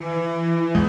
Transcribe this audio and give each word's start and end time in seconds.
Música 0.00 0.83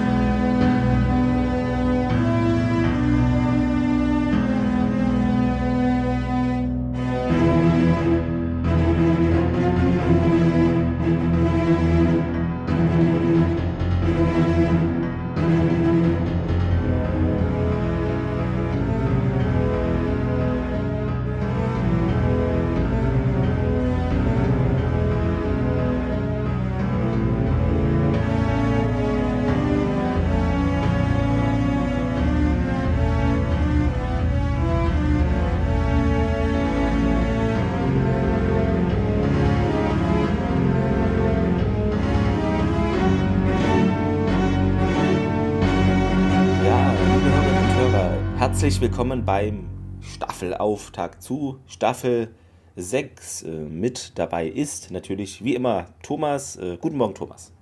herzlich 48.66 48.90
willkommen 48.90 49.24
beim 49.24 49.68
Staffelauftakt 50.00 51.22
zu 51.22 51.60
Staffel 51.68 52.34
6. 52.74 53.42
Äh, 53.42 53.48
mit 53.48 54.18
dabei 54.18 54.48
ist 54.48 54.90
natürlich 54.90 55.44
wie 55.44 55.54
immer 55.54 55.86
Thomas. 56.02 56.56
Äh, 56.56 56.76
guten 56.80 56.96
Morgen, 56.96 57.14
Thomas. 57.14 57.52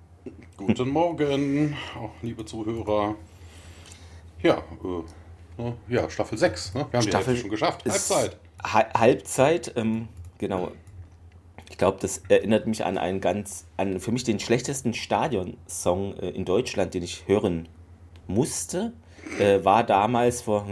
Guten 0.57 0.89
Morgen, 0.89 1.77
auch 1.95 2.09
liebe 2.23 2.43
Zuhörer. 2.43 3.13
Ja, 4.41 4.57
äh, 4.57 5.61
ne, 5.61 5.77
ja 5.87 6.09
Staffel 6.09 6.39
6. 6.39 6.73
Ne? 6.73 6.87
Wir 6.89 6.99
haben 6.99 7.07
Staffel 7.07 7.35
die 7.35 7.39
schon 7.41 7.51
geschafft. 7.51 7.85
Halbzeit. 7.85 8.37
Halbzeit, 8.63 9.73
ähm, 9.75 10.07
genau. 10.39 10.71
Ich 11.69 11.77
glaube, 11.77 11.99
das 12.01 12.23
erinnert 12.29 12.65
mich 12.65 12.83
an 12.83 12.97
einen 12.97 13.21
ganz, 13.21 13.67
an 13.77 13.99
für 13.99 14.11
mich 14.11 14.23
den 14.23 14.39
schlechtesten 14.39 14.95
Stadionsong 14.95 16.15
äh, 16.17 16.29
in 16.29 16.45
Deutschland, 16.45 16.95
den 16.95 17.03
ich 17.03 17.27
hören 17.27 17.69
musste 18.25 18.93
äh, 19.39 19.63
war 19.63 19.83
damals 19.83 20.41
vor 20.41 20.65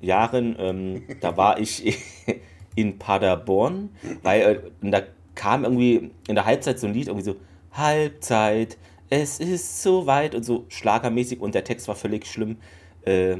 Jahren, 0.00 0.56
ähm, 0.58 1.02
da 1.20 1.36
war 1.36 1.58
ich 1.58 1.98
in 2.74 2.98
Paderborn, 2.98 3.90
weil 4.22 4.40
äh, 4.40 4.90
da 4.90 5.02
kam 5.34 5.64
irgendwie 5.64 6.10
in 6.28 6.34
der 6.34 6.44
Halbzeit 6.44 6.78
so 6.78 6.86
ein 6.86 6.94
Lied, 6.94 7.08
irgendwie 7.08 7.24
so 7.24 7.36
Halbzeit, 7.72 8.78
es 9.10 9.38
ist 9.38 9.82
so 9.82 10.06
weit 10.06 10.34
und 10.34 10.44
so 10.44 10.64
schlagermäßig 10.68 11.40
und 11.40 11.54
der 11.54 11.64
Text 11.64 11.88
war 11.88 11.94
völlig 11.94 12.26
schlimm. 12.26 12.56
Äh, 13.04 13.36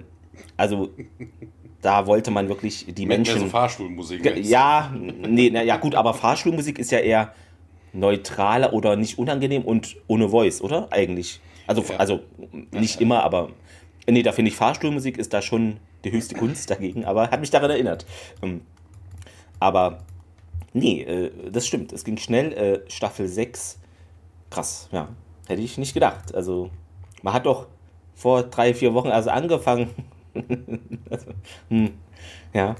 also 0.57 0.91
da 1.83 2.07
wollte 2.07 2.31
man 2.31 2.49
wirklich 2.49 2.87
die 2.89 3.07
Mit 3.07 3.19
Menschen. 3.19 3.35
Mehr 3.35 3.45
so 3.45 3.51
Fahrstuhlmusik. 3.51 4.45
Ja, 4.45 4.93
nee, 4.95 5.51
na, 5.53 5.63
ja 5.63 5.77
gut, 5.77 5.95
aber 5.95 6.15
Fahrstuhlmusik 6.15 6.79
ist 6.79 6.91
ja 6.91 6.99
eher 6.99 7.33
neutraler 7.93 8.73
oder 8.73 8.97
nicht 8.97 9.19
unangenehm 9.19 9.63
und 9.63 9.97
ohne 10.07 10.29
Voice, 10.29 10.61
oder? 10.61 10.89
Eigentlich. 10.91 11.41
Also, 11.67 11.83
ja. 11.89 11.97
also 11.97 12.21
nicht 12.71 13.01
immer, 13.01 13.25
aber 13.25 13.51
Nee, 14.09 14.23
da 14.23 14.33
finde 14.33 14.51
ich 14.51 14.57
Fahrstuhlmusik 14.57 15.19
ist 15.19 15.33
da 15.35 15.43
schon 15.43 15.79
die 16.05 16.13
höchste 16.13 16.37
Kunst 16.37 16.71
dagegen, 16.71 17.05
aber 17.05 17.31
hat 17.31 17.41
mich 17.41 17.51
daran 17.51 17.71
erinnert. 17.71 18.07
Ähm, 18.43 18.61
aber 19.59 19.99
nee, 20.73 21.03
äh, 21.03 21.31
das 21.51 21.67
stimmt. 21.67 21.93
Es 21.93 22.05
ging 22.05 22.17
schnell. 22.17 22.53
Äh, 22.53 22.91
Staffel 22.91 23.27
6. 23.27 23.79
Krass, 24.51 24.89
ja. 24.93 25.09
Hätte 25.49 25.63
ich 25.63 25.79
nicht 25.79 25.95
gedacht. 25.95 26.35
Also, 26.35 26.71
man 27.23 27.35
hat 27.35 27.47
doch 27.47 27.67
vor 28.15 28.45
drei, 28.45 28.75
vier 28.75 28.95
Wochen 28.95 29.09
also 29.09 29.31
angefangen. 29.31 29.91
also, 31.11 31.27
hm, 31.69 31.93
ja. 32.53 32.77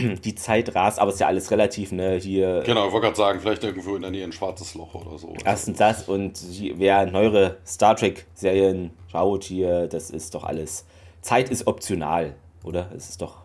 die 0.24 0.34
Zeit 0.34 0.74
rast, 0.74 0.98
aber 0.98 1.08
es 1.08 1.16
ist 1.16 1.20
ja 1.20 1.26
alles 1.26 1.50
relativ, 1.50 1.92
ne? 1.92 2.16
Hier. 2.16 2.62
Genau, 2.64 2.86
ich 2.86 2.92
wollte 2.92 3.06
gerade 3.06 3.16
sagen, 3.16 3.40
vielleicht 3.40 3.64
irgendwo 3.64 3.96
in 3.96 4.02
der 4.02 4.10
Nähe 4.10 4.24
ein 4.24 4.32
schwarzes 4.32 4.74
Loch 4.74 4.94
oder 4.94 5.18
so. 5.18 5.34
Erstens 5.44 5.78
das 5.78 6.08
und 6.08 6.40
wer 6.76 7.06
neuere 7.06 7.58
Star 7.66 7.96
Trek-Serien 7.96 8.90
schaut 9.10 9.44
hier, 9.44 9.86
das 9.86 10.10
ist 10.10 10.34
doch 10.34 10.44
alles. 10.44 10.84
Zeit 11.20 11.50
ist 11.50 11.66
optional, 11.66 12.34
oder? 12.64 12.90
Es 12.96 13.10
ist 13.10 13.22
doch. 13.22 13.38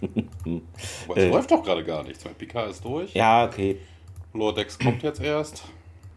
aber 0.02 1.16
es 1.16 1.24
äh, 1.24 1.28
läuft 1.28 1.50
doch 1.50 1.62
gerade 1.62 1.84
gar 1.84 2.02
nichts. 2.02 2.24
Mein 2.24 2.34
Picard 2.34 2.70
ist 2.70 2.84
durch. 2.84 3.14
Ja, 3.14 3.44
okay. 3.46 3.78
Lower 4.32 4.54
Decks 4.54 4.78
kommt 4.78 5.02
jetzt 5.02 5.20
erst. 5.20 5.64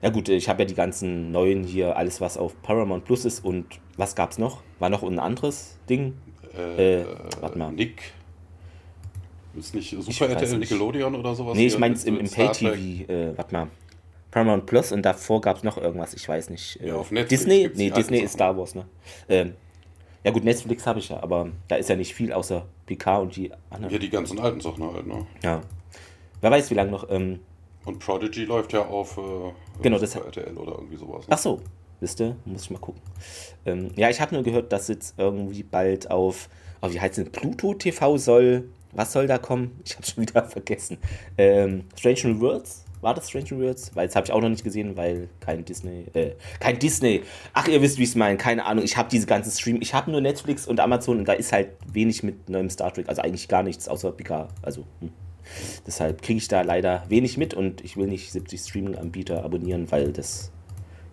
Ja 0.02 0.10
gut, 0.10 0.30
ich 0.30 0.48
habe 0.50 0.64
ja 0.64 0.66
die 0.66 0.76
ganzen 0.76 1.32
neuen 1.32 1.64
hier, 1.64 1.98
alles 1.98 2.22
was 2.22 2.38
auf 2.38 2.62
Paramount 2.62 3.06
Plus 3.06 3.26
ist 3.26 3.44
und 3.44 3.66
was 3.98 4.16
gab's 4.16 4.38
noch? 4.38 4.62
War 4.80 4.90
noch 4.90 5.04
ein 5.04 5.20
anderes 5.20 5.80
Ding? 5.90 6.18
Äh, 6.56 7.02
äh 7.02 7.06
warte 7.42 7.58
mal. 7.58 7.72
Nick 7.72 8.14
ist 9.58 9.76
nicht 9.76 9.96
Super 10.00 10.30
RTL 10.30 10.58
Nickelodeon 10.58 11.16
oder 11.16 11.36
sowas? 11.36 11.56
Nee, 11.56 11.68
ich 11.68 11.78
meine 11.78 11.96
im, 12.06 12.20
im 12.20 12.30
Pay-TV, 12.30 13.12
äh, 13.12 13.38
warte 13.38 13.54
mal. 13.54 13.68
Paramount 14.32 14.66
Plus 14.66 14.92
und 14.92 15.04
davor 15.04 15.40
gab 15.40 15.58
es 15.58 15.64
noch 15.64 15.78
irgendwas, 15.78 16.14
ich 16.14 16.28
weiß 16.28 16.50
nicht. 16.50 16.82
Äh, 16.82 16.90
ja, 16.90 16.96
auf 16.96 17.10
Netflix 17.10 17.46
Disney? 17.46 17.70
Nee, 17.74 17.90
Disney 17.90 18.20
ist 18.20 18.34
Star 18.34 18.58
Wars, 18.58 18.76
ne? 18.76 18.86
Ähm, 19.30 19.54
ja 20.26 20.32
gut, 20.32 20.44
Netflix 20.44 20.86
habe 20.86 21.00
ich 21.00 21.08
ja, 21.08 21.24
aber 21.24 21.50
da 21.68 21.76
ist 21.76 21.88
ja 21.88 21.96
nicht 21.96 22.14
viel 22.14 22.34
außer 22.34 22.66
PK 22.86 23.20
und 23.20 23.36
die 23.36 23.52
anderen. 23.70 23.94
Ja, 23.94 24.00
die 24.00 24.10
ganzen 24.10 24.40
alten 24.40 24.60
Sachen 24.60 24.84
halt, 24.84 25.08
ne? 25.08 25.26
Ja. 25.42 25.62
Wer 26.42 26.52
weiß, 26.52 26.70
wie 26.70 26.74
lange 26.74 26.92
noch. 26.92 27.10
Ähm, 27.10 27.40
und 27.86 28.00
Prodigy 28.00 28.46
läuft 28.46 28.74
ja 28.74 28.86
auf 28.86 29.18
äh, 29.18 29.22
genau, 29.82 30.00
das 30.00 30.16
RTL 30.16 30.58
oder 30.58 30.74
irgendwie 30.74 30.98
sowas. 30.98 31.28
Ne? 31.28 31.34
Ach 31.34 31.38
so, 31.38 31.62
wisst 32.00 32.20
ihr? 32.20 32.36
Muss 32.44 32.64
ich 32.64 32.72
mal 32.72 32.80
gucken. 32.80 33.02
Ähm, 33.66 33.92
ja, 33.96 34.10
ich 34.10 34.20
habe 34.20 34.34
nur 34.34 34.44
gehört, 34.44 34.74
dass 34.74 34.88
jetzt 34.88 35.14
irgendwie 35.18 35.64
bald 35.64 36.10
auf, 36.12 36.50
oh, 36.82 36.90
wie 36.92 37.00
heißt 37.00 37.20
es, 37.20 37.30
Pluto 37.30 37.74
TV 37.74 38.18
soll 38.18 38.70
was 38.96 39.12
soll 39.12 39.28
da 39.28 39.38
kommen? 39.38 39.80
Ich 39.86 39.96
habe 39.96 40.06
schon 40.06 40.22
wieder 40.24 40.44
vergessen. 40.50 40.98
Ähm, 41.38 41.86
Strange 41.98 42.34
New 42.34 42.40
Worlds? 42.42 42.86
War 43.02 43.14
das 43.14 43.30
Strange 43.30 43.48
New 43.52 43.62
Worlds? 43.62 43.96
Weil 43.96 44.08
das 44.08 44.16
habe 44.16 44.26
ich 44.26 44.32
auch 44.32 44.42
noch 44.42 44.50
nicht 44.50 44.64
gesehen, 44.64 44.98
weil 44.98 45.30
kein 45.40 45.64
Disney. 45.64 46.06
Äh, 46.14 46.32
kein 46.60 46.80
Disney. 46.80 47.24
Ach, 47.54 47.68
ihr 47.68 47.82
wisst, 47.82 47.98
wie 48.00 48.04
ich 48.04 48.10
es 48.10 48.16
meine. 48.16 48.38
Keine 48.38 48.66
Ahnung. 48.66 48.84
Ich 48.84 48.98
habe 48.98 49.10
diese 49.10 49.28
ganzen 49.28 49.52
Stream. 49.52 49.80
Ich 49.82 49.94
habe 49.94 50.10
nur 50.12 50.22
Netflix 50.22 50.66
und 50.66 50.80
Amazon 50.80 51.20
und 51.20 51.28
da 51.28 51.34
ist 51.34 51.52
halt 51.52 51.70
wenig 51.92 52.24
mit 52.24 52.50
neuem 52.50 52.70
Star 52.70 52.94
Trek. 52.94 53.08
Also 53.08 53.22
eigentlich 53.22 53.48
gar 53.48 53.64
nichts 53.64 53.88
außer 53.88 54.12
Picard. 54.12 54.50
Also. 54.62 54.86
Hm. 55.02 55.12
Deshalb 55.86 56.24
kriege 56.24 56.38
ich 56.38 56.48
da 56.48 56.64
leider 56.64 57.04
wenig 57.08 57.38
mit 57.38 57.54
und 57.54 57.84
ich 57.84 57.98
will 57.98 58.08
nicht 58.08 58.32
70 58.32 58.62
Streaming-Anbieter 58.62 59.44
abonnieren, 59.44 59.92
weil 59.92 60.12
das 60.12 60.52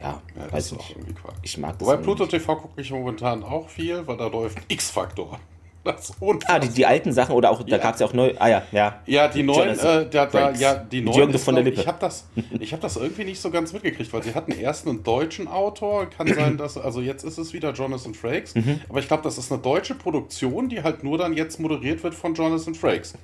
ja, 0.00 0.20
ja 0.36 0.52
weiß 0.52 0.72
ich 0.72 0.78
nicht. 0.78 0.96
Ich 1.42 1.58
mag 1.58 1.78
das. 1.78 1.86
Wobei 1.86 1.98
Pluto 1.98 2.26
TV 2.26 2.56
gucke 2.56 2.80
ich 2.80 2.90
momentan 2.90 3.44
auch 3.44 3.68
viel, 3.68 4.06
weil 4.06 4.16
da 4.16 4.26
läuft 4.26 4.58
X-Faktor. 4.68 5.38
Das 5.84 6.12
ah, 6.46 6.60
die, 6.60 6.68
die 6.68 6.86
alten 6.86 7.12
Sachen 7.12 7.34
oder 7.34 7.50
auch, 7.50 7.60
da 7.64 7.76
gab 7.78 7.94
es 7.94 8.00
ja 8.00 8.06
auch 8.06 8.12
neu. 8.12 8.32
Ah 8.38 8.48
ja, 8.48 8.62
ja. 8.70 9.00
Ja, 9.04 9.26
die 9.26 9.42
neuen, 9.42 9.76
äh, 9.76 10.08
da, 10.08 10.26
da, 10.26 10.52
ja, 10.52 10.74
die 10.76 11.00
neuen. 11.00 11.16
Jürgen 11.16 11.38
von 11.38 11.56
der 11.56 11.64
Lippe. 11.64 11.80
Ich 11.80 11.88
habe 11.88 11.98
das, 12.00 12.24
hab 12.36 12.80
das 12.80 12.96
irgendwie 12.96 13.24
nicht 13.24 13.40
so 13.40 13.50
ganz 13.50 13.72
mitgekriegt, 13.72 14.12
weil 14.12 14.22
sie 14.22 14.34
hatten 14.34 14.52
erst 14.52 14.86
einen 14.86 15.02
deutschen 15.02 15.48
Autor. 15.48 16.06
Kann 16.06 16.32
sein, 16.32 16.56
dass, 16.56 16.78
also 16.78 17.00
jetzt 17.00 17.24
ist 17.24 17.36
es 17.38 17.52
wieder 17.52 17.72
Jonathan 17.72 18.14
Frakes, 18.14 18.54
mhm. 18.54 18.80
aber 18.88 19.00
ich 19.00 19.08
glaube, 19.08 19.24
das 19.24 19.38
ist 19.38 19.50
eine 19.50 19.60
deutsche 19.60 19.96
Produktion, 19.96 20.68
die 20.68 20.84
halt 20.84 21.02
nur 21.02 21.18
dann 21.18 21.32
jetzt 21.32 21.58
moderiert 21.58 22.04
wird 22.04 22.14
von 22.14 22.34
Jonathan 22.34 22.76
Frakes. 22.76 23.14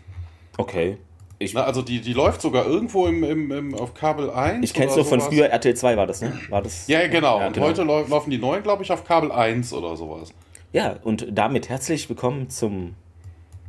Okay. 0.57 0.99
Ich, 1.41 1.55
Na, 1.55 1.63
also 1.63 1.83
die, 1.83 2.01
die 2.01 2.13
läuft 2.13 2.41
sogar 2.43 2.67
irgendwo 2.67 3.07
im, 3.07 3.23
im, 3.23 3.53
im 3.53 3.75
auf 3.75 3.95
Kabel 3.95 4.31
1. 4.31 4.65
Ich 4.65 4.75
kenne 4.75 4.91
es 4.91 4.97
nur 4.97 5.05
von 5.05 5.21
früher, 5.21 5.47
RTL 5.47 5.77
2 5.77 5.97
war 5.97 6.07
das, 6.09 6.21
ne? 6.21 6.33
War 6.49 6.63
das, 6.63 6.89
ja, 6.89 7.07
genau. 7.07 7.39
Ja, 7.39 7.47
und 7.47 7.53
genau. 7.53 7.67
heute 7.67 7.85
laufen 7.85 8.31
die 8.31 8.39
neuen, 8.39 8.65
glaube 8.65 8.83
ich, 8.83 8.91
auf 8.91 9.05
Kabel 9.05 9.31
1 9.31 9.73
oder 9.73 9.97
sowas. 9.97 10.33
Ja, 10.71 10.97
und 11.03 11.27
damit 11.31 11.71
herzlich 11.71 12.11
willkommen 12.11 12.51
zum 12.51 12.95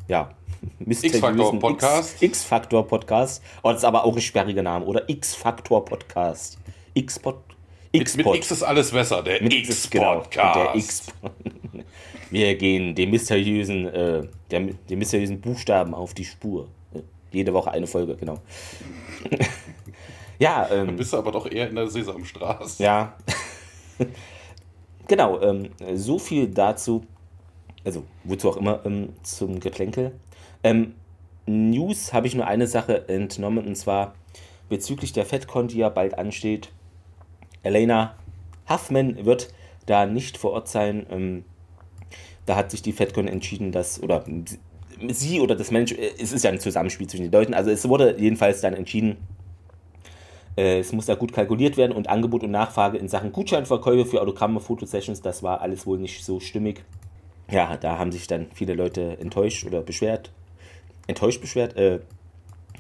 ja, 0.09 0.31
X-Factor 0.85 1.57
Podcast. 1.57 2.21
X-Factor 2.21 2.85
Podcast. 2.85 3.41
Oh, 3.63 3.69
das 3.69 3.77
ist 3.77 3.83
aber 3.85 4.03
auch 4.03 4.13
ein 4.13 4.21
sperriger 4.21 4.63
Name, 4.63 4.83
oder? 4.85 5.07
X-Factor 5.07 5.85
Podcast. 5.85 6.57
X-Pod. 6.95 7.37
X 7.93 8.17
mit, 8.17 8.25
mit, 8.25 8.35
X 8.35 8.51
ist 8.51 8.63
alles 8.63 8.91
besser, 8.91 9.23
der 9.23 9.41
X-Podcast. 9.41 11.13
Genau, 11.21 11.31
der 11.31 11.83
Wir 12.31 12.55
gehen 12.55 12.93
dem 12.95 13.11
mysteriösen, 13.11 13.87
äh, 13.87 14.27
der, 14.51 14.59
dem 14.59 14.99
mysteriösen 14.99 15.39
Buchstaben 15.39 15.93
auf 15.93 16.13
die 16.13 16.25
Spur. 16.25 16.67
Jede 17.31 17.53
Woche 17.53 17.71
eine 17.71 17.87
Folge, 17.87 18.17
genau. 18.17 18.39
ja, 20.37 20.67
ähm, 20.69 20.87
Dann 20.87 20.95
bist 20.97 21.13
du 21.13 21.17
aber 21.17 21.31
doch 21.31 21.49
eher 21.49 21.69
in 21.69 21.75
der 21.75 21.87
Sesamstraße. 21.87 22.83
Ja. 22.83 23.15
Genau, 25.09 25.41
ähm, 25.41 25.69
so 25.95 26.17
viel 26.17 26.47
dazu 26.47 27.03
also 27.83 28.03
wozu 28.23 28.49
auch 28.49 28.57
immer, 28.57 28.81
ähm, 28.85 29.09
zum 29.23 29.59
Geplänkel. 29.59 30.13
Ähm, 30.63 30.93
News 31.45 32.13
habe 32.13 32.27
ich 32.27 32.35
nur 32.35 32.45
eine 32.45 32.67
Sache 32.67 33.07
entnommen 33.09 33.65
und 33.65 33.75
zwar 33.75 34.13
bezüglich 34.69 35.13
der 35.13 35.25
FedCon, 35.25 35.67
die 35.67 35.77
ja 35.77 35.89
bald 35.89 36.17
ansteht. 36.17 36.69
Elena 37.63 38.15
Huffman 38.69 39.25
wird 39.25 39.53
da 39.85 40.05
nicht 40.05 40.37
vor 40.37 40.51
Ort 40.51 40.67
sein. 40.67 41.05
Ähm, 41.09 41.45
da 42.45 42.55
hat 42.55 42.71
sich 42.71 42.81
die 42.81 42.93
FedCon 42.93 43.27
entschieden, 43.27 43.71
dass, 43.71 44.01
oder 44.01 44.23
sie 45.09 45.39
oder 45.39 45.55
das 45.55 45.71
Mensch, 45.71 45.93
es 45.93 46.31
ist 46.31 46.43
ja 46.43 46.51
ein 46.51 46.59
Zusammenspiel 46.59 47.07
zwischen 47.07 47.23
den 47.23 47.31
Leuten, 47.31 47.53
also 47.53 47.69
es 47.69 47.87
wurde 47.87 48.15
jedenfalls 48.19 48.61
dann 48.61 48.73
entschieden, 48.73 49.17
es 50.59 50.91
muss 50.93 51.05
da 51.05 51.15
gut 51.15 51.33
kalkuliert 51.33 51.77
werden 51.77 51.95
und 51.95 52.09
Angebot 52.09 52.43
und 52.43 52.51
Nachfrage 52.51 52.97
in 52.97 53.07
Sachen 53.07 53.31
Gutscheinverkäufe 53.31 54.05
für 54.05 54.21
Autogramme, 54.21 54.59
Fotosessions, 54.59 55.21
das 55.21 55.43
war 55.43 55.61
alles 55.61 55.85
wohl 55.85 55.99
nicht 55.99 56.23
so 56.23 56.39
stimmig. 56.39 56.83
Ja, 57.51 57.77
da 57.77 57.97
haben 57.97 58.11
sich 58.11 58.27
dann 58.27 58.47
viele 58.53 58.73
Leute 58.73 59.17
enttäuscht 59.19 59.65
oder 59.65 59.81
beschwert. 59.81 60.31
Enttäuscht 61.07 61.41
beschwert. 61.41 61.75
Äh, 61.77 61.99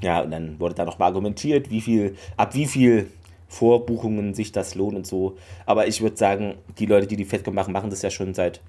ja, 0.01 0.21
und 0.21 0.31
dann 0.31 0.59
wurde 0.59 0.75
da 0.75 0.85
nochmal 0.85 1.07
argumentiert, 1.07 1.69
wie 1.71 1.81
viel, 1.81 2.15
ab 2.37 2.53
wie 2.53 2.67
viel 2.67 3.07
Vorbuchungen 3.47 4.33
sich 4.33 4.51
das 4.51 4.75
lohnt 4.75 4.95
und 4.95 5.07
so. 5.07 5.37
Aber 5.65 5.87
ich 5.87 6.01
würde 6.01 6.17
sagen, 6.17 6.55
die 6.77 6.85
Leute, 6.85 7.07
die 7.07 7.15
die 7.15 7.25
FedCon 7.25 7.55
machen, 7.55 7.73
machen 7.73 7.89
das 7.89 8.01
ja 8.03 8.11
schon 8.11 8.33
seit 8.33 8.61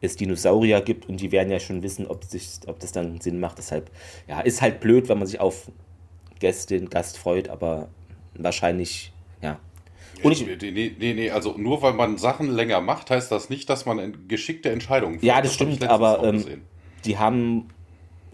es 0.00 0.16
Dinosaurier 0.16 0.80
gibt 0.82 1.08
und 1.08 1.20
die 1.20 1.32
werden 1.32 1.50
ja 1.50 1.60
schon 1.60 1.82
wissen, 1.82 2.06
ob, 2.06 2.24
sich, 2.24 2.60
ob 2.66 2.78
das 2.80 2.92
dann 2.92 3.20
Sinn 3.20 3.40
macht. 3.40 3.58
Deshalb, 3.58 3.90
ja, 4.28 4.40
ist 4.40 4.60
halt 4.60 4.80
blöd, 4.80 5.08
wenn 5.08 5.18
man 5.18 5.26
sich 5.26 5.40
auf 5.40 5.70
Gäste, 6.40 6.80
Gast 6.82 7.18
freut, 7.18 7.48
aber 7.48 7.88
wahrscheinlich, 8.36 9.12
ja. 9.42 9.58
Und 10.22 10.32
ich, 10.32 10.46
nee, 10.46 10.56
nee, 10.70 10.94
nee, 10.98 11.14
nee, 11.14 11.30
also 11.30 11.54
nur 11.56 11.82
weil 11.82 11.92
man 11.92 12.18
Sachen 12.18 12.50
länger 12.50 12.80
macht, 12.80 13.10
heißt 13.10 13.30
das 13.30 13.50
nicht, 13.50 13.68
dass 13.68 13.84
man 13.84 14.28
geschickte 14.28 14.70
Entscheidungen. 14.70 15.18
Ja, 15.22 15.36
das, 15.36 15.44
das 15.44 15.54
stimmt, 15.54 15.84
aber 15.84 16.22
ähm, 16.24 16.62
die 17.04 17.18
haben, 17.18 17.68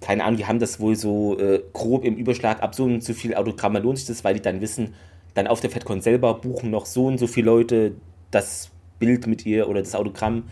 keine 0.01 0.25
Ahnung, 0.25 0.37
die 0.37 0.47
haben 0.47 0.59
das 0.59 0.79
wohl 0.79 0.95
so 0.97 1.39
äh, 1.39 1.63
grob 1.73 2.05
im 2.05 2.17
Überschlag, 2.17 2.63
ab 2.63 2.75
so 2.75 2.85
und 2.85 3.03
so 3.03 3.15
viel 3.15 3.35
Autogramme 3.35 3.81
lohnt 3.81 3.99
sich 3.99 4.07
das, 4.07 4.25
weil 4.25 4.35
die 4.35 4.43
dann 4.43 4.61
wissen, 4.61 4.95
dann 5.35 5.47
auf 5.47 5.61
der 5.61 5.71
FedCon 5.71 6.01
selber 6.01 6.35
buchen 6.35 6.71
noch 6.71 6.87
so 6.87 7.07
und 7.07 7.19
so 7.19 7.27
viele 7.27 7.47
Leute 7.47 7.95
das 8.31 8.71
Bild 8.99 9.27
mit 9.27 9.47
ihr 9.47 9.69
oder 9.69 9.81
das 9.81 9.95
Autogramm. 9.95 10.45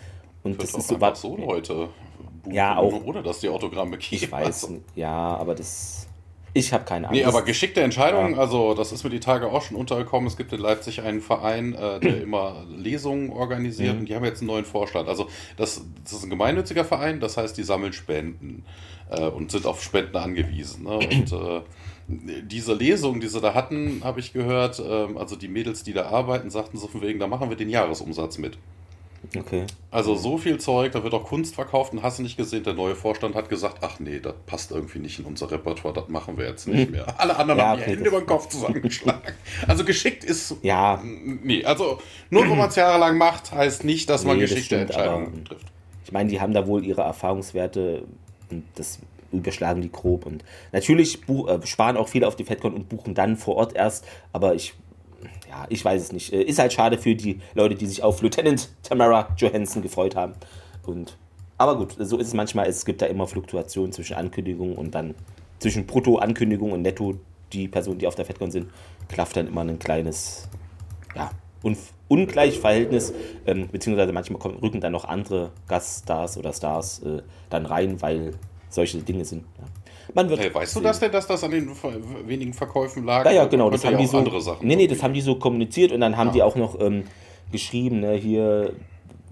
Und 0.42 0.62
das 0.62 0.74
ist 0.74 0.88
so, 0.88 1.00
was, 1.00 1.20
so 1.20 1.36
Leute 1.36 1.88
buchen, 2.42 2.54
ja, 2.54 2.76
auch, 2.76 3.04
ohne 3.04 3.22
dass 3.22 3.40
die 3.40 3.48
Autogramme 3.48 3.98
geben. 3.98 4.08
Ich 4.10 4.32
weiß, 4.32 4.72
ja, 4.94 5.36
aber 5.36 5.54
das 5.54 6.07
ich 6.54 6.72
habe 6.72 6.84
keine 6.84 7.08
Ahnung. 7.08 7.20
Nee, 7.20 7.26
aber 7.26 7.42
geschickte 7.42 7.80
Entscheidungen, 7.80 8.34
ja. 8.34 8.40
also 8.40 8.74
das 8.74 8.92
ist 8.92 9.04
mir 9.04 9.10
die 9.10 9.20
Tage 9.20 9.46
auch 9.48 9.62
schon 9.62 9.76
untergekommen. 9.76 10.26
Es 10.26 10.36
gibt 10.36 10.52
in 10.52 10.60
Leipzig 10.60 11.02
einen 11.02 11.20
Verein, 11.20 11.74
äh, 11.74 12.00
der 12.00 12.20
immer 12.22 12.64
Lesungen 12.68 13.30
organisiert 13.30 13.94
mhm. 13.94 14.00
und 14.00 14.08
die 14.08 14.14
haben 14.14 14.24
jetzt 14.24 14.40
einen 14.40 14.48
neuen 14.48 14.64
Vorstand. 14.64 15.08
Also 15.08 15.28
das, 15.56 15.82
das, 16.04 16.12
ist 16.12 16.24
ein 16.24 16.30
gemeinnütziger 16.30 16.84
Verein, 16.84 17.20
das 17.20 17.36
heißt, 17.36 17.56
die 17.56 17.62
sammeln 17.62 17.92
Spenden 17.92 18.64
äh, 19.10 19.22
und 19.22 19.50
sind 19.50 19.66
auf 19.66 19.82
Spenden 19.82 20.16
angewiesen. 20.16 20.84
Ne? 20.84 20.98
Und 21.08 21.32
äh, 21.32 21.62
diese 22.08 22.72
Lesung, 22.72 23.20
die 23.20 23.28
sie 23.28 23.40
da 23.40 23.52
hatten, 23.52 24.00
habe 24.02 24.20
ich 24.20 24.32
gehört, 24.32 24.82
ähm, 24.84 25.18
also 25.18 25.36
die 25.36 25.48
Mädels, 25.48 25.82
die 25.82 25.92
da 25.92 26.06
arbeiten, 26.06 26.48
sagten 26.48 26.78
so 26.78 26.86
von 26.86 27.02
wegen, 27.02 27.18
da 27.18 27.26
machen 27.26 27.50
wir 27.50 27.56
den 27.56 27.68
Jahresumsatz 27.68 28.38
mit. 28.38 28.58
Okay. 29.36 29.64
Also 29.90 30.14
so 30.14 30.38
viel 30.38 30.58
Zeug, 30.58 30.92
da 30.92 31.02
wird 31.02 31.12
auch 31.12 31.24
Kunst 31.24 31.54
verkauft 31.54 31.92
und 31.92 32.02
hast 32.02 32.18
du 32.18 32.22
nicht 32.22 32.36
gesehen, 32.36 32.62
der 32.64 32.74
neue 32.74 32.94
Vorstand 32.94 33.34
hat 33.34 33.48
gesagt, 33.48 33.78
ach 33.82 33.98
nee, 34.00 34.20
das 34.20 34.34
passt 34.46 34.70
irgendwie 34.70 35.00
nicht 35.00 35.18
in 35.18 35.24
unser 35.24 35.50
Repertoire, 35.50 35.94
das 35.94 36.08
machen 36.08 36.36
wir 36.38 36.46
jetzt 36.46 36.68
nicht 36.68 36.90
mehr. 36.90 37.06
Alle 37.18 37.36
anderen 37.36 37.58
ja, 37.58 37.66
haben 37.66 37.80
okay, 37.80 37.90
die 37.90 37.96
Hände 37.96 38.08
über 38.08 38.20
den 38.20 38.26
Kopf 38.26 38.48
zusammengeschlagen. 38.48 39.34
also 39.66 39.84
geschickt 39.84 40.24
ist... 40.24 40.56
Ja. 40.62 41.02
Nee, 41.02 41.64
also 41.64 41.98
nur 42.30 42.48
weil 42.48 42.56
man 42.56 42.68
es 42.68 42.76
jahrelang 42.76 43.18
macht, 43.18 43.52
heißt 43.52 43.84
nicht, 43.84 44.08
dass 44.08 44.22
nee, 44.22 44.28
man 44.28 44.38
geschickte 44.40 44.64
stimmt, 44.64 44.82
Entscheidungen 44.82 45.44
trifft. 45.44 45.66
Ich 46.04 46.12
meine, 46.12 46.30
die 46.30 46.40
haben 46.40 46.54
da 46.54 46.66
wohl 46.66 46.84
ihre 46.84 47.02
Erfahrungswerte 47.02 48.04
und 48.50 48.64
das 48.76 48.98
überschlagen 49.30 49.82
die 49.82 49.92
grob 49.92 50.24
und 50.24 50.42
natürlich 50.72 51.18
äh, 51.28 51.66
sparen 51.66 51.98
auch 51.98 52.08
viele 52.08 52.26
auf 52.26 52.34
die 52.34 52.44
FedCon 52.44 52.72
und 52.72 52.88
buchen 52.88 53.14
dann 53.14 53.36
vor 53.36 53.56
Ort 53.56 53.76
erst, 53.76 54.06
aber 54.32 54.54
ich 54.54 54.74
ja, 55.48 55.66
ich 55.68 55.84
weiß 55.84 56.02
es 56.02 56.12
nicht. 56.12 56.32
Äh, 56.32 56.42
ist 56.42 56.58
halt 56.58 56.72
schade 56.72 56.98
für 56.98 57.14
die 57.14 57.40
Leute, 57.54 57.74
die 57.74 57.86
sich 57.86 58.02
auf 58.02 58.20
Lieutenant 58.22 58.68
Tamara 58.82 59.28
Johansson 59.36 59.82
gefreut 59.82 60.14
haben. 60.14 60.34
Und, 60.86 61.16
aber 61.56 61.76
gut, 61.76 61.96
so 61.98 62.18
ist 62.18 62.28
es 62.28 62.34
manchmal. 62.34 62.66
Es 62.66 62.84
gibt 62.84 63.02
da 63.02 63.06
immer 63.06 63.26
Fluktuationen 63.26 63.92
zwischen 63.92 64.16
Ankündigungen 64.16 64.76
und 64.76 64.94
dann 64.94 65.14
zwischen 65.58 65.86
Brutto-Ankündigung 65.86 66.72
und 66.72 66.82
Netto, 66.82 67.18
die 67.52 67.68
Personen, 67.68 67.98
die 67.98 68.06
auf 68.06 68.14
der 68.14 68.24
FedCon 68.24 68.50
sind, 68.50 68.70
klafft 69.08 69.36
dann 69.36 69.48
immer 69.48 69.62
ein 69.62 69.78
kleines, 69.78 70.48
ja, 71.14 71.30
un 71.62 71.76
Ungleichverhältnis, 72.08 73.12
ähm, 73.46 73.68
beziehungsweise 73.68 74.12
manchmal 74.14 74.38
kommen, 74.40 74.58
rücken 74.58 74.80
dann 74.80 74.92
noch 74.92 75.04
andere 75.04 75.50
Gaststars 75.66 76.38
oder 76.38 76.54
Stars 76.54 77.02
äh, 77.02 77.20
dann 77.50 77.66
rein, 77.66 78.00
weil 78.00 78.32
solche 78.70 78.98
Dinge 78.98 79.26
sind. 79.26 79.44
Man 80.14 80.28
wird 80.28 80.40
hey, 80.40 80.54
weißt 80.54 80.74
sehen. 80.74 80.82
du 80.82 80.88
das 80.88 81.00
denn, 81.00 81.12
dass 81.12 81.26
das 81.26 81.44
an 81.44 81.50
den 81.50 81.70
wenigen 82.26 82.54
Verkäufen 82.54 83.04
lag? 83.04 83.24
Ja, 83.24 83.32
ja, 83.32 83.44
genau. 83.46 83.70
Das 83.70 83.84
haben 83.84 83.92
ja 83.92 83.98
die 83.98 84.06
so, 84.06 84.18
andere 84.18 84.40
Sachen. 84.40 84.66
Nee, 84.66 84.76
nee, 84.76 84.86
das 84.86 85.02
haben 85.02 85.14
die 85.14 85.20
so 85.20 85.36
kommuniziert 85.36 85.92
und 85.92 86.00
dann 86.00 86.16
haben 86.16 86.28
ja. 86.28 86.32
die 86.34 86.42
auch 86.42 86.56
noch 86.56 86.80
ähm, 86.80 87.04
geschrieben, 87.52 88.00
ne, 88.00 88.14
hier, 88.14 88.72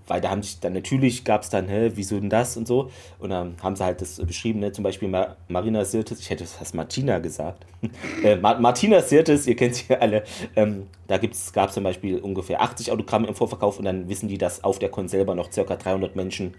weil 0.07 0.21
da 0.21 0.31
haben 0.31 0.43
sich 0.43 0.61
dann 0.61 0.75
natürlich 0.75 1.25
gab 1.25 1.43
es 1.43 1.51
dann, 1.51 1.69
hä, 1.69 1.93
wieso 1.95 2.21
denn 2.21 2.31
das 2.31 2.57
und 2.57 2.69
so. 2.69 2.91
Und 3.19 3.31
dann 3.31 3.55
haben 3.63 3.75
sie 3.75 3.85
halt 3.85 4.01
das 4.01 4.19
beschrieben, 4.19 4.61
ne, 4.61 4.73
zum 4.73 4.85
Beispiel 4.85 5.09
Mar 5.09 5.37
Marina 5.49 5.85
Sirtis, 5.85 6.21
ich 6.21 6.31
hätte 6.31 6.45
fast 6.45 6.75
Martina 6.75 7.19
gesagt. 7.19 7.65
äh, 8.23 8.37
Ma 8.37 8.59
Martina 8.59 9.01
Sirtis, 9.01 9.47
ihr 9.47 9.57
kennt 9.57 9.77
sie 9.77 9.85
ja 9.89 9.99
alle, 9.99 10.25
ähm, 10.55 10.87
da 11.09 11.19
gab 11.19 11.69
es 11.69 11.75
zum 11.75 11.85
Beispiel 11.85 12.19
ungefähr 12.19 12.61
80 12.61 12.93
Autogramme 12.93 13.29
im 13.29 13.35
Vorverkauf 13.35 13.79
und 13.79 13.85
dann 13.87 14.09
wissen 14.09 14.29
die, 14.29 14.39
dass 14.39 14.63
auf 14.63 14.79
der 14.79 14.91
Con 14.91 15.09
selber 15.09 15.35
noch 15.35 15.51
ca. 15.51 15.63
300 15.63 16.17
Menschen 16.17 16.55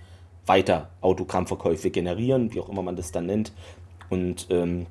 weiter 0.48 0.90
Autogrammverkäufe 1.02 1.92
generieren, 1.92 2.54
wie 2.54 2.60
auch 2.60 2.69
immer 2.69 2.81
man 2.81 2.96
das 2.96 3.12
dann 3.12 3.25
nennt. 3.25 3.52
Und 4.09 4.48
ähm, 4.50 4.88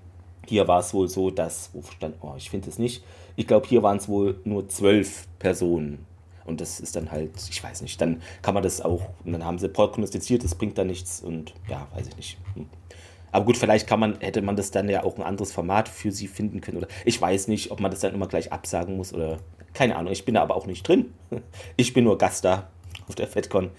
hier 0.46 0.68
war 0.68 0.80
es 0.80 0.94
wohl 0.94 1.08
so, 1.08 1.30
dass, 1.30 1.70
wo 1.72 1.82
stand, 1.82 2.16
oh, 2.20 2.34
ich 2.36 2.50
finde 2.50 2.68
es 2.68 2.78
nicht, 2.78 3.04
ich 3.36 3.46
glaube, 3.46 3.66
hier 3.68 3.82
waren 3.82 3.98
es 3.98 4.08
wohl 4.08 4.40
nur 4.44 4.68
zwölf 4.68 5.26
Personen. 5.38 6.06
Und 6.44 6.60
das 6.60 6.78
ist 6.78 6.94
dann 6.94 7.10
halt, 7.10 7.32
ich 7.50 7.62
weiß 7.62 7.82
nicht, 7.82 8.00
dann 8.00 8.22
kann 8.40 8.54
man 8.54 8.62
das 8.62 8.80
auch, 8.80 9.02
und 9.24 9.32
dann 9.32 9.44
haben 9.44 9.58
sie 9.58 9.68
prognostiziert, 9.68 10.44
das 10.44 10.54
bringt 10.54 10.78
da 10.78 10.84
nichts 10.84 11.20
und 11.20 11.54
ja, 11.68 11.88
weiß 11.94 12.06
ich 12.08 12.16
nicht. 12.16 12.38
Hm. 12.54 12.66
Aber 13.32 13.44
gut, 13.44 13.56
vielleicht 13.56 13.86
kann 13.86 14.00
man, 14.00 14.20
hätte 14.20 14.40
man 14.40 14.56
das 14.56 14.70
dann 14.70 14.88
ja 14.88 15.02
auch 15.02 15.16
ein 15.16 15.22
anderes 15.22 15.52
Format 15.52 15.88
für 15.88 16.12
sie 16.12 16.28
finden 16.28 16.60
können. 16.60 16.78
Oder 16.78 16.88
ich 17.04 17.20
weiß 17.20 17.48
nicht, 17.48 17.70
ob 17.70 17.80
man 17.80 17.90
das 17.90 18.00
dann 18.00 18.14
immer 18.14 18.28
gleich 18.28 18.52
absagen 18.52 18.96
muss 18.96 19.12
oder 19.12 19.38
keine 19.74 19.96
Ahnung. 19.96 20.12
Ich 20.12 20.24
bin 20.24 20.34
da 20.34 20.42
aber 20.42 20.56
auch 20.56 20.66
nicht 20.66 20.86
drin. 20.86 21.12
Ich 21.76 21.92
bin 21.92 22.04
nur 22.04 22.16
Gast 22.16 22.44
da 22.44 22.70
auf 23.08 23.14
der 23.14 23.26
FedCon. 23.26 23.70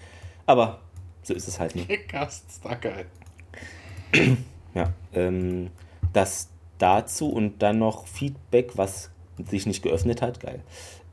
Aber 0.46 0.80
so 1.22 1.34
ist 1.34 1.48
es 1.48 1.58
halt 1.58 1.74
nicht. 1.74 1.88
Gast, 2.08 2.60
da 2.62 2.74
geil. 2.74 3.06
Ja, 4.74 4.92
ähm, 5.12 5.70
das 6.12 6.48
dazu 6.78 7.30
und 7.30 7.62
dann 7.62 7.78
noch 7.78 8.06
Feedback, 8.06 8.76
was 8.76 9.10
sich 9.48 9.66
nicht 9.66 9.82
geöffnet 9.82 10.22
hat. 10.22 10.40
Geil. 10.40 10.60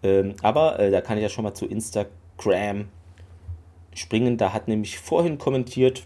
Ähm, 0.04 0.36
aber 0.42 0.80
äh, 0.80 0.92
da 0.92 1.02
kann 1.02 1.18
ich 1.18 1.24
ja 1.24 1.30
schon 1.30 1.44
mal 1.44 1.54
zu 1.54 1.66
Instagram 1.66 2.88
springen. 3.94 4.38
Da 4.38 4.54
hat 4.54 4.68
nämlich 4.68 5.00
vorhin 5.00 5.38
kommentiert 5.38 6.06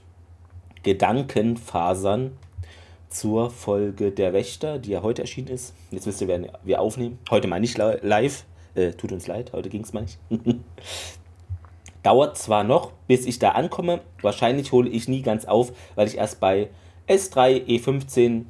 Gedankenfasern 0.84 2.38
zur 3.10 3.50
Folge 3.50 4.12
Der 4.12 4.34
Wächter, 4.34 4.80
die 4.80 4.92
ja 4.92 5.02
heute 5.02 5.24
erschienen 5.24 5.50
ist. 5.50 5.74
Jetzt 5.92 6.06
wisst 6.06 6.22
ihr, 6.22 6.28
werden 6.28 6.48
wir 6.64 6.80
aufnehmen. 6.80 7.20
Heute 7.30 7.48
mal 7.48 7.60
nicht 7.60 7.78
live. 7.78 8.46
Äh, 8.76 8.92
tut 8.92 9.12
uns 9.12 9.28
leid, 9.28 9.52
heute 9.52 9.70
ging 9.70 9.82
es 9.82 9.94
mal 9.94 10.02
nicht. 10.02 10.20
Dauert 12.04 12.38
zwar 12.38 12.64
noch, 12.64 12.94
bis 13.08 13.26
ich 13.26 13.40
da 13.40 13.52
ankomme. 13.52 14.02
Wahrscheinlich 14.22 14.72
hole 14.72 14.90
ich 14.90 15.08
nie 15.08 15.22
ganz 15.22 15.46
auf, 15.46 15.74
weil 15.96 16.08
ich 16.08 16.18
erst 16.18 16.40
bei 16.40 16.70
S3, 17.10 17.66
E15 17.66 18.44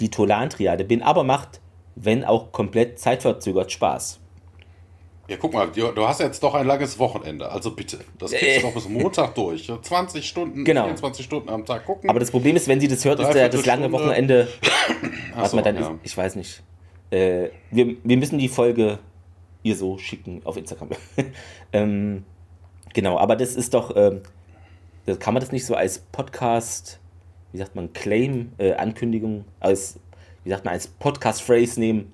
die 0.00 0.10
Tolan-Triade 0.10 0.84
bin, 0.84 1.02
aber 1.02 1.24
macht, 1.24 1.60
wenn 1.94 2.24
auch 2.24 2.52
komplett 2.52 2.98
zeitverzögert, 2.98 3.70
Spaß. 3.70 4.18
Ja, 5.28 5.36
guck 5.38 5.52
mal, 5.52 5.68
du 5.68 6.08
hast 6.08 6.18
jetzt 6.18 6.42
doch 6.42 6.54
ein 6.54 6.66
langes 6.66 6.98
Wochenende, 6.98 7.48
also 7.48 7.70
bitte. 7.70 8.00
Das 8.18 8.32
kriegst 8.32 8.58
du 8.58 8.62
doch 8.66 8.74
bis 8.74 8.88
Montag 8.88 9.34
durch. 9.36 9.70
20 9.80 10.26
Stunden, 10.26 10.64
genau. 10.64 10.84
24 10.84 11.24
Stunden 11.24 11.48
am 11.50 11.64
Tag 11.64 11.86
gucken. 11.86 12.10
Aber 12.10 12.18
das 12.18 12.32
Problem 12.32 12.56
ist, 12.56 12.66
wenn 12.66 12.80
sie 12.80 12.88
das 12.88 13.04
hört, 13.04 13.20
ist 13.20 13.32
der, 13.32 13.48
das 13.48 13.64
lange 13.64 13.92
Wochenende. 13.92 14.48
was 15.36 15.52
so, 15.52 15.56
man 15.56 15.64
dann 15.64 15.76
ja. 15.76 15.82
ist, 15.82 15.90
ich 16.02 16.16
weiß 16.16 16.34
nicht. 16.34 16.64
Äh, 17.10 17.50
wir, 17.70 17.96
wir 18.02 18.16
müssen 18.16 18.38
die 18.38 18.48
Folge 18.48 18.98
ihr 19.62 19.76
so 19.76 19.98
schicken 19.98 20.40
auf 20.44 20.56
Instagram. 20.56 20.88
ähm, 21.72 22.24
genau, 22.92 23.16
aber 23.18 23.36
das 23.36 23.54
ist 23.54 23.74
doch. 23.74 23.94
Ähm, 23.94 24.22
kann 25.18 25.34
man 25.34 25.40
das 25.40 25.52
nicht 25.52 25.66
so 25.66 25.74
als 25.74 26.00
Podcast 26.12 26.99
wie 27.52 27.58
sagt 27.58 27.74
man, 27.74 27.92
Claim, 27.92 28.52
äh, 28.58 28.74
Ankündigung 28.74 29.44
als, 29.58 29.98
wie 30.44 30.50
sagt 30.50 30.64
man, 30.64 30.74
als 30.74 30.86
Podcast-Phrase 30.86 31.80
nehmen. 31.80 32.12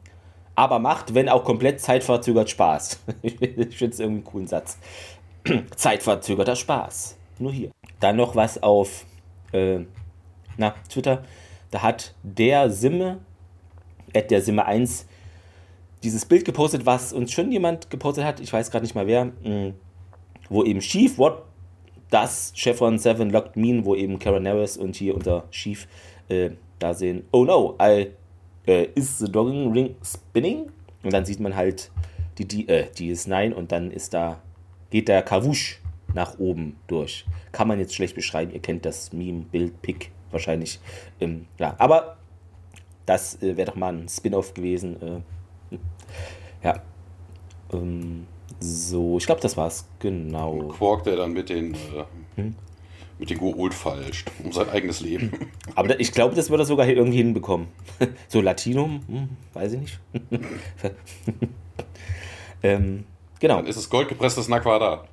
Aber 0.55 0.79
macht, 0.79 1.15
wenn 1.15 1.29
auch 1.29 1.45
komplett 1.45 1.81
zeitverzögert 1.81 2.49
Spaß. 2.49 3.01
ich 3.23 3.37
finde 3.77 3.95
es 3.95 4.01
irgendwie 4.01 4.05
einen 4.05 4.25
coolen 4.25 4.47
Satz. 4.47 4.79
Zeitverzögerter 5.77 6.57
Spaß. 6.57 7.17
Nur 7.39 7.53
hier. 7.53 7.71
Dann 8.01 8.17
noch 8.17 8.35
was 8.35 8.63
auf 8.63 9.05
äh, 9.53 9.81
na, 10.57 10.75
Twitter. 10.89 11.23
Da 11.71 11.83
hat 11.83 12.15
der 12.23 12.71
Simme, 12.71 13.19
at 14.15 14.31
der 14.31 14.41
Simme 14.41 14.65
1, 14.65 15.07
dieses 16.03 16.25
Bild 16.25 16.45
gepostet, 16.45 16.87
was 16.87 17.13
uns 17.13 17.33
schon 17.33 17.53
jemand 17.53 17.91
gepostet 17.91 18.25
hat. 18.25 18.41
Ich 18.41 18.53
weiß 18.53 18.71
gerade 18.71 18.85
nicht 18.85 18.95
mal 18.95 19.07
wer. 19.07 19.27
Mh, 19.27 19.33
mm, 19.45 19.75
wo 20.49 20.63
eben 20.65 20.81
Chief 20.81 21.19
What 21.19 21.43
das 22.17 22.53
Chevron 22.55 22.99
7 22.99 23.29
Locked 23.31 23.57
Mean, 23.57 23.85
wo 23.85 23.95
eben 23.95 24.19
Karen 24.19 24.49
Harris 24.49 24.79
und 24.79 24.97
hier 24.97 25.15
unser 25.15 25.45
Chief 25.51 25.87
äh, 26.29 26.51
da 26.79 26.95
sehen, 26.95 27.25
oh 27.31 27.45
no, 27.45 27.77
I, 27.81 28.09
äh, 28.67 28.89
is 28.95 29.19
the 29.19 29.31
dogging 29.31 29.71
ring 29.73 29.97
spinning? 30.03 30.71
Und 31.03 31.13
dann 31.13 31.27
sieht 31.27 31.41
man 31.41 31.55
halt 31.55 31.91
die, 32.39 32.49
die, 32.49 32.69
äh, 32.69 32.87
DS9 32.87 33.53
und 33.53 33.71
dann 33.71 33.91
ist 33.91 34.15
da, 34.15 34.41
geht 34.89 35.09
der 35.09 35.23
Kawusch 35.23 35.83
nach 36.15 36.39
oben 36.39 36.77
durch. 36.87 37.27
Kann 37.53 37.69
man 37.69 37.79
jetzt 37.79 37.95
schlecht 37.95 38.15
beschreiben, 38.15 38.51
ihr 38.51 38.61
kennt 38.61 38.87
das 38.87 39.13
Meme, 39.13 39.45
Bild, 39.53 39.83
Pick 39.83 40.11
wahrscheinlich. 40.31 40.81
Ähm, 41.21 41.47
ja, 41.59 41.75
aber 41.77 42.17
das 43.05 43.43
äh, 43.43 43.59
wäre 43.59 43.73
doch 43.73 43.77
mal 43.77 43.93
ein 43.93 44.09
Spin-off 44.09 44.55
gewesen. 44.55 44.97
Äh, 45.03 45.21
Ja. 46.63 46.83
Ähm, 47.73 48.27
so, 48.61 49.19
ich 49.19 49.27
glaube, 49.27 49.41
das 49.41 49.57
war's. 49.57 49.87
Genau. 49.99 50.69
Quark, 50.69 51.05
der 51.05 51.17
dann 51.17 51.33
mit 51.33 51.49
den, 51.49 51.75
äh, 51.75 52.05
hm? 52.37 52.55
mit 53.19 53.31
den 53.31 53.39
Goa'uld 53.39 53.73
falscht, 53.73 54.31
um 54.43 54.53
sein 54.53 54.69
eigenes 54.71 55.01
Leben. 55.01 55.31
Aber 55.75 55.99
ich 55.99 56.13
glaube, 56.13 56.35
das 56.35 56.51
wird 56.51 56.61
er 56.61 56.67
sogar 56.67 56.87
irgendwie 56.87 57.19
hinbekommen. 57.19 57.69
so 58.29 58.41
Latinum, 58.41 59.01
hm, 59.07 59.29
weiß 59.53 59.73
ich 59.75 59.81
nicht. 59.81 60.01
ähm, 62.63 63.05
genau. 63.41 63.57
Dann 63.57 63.67
ist 63.67 63.77
es 63.77 63.89
goldgepresstes 63.89 64.49
Naquada. 64.49 65.05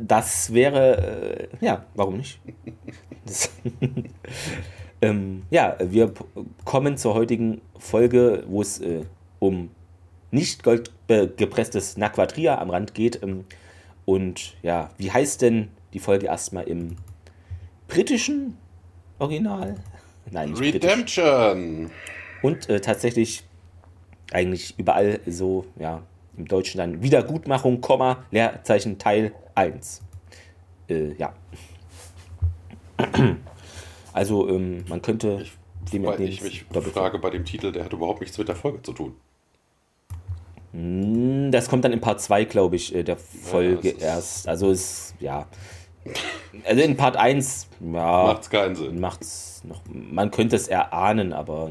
Das 0.00 0.52
wäre, 0.52 1.48
äh, 1.60 1.64
ja, 1.64 1.84
warum 1.94 2.18
nicht? 2.18 2.40
ähm, 5.00 5.42
ja, 5.50 5.76
wir 5.80 6.12
kommen 6.64 6.96
zur 6.96 7.14
heutigen 7.14 7.60
Folge, 7.78 8.44
wo 8.46 8.62
es 8.62 8.80
äh, 8.80 9.04
um 9.38 9.70
nicht 10.30 10.62
goldgepresstes 10.62 11.96
Naquadria 11.96 12.58
am 12.58 12.70
Rand 12.70 12.94
geht. 12.94 13.22
Ähm, 13.22 13.44
und 14.04 14.54
ja, 14.62 14.90
wie 14.98 15.10
heißt 15.10 15.42
denn 15.42 15.68
die 15.92 15.98
Folge 15.98 16.26
erstmal 16.26 16.64
im 16.64 16.96
britischen 17.86 18.56
Original? 19.18 19.76
Nein, 20.30 20.50
nicht 20.50 20.60
Redemption. 20.60 21.86
Britisch. 21.86 21.92
Und 22.42 22.68
äh, 22.68 22.80
tatsächlich 22.80 23.44
eigentlich 24.32 24.78
überall 24.78 25.20
so, 25.26 25.64
ja, 25.78 26.02
im 26.36 26.46
Deutschen 26.46 26.78
dann 26.78 27.02
Wiedergutmachung, 27.02 27.80
Komma, 27.80 28.24
Leerzeichen 28.30 28.98
Teil 28.98 29.32
1. 29.54 30.02
Äh, 30.88 31.14
ja. 31.14 31.34
Also 34.14 34.48
ähm, 34.48 34.84
man 34.88 35.00
könnte 35.00 35.38
ich, 35.42 35.52
dem 35.92 36.04
ich 36.20 36.42
mich 36.42 36.64
frage 36.92 37.20
bei 37.20 37.30
dem 37.30 37.44
Titel, 37.44 37.70
der 37.70 37.84
hat 37.84 37.92
überhaupt 37.92 38.20
nichts 38.20 38.36
mit 38.36 38.48
der 38.48 38.56
Folge 38.56 38.82
zu 38.82 38.92
tun. 38.92 39.14
Hm, 40.72 41.50
das 41.50 41.68
kommt 41.68 41.84
dann 41.84 41.92
in 41.92 42.00
Part 42.00 42.20
2, 42.20 42.44
glaube 42.44 42.76
ich, 42.76 42.94
äh, 42.94 43.02
der 43.02 43.16
Folge 43.16 43.94
ja, 43.98 44.06
erst. 44.06 44.48
Also 44.48 44.70
ist, 44.70 45.14
ja. 45.20 45.46
Also 46.64 46.82
in 46.82 46.96
Part 46.96 47.16
1, 47.16 47.68
ja. 47.80 48.24
Macht's 48.24 48.50
keinen 48.50 48.74
Sinn. 48.74 49.00
Macht's 49.00 49.62
noch, 49.64 49.82
man 49.92 50.30
könnte 50.30 50.56
es 50.56 50.68
erahnen, 50.68 51.32
aber 51.32 51.70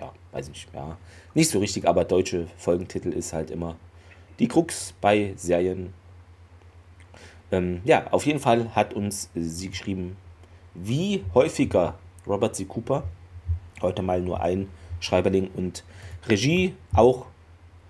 ja, 0.00 0.12
weiß 0.32 0.50
ich, 0.52 0.66
ja. 0.74 0.96
Nicht 1.34 1.50
so 1.50 1.58
richtig, 1.58 1.86
aber 1.86 2.04
deutsche 2.04 2.46
Folgentitel 2.56 3.10
ist 3.10 3.32
halt 3.32 3.50
immer 3.50 3.76
die 4.38 4.48
Krux 4.48 4.94
bei 5.00 5.32
Serien. 5.36 5.92
Ähm, 7.52 7.80
ja, 7.84 8.06
auf 8.10 8.26
jeden 8.26 8.40
Fall 8.40 8.74
hat 8.74 8.94
uns 8.94 9.30
sie 9.34 9.68
geschrieben, 9.68 10.16
wie 10.74 11.24
häufiger 11.34 11.94
Robert 12.26 12.56
C. 12.56 12.64
Cooper. 12.64 13.04
Heute 13.80 14.02
mal 14.02 14.20
nur 14.20 14.40
ein 14.40 14.68
Schreiberling 15.00 15.50
und 15.54 15.84
Regie 16.28 16.74
auch 16.94 17.26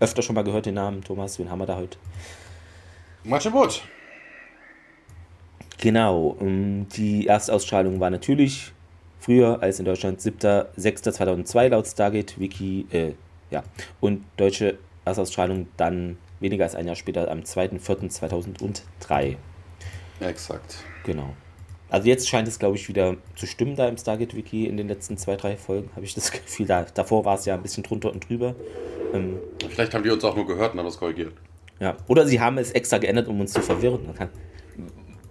öfter 0.01 0.23
schon 0.23 0.35
mal 0.35 0.45
gehört 0.45 0.67
den 0.67 0.75
Namen. 0.75 1.03
Thomas, 1.03 1.39
wen 1.39 1.51
haben 1.51 1.59
wir 1.59 1.67
da 1.67 1.77
heute? 1.77 1.99
Wood. 3.25 3.83
Genau, 5.79 6.37
ähm, 6.41 6.87
die 6.97 7.27
Erstausstrahlung 7.27 8.01
war 8.01 8.11
natürlich 8.11 8.73
früher 9.21 9.63
als 9.63 9.79
in 9.79 9.85
Deutschland 9.85 10.21
7.6.2002 10.21 11.69
laut 11.69 11.87
Stargate 11.87 12.39
Wiki, 12.39 12.87
äh, 12.91 13.13
ja, 13.51 13.63
und 14.01 14.25
deutsche 14.37 14.79
Erstausstrahlung 15.05 15.69
dann 15.77 16.19
weniger 16.41 16.65
als 16.65 16.75
ein 16.75 16.87
Jahr 16.87 16.97
später 16.97 17.31
am 17.31 17.41
2.4.2003. 17.41 19.37
Exakt. 20.21 20.85
Genau. 21.05 21.35
Also 21.95 22.09
jetzt 22.09 22.29
scheint 22.29 22.49
es, 22.49 22.59
glaube 22.59 22.75
ich, 22.75 22.89
wieder 22.89 23.15
zu 23.37 23.47
stimmen 23.47 23.77
da 23.77 23.87
im 23.87 23.97
Stargate-Wiki 23.97 24.67
in 24.67 24.77
den 24.77 24.89
letzten 24.89 25.17
zwei, 25.17 25.37
drei 25.37 25.57
Folgen, 25.57 25.91
habe 25.95 26.05
ich 26.05 26.13
das 26.13 26.33
Gefühl. 26.33 26.67
Da, 26.67 26.85
davor 26.93 27.25
war 27.25 27.37
es 27.37 27.45
ja 27.45 27.55
ein 27.55 27.63
bisschen 27.63 27.85
drunter 27.85 28.11
und 28.11 28.29
drüber. 28.29 28.57
Ähm, 29.13 29.39
Vielleicht 29.69 29.95
haben 29.95 30.03
die 30.03 30.11
uns 30.11 30.25
auch 30.25 30.35
nur 30.35 30.45
gehört 30.45 30.73
und 30.73 30.81
haben 30.81 30.89
es 30.89 30.99
korrigiert. 30.99 31.33
Ja, 31.79 31.97
oder 32.09 32.27
sie 32.27 32.41
haben 32.41 32.59
es 32.59 32.73
extra 32.73 32.99
geändert, 32.99 33.29
um 33.29 33.41
uns 33.41 33.53
zu 33.53 33.63
verwirren. 33.63 34.07
Man, 34.07 34.17
kann, 34.17 34.29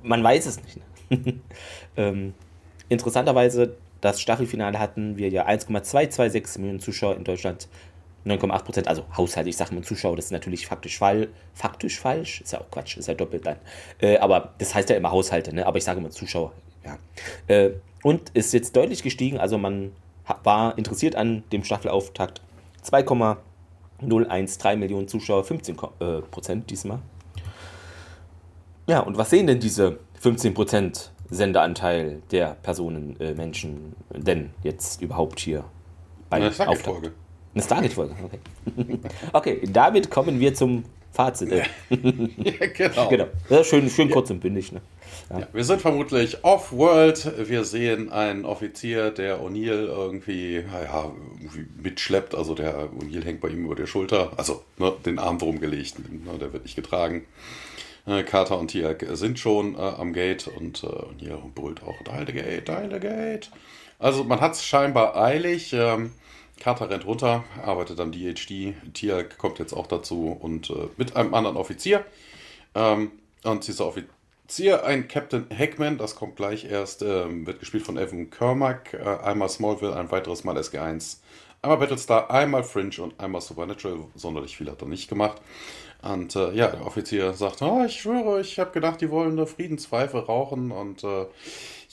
man 0.04 0.24
weiß 0.24 0.46
es 0.46 0.64
nicht. 0.64 0.80
Ne? 1.10 1.34
ähm, 1.98 2.34
interessanterweise, 2.88 3.76
das 4.00 4.22
Staffelfinale 4.22 4.80
hatten 4.80 5.18
wir 5.18 5.28
ja 5.28 5.46
1,226 5.46 6.62
Millionen 6.62 6.80
Zuschauer 6.80 7.18
in 7.18 7.26
Deutschland 7.26 7.68
9,8 8.26 8.64
Prozent, 8.64 8.88
also 8.88 9.04
Haushalt, 9.16 9.48
ich 9.48 9.58
sage 9.58 9.76
mal 9.76 9.84
Zuschauer, 9.84 10.16
das 10.16 10.26
ist 10.26 10.32
natürlich 10.32 10.66
faktisch, 10.68 10.98
fall, 10.98 11.28
faktisch 11.54 12.00
falsch, 12.00 12.42
ist 12.42 12.54
ja 12.54 12.62
auch 12.62 12.72
Quatsch, 12.72 12.98
ist 12.98 13.08
ja 13.08 13.14
doppelt 13.14 13.46
dann. 13.46 13.58
Äh, 14.00 14.18
aber 14.18 14.54
das 14.58 14.74
heißt 14.74 14.90
ja 14.90 14.96
immer 14.96 15.12
Haushalte, 15.12 15.54
ne? 15.54 15.66
aber 15.66 15.78
ich 15.78 15.84
sage 15.84 16.00
immer 16.00 16.10
Zuschauer. 16.10 16.54
Ja. 16.86 16.98
Äh, 17.48 17.72
und 18.04 18.30
ist 18.34 18.54
jetzt 18.54 18.76
deutlich 18.76 19.04
gestiegen, 19.04 19.38
also 19.40 19.58
man 19.58 19.92
war 20.44 20.78
interessiert 20.78 21.16
an 21.16 21.44
dem 21.52 21.64
Staffelauftakt. 21.64 22.42
2,013 22.82 24.80
Millionen 24.80 25.08
Zuschauer, 25.08 25.44
15 25.44 25.76
äh, 26.00 26.22
Prozent 26.22 26.70
diesmal. 26.70 27.00
Ja, 28.88 29.00
und 29.00 29.18
was 29.18 29.30
sehen 29.30 29.48
denn 29.48 29.60
diese 29.60 30.00
15 30.20 30.54
Prozent 30.54 31.12
Sendeanteil 31.30 32.22
der 32.32 32.58
Personen, 32.62 33.20
äh, 33.20 33.34
Menschen 33.34 33.96
denn 34.14 34.52
jetzt 34.62 35.02
überhaupt 35.02 35.40
hier 35.40 35.64
bei 36.30 36.46
Auftakt? 36.48 36.78
Folge. 36.82 37.14
Eine 37.54 37.64
Stargate-Folge, 37.64 38.16
okay. 38.24 39.00
okay, 39.34 39.62
damit 39.72 40.10
kommen 40.10 40.40
wir 40.40 40.54
zum 40.54 40.84
Fazit. 41.12 41.52
ja, 41.52 41.64
genau. 41.90 43.10
genau. 43.10 43.28
Ja, 43.50 43.64
schön, 43.64 43.88
schön 43.90 44.10
kurz 44.10 44.30
ja. 44.30 44.36
und 44.36 44.42
bündig. 44.42 44.72
Ne? 44.72 44.82
Ja. 45.30 45.40
Ja, 45.40 45.48
wir 45.54 45.64
sind 45.64 45.80
vermutlich 45.80 46.44
off-world. 46.44 47.48
Wir 47.48 47.64
sehen 47.64 48.12
einen 48.12 48.46
Offizier, 48.46 49.12
der 49.12 49.40
O'Neill 49.40 49.88
irgendwie, 49.88 50.64
naja, 50.72 51.12
mitschleppt. 51.82 52.34
Also 52.34 52.56
der 52.56 52.90
O'Neill 52.90 53.24
hängt 53.24 53.42
bei 53.42 53.50
ihm 53.50 53.66
über 53.66 53.76
der 53.76 53.86
Schulter. 53.86 54.32
Also 54.38 54.64
ne, 54.78 54.92
den 55.06 55.20
Arm 55.20 55.38
drum 55.38 55.60
gelegt. 55.60 56.00
Ne, 56.00 56.38
der 56.40 56.52
wird 56.52 56.64
nicht 56.64 56.76
getragen. 56.76 57.26
Äh, 58.08 58.24
Carter 58.24 58.60
und 58.60 58.70
Tiak 58.70 59.06
sind 59.12 59.40
schon 59.40 59.76
äh, 59.76 59.78
am 59.78 60.14
Gate 60.14 60.48
und 60.48 60.84
äh, 60.84 60.88
O'Neill 60.88 61.40
brüllt 61.54 61.84
auch, 61.84 62.02
Dial 62.04 62.26
the 62.26 62.34
Gate, 62.34 62.68
Dial 62.68 62.90
the 62.92 63.00
Gate. 63.00 63.52
Also 64.00 64.24
man 64.24 64.42
hat 64.42 64.54
es 64.54 64.66
scheinbar 64.66 65.16
eilig. 65.16 65.74
Ähm, 65.74 66.12
Carter 66.64 66.90
rennt 66.90 67.06
runter, 67.06 67.44
arbeitet 67.62 68.00
am 68.00 68.14
DHD. 68.14 68.74
Tia 68.94 69.24
kommt 69.24 69.60
jetzt 69.60 69.74
auch 69.74 69.86
dazu 69.86 70.32
und 70.40 70.70
äh, 70.70 70.88
mit 70.96 71.14
einem 71.18 71.34
anderen 71.34 71.58
Offizier. 71.58 72.06
Ähm, 72.74 73.12
und 73.44 73.68
dieser 73.68 73.86
Offizier, 73.86 74.86
ein 74.86 75.10
Captain 75.10 75.46
Hackman, 75.50 75.98
das 75.98 76.16
kommt 76.16 76.38
gleich 76.38 76.64
erst, 76.64 77.02
ähm, 77.02 77.46
wird 77.46 77.60
gespielt 77.60 77.86
von 77.86 77.98
Evan 77.98 78.30
Kermack. 78.30 78.94
Äh, 78.94 79.26
einmal 79.26 79.50
Smallville, 79.50 79.94
ein 79.94 80.10
weiteres 80.10 80.46
Mal 80.46 80.58
SG1. 80.58 81.18
Einmal 81.62 81.80
Battlestar, 81.80 82.32
einmal 82.32 82.64
Fringe 82.64 82.96
und 83.02 83.20
einmal 83.20 83.42
Supernatural. 83.42 84.06
Sonderlich 84.16 84.56
viel 84.56 84.72
hat 84.72 84.82
er 84.82 84.88
nicht 84.88 85.10
gemacht. 85.10 85.42
Und 86.02 86.34
äh, 86.38 86.54
ja, 86.54 86.68
der 86.68 86.86
Offizier 86.86 87.34
sagt, 87.34 87.62
oh, 87.62 87.84
ich 87.86 88.00
schwöre, 88.00 88.40
ich 88.40 88.58
habe 88.58 88.72
gedacht, 88.72 89.02
die 89.02 89.10
wollen 89.10 89.34
eine 89.34 89.48
Friedenspfeife 89.48 90.28
rauchen. 90.28 90.72
Und 90.72 91.04
äh, 91.04 91.26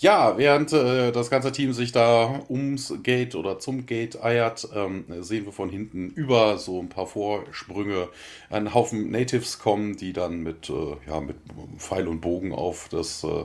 ja, 0.01 0.39
während 0.39 0.73
äh, 0.73 1.13
das 1.13 1.29
ganze 1.29 1.53
Team 1.53 1.75
sich 1.75 1.93
da 1.93 2.41
ums 2.49 2.95
Gate 3.03 3.35
oder 3.35 3.59
zum 3.59 3.85
Gate 3.85 4.25
eiert, 4.25 4.67
ähm, 4.75 5.05
sehen 5.21 5.45
wir 5.45 5.53
von 5.53 5.69
hinten 5.69 6.09
über 6.09 6.57
so 6.57 6.81
ein 6.81 6.89
paar 6.89 7.07
Vorsprünge 7.07 8.09
einen 8.49 8.73
Haufen 8.73 9.11
Natives 9.11 9.59
kommen, 9.59 9.99
die 9.99 10.15
dann 10.15 10.41
mit, 10.41 10.71
äh, 10.71 10.97
ja, 11.07 11.21
mit 11.21 11.37
Pfeil 11.77 12.09
und 12.09 12.23
Bogen 12.23 12.55
auf 12.55 12.89
das, 12.89 13.25
äh, 13.25 13.45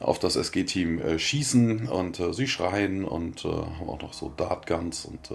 das 0.00 0.36
SG-Team 0.36 1.00
äh, 1.00 1.18
schießen 1.18 1.86
und 1.88 2.18
äh, 2.18 2.32
sie 2.32 2.48
schreien 2.48 3.04
und 3.04 3.44
äh, 3.44 3.48
haben 3.48 3.88
auch 3.90 4.00
noch 4.00 4.14
so 4.14 4.32
Dartguns 4.34 5.04
und 5.04 5.30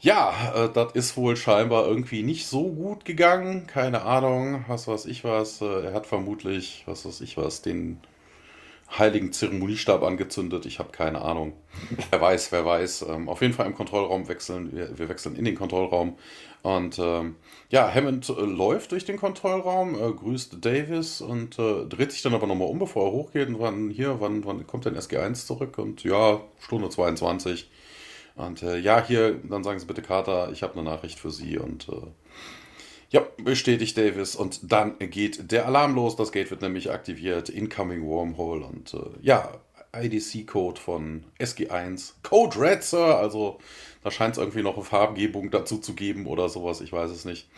ja, 0.00 0.68
das 0.68 0.92
ist 0.92 1.16
wohl 1.16 1.34
scheinbar 1.34 1.84
irgendwie 1.84 2.22
nicht 2.22 2.46
so 2.46 2.70
gut 2.70 3.04
gegangen. 3.04 3.66
Keine 3.66 4.02
Ahnung, 4.02 4.64
was 4.68 4.86
weiß 4.86 5.06
ich 5.06 5.24
was. 5.24 5.60
er 5.60 5.92
hat 5.92 6.06
vermutlich, 6.06 6.84
was 6.86 7.04
weiß 7.04 7.20
ich 7.20 7.36
was, 7.36 7.62
den 7.62 7.98
heiligen 8.96 9.32
Zeremoniestab 9.32 10.02
angezündet. 10.02 10.64
Ich 10.66 10.78
habe 10.78 10.90
keine 10.90 11.20
Ahnung. 11.22 11.52
wer 12.10 12.20
weiß, 12.20 12.52
wer 12.52 12.64
weiß. 12.64 13.06
Ähm, 13.08 13.28
auf 13.28 13.42
jeden 13.42 13.54
Fall 13.54 13.66
im 13.66 13.74
Kontrollraum 13.74 14.28
wechseln. 14.28 14.74
Wir, 14.74 14.98
wir 14.98 15.08
wechseln 15.08 15.36
in 15.36 15.44
den 15.44 15.56
Kontrollraum. 15.56 16.16
Und 16.62 16.98
ähm, 16.98 17.36
ja, 17.70 17.92
Hammond 17.92 18.28
äh, 18.30 18.32
läuft 18.40 18.92
durch 18.92 19.04
den 19.04 19.16
Kontrollraum, 19.16 19.94
äh, 19.94 20.12
grüßt 20.12 20.64
Davis 20.64 21.20
und 21.20 21.58
äh, 21.58 21.84
dreht 21.84 22.12
sich 22.12 22.22
dann 22.22 22.34
aber 22.34 22.46
nochmal 22.46 22.68
um, 22.68 22.78
bevor 22.78 23.06
er 23.06 23.12
hochgeht. 23.12 23.48
Und 23.48 23.60
wann 23.60 23.90
hier, 23.90 24.20
wann, 24.20 24.44
wann 24.44 24.66
kommt 24.66 24.86
denn 24.86 24.96
SG1 24.96 25.46
zurück? 25.46 25.78
Und 25.78 26.02
ja, 26.04 26.40
Stunde 26.58 26.88
22. 26.88 27.70
Und 28.36 28.62
äh, 28.62 28.78
ja, 28.78 29.04
hier, 29.04 29.34
dann 29.34 29.64
sagen 29.64 29.78
Sie 29.78 29.86
bitte 29.86 30.02
Carter, 30.02 30.50
ich 30.52 30.62
habe 30.62 30.74
eine 30.74 30.84
Nachricht 30.84 31.18
für 31.18 31.30
Sie. 31.30 31.58
Und 31.58 31.88
äh, 31.88 32.06
ja, 33.10 33.26
bestätigt 33.38 33.96
Davis. 33.96 34.36
Und 34.36 34.70
dann 34.70 34.98
geht 34.98 35.50
der 35.50 35.66
Alarm 35.66 35.94
los. 35.94 36.16
Das 36.16 36.32
Gate 36.32 36.50
wird 36.50 36.62
nämlich 36.62 36.90
aktiviert. 36.90 37.48
Incoming 37.48 38.04
Wormhole. 38.04 38.64
Und 38.64 38.94
äh, 38.94 38.98
ja, 39.22 39.52
IDC-Code 39.96 40.80
von 40.80 41.24
SG1. 41.38 42.12
Code 42.22 42.60
Red, 42.60 42.82
Sir. 42.82 43.16
Also 43.18 43.58
da 44.02 44.10
scheint 44.10 44.32
es 44.32 44.38
irgendwie 44.38 44.62
noch 44.62 44.76
eine 44.76 44.84
Farbgebung 44.84 45.50
dazu 45.50 45.78
zu 45.78 45.94
geben 45.94 46.26
oder 46.26 46.48
sowas. 46.48 46.80
Ich 46.80 46.92
weiß 46.92 47.10
es 47.10 47.24
nicht. 47.24 47.48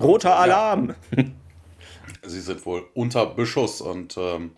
Roter 0.00 0.36
Alarm. 0.36 0.94
Ja, 1.16 1.24
sie 2.28 2.40
sind 2.40 2.64
wohl 2.66 2.86
unter 2.94 3.26
Beschuss 3.26 3.80
und 3.80 4.16
ähm, 4.16 4.52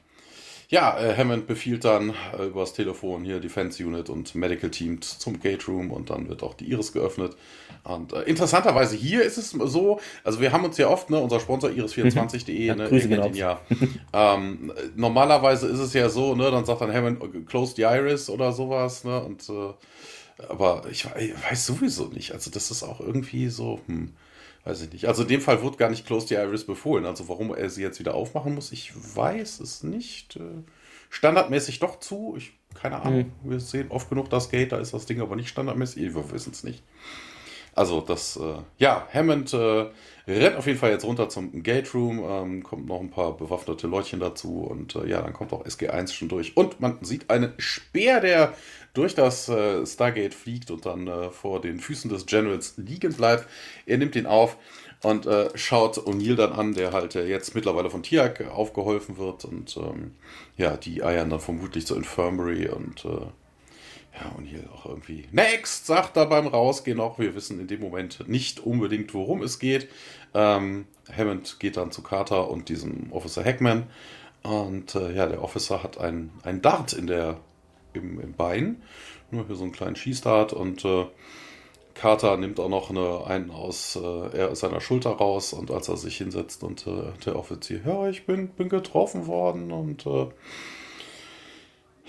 Ja, 0.69 0.99
äh, 0.99 1.17
Hammond 1.17 1.47
befiehlt 1.47 1.85
dann 1.85 2.13
äh, 2.37 2.47
übers 2.47 2.73
Telefon 2.73 3.25
hier 3.25 3.39
Defense 3.39 3.85
Unit 3.85 4.09
und 4.11 4.35
Medical 4.35 4.71
Team 4.71 5.01
zum 5.01 5.39
Gate 5.39 5.69
Room 5.69 5.93
und 5.93 6.11
dann 6.11 6.29
wird 6.29 6.43
auch 6.43 6.55
die 6.55 6.71
Iris 6.71 6.93
geöffnet. 6.93 7.37
Und 7.85 8.13
äh, 8.13 8.23
interessanterweise 8.23 8.97
hier 8.97 9.23
ist 9.23 9.39
es 9.39 9.51
so, 9.51 10.01
also 10.25 10.41
wir 10.41 10.51
haben 10.51 10.65
uns 10.65 10.77
ja 10.77 10.89
oft, 10.89 11.09
ne, 11.09 11.21
unser 11.21 11.39
Sponsor 11.39 11.71
iris24.de, 11.71 12.75
Mhm. 12.75 12.89
Grüße 12.89 13.09
gehen 13.09 13.25
ihn 13.25 13.35
ja. 13.35 13.61
ähm, 14.13 14.73
normalerweise 14.97 15.69
ist 15.69 15.79
es 15.79 15.93
ja 15.93 16.09
so, 16.09 16.35
ne, 16.35 16.51
dann 16.51 16.65
sagt 16.65 16.81
dann 16.81 16.93
Hammond, 16.93 17.47
close 17.47 17.75
the 17.77 17.83
iris 17.83 18.29
oder 18.29 18.51
sowas, 18.53 19.05
ne, 19.05 19.23
und 19.23 19.49
äh, 19.49 19.73
aber 20.49 20.83
ich, 20.91 21.07
ich 21.19 21.33
weiß 21.51 21.67
sowieso 21.67 22.07
nicht. 22.09 22.33
Also 22.33 22.51
das 22.51 22.71
ist 22.71 22.83
auch 22.83 23.01
irgendwie 23.01 23.49
so, 23.49 23.81
hm, 23.87 24.13
weiß 24.67 24.83
ich 24.83 24.93
nicht. 24.93 25.07
Also 25.07 25.23
in 25.23 25.29
dem 25.29 25.41
Fall 25.41 25.63
wurde 25.63 25.77
gar 25.77 25.91
nicht 25.91 26.07
Close 26.07 26.27
the 26.27 26.35
Iris 26.35 26.65
befohlen. 26.65 27.07
Also 27.07 27.29
warum 27.29 27.55
er 27.55 27.71
sie 27.71 27.83
jetzt 27.83 28.01
wieder 28.01 28.15
aufmachen 28.15 28.55
muss, 28.55 28.73
ich 28.73 28.93
weiß 29.17 29.61
es 29.61 29.83
nicht. 29.83 30.37
Äh, 30.37 30.63
Standardmäßig 31.09 31.79
doch 31.79 32.01
zu. 32.01 32.35
Ich, 32.37 32.53
keine 32.75 33.01
Ahnung. 33.01 33.33
Wir 33.45 33.61
sehen 33.61 33.91
oft 33.91 34.09
genug 34.09 34.29
das 34.29 34.51
Gate, 34.51 34.73
da 34.73 34.79
ist 34.79 34.93
das 34.93 35.07
Ding 35.07 35.21
aber 35.21 35.37
nicht 35.37 35.49
standardmäßig. 35.49 36.15
Wir 36.15 36.33
wissen 36.33 36.53
es 36.53 36.65
nicht. 36.65 36.83
Also 37.77 38.01
das, 38.01 38.39
äh, 38.39 38.55
ja, 38.79 39.07
Hammond 39.13 39.53
äh, 39.53 39.87
rennt 40.27 40.57
auf 40.57 40.67
jeden 40.67 40.79
Fall 40.79 40.93
jetzt 40.93 41.05
runter 41.05 41.29
zum 41.29 41.63
Gate 41.63 41.93
Room, 41.93 42.25
ähm, 42.27 42.63
kommt 42.63 42.87
noch 42.87 43.01
ein 43.01 43.11
paar 43.11 43.37
bewaffnete 43.37 43.87
Leutchen 43.87 44.19
dazu 44.19 44.63
und 44.63 44.97
äh, 44.97 45.07
ja, 45.07 45.21
dann 45.21 45.35
kommt 45.35 45.53
auch 45.53 45.63
SG1 45.63 46.11
schon 46.15 46.31
durch. 46.31 46.57
Und 46.57 46.81
man 46.81 46.97
sieht 47.03 47.29
einen 47.29 47.53
Speer, 47.59 48.21
der 48.21 48.55
durch 48.95 49.15
das 49.15 49.51
äh, 49.51 49.85
Stargate 49.85 50.33
fliegt 50.33 50.71
und 50.71 50.87
dann 50.87 51.07
äh, 51.07 51.31
vor 51.31 51.61
den 51.61 51.79
Füßen 51.79 52.11
des 52.11 52.25
Generals 52.25 52.79
liegen 52.79 53.13
bleibt. 53.13 53.47
Er 53.85 53.99
nimmt 53.99 54.17
ihn 54.17 54.25
auf 54.25 54.57
und 55.03 55.27
äh, 55.27 55.51
schaut 55.55 55.99
O'Neill 55.99 56.37
dann 56.37 56.53
an, 56.55 56.73
der 56.73 56.95
halt 56.95 57.15
jetzt 57.15 57.55
mittlerweile 57.55 57.91
von 57.91 58.03
Tiak 58.03 58.51
aufgeholfen 58.51 59.19
wird 59.19 59.45
und 59.45 59.77
ähm, 59.77 60.13
ja, 60.57 60.79
die 60.79 61.05
eiern 61.05 61.29
dann 61.29 61.41
vermutlich 61.41 61.87
zur 61.87 61.99
Infirmary 61.99 62.69
und 62.69 63.07
ja, 64.21 64.31
und 64.37 64.45
hier 64.45 64.63
auch 64.73 64.87
irgendwie. 64.87 65.27
Next, 65.31 65.87
sagt 65.87 66.17
er 66.17 66.27
beim 66.27 66.47
Rausgehen 66.47 67.01
auch. 67.01 67.19
Wir 67.19 67.35
wissen 67.35 67.61
in 67.61 67.67
dem 67.67 67.81
Moment 67.81 68.27
nicht 68.29 68.61
unbedingt, 68.61 69.13
worum 69.15 69.43
es 69.43 69.59
geht. 69.59 69.89
Ähm, 70.35 70.87
Hammond 71.15 71.61
geht 71.61 71.77
dann 71.77 71.93
zu 71.93 72.03
Carter 72.03 72.51
und 72.51 72.69
diesem 72.69 73.13
Officer 73.13 73.45
Hackman. 73.45 73.87
Und 74.43 74.95
äh, 74.95 75.13
ja, 75.13 75.27
der 75.27 75.43
Officer 75.43 75.83
hat 75.83 75.99
ein, 75.99 76.31
ein 76.45 76.63
Dart 76.63 76.93
in 76.93 77.07
der, 77.07 77.39
im, 77.93 78.21
im 78.21 78.33
Bein. 78.33 78.83
Nur 79.31 79.47
hier 79.47 79.57
so 79.57 79.65
einen 79.65 79.73
kleinen 79.73 79.97
Schießdart. 79.97 80.53
Und 80.53 80.85
äh, 80.85 81.07
Carter 81.95 82.37
nimmt 82.37 82.59
auch 82.59 82.69
noch 82.69 82.91
eine, 82.91 83.27
einen 83.27 83.51
aus 83.51 83.97
äh, 83.97 84.39
er, 84.39 84.57
seiner 84.57 84.81
Schulter 84.81 85.11
raus. 85.11 85.53
Und 85.53 85.71
als 85.71 85.89
er 85.89 85.97
sich 85.97 86.17
hinsetzt 86.17 86.63
und 86.65 86.87
äh, 86.87 87.13
der 87.25 87.37
Offizier, 87.37 87.81
ja, 87.85 88.09
ich 88.09 88.25
bin, 88.25 88.49
bin 88.49 88.69
getroffen 88.71 89.27
worden. 89.27 89.73
Und 89.73 90.07
äh, 90.07 90.29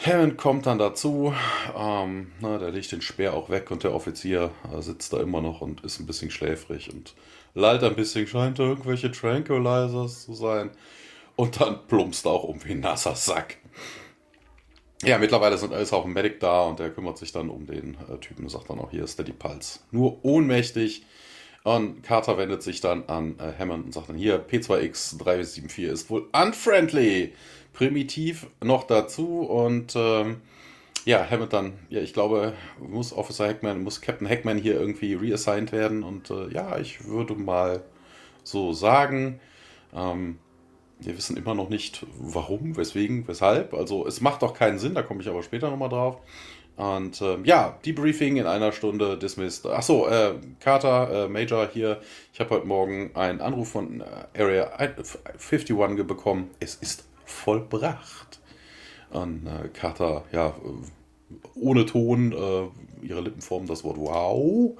Hammond 0.06 0.38
kommt 0.38 0.68
dann 0.68 0.78
dazu, 0.78 1.34
ähm, 1.76 2.32
na, 2.40 2.58
der 2.60 2.72
legt 2.72 2.92
den 2.92 3.02
Speer 3.02 3.34
auch 3.34 3.50
weg 3.50 3.72
und 3.72 3.84
der 3.84 3.94
Offizier 3.94 4.52
äh, 4.72 4.82
sitzt 4.82 5.12
da 5.12 5.20
immer 5.20 5.42
noch 5.42 5.62
und 5.62 5.84
ist 5.84 6.00
ein 6.00 6.06
bisschen 6.06 6.30
schläfrig 6.30 6.94
und 6.94 7.16
lallt 7.56 7.84
ein 7.84 7.96
bisschen, 7.96 8.28
scheint 8.28 8.60
irgendwelche 8.60 9.12
Tranquilizers 9.12 10.26
zu 10.26 10.34
sein. 10.34 10.72
Und 11.36 11.60
dann 11.60 11.88
plumpst 11.88 12.26
er 12.26 12.32
auch 12.32 12.44
um 12.44 12.64
wie 12.64 12.72
ein 12.72 12.80
nasser 12.80 13.16
Sack. 13.16 13.58
Ja, 15.04 15.18
mittlerweile 15.20 15.58
sind 15.58 15.74
alles 15.74 15.94
auch 15.94 16.06
ein 16.06 16.14
Medic 16.14 16.40
da 16.40 16.64
und 16.64 16.80
der 16.80 16.90
kümmert 16.92 17.18
sich 17.18 17.32
dann 17.32 17.50
um 17.50 17.68
den 17.68 17.98
äh, 18.12 18.18
Typen 18.18 18.44
und 18.44 18.50
sagt 18.50 18.70
dann 18.70 18.80
auch, 18.80 18.92
hier 18.92 19.04
ist 19.04 19.12
Steady 19.14 19.34
Pulse. 19.34 19.80
Nur 19.92 20.24
ohnmächtig. 20.24 21.06
Und 21.64 22.02
Carter 22.02 22.38
wendet 22.38 22.64
sich 22.64 22.82
dann 22.82 23.04
an 23.08 23.38
äh, 23.40 23.52
Hammond 23.60 23.86
und 23.86 23.94
sagt 23.94 24.10
dann, 24.10 24.16
hier, 24.16 24.48
P2X374 24.48 25.88
ist 25.88 26.10
wohl 26.10 26.28
unfriendly. 26.32 27.34
Primitiv 27.78 28.48
noch 28.64 28.86
dazu 28.86 29.42
und 29.42 29.94
ähm, 29.96 30.38
ja, 31.06 31.26
dann, 31.54 31.74
ja, 31.90 32.02
ich 32.02 32.12
glaube, 32.12 32.54
muss 32.80 33.14
Officer 33.14 33.48
Hackman, 33.48 33.84
muss 33.84 34.02
Captain 34.02 34.28
Hackman 34.28 34.58
hier 34.58 34.80
irgendwie 34.80 35.14
reassigned 35.14 35.72
werden 35.72 36.02
und 36.04 36.32
äh, 36.32 36.50
ja, 36.52 36.80
ich 36.80 37.06
würde 37.06 37.36
mal 37.36 37.84
so 38.44 38.74
sagen, 38.74 39.40
ähm, 39.96 40.40
wir 41.00 41.16
wissen 41.16 41.38
immer 41.38 41.54
noch 41.54 41.70
nicht, 41.70 42.04
warum, 42.20 42.76
weswegen, 42.78 43.28
weshalb. 43.28 43.76
Also 43.76 44.08
es 44.08 44.22
macht 44.22 44.42
doch 44.42 44.56
keinen 44.56 44.80
Sinn, 44.80 44.96
da 44.96 45.04
komme 45.04 45.22
ich 45.22 45.30
aber 45.30 45.44
später 45.44 45.70
nochmal 45.70 45.90
drauf. 45.90 46.18
Und 46.78 47.22
ähm, 47.22 47.46
ja, 47.46 47.78
Debriefing 47.86 48.38
in 48.38 48.46
einer 48.48 48.72
Stunde 48.72 49.18
dismissed. 49.18 49.66
Achso, 49.68 50.08
äh, 50.08 50.34
Carter, 50.60 51.26
äh, 51.26 51.28
Major 51.28 51.68
hier. 51.72 52.02
Ich 52.34 52.40
habe 52.40 52.52
heute 52.52 52.68
Morgen 52.68 53.12
einen 53.16 53.42
Anruf 53.42 53.70
von 53.70 54.02
äh, 54.02 54.06
Area 54.42 54.72
51 54.78 55.68
ge- 55.96 56.04
bekommen. 56.04 56.52
Es 56.60 56.76
ist 56.76 57.07
vollbracht. 57.28 58.40
Und 59.12 59.46
äh, 59.48 59.68
Carter, 59.70 60.24
ja, 60.32 60.48
äh, 60.48 61.34
ohne 61.56 61.86
Ton, 61.86 62.32
äh, 62.32 63.06
ihre 63.06 63.22
Lippen 63.22 63.42
formen 63.42 63.68
das 63.68 63.84
Wort 63.84 63.98
Wow. 63.98 64.78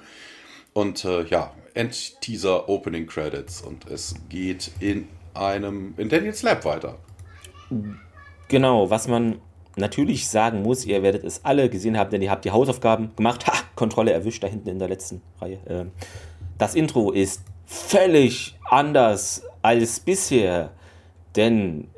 Und 0.72 1.04
äh, 1.04 1.24
ja, 1.26 1.52
End-Teaser 1.74 2.68
Opening 2.68 3.06
Credits. 3.06 3.62
Und 3.62 3.88
es 3.90 4.14
geht 4.28 4.72
in 4.80 5.08
einem, 5.34 5.94
in 5.96 6.08
Daniels 6.08 6.42
Lab 6.42 6.64
weiter. 6.64 6.98
Genau, 8.48 8.90
was 8.90 9.08
man 9.08 9.40
natürlich 9.76 10.28
sagen 10.28 10.62
muss, 10.62 10.84
ihr 10.84 11.02
werdet 11.02 11.24
es 11.24 11.44
alle 11.44 11.68
gesehen 11.70 11.96
haben, 11.96 12.10
denn 12.10 12.22
ihr 12.22 12.30
habt 12.30 12.44
die 12.44 12.50
Hausaufgaben 12.50 13.14
gemacht. 13.14 13.46
Ha, 13.46 13.52
Kontrolle 13.76 14.12
erwischt 14.12 14.42
da 14.42 14.48
hinten 14.48 14.70
in 14.70 14.78
der 14.78 14.88
letzten 14.88 15.22
Reihe. 15.40 15.60
Ähm, 15.68 15.92
Das 16.58 16.74
Intro 16.74 17.12
ist 17.12 17.42
völlig 17.66 18.58
anders 18.64 19.42
als 19.62 20.00
bisher, 20.00 20.72
denn 21.36 21.88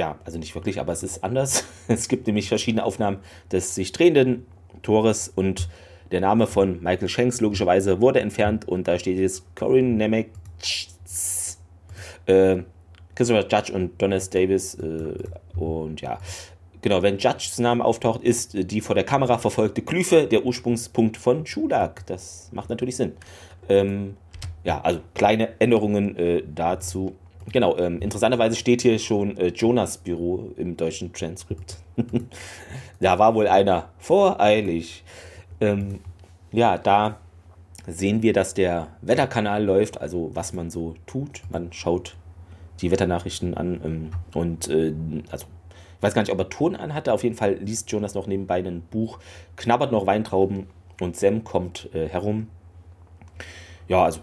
ja, 0.00 0.18
also 0.24 0.38
nicht 0.38 0.54
wirklich, 0.54 0.80
aber 0.80 0.94
es 0.94 1.02
ist 1.02 1.22
anders. 1.22 1.64
Es 1.88 2.08
gibt 2.08 2.26
nämlich 2.26 2.48
verschiedene 2.48 2.84
Aufnahmen 2.84 3.18
des 3.52 3.74
sich 3.74 3.92
drehenden 3.92 4.46
Tores 4.80 5.28
und 5.28 5.68
der 6.10 6.22
Name 6.22 6.46
von 6.46 6.82
Michael 6.82 7.08
Shanks 7.08 7.42
logischerweise 7.42 8.00
wurde 8.00 8.20
entfernt 8.20 8.66
und 8.66 8.88
da 8.88 8.98
steht 8.98 9.18
jetzt 9.18 9.44
Corinne 9.54 9.96
Nemec, 9.96 10.30
äh, 12.24 12.62
Christopher 13.14 13.46
Judge 13.46 13.74
und 13.74 14.00
Donis 14.00 14.30
Davis 14.30 14.74
äh, 14.76 15.18
und 15.56 16.00
ja, 16.00 16.18
genau, 16.80 17.02
wenn 17.02 17.18
Judges 17.18 17.58
Name 17.58 17.84
auftaucht, 17.84 18.22
ist 18.22 18.70
die 18.72 18.80
vor 18.80 18.94
der 18.94 19.04
Kamera 19.04 19.36
verfolgte 19.36 19.82
Glyphe 19.82 20.26
der 20.26 20.46
Ursprungspunkt 20.46 21.18
von 21.18 21.44
Schudak. 21.44 22.06
Das 22.06 22.48
macht 22.52 22.70
natürlich 22.70 22.96
Sinn. 22.96 23.12
Ähm, 23.68 24.16
ja, 24.64 24.80
also 24.80 25.00
kleine 25.14 25.60
Änderungen 25.60 26.16
äh, 26.16 26.42
dazu. 26.54 27.16
Genau, 27.52 27.76
ähm, 27.78 28.00
interessanterweise 28.00 28.54
steht 28.54 28.82
hier 28.82 28.98
schon 28.98 29.36
äh, 29.36 29.48
Jonas 29.48 29.98
Büro 29.98 30.50
im 30.56 30.76
deutschen 30.76 31.12
Transkript. 31.12 31.78
da 33.00 33.18
war 33.18 33.34
wohl 33.34 33.48
einer 33.48 33.88
voreilig. 33.98 35.02
Ähm, 35.60 36.00
ja, 36.52 36.78
da 36.78 37.18
sehen 37.86 38.22
wir, 38.22 38.32
dass 38.32 38.54
der 38.54 38.88
Wetterkanal 39.02 39.64
läuft, 39.64 40.00
also 40.00 40.30
was 40.34 40.52
man 40.52 40.70
so 40.70 40.94
tut. 41.06 41.42
Man 41.50 41.72
schaut 41.72 42.16
die 42.80 42.90
Wetternachrichten 42.90 43.54
an 43.54 43.80
ähm, 43.84 44.10
und 44.34 44.68
äh, 44.68 44.94
also 45.30 45.46
ich 45.96 46.02
weiß 46.02 46.14
gar 46.14 46.22
nicht, 46.22 46.32
ob 46.32 46.38
er 46.38 46.48
Ton 46.48 46.76
anhatte. 46.76 47.12
Auf 47.12 47.24
jeden 47.24 47.36
Fall 47.36 47.54
liest 47.54 47.90
Jonas 47.90 48.14
noch 48.14 48.26
nebenbei 48.26 48.58
ein 48.58 48.82
Buch, 48.90 49.18
knabbert 49.56 49.92
noch 49.92 50.06
Weintrauben 50.06 50.66
und 51.00 51.16
Sam 51.16 51.44
kommt 51.44 51.90
äh, 51.94 52.08
herum. 52.08 52.48
Ja, 53.88 54.04
also 54.04 54.20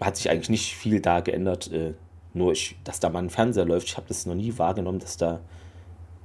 hat 0.00 0.16
sich 0.16 0.30
eigentlich 0.30 0.50
nicht 0.50 0.74
viel 0.74 1.00
da 1.00 1.20
geändert. 1.20 1.70
Äh, 1.72 1.94
nur, 2.34 2.52
ich, 2.52 2.76
dass 2.84 3.00
da 3.00 3.08
mal 3.08 3.22
ein 3.22 3.30
Fernseher 3.30 3.64
läuft. 3.64 3.88
Ich 3.88 3.96
habe 3.96 4.08
das 4.08 4.26
noch 4.26 4.34
nie 4.34 4.56
wahrgenommen, 4.58 4.98
dass 4.98 5.16
da 5.16 5.40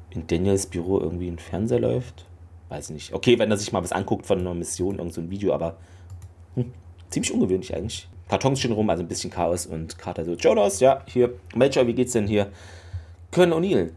in 0.09 0.25
Daniels 0.27 0.65
Büro 0.65 0.99
irgendwie 0.99 1.27
ein 1.27 1.39
Fernseher 1.39 1.79
läuft. 1.79 2.25
Weiß 2.69 2.89
nicht. 2.89 3.13
Okay, 3.13 3.37
wenn 3.39 3.49
er 3.49 3.57
sich 3.57 3.71
mal 3.71 3.83
was 3.83 3.91
anguckt 3.91 4.25
von 4.25 4.39
einer 4.39 4.53
Mission, 4.53 4.97
irgend 4.97 5.13
so 5.13 5.21
ein 5.21 5.29
Video, 5.29 5.53
aber 5.53 5.77
hm, 6.55 6.73
ziemlich 7.09 7.31
ungewöhnlich 7.31 7.75
eigentlich. 7.75 8.07
Kartons 8.27 8.59
stehen 8.59 8.71
rum, 8.71 8.89
also 8.89 9.03
ein 9.03 9.07
bisschen 9.07 9.31
Chaos 9.31 9.65
und 9.65 9.97
Carter 9.97 10.25
so, 10.25 10.33
Jonas, 10.33 10.79
ja, 10.79 11.01
hier, 11.07 11.33
Major, 11.55 11.87
wie 11.87 11.93
geht's 11.93 12.13
denn 12.13 12.27
hier? 12.27 12.51
Colonel 13.31 13.57
O'Neill. 13.57 13.91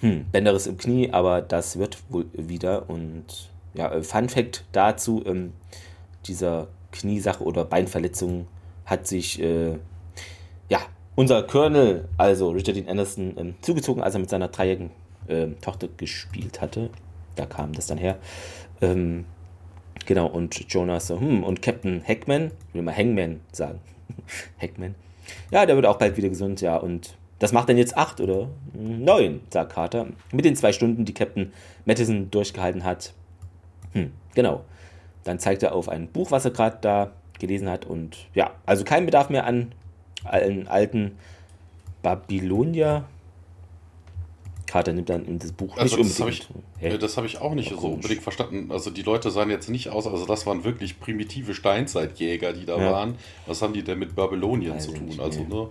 Hm, 0.00 0.26
Bänderes 0.32 0.66
im 0.66 0.78
Knie, 0.78 1.12
aber 1.12 1.42
das 1.42 1.78
wird 1.78 1.98
wohl 2.08 2.26
wieder. 2.32 2.90
Und 2.90 3.50
ja, 3.74 3.92
äh, 3.92 4.02
Fun 4.02 4.28
Fact 4.28 4.64
dazu, 4.72 5.22
ähm, 5.26 5.52
dieser 6.26 6.68
Kniesache 6.90 7.44
oder 7.44 7.64
Beinverletzung 7.64 8.48
hat 8.84 9.06
sich, 9.06 9.40
äh, 9.40 9.78
ja, 10.68 10.80
unser 11.14 11.42
Colonel, 11.42 12.08
also 12.16 12.50
Richard 12.50 12.76
Dean 12.76 12.88
Anderson, 12.88 13.34
ähm, 13.36 13.54
zugezogen, 13.60 14.02
als 14.02 14.14
er 14.14 14.20
mit 14.20 14.30
seiner 14.30 14.48
dreijährigen 14.48 14.90
ähm, 15.28 15.60
Tochter 15.60 15.88
gespielt 15.96 16.60
hatte. 16.60 16.90
Da 17.36 17.46
kam 17.46 17.72
das 17.72 17.86
dann 17.86 17.98
her. 17.98 18.18
Ähm, 18.80 19.24
genau, 20.06 20.26
und 20.26 20.72
Jonas 20.72 21.06
so, 21.06 21.20
hm, 21.20 21.44
und 21.44 21.62
Captain 21.62 22.02
Hackman, 22.06 22.50
ich 22.68 22.74
will 22.74 22.82
mal 22.82 22.96
Hangman 22.96 23.40
sagen. 23.52 23.80
Hackman. 24.60 24.94
Ja, 25.50 25.66
der 25.66 25.76
wird 25.76 25.86
auch 25.86 25.98
bald 25.98 26.16
wieder 26.16 26.28
gesund, 26.28 26.60
ja, 26.60 26.76
und 26.76 27.16
das 27.38 27.52
macht 27.52 27.68
dann 27.68 27.76
jetzt 27.76 27.96
acht 27.96 28.20
oder 28.20 28.48
neun, 28.72 29.40
sagt 29.50 29.72
Carter. 29.72 30.06
Mit 30.30 30.44
den 30.44 30.54
zwei 30.54 30.72
Stunden, 30.72 31.04
die 31.04 31.14
Captain 31.14 31.52
Madison 31.84 32.30
durchgehalten 32.30 32.84
hat. 32.84 33.14
Hm, 33.92 34.12
genau. 34.34 34.62
Dann 35.24 35.40
zeigt 35.40 35.62
er 35.62 35.74
auf 35.74 35.88
ein 35.88 36.06
Buch, 36.08 36.30
was 36.30 36.44
er 36.44 36.52
gerade 36.52 36.78
da 36.80 37.10
gelesen 37.40 37.68
hat. 37.68 37.84
Und 37.84 38.28
ja, 38.34 38.52
also 38.64 38.84
kein 38.84 39.06
Bedarf 39.06 39.28
mehr 39.28 39.44
an 39.44 39.72
allen 40.24 40.68
alten 40.68 41.18
Babylonier 42.02 43.04
Carter 44.66 44.92
nimmt 44.94 45.10
dann 45.10 45.26
in 45.26 45.38
das 45.38 45.52
Buch 45.52 45.76
Also 45.76 45.96
nicht 45.98 46.08
das 46.10 46.20
habe 46.20 46.30
unbedingt. 46.30 46.48
ich, 46.80 46.82
Hä? 46.82 46.94
äh, 46.94 46.98
das 46.98 47.16
hab 47.18 47.24
ich 47.26 47.38
auch 47.42 47.54
nicht 47.54 47.70
Ja, 47.70 47.76
so 47.76 47.88
unbedingt 47.88 48.22
verstanden. 48.22 48.72
Also 48.72 48.90
die 48.90 49.02
Leute 49.02 49.30
sahen 49.30 49.50
jetzt 49.50 49.68
nicht 49.68 49.90
aus, 49.90 50.06
also 50.06 50.24
das 50.24 50.46
waren 50.46 50.64
wirklich 50.64 50.98
primitive 50.98 51.52
Steinzeitjäger, 51.54 52.52
die 52.54 52.64
da 52.64 52.78
Ja. 52.78 52.90
waren. 52.92 53.16
Was 53.46 53.60
haben 53.60 53.74
die 53.74 53.82
denn 53.82 53.98
mit 53.98 54.16
Babylonien 54.16 54.74
Weiß 54.74 54.86
zu 54.86 54.92
ich 54.92 54.98
tun? 54.98 55.08
nicht, 55.08 55.20
also, 55.20 55.44
ne? 55.44 55.68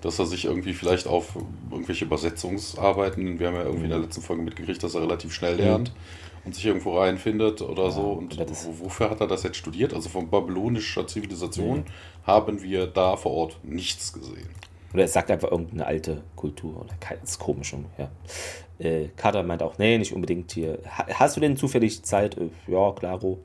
Dass 0.00 0.18
er 0.18 0.26
sich 0.26 0.46
irgendwie 0.46 0.74
vielleicht 0.74 1.06
auf 1.06 1.36
irgendwelche 1.70 2.04
Übersetzungsarbeiten, 2.04 3.38
wir 3.38 3.46
haben 3.46 3.54
ja 3.54 3.62
irgendwie 3.62 3.84
in 3.84 3.90
der 3.90 3.98
Mhm. 3.98 4.04
letzten 4.06 4.22
Folge 4.22 4.42
mitgekriegt, 4.42 4.82
dass 4.82 4.94
er 4.96 5.02
relativ 5.02 5.32
schnell 5.32 5.54
lernt 5.56 5.92
und 6.44 6.54
sich 6.54 6.66
irgendwo 6.66 6.98
reinfindet 6.98 7.62
oder 7.62 7.90
so. 7.90 8.12
Und 8.12 8.36
wofür 8.80 9.10
hat 9.10 9.20
er 9.20 9.26
das 9.26 9.42
jetzt 9.42 9.56
studiert? 9.56 9.94
Also 9.94 10.08
von 10.08 10.28
babylonischer 10.28 11.06
Zivilisation 11.06 11.84
haben 12.26 12.62
wir 12.62 12.86
da 12.86 13.16
vor 13.16 13.32
Ort 13.32 13.58
nichts 13.62 14.12
gesehen. 14.12 14.48
Oder 14.92 15.04
es 15.04 15.12
sagt 15.12 15.30
einfach 15.30 15.50
irgendeine 15.50 15.86
alte 15.86 16.22
Kultur. 16.36 16.84
Oder 16.84 17.22
ist 17.22 17.38
komisch. 17.38 17.72
und, 17.72 17.86
Ja. 17.96 18.10
Äh, 18.78 19.08
Carter 19.16 19.42
meint 19.42 19.62
auch, 19.62 19.78
nee, 19.78 19.96
nicht 19.96 20.12
unbedingt 20.12 20.52
hier. 20.52 20.78
Ha 20.98 21.06
hast 21.14 21.36
du 21.36 21.40
denn 21.40 21.56
zufällig 21.56 22.02
Zeit? 22.02 22.36
Äh, 22.36 22.50
ja, 22.66 22.92
klaro. 22.92 23.38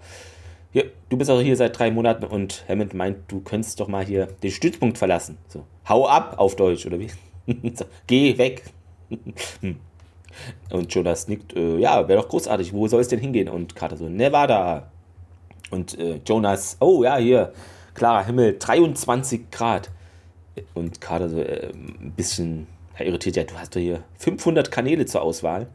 Hier, 0.71 0.91
du 1.09 1.17
bist 1.17 1.29
auch 1.29 1.39
hier 1.39 1.55
seit 1.55 1.77
drei 1.77 1.91
Monaten 1.91 2.25
und 2.25 2.65
Hammond 2.67 2.93
meint, 2.93 3.17
du 3.27 3.41
könntest 3.41 3.79
doch 3.79 3.87
mal 3.87 4.05
hier 4.05 4.27
den 4.43 4.51
Stützpunkt 4.51 4.97
verlassen. 4.97 5.37
So, 5.47 5.63
hau 5.87 6.07
ab 6.07 6.35
auf 6.37 6.55
Deutsch, 6.55 6.85
oder 6.85 6.99
wie? 6.99 7.09
so, 7.73 7.85
geh 8.07 8.37
weg. 8.37 8.63
Und 10.69 10.93
Jonas 10.93 11.27
nickt, 11.27 11.55
äh, 11.55 11.77
ja, 11.77 12.07
wäre 12.07 12.21
doch 12.21 12.29
großartig, 12.29 12.73
wo 12.73 12.87
soll 12.87 13.01
es 13.01 13.07
denn 13.07 13.19
hingehen? 13.19 13.49
Und 13.49 13.75
Carter 13.75 13.97
so, 13.97 14.09
Nevada. 14.09 14.91
Und 15.71 15.97
äh, 15.99 16.19
Jonas, 16.25 16.77
oh 16.79 17.03
ja, 17.03 17.17
hier, 17.17 17.53
klarer 17.93 18.25
Himmel, 18.25 18.57
23 18.57 19.51
Grad. 19.51 19.89
Und 20.73 21.01
Carter 21.01 21.29
so 21.29 21.39
äh, 21.39 21.71
ein 21.73 22.13
bisschen 22.15 22.67
irritiert, 22.99 23.35
ja, 23.35 23.43
du 23.43 23.55
hast 23.55 23.75
doch 23.75 23.79
hier 23.79 24.03
500 24.17 24.71
Kanäle 24.71 25.05
zur 25.05 25.21
Auswahl. 25.21 25.67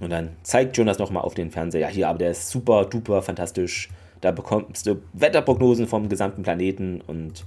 Und 0.00 0.10
dann 0.10 0.30
zeigt 0.42 0.76
Jonas 0.76 0.98
nochmal 0.98 1.22
auf 1.22 1.34
den 1.34 1.50
Fernseher, 1.50 1.82
ja, 1.82 1.88
hier, 1.88 2.08
aber 2.08 2.18
der 2.18 2.30
ist 2.30 2.48
super, 2.48 2.84
duper, 2.86 3.22
fantastisch. 3.22 3.90
Da 4.20 4.32
bekommst 4.32 4.86
du 4.86 5.02
Wetterprognosen 5.12 5.86
vom 5.86 6.08
gesamten 6.08 6.42
Planeten 6.42 7.00
und 7.06 7.44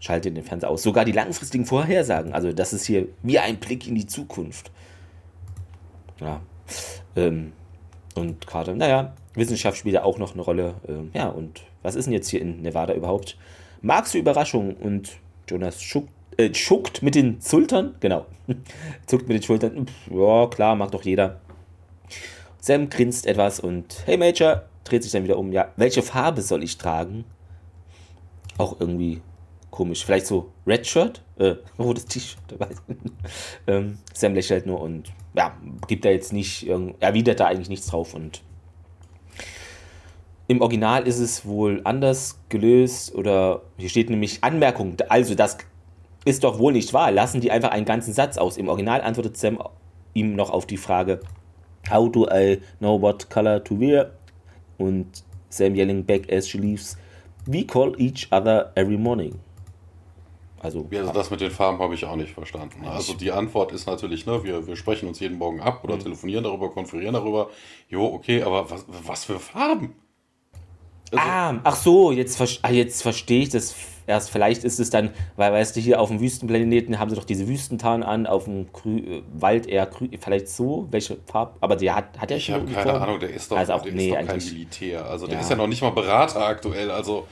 schaltet 0.00 0.36
den 0.36 0.44
Fernseher 0.44 0.70
aus. 0.70 0.82
Sogar 0.82 1.04
die 1.04 1.12
langfristigen 1.12 1.64
Vorhersagen. 1.64 2.32
Also, 2.32 2.52
das 2.52 2.72
ist 2.72 2.86
hier 2.86 3.06
wie 3.22 3.38
ein 3.38 3.56
Blick 3.56 3.86
in 3.86 3.94
die 3.94 4.06
Zukunft. 4.06 4.70
Ja. 6.20 6.40
Ähm, 7.16 7.52
und 8.14 8.46
Carter, 8.46 8.74
naja, 8.74 9.14
Wissenschaft 9.34 9.78
spielt 9.78 9.94
ja 9.94 10.04
auch 10.04 10.18
noch 10.18 10.34
eine 10.34 10.42
Rolle. 10.42 10.74
Ähm, 10.88 11.10
ja, 11.14 11.28
und 11.28 11.62
was 11.82 11.94
ist 11.94 12.06
denn 12.06 12.12
jetzt 12.12 12.28
hier 12.28 12.40
in 12.40 12.62
Nevada 12.62 12.94
überhaupt? 12.94 13.36
Magst 13.80 14.14
du 14.14 14.18
Überraschungen? 14.18 14.74
Und 14.74 15.18
Jonas 15.48 15.82
schuckt, 15.82 16.10
äh, 16.36 16.52
schuckt 16.52 17.02
mit 17.02 17.14
den 17.14 17.40
Schultern, 17.40 17.94
genau, 18.00 18.26
zuckt 19.06 19.28
mit 19.28 19.36
den 19.36 19.42
Schultern. 19.42 19.86
Ja, 20.10 20.46
klar, 20.46 20.74
mag 20.76 20.90
doch 20.90 21.04
jeder. 21.04 21.40
Sam 22.60 22.90
grinst 22.90 23.26
etwas 23.26 23.60
und 23.60 24.02
hey 24.04 24.16
Major, 24.16 24.64
dreht 24.84 25.02
sich 25.02 25.12
dann 25.12 25.24
wieder 25.24 25.38
um. 25.38 25.52
Ja, 25.52 25.72
welche 25.76 26.02
Farbe 26.02 26.42
soll 26.42 26.64
ich 26.64 26.76
tragen? 26.76 27.24
Auch 28.56 28.80
irgendwie 28.80 29.22
komisch. 29.70 30.04
Vielleicht 30.04 30.26
so 30.26 30.50
Red 30.66 30.86
Shirt? 30.86 31.22
Äh, 31.38 31.56
rotes 31.78 32.06
T-Shirt. 32.06 32.38
ähm, 33.66 33.98
Sam 34.12 34.34
lächelt 34.34 34.66
nur 34.66 34.80
und 34.80 35.12
ja, 35.34 35.56
gibt 35.86 36.04
da 36.04 36.10
jetzt 36.10 36.32
nicht, 36.32 36.68
erwidert 37.00 37.40
da 37.40 37.46
eigentlich 37.46 37.68
nichts 37.68 37.86
drauf 37.86 38.14
und 38.14 38.42
im 40.48 40.62
Original 40.62 41.06
ist 41.06 41.18
es 41.18 41.44
wohl 41.44 41.82
anders 41.84 42.40
gelöst 42.48 43.14
oder 43.14 43.60
hier 43.76 43.90
steht 43.90 44.08
nämlich 44.08 44.42
Anmerkung, 44.42 44.96
also 45.10 45.34
das 45.34 45.58
ist 46.24 46.42
doch 46.42 46.58
wohl 46.58 46.72
nicht 46.72 46.92
wahr. 46.92 47.12
Lassen 47.12 47.40
die 47.40 47.50
einfach 47.50 47.70
einen 47.70 47.84
ganzen 47.84 48.12
Satz 48.12 48.38
aus. 48.38 48.56
Im 48.56 48.68
Original 48.68 49.02
antwortet 49.02 49.36
Sam 49.36 49.58
ihm 50.14 50.34
noch 50.34 50.50
auf 50.50 50.66
die 50.66 50.76
Frage, 50.76 51.20
How 51.90 52.10
do 52.10 52.26
I 52.30 52.60
know 52.80 53.00
what 53.00 53.30
color 53.30 53.62
to 53.64 53.78
wear? 53.78 54.12
Und 54.78 55.24
Sam 55.48 55.74
yelling 55.74 56.04
back 56.04 56.30
as 56.32 56.48
she 56.48 56.58
leaves, 56.58 56.96
We 57.46 57.64
call 57.64 57.94
each 57.98 58.28
other 58.30 58.72
every 58.74 58.98
morning. 58.98 59.38
Also, 60.60 60.86
Ja, 60.90 61.00
also 61.00 61.12
das 61.12 61.30
mit 61.30 61.40
den 61.40 61.50
Farben 61.50 61.78
habe 61.78 61.94
ich 61.94 62.04
auch 62.04 62.16
nicht 62.16 62.32
verstanden. 62.32 62.84
Also 62.86 63.14
die 63.14 63.30
Antwort 63.30 63.72
ist 63.72 63.86
natürlich, 63.86 64.26
ne, 64.26 64.42
wir, 64.42 64.66
wir 64.66 64.76
sprechen 64.76 65.08
uns 65.08 65.20
jeden 65.20 65.38
Morgen 65.38 65.60
ab 65.60 65.84
oder 65.84 65.96
Mhm. 65.96 66.00
telefonieren 66.00 66.44
darüber, 66.44 66.70
konferieren 66.70 67.14
darüber. 67.14 67.48
Jo, 67.88 68.04
okay, 68.06 68.42
aber 68.42 68.70
was, 68.70 68.84
was 69.04 69.24
für 69.24 69.38
Farben? 69.38 69.94
Also, 71.10 71.24
ah, 71.26 71.60
ach 71.64 71.76
so, 71.76 72.12
jetzt, 72.12 72.40
ah, 72.62 72.70
jetzt 72.70 73.00
verstehe 73.02 73.42
ich 73.42 73.48
das 73.48 73.74
erst. 74.06 74.28
Vielleicht 74.30 74.62
ist 74.64 74.78
es 74.78 74.90
dann, 74.90 75.10
weil, 75.36 75.52
weißt 75.52 75.74
du, 75.74 75.80
hier 75.80 76.00
auf 76.00 76.08
dem 76.10 76.20
Wüstenplaneten 76.20 76.98
haben 76.98 77.08
sie 77.08 77.16
doch 77.16 77.24
diese 77.24 77.48
Wüstentarn 77.48 78.02
an, 78.02 78.26
auf 78.26 78.44
dem 78.44 78.70
Grü 78.72 78.98
äh, 78.98 79.22
Wald 79.32 79.66
eher 79.66 79.86
grün, 79.86 80.10
vielleicht 80.20 80.48
so, 80.48 80.86
welche 80.90 81.16
Farbe, 81.24 81.54
aber 81.60 81.76
der 81.76 81.94
hat, 81.94 82.18
hat 82.18 82.30
er 82.30 82.36
ich 82.36 82.44
schon 82.46 82.56
habe 82.56 82.66
eine 82.66 82.74
keine? 82.74 83.00
Ahnung, 83.00 83.20
der 83.20 83.30
ist 83.30 83.50
doch, 83.50 83.56
Also 83.56 83.72
auch- 83.74 83.82
der 83.82 83.92
nee, 83.92 84.10
ist 84.10 84.20
doch 84.20 84.26
kein 84.26 84.44
Militär. 84.44 85.06
Also 85.06 85.26
der 85.26 85.36
Ja. 85.36 85.40
ist 85.40 85.48
ja 85.50 85.56
noch 85.56 85.66
nicht 85.66 85.80
mal 85.80 85.90
Berater 85.90 86.44
aktuell. 86.46 86.90
Also, 86.90 87.26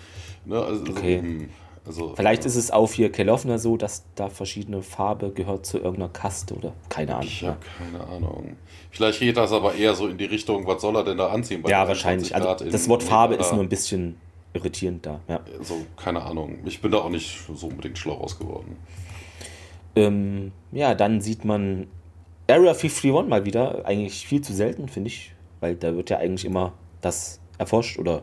ne, 0.46 0.58
also, 0.62 0.82
Okay. 0.90 1.18
hm, 1.18 1.50
also 1.86 2.14
Vielleicht 2.16 2.44
ist 2.44 2.56
es 2.56 2.70
auf 2.70 2.94
hier 2.94 3.12
Kelowna 3.12 3.58
so, 3.58 3.76
dass 3.76 4.04
da 4.14 4.28
verschiedene 4.28 4.82
Farbe 4.82 5.30
gehört 5.30 5.66
zu 5.66 5.78
irgendeiner 5.78 6.08
Kaste 6.08 6.54
oder 6.54 6.72
keine 6.88 7.14
Ahnung. 7.14 7.26
Ich 7.26 7.40
Ja, 7.42 7.48
habe 7.50 7.60
keine 7.78 8.04
Ahnung. 8.06 8.56
Vielleicht 8.90 9.20
geht 9.20 9.36
das 9.36 9.52
aber 9.52 9.74
eher 9.74 9.94
so 9.94 10.08
in 10.08 10.18
die 10.18 10.24
Richtung, 10.24 10.66
was 10.66 10.80
soll 10.82 10.96
er 10.96 11.04
denn 11.04 11.18
da 11.18 11.28
anziehen? 11.28 11.62
bei 11.62 11.70
ja 11.70 11.84
23 11.84 12.32
wahrscheinlich. 12.32 12.58
Also 12.58 12.70
das 12.70 12.88
Wort 12.88 13.02
Farbe 13.02 13.34
ist 13.34 13.52
nur 13.52 13.62
ein 13.62 13.68
bisschen 13.68 14.16
irritierend 14.52 15.06
da. 15.06 15.20
Ja. 15.28 15.40
So, 15.60 15.86
keine 15.96 16.22
Ahnung. 16.22 16.58
Ich 16.64 16.80
bin 16.80 16.90
da 16.90 16.98
auch 16.98 17.10
nicht 17.10 17.40
so 17.54 17.66
unbedingt 17.68 17.98
schlau 17.98 18.14
raus 18.14 18.38
geworden. 18.38 18.76
Ähm, 19.94 20.52
ja, 20.72 20.94
dann 20.94 21.20
sieht 21.20 21.44
man 21.44 21.86
Area 22.48 22.72
51 22.72 23.12
mal 23.28 23.44
wieder. 23.44 23.84
Eigentlich 23.86 24.26
viel 24.26 24.40
zu 24.40 24.52
selten, 24.54 24.88
finde 24.88 25.08
ich. 25.08 25.34
Weil 25.60 25.74
da 25.76 25.94
wird 25.94 26.10
ja 26.10 26.18
eigentlich 26.18 26.44
immer 26.44 26.72
das 27.00 27.40
erforscht 27.58 27.98
oder 27.98 28.22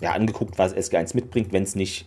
ja, 0.00 0.12
angeguckt, 0.12 0.58
was 0.58 0.74
SG1 0.74 1.14
mitbringt, 1.14 1.52
wenn 1.52 1.62
es 1.62 1.74
nicht 1.74 2.06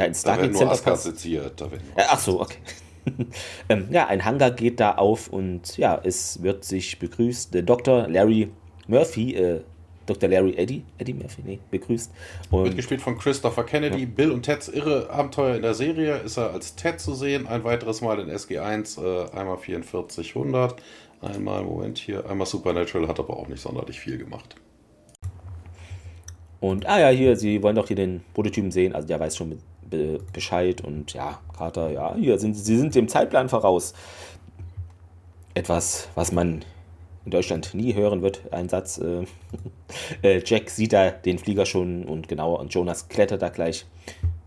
ja, 0.00 0.04
werden 0.04 0.14
Stargate 0.14 0.52
nur 0.52 0.58
Center 0.58 0.90
passt. 0.90 1.04
seziert. 1.04 1.60
Da 1.60 1.70
werden 1.70 1.82
nur 1.86 1.98
Äh, 1.98 2.06
ach 2.08 2.18
so, 2.18 2.40
okay. 2.40 2.58
ähm, 3.68 3.88
ja, 3.90 4.06
ein 4.06 4.24
Hangar 4.24 4.50
geht 4.50 4.80
da 4.80 4.92
auf 4.92 5.28
und 5.28 5.76
ja, 5.76 6.00
es 6.02 6.42
wird 6.42 6.64
sich 6.64 6.98
begrüßt. 6.98 7.54
Der 7.54 7.62
Dr. 7.62 8.08
Larry 8.08 8.50
Murphy, 8.88 9.34
äh, 9.34 9.60
Dr. 10.06 10.28
Larry 10.28 10.54
Eddie, 10.56 10.84
Eddie 10.98 11.14
Murphy, 11.14 11.42
nee, 11.44 11.58
begrüßt. 11.70 12.10
Und 12.50 12.64
Mitgespielt 12.64 13.00
von 13.00 13.16
Christopher 13.16 13.64
Kennedy. 13.64 14.06
Bill 14.06 14.32
und 14.32 14.42
Teds 14.42 14.68
irre 14.68 15.08
Abenteuer 15.10 15.56
in 15.56 15.62
der 15.62 15.74
Serie 15.74 16.16
ist 16.16 16.36
er 16.36 16.52
als 16.52 16.74
Ted 16.74 17.00
zu 17.00 17.14
sehen. 17.14 17.46
Ein 17.46 17.64
weiteres 17.64 18.00
Mal 18.00 18.18
in 18.18 18.28
SG1, 18.28 19.00
äh, 19.02 19.30
einmal 19.30 19.56
4400, 19.56 20.76
einmal, 21.22 21.62
Moment 21.62 21.98
hier, 21.98 22.28
einmal 22.28 22.46
Supernatural, 22.46 23.08
hat 23.08 23.18
aber 23.18 23.36
auch 23.36 23.48
nicht 23.48 23.62
sonderlich 23.62 24.00
viel 24.00 24.18
gemacht. 24.18 24.56
Und, 26.60 26.86
ah 26.86 27.00
ja, 27.00 27.08
hier, 27.08 27.36
sie 27.36 27.62
wollen 27.62 27.76
doch 27.76 27.86
hier 27.86 27.96
den 27.96 28.22
Prototypen 28.34 28.70
sehen. 28.70 28.94
Also 28.94 29.08
der 29.08 29.18
weiß 29.18 29.36
schon 29.36 29.58
be 29.90 30.18
be 30.18 30.18
Bescheid. 30.32 30.80
Und 30.80 31.12
ja, 31.12 31.40
Carter, 31.56 31.90
ja, 31.90 32.14
hier 32.14 32.38
sind 32.38 32.54
sie 32.54 32.76
sind 32.76 32.94
dem 32.94 33.08
Zeitplan 33.08 33.48
voraus. 33.48 33.94
Etwas, 35.54 36.08
was 36.14 36.32
man 36.32 36.64
in 37.24 37.30
Deutschland 37.30 37.74
nie 37.74 37.94
hören 37.94 38.22
wird. 38.22 38.52
Ein 38.52 38.68
Satz. 38.68 38.98
Äh, 38.98 39.24
äh, 40.22 40.42
Jack 40.44 40.70
sieht 40.70 40.92
da 40.92 41.10
den 41.10 41.38
Flieger 41.38 41.66
schon 41.66 42.04
und 42.04 42.28
genauer. 42.28 42.60
Und 42.60 42.72
Jonas 42.72 43.08
klettert 43.08 43.42
da 43.42 43.48
gleich. 43.48 43.86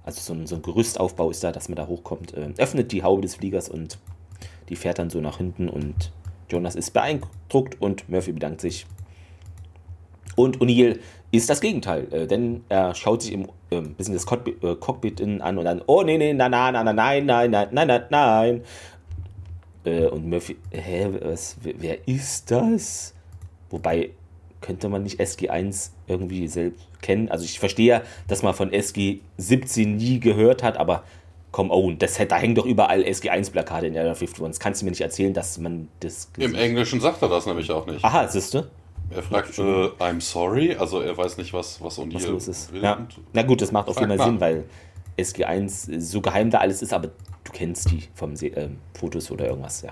Also 0.04 0.20
so 0.20 0.34
ein, 0.34 0.48
so 0.48 0.56
ein 0.56 0.62
Gerüstaufbau 0.62 1.30
ist 1.30 1.44
da, 1.44 1.52
dass 1.52 1.70
man 1.70 1.76
da 1.76 1.88
hochkommt. 1.88 2.34
Äh, 2.34 2.54
öffnet 2.58 2.92
die 2.92 3.04
Haube 3.04 3.22
des 3.22 3.36
Fliegers 3.36 3.70
und 3.70 4.00
die 4.70 4.76
fährt 4.76 5.00
dann 5.00 5.10
so 5.10 5.22
nach 5.22 5.38
hinten. 5.38 5.70
Und 5.70 6.12
Jonas 6.50 6.76
ist 6.76 6.92
beeindruckt 6.92 7.80
und 7.82 8.10
Murphy 8.10 8.32
bedankt 8.32 8.62
sich. 8.62 8.86
Und 10.36 10.60
O'Neill 10.60 11.00
ist 11.34 11.50
das 11.50 11.62
Gegenteil, 11.62 12.08
äh, 12.14 12.28
denn 12.28 12.64
er 12.70 12.94
schaut 12.94 13.24
sich 13.24 13.34
im 13.34 13.48
äh, 13.72 13.82
bisschen 13.82 14.14
das 14.14 14.28
Cockpit, 14.28 14.64
äh, 14.64 14.76
Cockpit 14.76 15.20
innen 15.20 15.42
an 15.42 15.58
und 15.58 15.66
dann, 15.66 15.82
oh 15.88 16.04
nee, 16.04 16.18
nee, 16.20 16.32
nein, 16.32 16.52
nein, 16.52 16.74
nein, 16.74 16.86
nein, 16.96 17.26
nein, 17.26 17.52
nein, 17.52 17.70
nein, 17.72 17.88
nein, 17.88 18.04
nein. 18.12 18.62
Äh, 19.84 20.06
und 20.06 20.30
Murphy, 20.30 20.58
hä, 20.70 21.10
was, 21.22 21.58
wer, 21.64 22.08
ist 22.08 22.52
das? 22.52 23.16
Wobei, 23.72 24.12
könnte 24.62 24.90
man 24.90 25.02
nicht 25.02 25.20
SG1 25.20 25.90
irgendwie 26.08 26.48
selbst 26.48 26.88
kennen? 27.02 27.30
Also 27.30 27.46
ich 27.46 27.60
verstehe 27.60 28.04
dass 28.28 28.44
man 28.44 28.54
von 28.54 28.70
SG17 28.70 29.88
nie 29.88 30.20
gehört 30.20 30.62
hat, 30.62 30.78
aber 30.78 31.04
komm, 31.52 31.72
oh, 31.72 31.92
das, 31.94 32.16
da 32.28 32.36
hängen 32.36 32.54
doch 32.54 32.66
überall 32.66 33.02
SG1-Plakate 33.02 33.88
in 33.88 33.98
Area 33.98 34.12
51. 34.12 34.46
Das 34.46 34.60
kannst 34.60 34.82
du 34.82 34.86
mir 34.86 34.92
nicht 34.92 35.02
erzählen, 35.02 35.34
dass 35.34 35.58
man 35.58 35.88
das... 36.00 36.30
Im 36.38 36.54
Englischen 36.54 37.02
sagt 37.02 37.24
er 37.24 37.30
das 37.30 37.48
nämlich 37.48 37.72
auch 37.72 37.88
nicht. 37.88 38.06
Aha, 38.06 38.28
siehst 38.28 38.54
du? 38.54 38.66
Er 39.10 39.24
fragt, 39.24 39.58
äh, 39.60 39.62
I'm 39.62 40.22
sorry, 40.22 40.76
also 40.76 41.02
er 41.02 41.16
weiß 41.16 41.38
nicht, 41.38 41.54
was, 41.54 41.82
was 41.82 42.00
O'Neill 42.00 42.72
will. 42.72 42.82
Ja. 42.82 43.06
Na 43.34 43.44
gut, 43.44 43.62
das 43.62 43.72
macht 43.72 43.88
auf 43.88 44.00
jeden 44.00 44.18
Fall 44.18 44.28
Sinn, 44.28 44.42
weil 44.42 44.66
SG1 45.18 46.00
so 46.00 46.22
geheim 46.22 46.50
da 46.50 46.60
alles 46.60 46.82
ist, 46.82 46.94
aber 46.94 47.10
du 47.44 47.52
kennst 47.52 47.92
die 47.92 48.04
vom 48.16 48.36
Se 48.36 48.48
ähm, 48.48 48.78
Fotos 48.94 49.30
oder 49.30 49.48
irgendwas, 49.48 49.84
ja. 49.84 49.92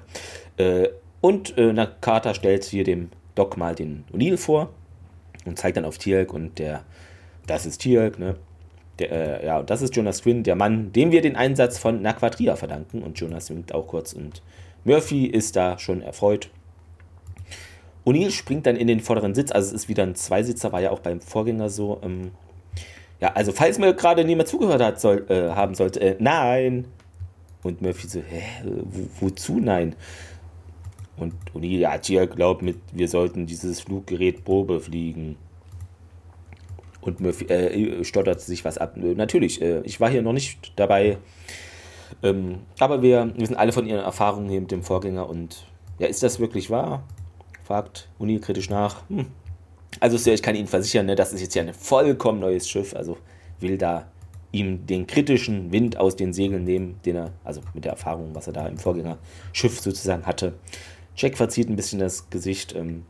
Äh, 0.57 0.89
und 1.21 1.57
äh, 1.57 1.71
na, 1.71 1.85
Carter 1.85 2.33
stellt 2.33 2.63
hier 2.63 2.83
dem 2.83 3.09
Doc 3.35 3.57
mal 3.57 3.75
den 3.75 4.05
O'Neill 4.11 4.37
vor 4.37 4.69
und 5.45 5.57
zeigt 5.59 5.77
dann 5.77 5.85
auf 5.85 5.97
Teal'c 5.97 6.31
und 6.31 6.57
der, 6.57 6.83
das 7.47 7.65
ist 7.65 7.81
Teal'c, 7.81 8.19
ne? 8.19 8.35
Der, 8.99 9.11
äh, 9.41 9.45
ja, 9.45 9.59
und 9.59 9.69
das 9.69 9.81
ist 9.81 9.95
Jonas 9.95 10.21
Quinn, 10.21 10.43
der 10.43 10.55
Mann, 10.55 10.91
dem 10.91 11.11
wir 11.11 11.21
den 11.21 11.35
Einsatz 11.35 11.77
von 11.77 12.01
Naquadria 12.01 12.55
verdanken. 12.55 13.01
Und 13.01 13.19
Jonas 13.19 13.49
winkt 13.49 13.73
auch 13.73 13.87
kurz 13.87 14.13
und 14.13 14.41
Murphy 14.83 15.25
ist 15.25 15.55
da 15.55 15.79
schon 15.79 16.01
erfreut. 16.01 16.49
O'Neill 18.05 18.31
springt 18.31 18.65
dann 18.65 18.75
in 18.75 18.87
den 18.87 18.99
vorderen 18.99 19.35
Sitz, 19.35 19.51
also 19.51 19.67
es 19.67 19.83
ist 19.83 19.89
wieder 19.89 20.03
ein 20.03 20.15
Zweisitzer, 20.15 20.71
war 20.71 20.81
ja 20.81 20.91
auch 20.91 20.99
beim 20.99 21.21
Vorgänger 21.21 21.69
so. 21.69 21.99
Ähm, 22.03 22.31
ja, 23.19 23.33
also 23.33 23.51
falls 23.51 23.77
mir 23.77 23.93
gerade 23.93 24.25
niemand 24.25 24.49
zugehört 24.49 24.81
hat, 24.81 24.99
soll, 24.99 25.25
äh, 25.29 25.49
haben 25.49 25.75
sollte, 25.75 26.01
äh, 26.01 26.15
nein. 26.19 26.85
Und 27.63 27.81
Murphy 27.81 28.07
so, 28.07 28.19
hä, 28.19 28.41
wo, 28.63 29.27
wozu 29.27 29.59
nein? 29.59 29.95
Und 31.17 31.33
O'Neill, 31.53 31.79
ja, 32.07 32.25
glaubt 32.25 32.63
mit, 32.63 32.77
wir 32.91 33.07
sollten 33.07 33.45
dieses 33.45 33.81
Fluggerät 33.81 34.43
Probe 34.43 34.79
fliegen. 34.79 35.37
Und 37.01 37.19
Murphy 37.19 37.45
äh, 37.45 38.03
stottert 38.03 38.41
sich 38.41 38.65
was 38.65 38.79
ab. 38.79 38.97
Natürlich, 38.97 39.61
äh, 39.61 39.81
ich 39.83 39.99
war 39.99 40.09
hier 40.09 40.23
noch 40.23 40.33
nicht 40.33 40.73
dabei. 40.75 41.17
Ähm, 42.23 42.59
aber 42.79 43.03
wir, 43.03 43.31
sind 43.37 43.55
alle 43.55 43.71
von 43.71 43.85
ihren 43.85 44.03
Erfahrungen 44.03 44.49
hier 44.49 44.61
mit 44.61 44.71
dem 44.71 44.83
Vorgänger 44.83 45.29
und 45.29 45.65
ja, 45.99 46.07
ist 46.07 46.23
das 46.23 46.39
wirklich 46.39 46.69
wahr? 46.69 47.03
Fragt 47.63 48.09
Uni 48.19 48.39
kritisch 48.39 48.69
nach. 48.69 49.07
Hm. 49.09 49.27
Also 49.99 50.31
ich 50.31 50.41
kann 50.41 50.55
Ihnen 50.55 50.67
versichern, 50.67 51.05
ne, 51.05 51.15
das 51.15 51.33
ist 51.33 51.41
jetzt 51.41 51.55
ja 51.55 51.63
ein 51.63 51.73
vollkommen 51.73 52.39
neues 52.39 52.67
Schiff. 52.67 52.95
Also 52.95 53.17
will 53.59 53.77
da 53.77 54.07
ihm 54.51 54.85
den 54.85 55.07
kritischen 55.07 55.71
Wind 55.71 55.97
aus 55.97 56.15
den 56.15 56.33
Segeln 56.33 56.63
nehmen, 56.63 56.99
den 57.05 57.15
er, 57.15 57.31
also 57.43 57.61
mit 57.73 57.85
der 57.85 57.93
Erfahrung, 57.93 58.31
was 58.33 58.47
er 58.47 58.53
da 58.53 58.67
im 58.67 58.77
Vorgängerschiff 58.77 59.79
sozusagen 59.79 60.25
hatte. 60.25 60.53
Jack 61.15 61.37
verzieht 61.37 61.69
ein 61.69 61.75
bisschen 61.75 61.99
das 61.99 62.29
Gesicht 62.29 62.75
ähm, 62.75 63.05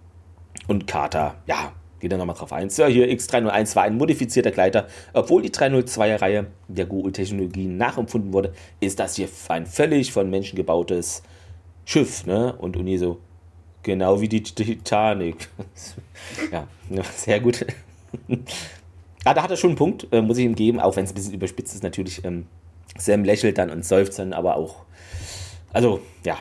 und 0.67 0.87
Carter, 0.87 1.35
ja, 1.47 1.73
geht 1.99 2.11
er 2.11 2.17
nochmal 2.17 2.35
drauf 2.35 2.51
ein. 2.51 2.69
Sir, 2.69 2.87
hier 2.87 3.07
X301 3.09 3.75
war 3.75 3.83
ein 3.83 3.97
modifizierter 3.97 4.51
Gleiter. 4.51 4.87
Obwohl 5.13 5.43
die 5.43 5.51
302er-Reihe 5.51 6.47
der 6.67 6.85
Google-Technologien 6.85 7.77
nachempfunden 7.77 8.33
wurde, 8.33 8.53
ist 8.79 8.99
das 8.99 9.15
hier 9.15 9.29
ein 9.49 9.65
völlig 9.65 10.11
von 10.11 10.29
Menschen 10.29 10.55
gebautes 10.55 11.21
Schiff. 11.85 12.25
Ne? 12.25 12.53
Und 12.57 12.75
Uni 12.75 12.97
so, 12.97 13.19
genau 13.83 14.21
wie 14.21 14.29
die 14.29 14.43
Titanic. 14.43 15.49
ja, 16.51 16.67
sehr 17.15 17.39
gut. 17.39 17.65
ah, 19.25 19.33
da 19.33 19.43
hat 19.43 19.51
er 19.51 19.57
schon 19.57 19.71
einen 19.71 19.77
Punkt, 19.77 20.07
äh, 20.11 20.21
muss 20.21 20.37
ich 20.37 20.45
ihm 20.45 20.55
geben, 20.55 20.79
auch 20.79 20.95
wenn 20.95 21.05
es 21.05 21.11
ein 21.11 21.15
bisschen 21.15 21.33
überspitzt 21.33 21.75
ist 21.75 21.83
natürlich. 21.83 22.23
Ähm, 22.25 22.47
Sam 22.97 23.23
lächelt 23.23 23.57
dann 23.57 23.69
und 23.69 23.85
seufzt 23.85 24.19
dann 24.19 24.33
aber 24.33 24.55
auch. 24.55 24.85
Also, 25.73 26.01
ja, 26.25 26.37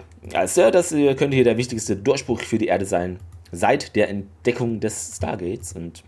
Sir, 0.46 0.70
das 0.70 0.92
äh, 0.92 1.14
könnte 1.14 1.36
hier 1.36 1.44
der 1.44 1.56
wichtigste 1.56 1.96
Durchbruch 1.96 2.40
für 2.40 2.58
die 2.58 2.66
Erde 2.66 2.84
sein 2.84 3.18
seit 3.52 3.96
der 3.96 4.08
Entdeckung 4.08 4.80
des 4.80 5.16
Stargates. 5.16 5.72
Und 5.72 6.02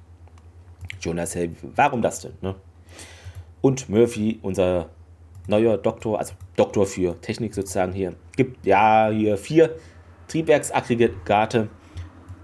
Jonas, 1.01 1.35
hey, 1.35 1.51
warum 1.75 2.03
das 2.03 2.21
denn? 2.21 2.35
Ne? 2.41 2.55
Und 3.61 3.89
Murphy, 3.89 4.39
unser 4.43 4.91
neuer 5.47 5.77
Doktor, 5.77 6.19
also 6.19 6.35
Doktor 6.57 6.87
für 6.87 7.21
Technik 7.21 7.55
sozusagen 7.55 7.93
hier, 7.93 8.15
gibt 8.37 8.67
ja 8.67 9.11
hier 9.11 9.37
vier 9.37 9.77
Triebwerksaggregate. 10.29 11.69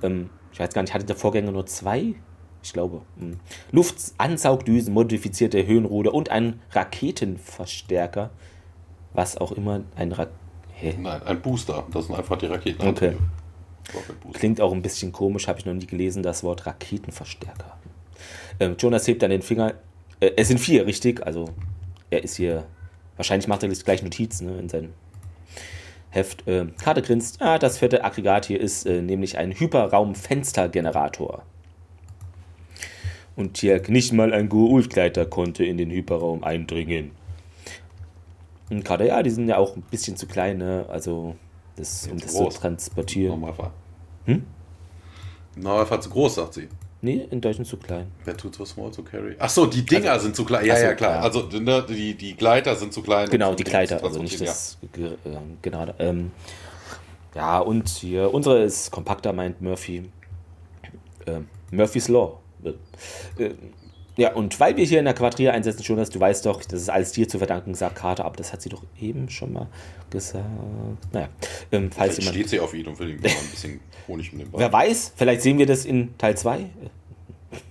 Ähm, 0.03 0.31
ich 0.53 0.61
weiß 0.61 0.73
gar 0.73 0.83
nicht, 0.83 0.95
hatte 0.95 1.05
der 1.05 1.17
Vorgänger 1.17 1.53
nur 1.53 1.67
zwei? 1.67 2.15
Ich 2.63 2.73
glaube. 2.73 3.03
Hm. 3.19 3.39
Luftansaugdüsen, 3.73 4.93
modifizierte 4.93 5.67
Höhenruder 5.67 6.15
und 6.15 6.31
einen 6.31 6.61
Raketenverstärker. 6.73 8.31
Was 9.15 9.37
auch 9.37 9.53
immer 9.53 9.83
ein 9.97 10.13
Ra 10.13 10.27
Nein, 10.81 11.23
ein 11.25 11.41
Booster. 11.41 11.87
Das 11.93 12.07
sind 12.07 12.15
einfach 12.15 12.37
die 12.39 12.47
Raketen. 12.47 12.87
Okay. 12.87 13.17
Klingt 14.33 14.61
auch 14.61 14.73
ein 14.73 14.83
bisschen 14.83 15.13
komisch, 15.13 15.49
habe 15.49 15.59
ich 15.59 15.67
noch 15.67 15.75
nie 15.75 15.87
gelesen, 15.87 16.23
das 16.23 16.45
Wort 16.45 16.67
Raketenverstärker. 16.67 17.79
Ähm, 18.61 18.77
Jonas 18.79 19.07
hebt 19.07 19.23
dann 19.23 19.31
den 19.31 19.43
Finger. 19.43 19.75
Äh, 20.21 20.33
es 20.37 20.49
sind 20.49 20.59
vier, 20.59 20.87
richtig? 20.87 21.25
Also 21.27 21.47
er 22.11 22.23
ist 22.23 22.37
hier. 22.37 22.67
Wahrscheinlich 23.17 23.49
macht 23.49 23.63
er 23.65 23.69
jetzt 23.69 23.85
gleich 23.85 24.03
Notizen 24.03 24.47
ne, 24.47 24.59
in 24.61 24.69
seinem 24.69 24.93
Heft. 26.11 26.47
Äh, 26.49 26.67
Karte 26.83 27.03
grinst. 27.03 27.43
Ah, 27.43 27.59
das 27.59 27.79
vierte 27.79 28.05
Aggregat 28.05 28.47
hier 28.47 28.61
ist 28.61 28.87
äh, 28.87 29.03
nämlich 29.03 29.39
ein 29.39 29.53
Hyperraumfenstergenerator. 29.53 31.43
Und 33.37 33.59
hier 33.59 33.81
nicht 33.89 34.13
mal 34.13 34.33
ein 34.33 34.49
Goa'uld-Gleiter 34.49 35.27
konnte 35.27 35.65
in 35.65 35.77
den 35.77 35.91
Hyperraum 35.91 36.43
eindringen. 36.43 37.13
Und 38.71 38.85
Karte, 38.85 39.07
ja, 39.07 39.23
die 39.23 39.31
sind 39.31 39.49
ja 39.49 39.59
auch 39.59 39.77
ein 39.77 39.83
bisschen 39.83 40.17
zu 40.17 40.27
klein, 40.27 40.59
ne? 40.59 40.87
Also 40.89 41.37
das, 41.77 42.09
um 42.11 42.19
das 42.19 42.35
groß. 42.35 42.55
zu 42.55 42.61
transportieren. 42.61 43.41
Normalfall. 43.41 43.71
Hm? 44.27 44.45
Normalfall 45.57 46.03
zu 46.03 46.11
groß, 46.11 46.35
sagt 46.35 46.55
sie. 46.55 46.69
Nee, 47.01 47.29
in 47.31 47.41
Deutschland 47.41 47.69
zu 47.69 47.77
klein. 47.77 48.11
Wer 48.25 48.37
tut 48.37 48.57
so 48.57 48.65
small 48.65 48.91
to 48.91 49.03
carry? 49.03 49.37
Achso, 49.39 49.67
die 49.67 49.87
Dinger 49.87 50.13
also, 50.13 50.25
sind 50.25 50.37
zu 50.37 50.45
klein. 50.45 50.67
Ja, 50.67 50.77
so, 50.77 50.85
ja, 50.85 50.95
klar. 50.95 51.17
Ja. 51.17 51.21
Also 51.21 51.43
ne, 51.47 51.85
die, 51.89 52.15
die 52.15 52.37
Gleiter 52.37 52.75
sind 52.75 52.93
zu 52.93 53.03
klein. 53.03 53.29
Genau, 53.31 53.55
die 53.55 53.65
Gleiter, 53.65 54.03
also 54.03 54.21
nicht 54.21 54.41
das 54.41 54.79
ja. 54.97 55.41
gerade. 55.63 55.95
Ähm, 56.01 56.33
ja, 57.35 57.61
und 57.61 57.89
hier, 57.89 58.35
unsere 58.35 58.65
ist 58.65 58.91
kompakter, 58.91 59.33
meint 59.33 59.61
Murphy. 59.61 60.11
Äh, 61.27 61.41
Murphy's 61.71 62.09
Law. 62.09 62.41
Äh, 62.65 63.51
ja, 64.17 64.33
und 64.33 64.59
weil 64.59 64.77
wir 64.77 64.85
hier 64.85 64.99
in 64.99 65.05
der 65.05 65.15
Quadrier 65.15 65.53
einsetzen, 65.53 65.85
schon, 65.85 65.97
dass 65.97 66.11
du 66.11 66.19
weißt 66.19 66.45
doch, 66.47 66.65
das 66.65 66.81
ist 66.81 66.91
alles 66.91 67.13
dir 67.13 67.29
zu 67.29 67.39
verdanken, 67.39 67.75
sagt 67.77 67.95
Carter, 67.95 68.25
aber 68.25 68.35
das 68.35 68.53
hat 68.53 68.61
sie 68.61 68.69
doch 68.69 68.83
eben 69.01 69.29
schon 69.29 69.53
mal 69.53 69.69
gesagt. 70.11 70.45
Naja, 71.13 71.29
ähm, 71.71 71.93
falls 71.93 72.17
vielleicht 72.17 72.31
steht 72.31 72.49
sie 72.49 72.59
auf 72.59 72.75
ihn 72.75 72.89
und 72.89 72.99
will 72.99 73.11
ihm 73.11 73.21
mal 73.21 73.29
ein 73.29 73.51
bisschen 73.53 73.81
Honig 74.09 74.33
mit 74.33 74.43
dem 74.43 74.51
Ball. 74.51 74.61
Wer 74.61 74.73
weiß, 74.73 75.13
vielleicht 75.17 75.43
sehen 75.43 75.59
wir 75.59 75.67
das 75.67 75.85
in 75.85 76.17
Teil 76.19 76.37
2. 76.37 76.67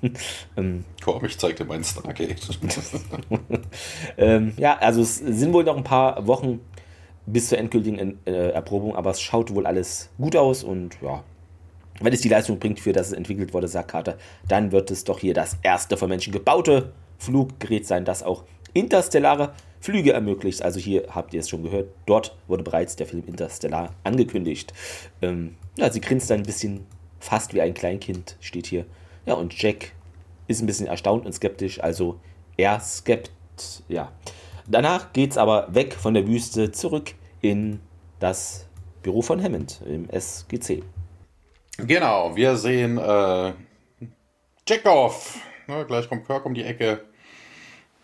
ähm, 0.57 0.85
Komm, 1.03 1.25
ich 1.25 1.37
zeig 1.37 1.55
dir 1.55 1.65
meinen 1.65 1.83
Stargate. 1.83 2.35
ähm, 4.17 4.53
ja, 4.57 4.77
also 4.77 5.01
es 5.01 5.17
sind 5.17 5.53
wohl 5.53 5.63
noch 5.63 5.77
ein 5.77 5.83
paar 5.83 6.25
Wochen 6.27 6.59
bis 7.25 7.49
zur 7.49 7.57
endgültigen 7.57 8.19
äh, 8.25 8.49
Erprobung, 8.51 8.95
aber 8.95 9.11
es 9.11 9.21
schaut 9.21 9.53
wohl 9.53 9.67
alles 9.67 10.09
gut 10.17 10.35
aus 10.35 10.63
und 10.63 10.97
ja, 11.01 11.23
wenn 11.99 12.13
es 12.13 12.21
die 12.21 12.29
Leistung 12.29 12.59
bringt, 12.59 12.79
für 12.79 12.93
das 12.93 13.07
es 13.07 13.13
entwickelt 13.13 13.53
wurde, 13.53 13.67
sagt 13.67 13.89
Carter, 13.89 14.17
dann 14.47 14.71
wird 14.71 14.91
es 14.91 15.03
doch 15.03 15.19
hier 15.19 15.33
das 15.33 15.57
erste 15.61 15.97
von 15.97 16.09
Menschen 16.09 16.31
gebaute 16.31 16.93
Fluggerät 17.17 17.85
sein, 17.85 18.05
das 18.05 18.23
auch 18.23 18.43
interstellare 18.73 19.53
Flüge 19.79 20.13
ermöglicht. 20.13 20.61
Also 20.61 20.79
hier 20.79 21.07
habt 21.09 21.33
ihr 21.33 21.39
es 21.39 21.49
schon 21.49 21.63
gehört, 21.63 21.89
dort 22.05 22.37
wurde 22.47 22.63
bereits 22.63 22.95
der 22.95 23.07
Film 23.07 23.23
Interstellar 23.25 23.93
angekündigt. 24.03 24.73
Ähm, 25.21 25.55
ja, 25.77 25.91
sie 25.91 26.01
grinst 26.01 26.31
ein 26.31 26.43
bisschen 26.43 26.85
fast 27.19 27.53
wie 27.53 27.61
ein 27.61 27.73
Kleinkind, 27.73 28.37
steht 28.39 28.67
hier. 28.67 28.85
Ja, 29.25 29.35
und 29.35 29.59
Jack 29.61 29.93
ist 30.47 30.61
ein 30.61 30.67
bisschen 30.67 30.87
erstaunt 30.87 31.25
und 31.25 31.33
skeptisch, 31.33 31.81
also 31.81 32.19
er 32.57 32.79
skeptisch, 32.79 33.83
ja. 33.87 34.11
Danach 34.67 35.13
geht 35.13 35.31
es 35.31 35.37
aber 35.37 35.73
weg 35.73 35.93
von 35.93 36.13
der 36.13 36.27
Wüste 36.27 36.71
zurück 36.71 37.13
in 37.41 37.79
das 38.19 38.67
Büro 39.01 39.21
von 39.21 39.41
Hammond 39.41 39.81
im 39.85 40.09
SGC. 40.09 40.83
Genau, 41.77 42.35
wir 42.35 42.57
sehen 42.57 42.97
äh, 42.97 43.53
Chekhov. 44.65 45.39
Ne, 45.67 45.85
gleich 45.85 46.09
kommt 46.09 46.25
Kirk 46.25 46.45
um 46.45 46.53
die 46.53 46.63
Ecke. 46.63 47.05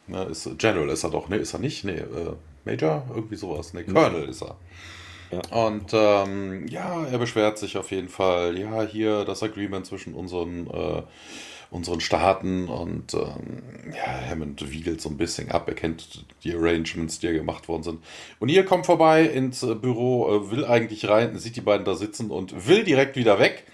Ne, 0.07 0.23
ist, 0.25 0.49
General 0.57 0.89
ist 0.89 1.03
er 1.03 1.09
doch. 1.09 1.27
Ne, 1.27 1.38
ist 1.38 1.53
er 1.53 1.59
nicht? 1.59 1.83
Ne, 1.83 1.93
äh, 1.93 2.36
Major? 2.65 3.05
Irgendwie 3.09 3.36
sowas. 3.36 3.73
Ne, 3.73 3.83
Colonel 3.83 4.29
ist 4.29 4.43
er. 4.43 4.57
Und 5.51 5.91
ähm, 5.93 6.67
ja, 6.67 7.05
er 7.05 7.17
beschwert 7.17 7.57
sich 7.57 7.77
auf 7.77 7.91
jeden 7.91 8.09
Fall. 8.09 8.57
Ja, 8.57 8.83
hier 8.83 9.25
das 9.25 9.43
Agreement 9.43 9.85
zwischen 9.85 10.13
unseren, 10.13 10.67
äh, 10.67 11.03
unseren 11.71 12.01
Staaten 12.01 12.67
und 12.67 13.13
ähm, 13.13 13.93
ja, 13.95 14.29
Hammond 14.29 14.71
wiegelt 14.71 15.01
so 15.01 15.09
ein 15.09 15.17
bisschen 15.17 15.51
ab. 15.51 15.67
Er 15.67 15.75
kennt 15.75 16.25
die 16.43 16.53
Arrangements, 16.53 17.19
die 17.19 17.27
ja 17.27 17.33
gemacht 17.33 17.67
worden 17.67 17.83
sind. 17.83 18.03
Und 18.39 18.49
ihr 18.49 18.65
kommt 18.65 18.85
vorbei 18.85 19.23
ins 19.23 19.63
äh, 19.63 19.75
Büro, 19.75 20.29
äh, 20.29 20.51
will 20.51 20.65
eigentlich 20.65 21.07
rein, 21.09 21.37
sieht 21.37 21.55
die 21.55 21.61
beiden 21.61 21.85
da 21.85 21.95
sitzen 21.95 22.31
und 22.31 22.67
will 22.67 22.83
direkt 22.83 23.15
wieder 23.15 23.39
weg. 23.39 23.65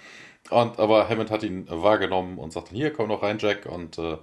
Und, 0.50 0.78
aber 0.78 1.08
Hammond 1.08 1.30
hat 1.30 1.42
ihn 1.42 1.66
wahrgenommen 1.68 2.38
und 2.38 2.52
sagt 2.52 2.70
hier, 2.70 2.92
komm 2.92 3.08
noch 3.08 3.22
rein, 3.22 3.38
Jack. 3.38 3.66
Und 3.66 3.98
äh, 3.98 4.16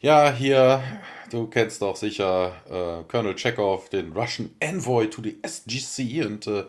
ja, 0.00 0.32
hier, 0.32 0.82
du 1.30 1.46
kennst 1.46 1.82
doch 1.82 1.96
sicher 1.96 2.52
äh, 2.68 3.04
Colonel 3.10 3.34
Chekhov, 3.34 3.88
den 3.88 4.12
Russian 4.12 4.50
Envoy 4.60 5.08
to 5.08 5.22
the 5.22 5.38
SGC. 5.42 6.24
Und 6.26 6.46
äh, 6.46 6.64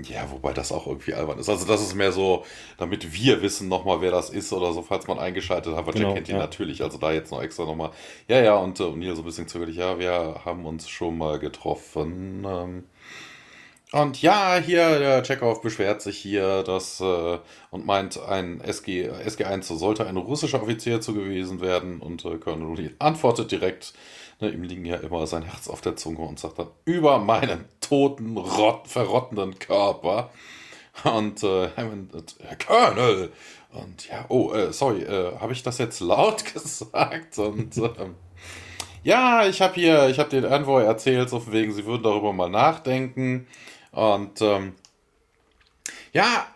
ja, 0.00 0.30
wobei 0.30 0.52
das 0.52 0.70
auch 0.70 0.86
irgendwie 0.86 1.14
albern 1.14 1.38
ist. 1.38 1.48
Also 1.48 1.66
das 1.66 1.80
ist 1.80 1.94
mehr 1.94 2.12
so, 2.12 2.44
damit 2.76 3.12
wir 3.12 3.42
wissen 3.42 3.68
nochmal, 3.68 4.00
wer 4.00 4.12
das 4.12 4.30
ist 4.30 4.52
oder 4.52 4.72
so, 4.72 4.82
falls 4.82 5.08
man 5.08 5.18
eingeschaltet 5.18 5.74
hat. 5.74 5.86
Weil 5.86 5.94
genau, 5.94 6.08
Jack 6.08 6.16
kennt 6.16 6.28
ihn 6.28 6.36
ja. 6.36 6.40
natürlich. 6.40 6.82
Also 6.82 6.98
da 6.98 7.12
jetzt 7.12 7.32
noch 7.32 7.42
extra 7.42 7.64
nochmal. 7.64 7.90
Ja, 8.28 8.40
ja, 8.40 8.56
und, 8.56 8.78
äh, 8.78 8.84
und 8.84 9.02
hier 9.02 9.16
so 9.16 9.22
ein 9.22 9.24
bisschen 9.24 9.48
zögerlich. 9.48 9.76
Ja, 9.76 9.98
wir 9.98 10.42
haben 10.44 10.64
uns 10.66 10.88
schon 10.88 11.18
mal 11.18 11.38
getroffen. 11.38 12.46
Ähm, 12.48 12.84
und 13.92 14.20
ja, 14.20 14.58
hier, 14.58 14.98
der 14.98 15.22
Chekhov 15.22 15.62
beschwert 15.62 16.02
sich 16.02 16.18
hier, 16.18 16.62
dass 16.62 17.00
äh, 17.00 17.38
und 17.70 17.86
meint, 17.86 18.20
ein 18.20 18.60
SG, 18.60 19.08
SG1 19.08 19.62
sollte 19.78 20.06
ein 20.06 20.18
russischer 20.18 20.62
Offizier 20.62 21.00
zu 21.00 21.14
gewesen 21.14 21.60
werden. 21.60 22.00
Und 22.00 22.24
äh, 22.24 22.36
Colonel 22.36 22.94
antwortet 22.98 23.50
direkt, 23.50 23.94
ne, 24.40 24.50
ihm 24.50 24.62
liegen 24.62 24.84
ja 24.84 24.96
immer 24.96 25.26
sein 25.26 25.42
Herz 25.42 25.68
auf 25.68 25.80
der 25.80 25.96
Zunge 25.96 26.20
und 26.20 26.38
sagt 26.38 26.58
dann, 26.58 26.68
über 26.84 27.18
meinen 27.18 27.64
toten, 27.80 28.36
rott, 28.36 28.88
verrottenden 28.88 29.58
Körper. 29.58 30.30
Und 31.04 31.42
äh, 31.42 31.70
Hammond, 31.76 32.12
äh, 32.14 32.56
Colonel! 32.56 33.32
Und 33.72 34.08
ja, 34.08 34.24
oh, 34.28 34.52
äh, 34.52 34.72
sorry, 34.72 35.02
äh, 35.02 35.38
habe 35.38 35.52
ich 35.52 35.62
das 35.62 35.78
jetzt 35.78 36.00
laut 36.00 36.44
gesagt? 36.52 37.38
Und 37.38 37.76
ähm, 37.76 38.16
ja, 39.02 39.46
ich 39.46 39.62
habe 39.62 39.74
hier, 39.74 40.08
ich 40.08 40.18
habe 40.18 40.30
den 40.30 40.44
Envoy 40.44 40.84
erzählt, 40.84 41.30
so 41.30 41.50
wegen, 41.52 41.72
sie 41.72 41.86
würden 41.86 42.02
darüber 42.02 42.32
mal 42.32 42.50
nachdenken. 42.50 43.46
Und 43.92 44.40
ähm, 44.40 44.74
ja, 46.12 46.46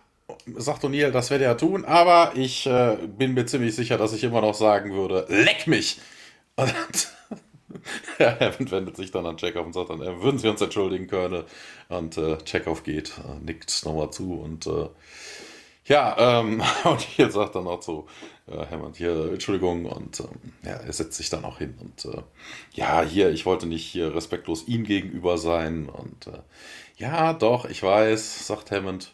sagt 0.56 0.84
O'Neill, 0.84 1.10
das 1.10 1.30
werde 1.30 1.44
er 1.44 1.56
tun, 1.56 1.84
aber 1.84 2.32
ich 2.34 2.66
äh, 2.66 2.96
bin 3.06 3.34
mir 3.34 3.46
ziemlich 3.46 3.74
sicher, 3.74 3.98
dass 3.98 4.12
ich 4.12 4.24
immer 4.24 4.40
noch 4.40 4.54
sagen 4.54 4.92
würde, 4.92 5.26
leck 5.28 5.66
mich! 5.66 6.00
Und 6.56 7.12
ja, 8.18 8.36
Hammond 8.40 8.70
wendet 8.70 8.96
sich 8.96 9.10
dann 9.10 9.26
an 9.26 9.36
Chekhov 9.36 9.66
und 9.66 9.72
sagt 9.72 9.90
dann, 9.90 10.00
würden 10.00 10.38
Sie 10.38 10.48
uns 10.48 10.60
entschuldigen, 10.60 11.08
Colonel? 11.08 11.44
Und 11.88 12.16
äh, 12.18 12.38
Chekhov 12.44 12.84
geht, 12.84 13.12
äh, 13.18 13.44
nickt 13.44 13.84
nochmal 13.84 14.10
zu 14.10 14.34
und 14.34 14.66
äh, 14.66 14.88
ja, 15.84 16.40
ähm, 16.40 16.62
und 16.84 17.00
hier 17.00 17.30
sagt 17.30 17.54
dann 17.54 17.66
auch 17.66 17.80
zu 17.80 18.06
äh, 18.46 18.66
Hammond 18.66 18.96
hier, 18.96 19.32
Entschuldigung, 19.32 19.86
und 19.86 20.20
ähm, 20.20 20.52
ja, 20.64 20.72
er 20.72 20.92
setzt 20.92 21.16
sich 21.16 21.30
dann 21.30 21.44
auch 21.44 21.58
hin 21.58 21.74
und 21.80 22.04
äh, 22.04 22.22
ja, 22.74 23.02
hier, 23.02 23.30
ich 23.30 23.46
wollte 23.46 23.66
nicht 23.66 23.86
hier 23.86 24.14
respektlos 24.14 24.68
ihm 24.68 24.84
gegenüber 24.84 25.38
sein 25.38 25.88
und 25.88 26.28
äh, 26.28 26.38
ja, 27.02 27.32
doch, 27.32 27.64
ich 27.64 27.82
weiß, 27.82 28.46
sagt 28.46 28.70
Hammond, 28.70 29.12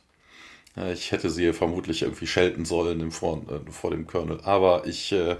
äh, 0.76 0.92
ich 0.92 1.10
hätte 1.10 1.30
sie 1.30 1.54
vermutlich 1.54 2.02
irgendwie 2.02 2.26
schelten 2.26 2.66
sollen 2.66 3.00
im 3.00 3.10
vor, 3.10 3.38
äh, 3.48 3.70
vor 3.70 3.90
dem 3.90 4.06
Colonel, 4.06 4.40
aber 4.44 4.86
ich 4.86 5.10
äh, 5.12 5.36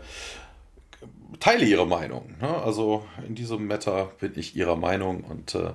teile 1.41 1.67
ihre 1.67 1.87
Meinung. 1.87 2.35
Ne? 2.41 2.49
Also 2.49 3.05
in 3.27 3.35
diesem 3.35 3.67
Matter 3.67 4.13
bin 4.19 4.33
ich 4.37 4.57
ihrer 4.57 4.77
Meinung 4.77 5.25
und 5.25 5.55
äh, 5.55 5.75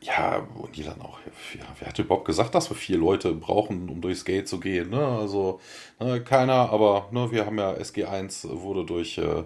ja, 0.00 0.46
und 0.54 0.76
die 0.76 0.84
dann 0.84 1.00
auch, 1.02 1.18
ja, 1.54 1.66
wer 1.78 1.88
hat 1.88 1.98
überhaupt 1.98 2.24
gesagt, 2.24 2.54
dass 2.54 2.70
wir 2.70 2.76
vier 2.76 2.96
Leute 2.96 3.34
brauchen, 3.34 3.90
um 3.90 4.00
durchs 4.00 4.24
Gate 4.24 4.48
zu 4.48 4.60
gehen? 4.60 4.90
Ne? 4.90 5.04
Also 5.04 5.60
ne, 6.00 6.22
keiner, 6.22 6.70
aber 6.70 7.08
ne, 7.10 7.30
wir 7.32 7.44
haben 7.44 7.58
ja 7.58 7.72
SG1 7.72 8.48
wurde 8.48 8.86
durch 8.86 9.18
äh, 9.18 9.42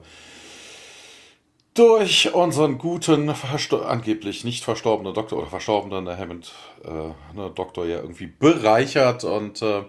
durch 1.75 2.35
unseren 2.35 2.79
guten, 2.79 3.31
angeblich 3.31 4.45
nicht 4.45 4.65
verstorbenen 4.65 5.15
Doktor 5.15 5.39
oder 5.39 5.47
verstorbenen 5.47 6.09
Hammond 6.17 6.53
äh, 6.85 7.37
ne, 7.37 7.51
Doktor 7.55 7.87
ja 7.87 7.97
irgendwie 7.97 8.27
bereichert 8.27 9.25
und 9.25 9.63
äh, 9.63 9.85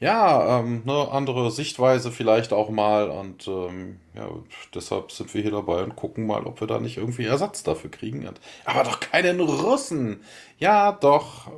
ja, 0.00 0.60
ähm, 0.60 0.82
ne, 0.84 1.08
andere 1.10 1.50
Sichtweise 1.50 2.12
vielleicht 2.12 2.52
auch 2.52 2.68
mal 2.70 3.10
und 3.10 3.48
ähm, 3.48 3.98
ja, 4.14 4.28
deshalb 4.74 5.10
sind 5.10 5.32
wir 5.34 5.42
hier 5.42 5.50
dabei 5.50 5.82
und 5.82 5.96
gucken 5.96 6.26
mal, 6.26 6.44
ob 6.46 6.60
wir 6.60 6.68
da 6.68 6.78
nicht 6.78 6.98
irgendwie 6.98 7.24
Ersatz 7.24 7.62
dafür 7.62 7.90
kriegen. 7.90 8.28
Aber 8.64 8.84
doch 8.84 9.00
keinen 9.00 9.40
Russen! 9.40 10.20
Ja, 10.58 10.92
doch, 10.92 11.50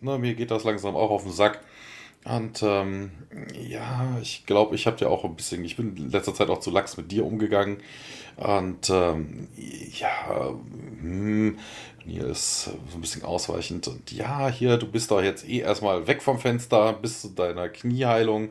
ne, 0.00 0.18
mir 0.18 0.34
geht 0.34 0.50
das 0.50 0.64
langsam 0.64 0.96
auch 0.96 1.10
auf 1.10 1.24
den 1.24 1.32
Sack. 1.32 1.60
Und 2.24 2.62
ähm, 2.62 3.10
ja, 3.60 4.16
ich 4.20 4.46
glaube, 4.46 4.76
ich 4.76 4.86
habe 4.86 4.96
dir 4.96 5.10
auch 5.10 5.24
ein 5.24 5.34
bisschen, 5.34 5.64
ich 5.64 5.76
bin 5.76 5.96
in 5.96 6.10
letzter 6.10 6.34
Zeit 6.34 6.50
auch 6.50 6.60
zu 6.60 6.70
lax 6.70 6.96
mit 6.96 7.10
dir 7.10 7.26
umgegangen. 7.26 7.78
Und 8.36 8.88
ähm, 8.90 9.48
ja, 9.98 10.54
hm, 11.00 11.58
hier 12.04 12.26
ist 12.26 12.64
so 12.64 12.94
ein 12.94 13.00
bisschen 13.00 13.24
ausweichend. 13.24 13.88
Und 13.88 14.12
ja, 14.12 14.48
hier, 14.48 14.76
du 14.76 14.86
bist 14.86 15.10
doch 15.10 15.22
jetzt 15.22 15.48
eh 15.48 15.58
erstmal 15.58 16.06
weg 16.06 16.22
vom 16.22 16.38
Fenster 16.38 16.92
bis 16.92 17.22
zu 17.22 17.28
deiner 17.28 17.68
Knieheilung. 17.68 18.50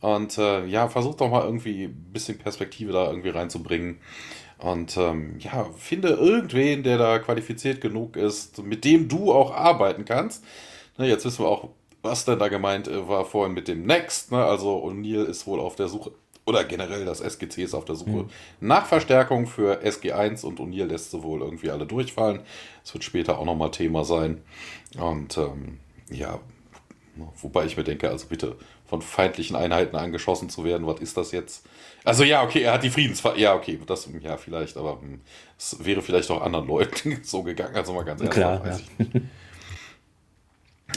Und 0.00 0.38
äh, 0.38 0.64
ja, 0.66 0.88
versuch 0.88 1.16
doch 1.16 1.30
mal 1.30 1.44
irgendwie 1.44 1.84
ein 1.84 2.12
bisschen 2.12 2.38
Perspektive 2.38 2.92
da 2.92 3.08
irgendwie 3.08 3.28
reinzubringen. 3.30 3.98
Und 4.58 4.96
ähm, 4.96 5.36
ja, 5.38 5.66
finde 5.76 6.10
irgendwen, 6.10 6.82
der 6.82 6.98
da 6.98 7.18
qualifiziert 7.18 7.80
genug 7.80 8.16
ist, 8.16 8.62
mit 8.62 8.84
dem 8.84 9.08
du 9.08 9.32
auch 9.32 9.52
arbeiten 9.54 10.04
kannst. 10.04 10.44
Ne, 10.98 11.08
jetzt 11.08 11.24
wissen 11.24 11.44
wir 11.44 11.48
auch, 11.48 11.70
was 12.02 12.24
denn 12.24 12.38
da 12.38 12.48
gemeint 12.48 12.88
äh, 12.88 13.08
war 13.08 13.24
vorhin 13.24 13.54
mit 13.54 13.68
dem 13.68 13.84
Next. 13.84 14.32
Ne? 14.32 14.44
Also 14.44 14.84
O'Neill 14.84 15.24
ist 15.24 15.46
wohl 15.46 15.60
auf 15.60 15.76
der 15.76 15.88
Suche 15.88 16.12
oder 16.46 16.64
generell 16.64 17.04
das 17.04 17.20
SGC 17.20 17.62
ist 17.62 17.74
auf 17.74 17.84
der 17.84 17.94
Suche 17.94 18.10
mhm. 18.10 18.30
nach 18.60 18.86
Verstärkung 18.86 19.46
für 19.46 19.82
SG1 19.84 20.44
und 20.44 20.58
O'Neill 20.58 20.86
lässt 20.86 21.10
sie 21.10 21.22
wohl 21.22 21.42
irgendwie 21.42 21.70
alle 21.70 21.86
durchfallen. 21.86 22.40
Das 22.82 22.94
wird 22.94 23.04
später 23.04 23.38
auch 23.38 23.44
nochmal 23.44 23.70
Thema 23.70 24.04
sein. 24.04 24.42
Und 24.98 25.36
ähm, 25.38 25.78
ja, 26.10 26.40
wobei 27.40 27.66
ich 27.66 27.76
mir 27.76 27.84
denke, 27.84 28.08
also 28.08 28.26
bitte 28.26 28.56
von 28.86 29.02
feindlichen 29.02 29.54
Einheiten 29.54 29.94
angeschossen 29.94 30.50
zu 30.50 30.64
werden, 30.64 30.86
was 30.86 31.00
ist 31.00 31.16
das 31.16 31.30
jetzt? 31.30 31.64
Also 32.02 32.24
ja, 32.24 32.42
okay, 32.42 32.62
er 32.62 32.72
hat 32.72 32.82
die 32.82 32.90
Friedensver... 32.90 33.36
Ja, 33.36 33.54
okay, 33.54 33.78
das, 33.86 34.08
ja, 34.20 34.36
vielleicht, 34.36 34.76
aber 34.76 35.00
hm, 35.00 35.20
es 35.56 35.84
wäre 35.84 36.02
vielleicht 36.02 36.30
auch 36.30 36.42
anderen 36.42 36.66
Leuten 36.66 37.20
so 37.22 37.44
gegangen, 37.44 37.76
also 37.76 37.92
mal 37.92 38.04
ganz 38.04 38.20
ehrlich, 38.20 38.34
Klar, 38.34 38.66
ja. 38.66 39.04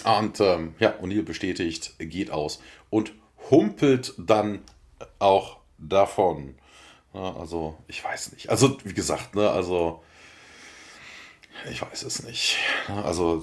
Und 0.03 0.39
ähm, 0.39 0.75
ja, 0.79 0.93
O'Neill 1.01 1.23
bestätigt, 1.23 1.93
geht 1.99 2.31
aus 2.31 2.61
und 2.89 3.13
humpelt 3.49 4.13
dann 4.17 4.63
auch 5.19 5.57
davon. 5.77 6.55
Ja, 7.13 7.35
also, 7.35 7.77
ich 7.87 8.03
weiß 8.03 8.31
nicht. 8.33 8.49
Also, 8.49 8.77
wie 8.83 8.93
gesagt, 8.93 9.35
ne, 9.35 9.49
also, 9.49 10.01
ich 11.69 11.81
weiß 11.81 12.03
es 12.03 12.23
nicht. 12.23 12.57
Also, 12.87 13.41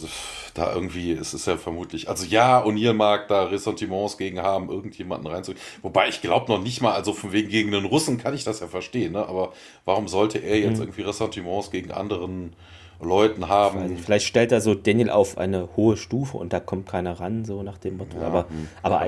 da 0.54 0.74
irgendwie 0.74 1.12
ist 1.12 1.32
es 1.32 1.46
ja 1.46 1.56
vermutlich, 1.56 2.08
also 2.08 2.24
ja, 2.24 2.64
O'Neill 2.64 2.92
mag 2.92 3.28
da 3.28 3.44
Ressentiments 3.44 4.18
gegen 4.18 4.40
haben, 4.40 4.68
irgendjemanden 4.68 5.30
reinzugehen. 5.30 5.62
Wobei 5.82 6.08
ich 6.08 6.20
glaube 6.20 6.50
noch 6.50 6.60
nicht 6.60 6.80
mal, 6.80 6.92
also 6.92 7.12
von 7.12 7.32
wegen 7.32 7.48
gegen 7.48 7.70
den 7.70 7.84
Russen 7.84 8.18
kann 8.18 8.34
ich 8.34 8.44
das 8.44 8.60
ja 8.60 8.66
verstehen, 8.66 9.12
ne? 9.12 9.26
aber 9.26 9.52
warum 9.84 10.08
sollte 10.08 10.38
er 10.38 10.58
jetzt 10.58 10.76
mhm. 10.76 10.82
irgendwie 10.82 11.02
Ressentiments 11.02 11.70
gegen 11.70 11.92
anderen 11.92 12.54
Leuten 13.00 13.48
haben. 13.48 13.96
Vielleicht 13.96 14.26
stellt 14.26 14.52
er 14.52 14.60
so 14.60 14.74
Daniel 14.74 15.10
auf 15.10 15.38
eine 15.38 15.68
hohe 15.76 15.96
Stufe 15.96 16.36
und 16.36 16.52
da 16.52 16.60
kommt 16.60 16.86
keiner 16.86 17.18
ran, 17.18 17.44
so 17.44 17.62
nach 17.62 17.78
dem 17.78 17.96
Motto. 17.96 18.18
Ja, 18.18 18.26
aber 18.26 18.48
hm, 18.48 18.68
aber, 18.82 19.00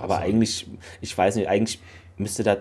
aber 0.00 0.18
eigentlich, 0.18 0.66
ich 1.00 1.16
weiß 1.16 1.36
nicht, 1.36 1.48
eigentlich 1.48 1.80
müsste 2.16 2.42
da, 2.42 2.56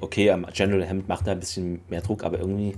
okay, 0.00 0.34
General 0.54 0.88
Hammond 0.88 1.08
macht 1.08 1.26
da 1.26 1.32
ein 1.32 1.40
bisschen 1.40 1.80
mehr 1.88 2.00
Druck, 2.00 2.24
aber 2.24 2.38
irgendwie, 2.38 2.74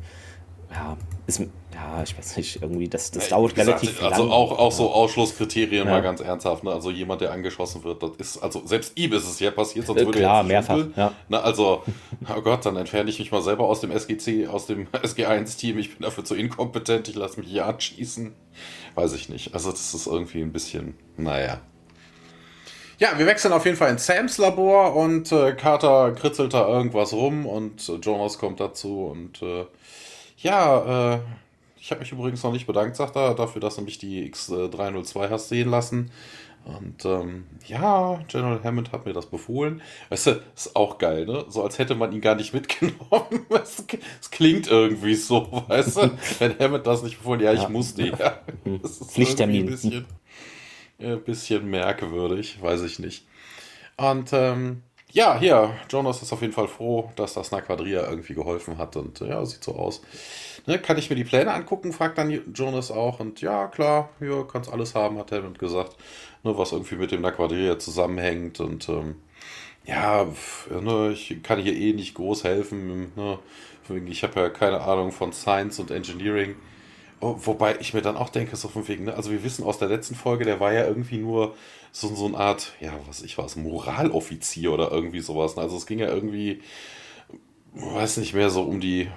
ja, 0.71 0.97
ist, 1.27 1.41
ja, 1.41 2.03
ich 2.03 2.17
weiß 2.17 2.37
nicht, 2.37 2.63
irgendwie, 2.63 2.89
das, 2.89 3.11
das 3.11 3.29
dauert 3.29 3.55
gesagt, 3.55 3.83
relativ 3.83 4.03
also 4.03 4.23
lang. 4.25 4.33
Also 4.33 4.33
auch, 4.33 4.59
auch 4.59 4.73
so 4.73 4.93
Ausschlusskriterien 4.93 5.87
ja. 5.87 5.93
mal 5.93 6.03
ganz 6.03 6.21
ernsthaft, 6.21 6.65
ne? 6.65 6.73
Also 6.73 6.91
jemand, 6.91 7.21
der 7.21 7.33
angeschossen 7.33 7.85
wird, 7.85 8.03
das 8.03 8.11
ist, 8.19 8.39
also 8.39 8.67
selbst 8.67 8.99
ihm 8.99 9.13
ist 9.13 9.27
es 9.27 9.41
ja 9.41 9.51
passiert, 9.51 9.87
sonst 9.87 10.01
äh, 10.01 10.07
würde 10.07 10.19
Klar, 10.19 10.43
mehrfach, 10.43 10.85
ja. 10.97 11.13
Na, 11.29 11.41
also, 11.41 11.83
oh 12.37 12.41
Gott, 12.43 12.67
dann 12.67 12.77
entferne 12.77 13.09
ich 13.09 13.19
mich 13.19 13.33
mal 13.33 13.43
selber 13.43 13.65
aus 13.65 13.81
dem 13.81 13.91
SGC, 13.91 14.47
aus 14.49 14.67
dem 14.67 14.87
SG1-Team, 14.93 15.79
ich 15.79 15.97
bin 15.97 16.03
dafür 16.03 16.25
zu 16.25 16.35
inkompetent, 16.35 17.09
ich 17.09 17.15
lasse 17.15 17.41
mich 17.41 17.49
hier 17.49 17.67
anschießen. 17.67 18.35
Weiß 18.95 19.15
ich 19.15 19.29
nicht. 19.29 19.55
Also 19.55 19.71
das 19.71 19.95
ist 19.95 20.07
irgendwie 20.07 20.43
ein 20.43 20.53
bisschen, 20.53 20.95
naja. 21.17 21.61
Ja, 22.99 23.17
wir 23.17 23.27
wechseln 23.27 23.53
auf 23.53 23.65
jeden 23.65 23.77
Fall 23.77 23.91
in 23.91 23.99
Sams 23.99 24.39
Labor 24.39 24.97
und 24.97 25.31
äh, 25.31 25.53
Carter 25.53 26.13
kritzelt 26.13 26.53
da 26.53 26.67
irgendwas 26.67 27.13
rum 27.13 27.47
und 27.47 27.89
äh, 27.89 27.93
Jonas 27.95 28.39
kommt 28.39 28.59
dazu 28.59 29.05
und 29.05 29.41
äh, 29.41 29.67
ja, 30.39 31.15
äh, 31.15 31.21
ich 31.81 31.91
habe 31.91 32.01
mich 32.01 32.13
übrigens 32.13 32.43
noch 32.43 32.53
nicht 32.53 32.67
bedankt, 32.67 32.97
sagt 32.97 33.17
er, 33.17 33.35
dafür, 33.35 33.61
dass 33.61 33.77
du 33.77 33.83
mich 33.83 33.99
die 33.99 34.31
X302 34.31 35.31
hast 35.31 35.49
sehen 35.49 35.71
lassen. 35.71 36.11
Und 36.65 37.05
ähm, 37.07 37.47
ja, 37.67 38.21
General 38.29 38.63
Hammond 38.63 38.93
hat 38.93 39.07
mir 39.07 39.15
das 39.15 39.27
befohlen. 39.27 39.81
Weißt 40.11 40.27
du, 40.27 40.43
ist 40.55 40.77
auch 40.77 40.99
geil, 40.99 41.25
ne? 41.25 41.47
So 41.49 41.63
als 41.63 41.79
hätte 41.79 41.95
man 41.95 42.13
ihn 42.13 42.21
gar 42.21 42.35
nicht 42.35 42.53
mitgenommen. 42.55 43.47
Es, 43.51 43.87
klingt 44.31 44.67
irgendwie 44.67 45.15
so, 45.15 45.65
weißt 45.69 45.97
du? 45.97 46.11
Wenn 46.39 46.59
Hammond 46.59 46.87
das 46.87 47.03
nicht 47.03 47.17
befohlen, 47.19 47.41
ja, 47.41 47.53
ich 47.53 47.63
ja. 47.63 47.69
musste 47.69 48.07
ja. 48.07 48.43
Das 48.83 49.01
ist 49.01 49.13
Pflichttermin. 49.13 49.63
Ein 49.63 49.71
bisschen, 49.71 50.07
ein 50.99 51.23
bisschen 51.23 51.71
merkwürdig, 51.71 52.61
weiß 52.61 52.83
ich 52.83 52.99
nicht. 52.99 53.27
Und 53.97 54.31
ähm, 54.33 54.83
ja, 55.13 55.39
hier, 55.39 55.75
Jonas 55.89 56.23
ist 56.23 56.33
auf 56.33 56.43
jeden 56.43 56.53
Fall 56.53 56.69
froh, 56.69 57.11
dass 57.17 57.35
das 57.35 57.51
Naquadria 57.51 58.09
irgendwie 58.09 58.35
geholfen 58.35 58.79
hat 58.79 58.97
und 58.97 59.21
ja, 59.21 59.45
sieht 59.47 59.65
so 59.65 59.75
aus. 59.75 60.03
Ne, 60.67 60.79
kann 60.79 60.99
ich 60.99 61.09
mir 61.09 61.17
die 61.17 61.25
Pläne 61.25 61.53
angucken, 61.53 61.93
fragt 61.93 62.19
dann 62.19 62.53
Jonas 62.55 62.91
auch 62.91 63.21
und 63.21 63.41
ja, 63.41 63.69
klar, 63.69 64.11
hier 64.19 64.47
kannst 64.51 64.71
alles 64.71 64.95
haben, 64.95 65.19
hat 65.19 65.33
Hammond 65.33 65.59
gesagt, 65.59 65.97
ne, 66.43 66.57
was 66.59 66.73
irgendwie 66.73 66.97
mit 66.97 67.11
dem 67.11 67.23
Naquadria 67.23 67.79
zusammenhängt 67.79 68.61
und 68.61 68.89
ähm, 68.89 69.17
ja, 69.87 70.27
ne, 70.71 71.13
ich 71.13 71.43
kann 71.43 71.59
hier 71.59 71.75
eh 71.75 71.95
nicht 71.95 72.15
groß 72.15 72.45
helfen, 72.45 73.13
ne, 73.17 73.39
ich 74.07 74.23
habe 74.23 74.41
ja 74.41 74.51
keine 74.51 74.83
Ahnung 74.83 75.13
von 75.13 75.33
Science 75.33 75.79
und 75.79 75.91
Engineering. 75.91 76.57
Oh, 77.21 77.35
wobei 77.39 77.77
ich 77.81 77.95
mir 77.95 78.03
dann 78.03 78.17
auch 78.17 78.29
denke, 78.29 78.55
so 78.55 78.69
von 78.69 78.87
wegen, 78.87 79.05
ne? 79.05 79.15
also 79.15 79.33
wir 79.33 79.43
wissen 79.43 79.65
aus 79.65 79.79
der 79.79 79.89
letzten 79.89 80.15
Folge, 80.15 80.45
der 80.45 80.61
war 80.61 80.73
ja 80.73 80.87
irgendwie 80.87 81.19
nur 81.19 81.57
so, 81.99 82.15
so 82.15 82.27
eine 82.27 82.37
Art, 82.37 82.75
ja, 82.81 82.93
was 83.09 83.23
ich 83.23 83.37
weiß, 83.37 83.57
Moraloffizier 83.57 84.73
oder 84.73 84.93
irgendwie 84.93 85.19
sowas. 85.19 85.59
Also 85.59 85.77
es 85.77 85.87
ging 85.87 85.99
ja 85.99 86.07
irgendwie, 86.07 86.61
weiß 87.75 88.19
nicht 88.19 88.35
mehr, 88.35 88.51
so 88.51 88.63
um 88.63 88.79
die, 88.81 89.09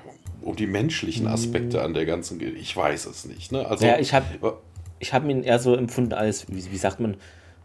um 0.41 0.55
die 0.55 0.65
menschlichen 0.65 1.27
Aspekte 1.27 1.77
mhm. 1.77 1.83
an 1.83 1.93
der 1.93 2.07
ganzen, 2.07 2.41
ich 2.41 2.75
weiß 2.75 3.05
es 3.05 3.25
nicht. 3.25 3.51
Ne? 3.51 3.67
Also, 3.67 3.85
ja, 3.85 3.99
ich 3.99 4.15
habe 4.15 4.57
ich 4.97 5.13
hab 5.13 5.27
ihn 5.29 5.43
eher 5.43 5.59
so 5.59 5.75
empfunden 5.75 6.13
als, 6.13 6.47
wie, 6.49 6.71
wie 6.71 6.77
sagt 6.77 6.99
man, 6.99 7.17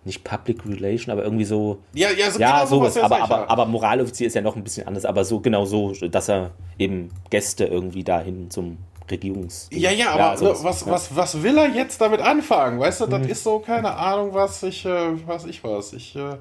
nicht 0.05 0.23
Public 0.23 0.67
Relation, 0.67 1.11
aber 1.13 1.25
irgendwie 1.25 1.47
so. 1.47 1.79
Ja, 1.95 2.11
ja, 2.11 2.31
so 2.31 2.39
ja, 2.39 2.59
genau 2.59 2.67
sowas. 2.67 2.97
Aber, 2.99 3.23
aber, 3.23 3.51
aber 3.51 3.67
Moraloffizier 3.67 4.27
ist 4.27 4.35
ja 4.35 4.43
noch 4.43 4.55
ein 4.55 4.65
bisschen 4.65 4.87
anders, 4.87 5.07
aber 5.07 5.25
so 5.25 5.41
genau 5.41 5.65
so, 5.65 5.93
dass 5.93 6.29
er 6.29 6.51
eben 6.79 7.11
Gäste 7.31 7.65
irgendwie 7.65 8.05
dahin 8.05 8.51
zum 8.51 8.77
Regierungs. 9.11 9.69
Ja, 9.73 9.91
ja, 9.91 10.11
aber 10.11 10.21
ja, 10.21 10.37
sowas, 10.37 10.65
was, 10.65 10.81
ja. 10.83 10.93
was, 10.93 11.17
was 11.17 11.43
will 11.43 11.59
er 11.59 11.69
jetzt 11.69 12.01
damit 12.01 12.21
anfangen? 12.21 12.79
Weißt 12.79 13.01
du, 13.01 13.07
das 13.07 13.23
mhm. 13.23 13.29
ist 13.29 13.45
so, 13.45 13.59
keine 13.61 13.95
Ahnung, 13.95 14.35
was 14.35 14.63
ich, 14.63 14.85
äh, 14.85 15.27
was 15.27 15.45
ich 15.47 15.63
was. 15.63 15.93
Ich, 15.93 16.17
äh, 16.17 16.37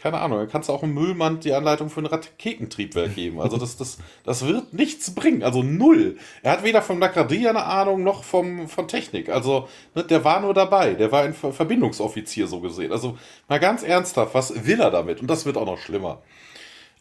keine 0.00 0.18
Ahnung, 0.18 0.38
dann 0.38 0.48
kannst 0.48 0.68
du 0.68 0.72
auch 0.72 0.82
einem 0.82 0.94
Müllmann 0.94 1.40
die 1.40 1.52
Anleitung 1.52 1.90
für 1.90 2.00
ein 2.00 2.06
Raketentriebwerk 2.06 3.14
geben. 3.14 3.40
Also 3.40 3.56
das, 3.56 3.76
das, 3.76 3.98
das 4.24 4.46
wird 4.46 4.72
nichts 4.72 5.14
bringen, 5.14 5.42
also 5.42 5.62
null. 5.62 6.16
Er 6.42 6.52
hat 6.52 6.62
weder 6.62 6.82
vom 6.82 6.98
Nacradie 6.98 7.48
eine 7.48 7.64
Ahnung, 7.64 8.04
noch 8.04 8.24
vom, 8.24 8.68
von 8.68 8.88
Technik. 8.88 9.28
Also 9.28 9.68
ne, 9.94 10.04
der 10.04 10.24
war 10.24 10.40
nur 10.40 10.54
dabei, 10.54 10.94
der 10.94 11.10
war 11.12 11.22
ein 11.22 11.34
Verbindungsoffizier 11.34 12.46
so 12.46 12.60
gesehen. 12.60 12.92
Also 12.92 13.18
mal 13.48 13.58
ganz 13.58 13.82
ernsthaft, 13.82 14.34
was 14.34 14.66
will 14.66 14.80
er 14.80 14.90
damit? 14.90 15.20
Und 15.20 15.28
das 15.28 15.46
wird 15.46 15.56
auch 15.56 15.66
noch 15.66 15.78
schlimmer. 15.78 16.22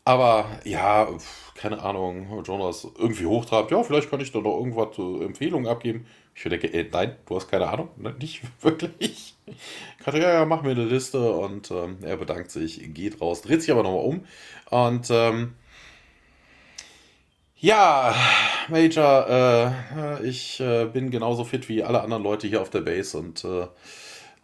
Aber 0.04 0.46
ja, 0.64 1.08
keine 1.58 1.82
Ahnung, 1.82 2.44
Jonas 2.46 2.88
irgendwie 2.98 3.26
hochtreibt, 3.26 3.72
ja, 3.72 3.84
vielleicht 3.84 4.10
kann 4.10 4.22
ich 4.22 4.32
da 4.32 4.40
noch 4.40 4.58
irgendwas 4.58 4.98
äh, 4.98 5.26
Empfehlungen 5.26 5.68
abgeben. 5.68 6.06
Ich 6.36 6.44
denke, 6.44 6.72
äh, 6.72 6.88
nein, 6.90 7.16
du 7.26 7.36
hast 7.36 7.50
keine 7.50 7.68
Ahnung, 7.68 7.90
ne? 7.98 8.16
nicht 8.20 8.42
wirklich. 8.62 8.92
Ich 9.00 9.36
ja, 10.06 10.34
ja, 10.34 10.46
mach 10.46 10.62
mir 10.62 10.72
eine 10.72 10.86
Liste 10.86 11.32
und 11.34 11.72
ähm, 11.72 11.98
er 12.02 12.18
bedankt 12.18 12.52
sich, 12.52 12.94
geht 12.94 13.20
raus, 13.20 13.42
dreht 13.42 13.62
sich 13.62 13.72
aber 13.72 13.84
nochmal 13.84 14.06
um 14.06 14.26
und 14.70 15.08
ähm, 15.10 15.56
ja, 17.60 18.14
Major, 18.70 19.28
äh, 19.28 20.28
ich 20.28 20.60
äh, 20.60 20.86
bin 20.86 21.10
genauso 21.10 21.44
fit 21.44 21.68
wie 21.70 21.84
alle 21.84 22.02
anderen 22.02 22.22
Leute 22.22 22.48
hier 22.48 22.62
auf 22.62 22.70
der 22.70 22.82
Base 22.82 23.18
und 23.18 23.44
äh, 23.44 23.68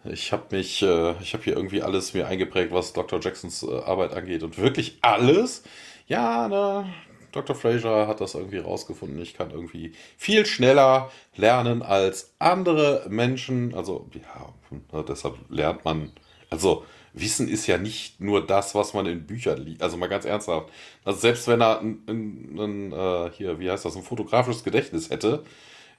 ich 0.05 0.31
habe 0.31 0.55
mich, 0.55 0.81
äh, 0.81 1.11
ich 1.21 1.33
habe 1.33 1.43
hier 1.43 1.55
irgendwie 1.55 1.81
alles 1.81 2.13
mir 2.13 2.27
eingeprägt, 2.27 2.73
was 2.73 2.91
Dr. 2.91 3.19
Jacksons 3.21 3.63
äh, 3.63 3.81
Arbeit 3.85 4.13
angeht 4.13 4.43
und 4.43 4.57
wirklich 4.57 4.97
alles. 5.01 5.63
Ja, 6.07 6.47
ne, 6.47 6.85
Dr. 7.31 7.55
Fraser 7.55 8.07
hat 8.07 8.21
das 8.21 8.35
irgendwie 8.35 8.59
rausgefunden. 8.59 9.21
Ich 9.21 9.33
kann 9.33 9.51
irgendwie 9.51 9.93
viel 10.17 10.45
schneller 10.45 11.11
lernen 11.35 11.81
als 11.81 12.33
andere 12.39 13.05
Menschen. 13.09 13.73
Also, 13.73 14.09
ja, 14.13 14.53
ne, 14.69 15.05
deshalb 15.07 15.35
lernt 15.49 15.83
man. 15.83 16.11
Also, 16.49 16.85
Wissen 17.13 17.47
ist 17.47 17.67
ja 17.67 17.77
nicht 17.77 18.19
nur 18.19 18.45
das, 18.45 18.73
was 18.73 18.93
man 18.93 19.05
in 19.05 19.25
Büchern 19.25 19.59
liest. 19.59 19.83
Also 19.83 19.97
mal 19.97 20.07
ganz 20.09 20.25
ernsthaft. 20.25 20.69
Also 21.05 21.19
selbst 21.19 21.47
wenn 21.47 21.61
er 21.61 21.79
ein, 21.79 22.01
ein, 22.07 22.59
ein 22.59 22.91
äh, 22.91 23.31
hier, 23.31 23.59
wie 23.59 23.69
heißt 23.69 23.85
das, 23.85 23.95
ein 23.95 24.01
fotografisches 24.01 24.63
Gedächtnis 24.63 25.11
hätte, 25.11 25.43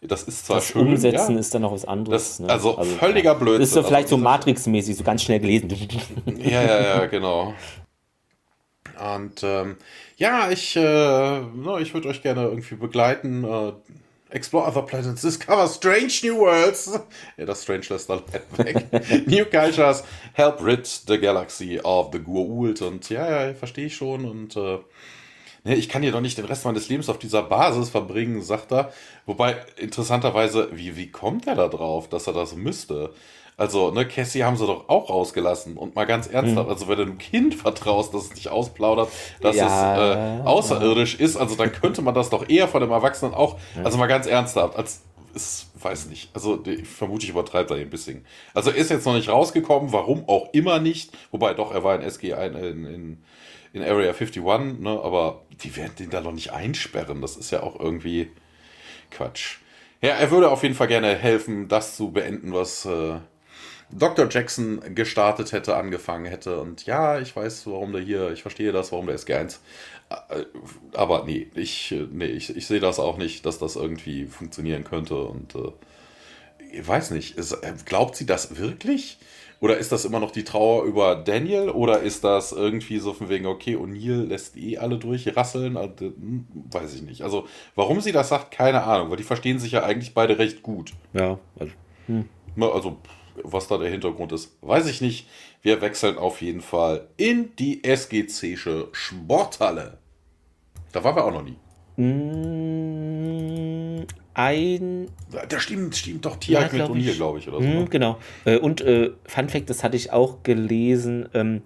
das 0.02 0.24
ist 0.24 0.46
zwar 0.46 0.56
das 0.56 0.66
schön. 0.66 0.88
Umsetzen 0.88 1.34
ja, 1.34 1.38
ist 1.38 1.54
dann 1.54 1.62
noch 1.62 1.72
was 1.72 1.84
anderes. 1.84 2.38
Das, 2.38 2.40
ne? 2.40 2.48
also, 2.50 2.76
also, 2.76 2.96
völliger 2.96 3.32
ja. 3.32 3.34
Blödsinn. 3.34 3.60
Das 3.60 3.68
ist 3.68 3.74
so 3.74 3.82
vielleicht 3.84 4.06
also, 4.06 4.16
so 4.16 4.22
Matrix-mäßig, 4.22 4.96
so 4.96 5.04
ganz 5.04 5.22
schnell 5.22 5.40
gelesen. 5.40 5.68
Ja, 6.38 6.62
ja, 6.62 6.82
ja, 6.82 7.06
genau. 7.06 7.54
Und 8.98 9.42
ähm, 9.42 9.76
ja, 10.16 10.50
ich, 10.50 10.76
äh, 10.76 11.40
ich 11.80 11.94
würde 11.94 12.08
euch 12.08 12.22
gerne 12.22 12.44
irgendwie 12.44 12.76
begleiten. 12.76 13.44
Äh, 13.44 13.72
explore 14.34 14.66
other 14.66 14.82
planets, 14.82 15.22
discover 15.22 15.68
strange 15.68 16.12
new 16.22 16.36
worlds. 16.36 16.90
ja, 17.36 17.46
das 17.46 17.62
Strange 17.62 17.84
lässt 17.88 18.10
dann 18.10 18.22
weg. 18.56 18.86
new 19.26 19.44
cultures, 19.44 20.02
help 20.32 20.62
rid 20.62 20.86
the 20.86 21.18
galaxy 21.18 21.78
of 21.82 22.10
the 22.12 22.18
Goa'uld. 22.18 22.82
Und 22.82 23.08
ja, 23.10 23.46
ja, 23.46 23.54
verstehe 23.54 23.86
ich 23.86 23.96
schon. 23.96 24.24
Und 24.24 24.56
äh, 24.56 24.78
ne, 25.62 25.76
ich 25.76 25.88
kann 25.88 26.02
hier 26.02 26.10
doch 26.10 26.20
nicht 26.20 26.36
den 26.36 26.46
Rest 26.46 26.64
meines 26.64 26.88
Lebens 26.88 27.08
auf 27.08 27.18
dieser 27.18 27.44
Basis 27.44 27.90
verbringen, 27.90 28.42
sagt 28.42 28.72
er. 28.72 28.92
Wobei, 29.24 29.56
interessanterweise, 29.76 30.68
wie, 30.72 30.96
wie 30.96 31.10
kommt 31.10 31.46
er 31.46 31.54
da 31.54 31.68
drauf, 31.68 32.08
dass 32.08 32.26
er 32.26 32.32
das 32.32 32.56
müsste? 32.56 33.14
Also, 33.56 33.90
ne, 33.90 34.06
Cassie 34.06 34.44
haben 34.44 34.56
sie 34.56 34.66
doch 34.66 34.88
auch 34.88 35.10
rausgelassen. 35.10 35.76
Und 35.76 35.94
mal 35.94 36.06
ganz 36.06 36.26
ernsthaft, 36.26 36.66
mhm. 36.66 36.72
also 36.72 36.88
wenn 36.88 36.96
du 36.96 37.02
einem 37.02 37.18
Kind 37.18 37.54
vertraust, 37.54 38.12
dass 38.14 38.24
es 38.24 38.34
nicht 38.34 38.48
ausplaudert, 38.48 39.08
dass 39.40 39.56
ja, 39.56 39.94
es 39.94 40.40
äh, 40.40 40.42
außerirdisch 40.44 41.20
ist, 41.20 41.36
also 41.36 41.54
dann 41.54 41.72
könnte 41.72 42.02
man 42.02 42.14
das 42.14 42.30
doch 42.30 42.48
eher 42.48 42.68
von 42.68 42.80
dem 42.80 42.90
Erwachsenen 42.90 43.34
auch, 43.34 43.58
also 43.82 43.98
mal 43.98 44.06
ganz 44.06 44.26
ernsthaft, 44.26 44.76
als 44.76 45.02
ist, 45.34 45.70
weiß 45.82 46.06
nicht. 46.06 46.30
Also 46.34 46.62
ich 46.64 46.86
vermute, 46.86 47.24
ich 47.24 47.30
übertreibe 47.30 47.68
da 47.68 47.74
ein 47.74 47.90
bisschen. 47.90 48.24
Also 48.54 48.70
er 48.70 48.76
ist 48.76 48.90
jetzt 48.90 49.04
noch 49.06 49.14
nicht 49.14 49.28
rausgekommen, 49.28 49.92
warum 49.92 50.28
auch 50.28 50.52
immer 50.52 50.78
nicht. 50.78 51.10
Wobei 51.30 51.54
doch, 51.54 51.72
er 51.72 51.84
war 51.84 51.94
in 51.96 52.02
SG 52.02 52.30
in, 52.30 52.54
in, 52.54 53.24
in 53.72 53.82
Area 53.82 54.12
51, 54.12 54.42
ne? 54.80 55.00
aber 55.02 55.42
die 55.62 55.76
werden 55.76 55.92
den 55.98 56.10
da 56.10 56.20
noch 56.20 56.32
nicht 56.32 56.52
einsperren. 56.52 57.20
Das 57.20 57.36
ist 57.36 57.50
ja 57.50 57.62
auch 57.62 57.78
irgendwie 57.78 58.30
Quatsch. 59.10 59.58
Ja, 60.00 60.10
er 60.10 60.30
würde 60.30 60.50
auf 60.50 60.62
jeden 60.62 60.74
Fall 60.74 60.88
gerne 60.88 61.14
helfen, 61.14 61.68
das 61.68 61.96
zu 61.96 62.12
beenden, 62.12 62.52
was 62.52 62.84
äh, 62.84 63.16
Dr. 63.96 64.28
Jackson 64.28 64.80
gestartet 64.94 65.52
hätte, 65.52 65.76
angefangen 65.76 66.26
hätte. 66.26 66.60
Und 66.60 66.86
ja, 66.86 67.20
ich 67.20 67.34
weiß, 67.34 67.66
warum 67.66 67.92
der 67.92 68.02
hier, 68.02 68.32
ich 68.32 68.42
verstehe 68.42 68.72
das, 68.72 68.92
warum 68.92 69.06
der 69.06 69.18
SG1. 69.18 69.58
Äh, 70.10 70.44
aber 70.94 71.24
nee, 71.24 71.48
ich, 71.54 71.94
nee, 72.12 72.26
ich, 72.26 72.56
ich 72.56 72.66
sehe 72.66 72.80
das 72.80 72.98
auch 72.98 73.16
nicht, 73.16 73.46
dass 73.46 73.58
das 73.58 73.76
irgendwie 73.76 74.26
funktionieren 74.26 74.84
könnte. 74.84 75.16
Und 75.16 75.54
äh, 75.54 75.72
ich 76.72 76.86
weiß 76.86 77.12
nicht, 77.12 77.38
ist, 77.38 77.52
äh, 77.52 77.72
glaubt 77.84 78.16
sie 78.16 78.26
das 78.26 78.56
wirklich? 78.56 79.18
Oder 79.60 79.78
ist 79.78 79.92
das 79.92 80.04
immer 80.04 80.20
noch 80.20 80.32
die 80.32 80.44
Trauer 80.44 80.84
über 80.84 81.14
Daniel? 81.14 81.70
Oder 81.70 82.00
ist 82.00 82.24
das 82.24 82.52
irgendwie 82.52 82.98
so 82.98 83.14
von 83.14 83.28
wegen, 83.28 83.46
okay, 83.46 83.76
O'Neill 83.76 84.26
lässt 84.26 84.56
eh 84.56 84.76
alle 84.76 84.98
durchrasseln? 84.98 85.76
Also, 85.76 86.06
hm, 86.06 86.46
weiß 86.70 86.94
ich 86.94 87.02
nicht. 87.02 87.22
Also, 87.22 87.46
warum 87.74 88.00
sie 88.00 88.12
das 88.12 88.28
sagt, 88.28 88.50
keine 88.50 88.82
Ahnung, 88.82 89.10
weil 89.10 89.16
die 89.16 89.22
verstehen 89.22 89.58
sich 89.58 89.72
ja 89.72 89.84
eigentlich 89.84 90.12
beide 90.12 90.38
recht 90.38 90.62
gut. 90.62 90.92
Ja, 91.12 91.38
also. 91.58 91.72
Hm. 92.08 92.28
Also, 92.60 92.98
was 93.42 93.68
da 93.68 93.78
der 93.78 93.90
Hintergrund 93.90 94.32
ist, 94.32 94.56
weiß 94.62 94.86
ich 94.86 95.00
nicht. 95.00 95.28
Wir 95.62 95.80
wechseln 95.80 96.18
auf 96.18 96.42
jeden 96.42 96.60
Fall 96.60 97.08
in 97.16 97.54
die 97.56 97.82
SGC'sche 97.82 98.88
Sporthalle. 98.92 99.98
Da 100.92 101.02
waren 101.02 101.16
wir 101.16 101.24
auch 101.24 101.32
noch 101.32 101.42
nie. 101.42 101.56
Mm, 101.96 102.94
ein. 104.34 105.08
Da 105.48 105.58
stimmt, 105.60 105.96
stimmt 105.96 106.24
doch 106.24 106.36
Tiag 106.36 106.72
ja, 106.72 106.78
mit 106.78 106.86
Turnier, 106.86 107.14
glaube 107.14 107.38
ich, 107.38 107.48
oder 107.48 107.60
so. 107.60 107.66
Mm, 107.66 107.78
ne? 107.80 107.86
genau. 107.88 108.18
Äh, 108.44 108.58
und 108.58 108.80
äh, 108.80 109.12
Fun 109.24 109.48
Fact, 109.48 109.70
das 109.70 109.82
hatte 109.84 109.96
ich 109.96 110.12
auch 110.12 110.42
gelesen. 110.42 111.28
Ähm, 111.34 111.62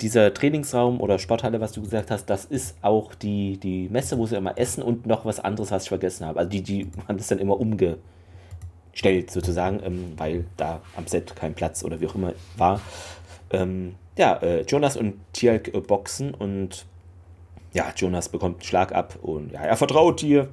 dieser 0.00 0.34
Trainingsraum 0.34 1.00
oder 1.00 1.18
Sporthalle, 1.18 1.60
was 1.60 1.72
du 1.72 1.82
gesagt 1.82 2.10
hast, 2.10 2.26
das 2.26 2.44
ist 2.44 2.76
auch 2.82 3.14
die, 3.14 3.56
die 3.58 3.88
Messe, 3.88 4.18
wo 4.18 4.26
sie 4.26 4.36
immer 4.36 4.58
essen 4.58 4.82
und 4.82 5.06
noch 5.06 5.24
was 5.24 5.40
anderes, 5.40 5.70
was 5.70 5.84
ich 5.84 5.88
vergessen 5.88 6.26
habe. 6.26 6.38
Also 6.38 6.50
die, 6.50 6.62
die 6.62 6.88
haben 7.08 7.16
das 7.16 7.28
dann 7.28 7.38
immer 7.38 7.58
umge, 7.58 7.96
stellt, 8.96 9.30
sozusagen, 9.30 9.80
ähm, 9.84 10.12
weil 10.16 10.46
da 10.56 10.80
am 10.96 11.06
Set 11.06 11.36
kein 11.36 11.54
Platz 11.54 11.84
oder 11.84 12.00
wie 12.00 12.06
auch 12.06 12.14
immer 12.14 12.32
war. 12.56 12.80
Ähm, 13.50 13.94
ja, 14.16 14.36
äh, 14.38 14.62
Jonas 14.62 14.96
und 14.96 15.20
Tialk 15.32 15.72
äh, 15.74 15.80
boxen 15.80 16.32
und 16.32 16.86
ja, 17.74 17.92
Jonas 17.94 18.30
bekommt 18.30 18.56
einen 18.56 18.64
Schlag 18.64 18.92
ab 18.92 19.18
und 19.20 19.52
ja, 19.52 19.60
er 19.60 19.76
vertraut 19.76 20.22
dir 20.22 20.48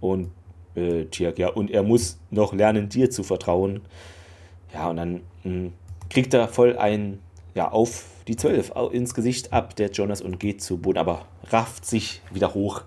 und 0.00 0.30
äh, 0.74 1.04
Tialk, 1.04 1.38
ja, 1.38 1.48
und 1.48 1.70
er 1.70 1.82
muss 1.82 2.18
noch 2.30 2.54
lernen, 2.54 2.88
dir 2.88 3.10
zu 3.10 3.22
vertrauen. 3.22 3.82
Ja, 4.72 4.88
und 4.88 4.96
dann 4.96 5.14
mh, 5.14 5.20
hm, 5.44 5.72
kriegt 6.08 6.32
er 6.32 6.48
voll 6.48 6.78
ein, 6.78 7.20
ja, 7.54 7.70
auf 7.70 8.06
die 8.26 8.36
12 8.36 8.72
ins 8.92 9.12
Gesicht 9.12 9.52
ab, 9.52 9.76
der 9.76 9.90
Jonas, 9.90 10.22
und 10.22 10.40
geht 10.40 10.62
zu 10.62 10.78
Boden, 10.78 10.98
aber 10.98 11.26
rafft 11.50 11.84
sich 11.84 12.22
wieder 12.32 12.54
hoch. 12.54 12.82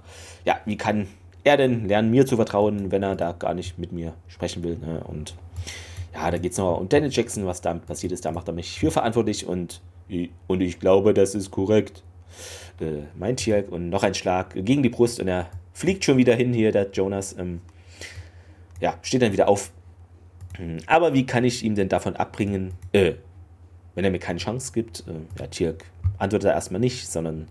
Ja, 0.45 0.59
wie 0.65 0.77
kann 0.77 1.07
er 1.49 1.57
denn 1.57 1.87
lernen, 1.87 2.11
mir 2.11 2.25
zu 2.25 2.35
vertrauen, 2.35 2.91
wenn 2.91 3.03
er 3.03 3.15
da 3.15 3.33
gar 3.33 3.53
nicht 3.53 3.77
mit 3.77 3.91
mir 3.91 4.13
sprechen 4.27 4.63
will. 4.63 4.77
Ne? 4.77 5.03
Und 5.05 5.35
ja, 6.13 6.31
da 6.31 6.37
geht 6.37 6.53
es 6.53 6.57
noch 6.57 6.79
um 6.79 6.89
Daniel 6.89 7.11
Jackson, 7.11 7.45
was 7.45 7.61
damit 7.61 7.85
passiert 7.85 8.11
ist. 8.11 8.25
Da 8.25 8.31
macht 8.31 8.47
er 8.47 8.53
mich 8.53 8.79
für 8.79 8.91
verantwortlich 8.91 9.45
und, 9.45 9.81
und 10.47 10.61
ich 10.61 10.79
glaube, 10.79 11.13
das 11.13 11.35
ist 11.35 11.51
korrekt. 11.51 12.03
Äh, 12.79 13.03
mein 13.17 13.35
Tier 13.35 13.65
und 13.69 13.89
noch 13.89 14.03
ein 14.03 14.13
Schlag 14.13 14.53
gegen 14.53 14.83
die 14.83 14.89
Brust 14.89 15.19
und 15.19 15.27
er 15.27 15.49
fliegt 15.73 16.05
schon 16.05 16.17
wieder 16.17 16.35
hin 16.35 16.53
hier, 16.53 16.71
der 16.71 16.89
Jonas. 16.91 17.35
Ähm, 17.37 17.61
ja, 18.79 18.97
steht 19.01 19.21
dann 19.21 19.33
wieder 19.33 19.49
auf. 19.49 19.71
Aber 20.87 21.13
wie 21.13 21.25
kann 21.25 21.45
ich 21.45 21.63
ihm 21.63 21.75
denn 21.75 21.89
davon 21.89 22.15
abbringen, 22.15 22.73
äh, 22.91 23.13
wenn 23.95 24.03
er 24.03 24.11
mir 24.11 24.19
keine 24.19 24.39
Chance 24.39 24.71
gibt? 24.73 25.05
Äh, 25.07 25.39
ja, 25.39 25.47
Tirk 25.47 25.85
antwortet 26.17 26.49
er 26.49 26.53
erstmal 26.55 26.81
nicht, 26.81 27.07
sondern 27.07 27.47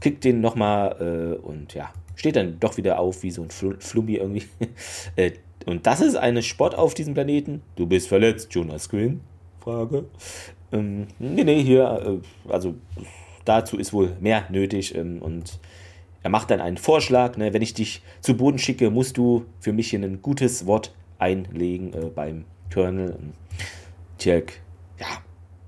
kickt 0.00 0.24
den 0.24 0.40
nochmal 0.40 1.36
äh, 1.40 1.40
und 1.40 1.74
ja, 1.74 1.92
steht 2.16 2.36
dann 2.36 2.58
doch 2.58 2.76
wieder 2.76 2.98
auf 2.98 3.22
wie 3.22 3.30
so 3.30 3.42
ein 3.42 3.50
Flummi 3.50 4.14
irgendwie. 4.14 4.46
Äh, 5.16 5.32
und 5.66 5.86
das 5.86 6.00
ist 6.00 6.16
eine 6.16 6.42
Sport 6.42 6.76
auf 6.76 6.94
diesem 6.94 7.14
Planeten. 7.14 7.62
Du 7.74 7.86
bist 7.86 8.08
verletzt, 8.08 8.54
Jonas 8.54 8.88
Quinn? 8.88 9.20
Frage. 9.60 10.04
Ähm, 10.72 11.08
nee, 11.18 11.42
nee, 11.42 11.62
hier, 11.62 12.20
äh, 12.46 12.52
also 12.52 12.74
dazu 13.44 13.76
ist 13.76 13.92
wohl 13.92 14.16
mehr 14.20 14.44
nötig. 14.50 14.94
Ähm, 14.94 15.20
und 15.20 15.58
er 16.22 16.30
macht 16.30 16.50
dann 16.50 16.60
einen 16.60 16.76
Vorschlag. 16.76 17.36
Ne, 17.36 17.52
wenn 17.52 17.62
ich 17.62 17.74
dich 17.74 18.02
zu 18.20 18.36
Boden 18.36 18.58
schicke, 18.58 18.90
musst 18.90 19.16
du 19.16 19.46
für 19.60 19.72
mich 19.72 19.90
hier 19.90 20.00
ein 20.00 20.22
gutes 20.22 20.66
Wort 20.66 20.94
einlegen 21.18 21.92
äh, 21.94 22.06
beim 22.14 22.44
Colonel. 22.72 23.16
Tjelk, 24.18 24.60
ja, 24.98 25.06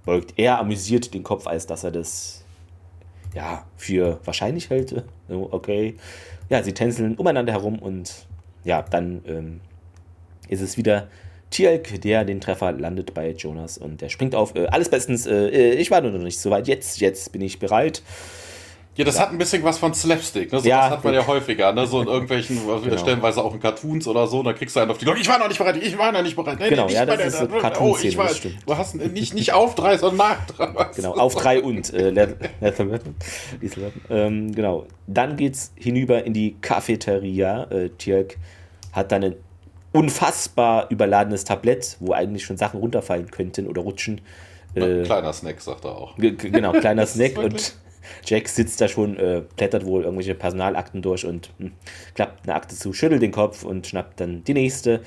beugt 0.05 0.39
eher 0.39 0.59
amüsiert 0.59 1.13
den 1.13 1.23
Kopf, 1.23 1.47
als 1.47 1.67
dass 1.67 1.85
er 1.85 1.91
das 1.91 2.45
ja 3.35 3.67
für 3.77 4.21
wahrscheinlich 4.25 4.71
hält. 4.71 5.05
Okay, 5.29 5.95
ja, 6.49 6.63
sie 6.63 6.73
tänzeln 6.73 7.17
umeinander 7.17 7.53
herum 7.53 7.79
und 7.79 8.27
ja, 8.65 8.83
dann 8.83 9.23
ähm, 9.27 9.61
ist 10.49 10.61
es 10.61 10.77
wieder 10.77 11.09
Tielk, 11.51 12.01
der 12.03 12.25
den 12.25 12.41
Treffer 12.41 12.73
landet 12.73 13.15
bei 13.15 13.31
Jonas 13.31 13.79
und 13.79 14.01
der 14.01 14.09
springt 14.09 14.35
auf. 14.35 14.55
Äh, 14.55 14.67
alles 14.67 14.91
bestens, 14.91 15.27
äh, 15.27 15.49
äh 15.49 15.75
ich 15.75 15.91
war 15.91 16.01
noch 16.01 16.13
nicht 16.19 16.41
so 16.41 16.51
weit. 16.51 16.69
Jetzt, 16.69 17.01
jetzt 17.01 17.33
bin 17.33 17.41
ich 17.41 17.59
bereit. 17.59 18.03
Ja, 18.99 19.05
das 19.05 19.19
hat 19.21 19.31
ein 19.31 19.39
bisschen 19.39 19.63
was 19.63 19.79
von 19.79 19.95
Slapstick, 19.95 20.53
ne? 20.53 20.59
So 20.59 20.69
Ja. 20.69 20.81
das 20.89 20.91
hat 20.99 21.05
man 21.05 21.15
ja 21.15 21.25
häufiger, 21.27 21.73
ne? 21.73 21.87
So 21.87 22.01
in 22.03 22.09
irgendwelchen, 22.15 22.57
was 22.67 22.83
wir 22.83 22.91
Genau. 22.91 23.01
stellenweise 23.01 23.43
auch 23.45 23.55
in 23.55 23.61
Cartoons 23.61 24.09
oder 24.09 24.27
so, 24.27 24.43
da 24.43 24.53
kriegst 24.53 24.75
du 24.75 24.81
einen 24.81 24.91
auf 24.91 24.99
die 24.99 25.05
Glocke. 25.05 25.21
Ich 25.21 25.29
war 25.29 25.39
noch 25.39 25.47
nicht 25.49 25.57
bereit, 25.59 25.77
ich 25.81 25.97
war 25.97 26.11
noch 26.11 26.23
nicht 26.23 26.35
bereit. 26.35 26.59
Nee, 26.59 26.69
Genau, 26.71 26.87
nicht 26.87 26.95
ja, 26.97 27.07
das 27.07 27.21
ist 27.25 27.39
so 27.39 27.45
oh, 27.45 27.59
Cartoon-Szene, 27.61 28.09
ich 28.11 28.19
war. 28.19 28.29
Du 28.67 28.77
hast 28.77 28.97
nicht, 28.97 29.35
nicht 29.35 29.53
auf 29.53 29.75
drei, 29.77 29.97
sondern 29.97 30.29
nach 30.29 30.47
drei. 30.47 30.87
Genau, 30.97 31.13
auf 31.15 31.37
drei 31.37 31.63
und 31.63 31.95
äh. 31.95 32.11
Lethal 32.11 32.91
Weapon. 32.91 33.15
Ähm, 34.11 34.53
genau. 34.53 34.87
Dann 35.07 35.37
geht's 35.37 35.73
hinüber 35.77 36.25
in 36.25 36.35
die 36.35 36.57
Cafeteria. 36.61 37.65
Äh, 37.71 37.91
Tjerk 37.99 38.37
hat 38.93 39.13
dann 39.13 39.23
ein 39.25 39.37
unfassbar 39.93 40.87
überladenes 40.91 41.45
Tablett, 41.45 41.97
wo 42.01 42.13
eigentlich 42.13 42.45
schon 42.45 42.57
Sachen 42.57 42.81
runterfallen 42.81 43.31
könnten 43.31 43.67
oder 43.67 43.83
rutschen. 43.83 44.21
Äh, 44.75 45.03
Kleiner 45.03 45.33
Snack, 45.33 45.61
sagt 45.61 45.85
er 45.85 45.97
auch. 45.97 46.17
Ge- 46.17 46.33
ge- 46.33 46.51
Genau, 46.51 46.73
kleiner 46.73 47.07
Snack 47.07 47.39
und 47.39 47.75
Jack 48.25 48.49
sitzt 48.49 48.81
da 48.81 48.89
schon, 48.89 49.17
äh, 49.17 49.43
blättert 49.57 49.85
wohl 49.85 50.03
irgendwelche 50.05 50.35
Personalakten 50.35 51.03
durch 51.03 51.25
und 51.25 51.51
hm, 51.59 51.73
klappt 52.15 52.45
eine 52.45 52.55
Akte 52.55 52.75
zu, 52.75 52.93
schüttelt 52.93 53.23
den 53.23 53.33
Kopf 53.33 53.65
und 53.65 53.87
schnappt 53.87 54.21
dann 54.21 54.45
die 54.45 54.55
nächste. 54.55 55.01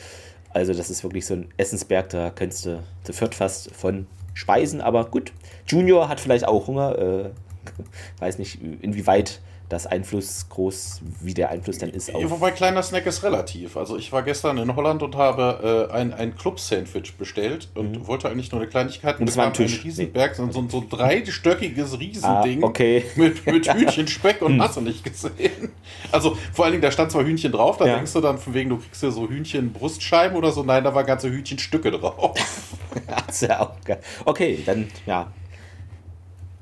Also 0.49 0.73
das 0.73 0.89
ist 0.89 1.03
wirklich 1.03 1.25
so 1.25 1.35
ein 1.35 1.47
Essensberg, 1.57 2.09
da 2.09 2.29
könntest 2.29 2.65
du 2.65 2.83
zu 3.03 3.13
viert 3.13 3.35
fast 3.35 3.73
von 3.73 4.07
speisen, 4.33 4.81
aber 4.81 5.05
gut. 5.05 5.31
Junior 5.67 6.09
hat 6.09 6.19
vielleicht 6.19 6.47
auch 6.47 6.67
Hunger, 6.67 6.97
äh, 6.97 7.29
weiß 8.19 8.37
nicht, 8.39 8.59
inwieweit 8.61 9.41
das 9.71 9.87
Einfluss 9.87 10.47
groß, 10.49 11.01
wie 11.21 11.33
der 11.33 11.49
Einfluss 11.49 11.77
dann 11.77 11.91
ist 11.91 12.13
auf... 12.13 12.29
wobei 12.29 12.51
kleiner 12.51 12.83
Snack 12.83 13.05
ist 13.05 13.23
relativ. 13.23 13.77
Also 13.77 13.97
ich 13.97 14.11
war 14.11 14.21
gestern 14.21 14.57
in 14.57 14.75
Holland 14.75 15.01
und 15.01 15.15
habe 15.15 15.87
äh, 15.89 15.93
ein, 15.93 16.13
ein 16.13 16.35
Club-Sandwich 16.35 17.15
bestellt 17.17 17.69
und 17.75 18.05
wollte 18.07 18.29
eigentlich 18.29 18.51
nur 18.51 18.59
eine 18.59 18.69
Kleinigkeit. 18.69 19.15
Mhm. 19.15 19.21
Und 19.23 19.29
es 19.29 19.37
war 19.37 19.45
ein 19.45 19.53
Tisch. 19.53 19.79
Ein 19.79 19.83
Riesenberg, 19.83 20.35
so, 20.35 20.51
so, 20.51 20.67
so 20.67 20.79
ein 20.79 20.89
dreistöckiges 20.89 21.99
Riesending. 21.99 22.63
Ah, 22.63 22.67
okay. 22.67 23.05
Mit, 23.15 23.45
mit 23.45 23.73
Hühnchen, 23.73 24.07
Speck 24.07 24.41
und 24.41 24.61
hast 24.61 24.77
du 24.77 24.81
nicht 24.81 25.03
gesehen. 25.03 25.71
Also 26.11 26.37
vor 26.53 26.65
allen 26.65 26.73
Dingen, 26.73 26.81
da 26.81 26.91
stand 26.91 27.11
zwar 27.11 27.23
Hühnchen 27.23 27.51
drauf, 27.51 27.77
da 27.77 27.85
Ja. 27.85 27.95
denkst 27.95 28.13
du 28.13 28.21
dann 28.21 28.37
von 28.37 28.53
wegen, 28.53 28.69
du 28.69 28.77
kriegst 28.77 29.01
hier 29.01 29.11
so 29.11 29.27
Hühnchen-Brustscheiben 29.29 30.35
oder 30.35 30.51
so. 30.51 30.63
Nein, 30.63 30.83
da 30.83 30.93
war 30.93 31.03
ganze 31.03 31.29
Hühnchenstücke 31.29 31.91
drauf. 31.91 32.37
Das 33.07 33.41
ist 33.41 33.47
ja 33.47 33.61
auch 33.61 33.71
geil. 33.85 34.01
Okay, 34.25 34.61
dann, 34.65 34.87
ja. 35.05 35.31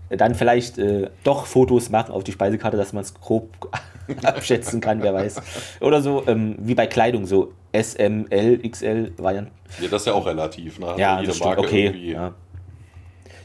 Dann 0.09 0.33
vielleicht 0.35 0.77
äh, 0.77 1.09
doch 1.23 1.45
Fotos 1.45 1.89
machen 1.89 2.11
auf 2.11 2.23
die 2.23 2.31
Speisekarte, 2.31 2.77
dass 2.77 2.93
man 2.93 3.03
es 3.03 3.13
grob 3.13 3.49
abschätzen 4.23 4.81
kann, 4.81 5.01
wer 5.03 5.13
weiß. 5.13 5.41
Oder 5.81 6.01
so, 6.01 6.23
ähm, 6.27 6.55
wie 6.59 6.73
bei 6.75 6.87
Kleidung, 6.87 7.25
so 7.27 7.53
S, 7.71 7.93
M, 7.95 8.25
L, 8.31 8.57
XL 8.67 9.11
Varianten. 9.17 9.51
Ja, 9.79 9.87
das 9.87 10.01
ist 10.01 10.07
ja 10.07 10.13
auch 10.13 10.25
relativ. 10.25 10.79
Ne? 10.79 10.95
Ja, 10.97 11.21
jede 11.21 11.37
Marke 11.37 11.61
okay. 11.61 11.85
irgendwie- 11.85 12.11
Ja. 12.11 12.33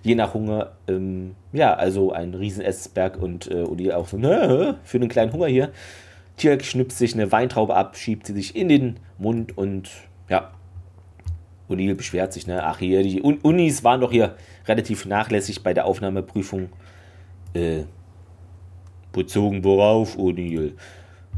Je 0.02 0.14
nach 0.14 0.34
Hunger, 0.34 0.72
ähm, 0.86 1.34
ja, 1.52 1.72
also 1.74 2.12
ein 2.12 2.34
riesen 2.34 2.62
Essberg 2.62 3.16
und 3.20 3.50
äh, 3.50 3.62
Uli 3.62 3.90
auch 3.90 4.06
so, 4.06 4.18
ne, 4.18 4.76
für 4.84 4.98
einen 4.98 5.08
kleinen 5.08 5.32
Hunger 5.32 5.46
hier. 5.46 5.70
Tierk 6.36 6.62
schnipst 6.62 6.98
sich 6.98 7.14
eine 7.14 7.32
Weintraube 7.32 7.74
ab, 7.74 7.96
schiebt 7.96 8.26
sie 8.26 8.34
sich 8.34 8.54
in 8.54 8.68
den 8.68 9.00
Mund 9.16 9.56
und 9.56 9.88
ja, 10.28 10.50
O'Neill 11.68 11.94
beschwert 11.94 12.32
sich, 12.32 12.46
ne? 12.46 12.62
Ach 12.64 12.78
hier, 12.78 13.02
die 13.02 13.22
Un 13.22 13.38
Unis 13.42 13.84
waren 13.84 14.00
doch 14.00 14.12
hier 14.12 14.36
relativ 14.66 15.06
nachlässig 15.06 15.62
bei 15.62 15.74
der 15.74 15.86
Aufnahmeprüfung. 15.86 16.68
Äh, 17.54 17.84
bezogen 19.12 19.64
worauf, 19.64 20.18
O'Neill? 20.18 20.72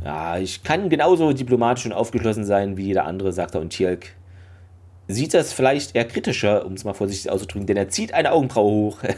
Ja, 0.04 0.38
ich 0.38 0.62
kann 0.62 0.88
genauso 0.88 1.32
diplomatisch 1.32 1.86
und 1.86 1.92
aufgeschlossen 1.92 2.44
sein 2.44 2.76
wie 2.76 2.86
jeder 2.86 3.04
andere, 3.04 3.32
sagt 3.32 3.54
er 3.54 3.60
und 3.60 3.70
Tjelk 3.70 4.16
sieht 5.08 5.34
das 5.34 5.52
vielleicht 5.52 5.94
eher 5.94 6.04
kritischer, 6.04 6.66
um 6.66 6.74
es 6.74 6.84
mal 6.84 6.94
vorsichtig 6.94 7.30
auszudrücken, 7.30 7.66
denn 7.66 7.76
er 7.76 7.88
zieht 7.88 8.14
eine 8.14 8.32
Augenbraue 8.32 8.70
hoch. 8.70 8.98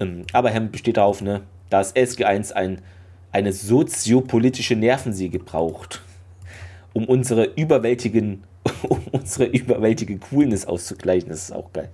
Ähm, 0.00 0.24
Aber 0.32 0.52
Hammond 0.52 0.72
besteht 0.72 0.96
darauf, 0.96 1.22
ne, 1.22 1.42
dass 1.70 1.94
SG1 1.94 2.52
ein, 2.52 2.80
eine 3.30 3.52
soziopolitische 3.52 4.74
Nervensäge 4.74 5.38
braucht, 5.38 6.02
um 6.92 7.04
unsere 7.04 7.44
überwältigen 7.44 8.42
um 8.84 9.00
unsere 9.12 9.46
überwältige 9.46 10.18
Coolness 10.18 10.66
auszugleichen. 10.66 11.28
Das 11.30 11.44
ist 11.44 11.52
auch 11.52 11.72
geil. 11.72 11.90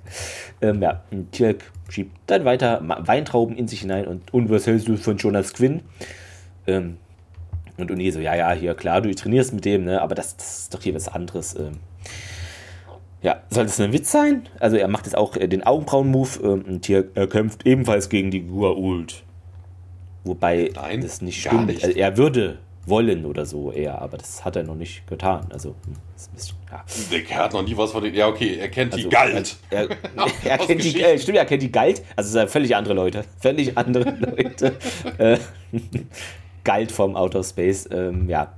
Ähm, 0.61 0.83
ja, 0.83 1.03
und 1.11 1.33
Tjerk 1.33 1.71
schiebt 1.89 2.17
dann 2.27 2.45
weiter 2.45 2.81
Weintrauben 2.83 3.57
in 3.57 3.69
sich 3.69 3.81
hinein 3.81 4.07
und, 4.07 4.33
und 4.33 4.51
was 4.51 4.67
hältst 4.67 4.89
du 4.89 4.97
von 4.97 5.17
Jonas 5.17 5.53
Quinn? 5.53 5.83
Ähm, 6.67 6.97
und 7.77 7.91
Uni 7.91 8.11
so, 8.11 8.21
ja, 8.21 8.35
ja, 8.35 8.53
hier, 8.53 8.75
klar, 8.75 9.01
du 9.01 9.15
trainierst 9.15 9.55
mit 9.55 9.65
dem, 9.65 9.85
ne, 9.85 10.03
aber 10.03 10.15
das, 10.15 10.37
das 10.37 10.59
ist 10.61 10.75
doch 10.75 10.83
hier 10.83 10.95
was 10.95 11.09
anderes. 11.09 11.55
Ähm, 11.55 11.79
ja, 13.23 13.43
soll 13.51 13.65
das 13.65 13.81
ein 13.81 13.93
Witz 13.93 14.11
sein? 14.11 14.49
Also 14.59 14.77
er 14.77 14.89
macht 14.89 15.07
jetzt 15.07 15.17
auch 15.17 15.37
äh, 15.37 15.47
den 15.49 15.63
Augenbrauen-Move 15.63 16.41
ähm, 16.43 16.65
und 16.67 16.87
hier, 16.87 17.09
er 17.15 17.27
kämpft 17.27 17.67
ebenfalls 17.67 18.09
gegen 18.09 18.31
die 18.31 18.43
Gua'uld. 18.43 19.23
Wobei 20.25 20.71
Nein, 20.75 21.01
das 21.01 21.23
nicht 21.23 21.41
stimmt. 21.41 21.67
nicht. 21.67 21.85
Also 21.85 21.97
er 21.97 22.17
würde 22.17 22.59
wollen 22.91 23.25
oder 23.25 23.47
so 23.47 23.73
eher, 23.73 24.01
aber 24.03 24.19
das 24.19 24.45
hat 24.45 24.57
er 24.57 24.65
noch 24.65 24.75
nicht 24.75 25.07
getan. 25.07 25.47
Also, 25.51 25.71
hm, 25.71 25.95
bisschen, 26.35 26.57
ja. 26.71 26.85
Der 27.11 27.39
hat 27.39 27.53
noch 27.53 27.63
nie 27.63 27.77
was 27.77 27.93
von 27.93 28.03
den. 28.03 28.15
Ja, 28.15 28.29
okay, 28.29 28.57
er 28.57 28.69
kennt 28.69 28.93
Also, 28.93 29.09
die 29.09 29.15
Galt. 29.15 29.57
Er, 29.71 29.89
er, 30.45 30.61
Aus 30.61 30.67
kennt 30.67 30.85
die, 30.85 31.01
äh, 31.01 31.19
stimmt, 31.19 31.39
er 31.39 31.47
kennt 31.47 31.63
die 31.63 31.73
Galt. 31.73 32.03
Also 32.17 32.29
es 32.29 32.33
sind 32.33 32.51
völlig 32.51 32.77
andere 32.77 32.95
Leute. 32.95 33.25
Völlig 33.41 33.77
andere 33.79 34.11
Leute. 34.11 34.77
äh, 35.19 35.39
Galt 36.65 36.93
vom 36.93 37.17
Outer 37.17 37.43
Space. 37.43 37.89
Ähm, 37.91 38.29
ja. 38.29 38.53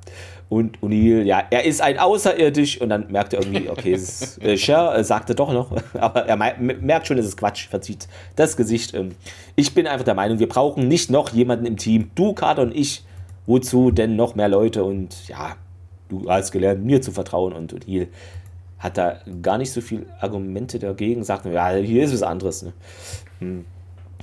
Und 0.48 0.80
O'Neill, 0.80 1.22
ja, 1.22 1.44
er 1.48 1.64
ist 1.64 1.80
ein 1.80 1.98
Außerirdisch 1.98 2.78
und 2.78 2.90
dann 2.90 3.10
merkt 3.10 3.32
er 3.32 3.40
irgendwie, 3.40 3.70
okay, 3.70 3.94
es 3.94 4.20
ist, 4.20 4.42
äh, 4.42 4.58
Cher 4.58 4.94
äh, 4.94 5.02
sagte 5.02 5.34
doch 5.34 5.50
noch, 5.50 5.72
aber 5.94 6.26
er 6.26 6.36
merkt 6.36 7.06
schon, 7.06 7.16
es 7.16 7.24
ist 7.24 7.38
Quatsch, 7.38 7.68
verzieht 7.68 8.06
das 8.36 8.54
Gesicht. 8.54 8.92
Ähm, 8.92 9.14
ich 9.56 9.72
bin 9.72 9.86
einfach 9.86 10.04
der 10.04 10.12
Meinung, 10.12 10.40
wir 10.40 10.48
brauchen 10.50 10.88
nicht 10.88 11.10
noch 11.10 11.30
jemanden 11.30 11.64
im 11.64 11.78
Team. 11.78 12.10
Du, 12.14 12.34
Carter 12.34 12.60
und 12.60 12.76
ich. 12.76 13.02
Wozu 13.46 13.90
denn 13.90 14.16
noch 14.16 14.34
mehr 14.34 14.48
Leute? 14.48 14.84
Und 14.84 15.28
ja, 15.28 15.56
du 16.08 16.28
hast 16.28 16.52
gelernt, 16.52 16.84
mir 16.84 17.02
zu 17.02 17.12
vertrauen 17.12 17.52
und 17.52 17.74
O'Neill 17.74 18.08
hat 18.78 18.98
da 18.98 19.18
gar 19.42 19.58
nicht 19.58 19.72
so 19.72 19.80
viel 19.80 20.06
Argumente 20.20 20.78
dagegen, 20.78 21.22
sagt 21.22 21.46
ja, 21.46 21.70
hier 21.74 22.04
ist 22.04 22.12
was 22.12 22.22
anderes. 22.22 22.62
Ne? 22.62 22.72
Hm. 23.38 23.64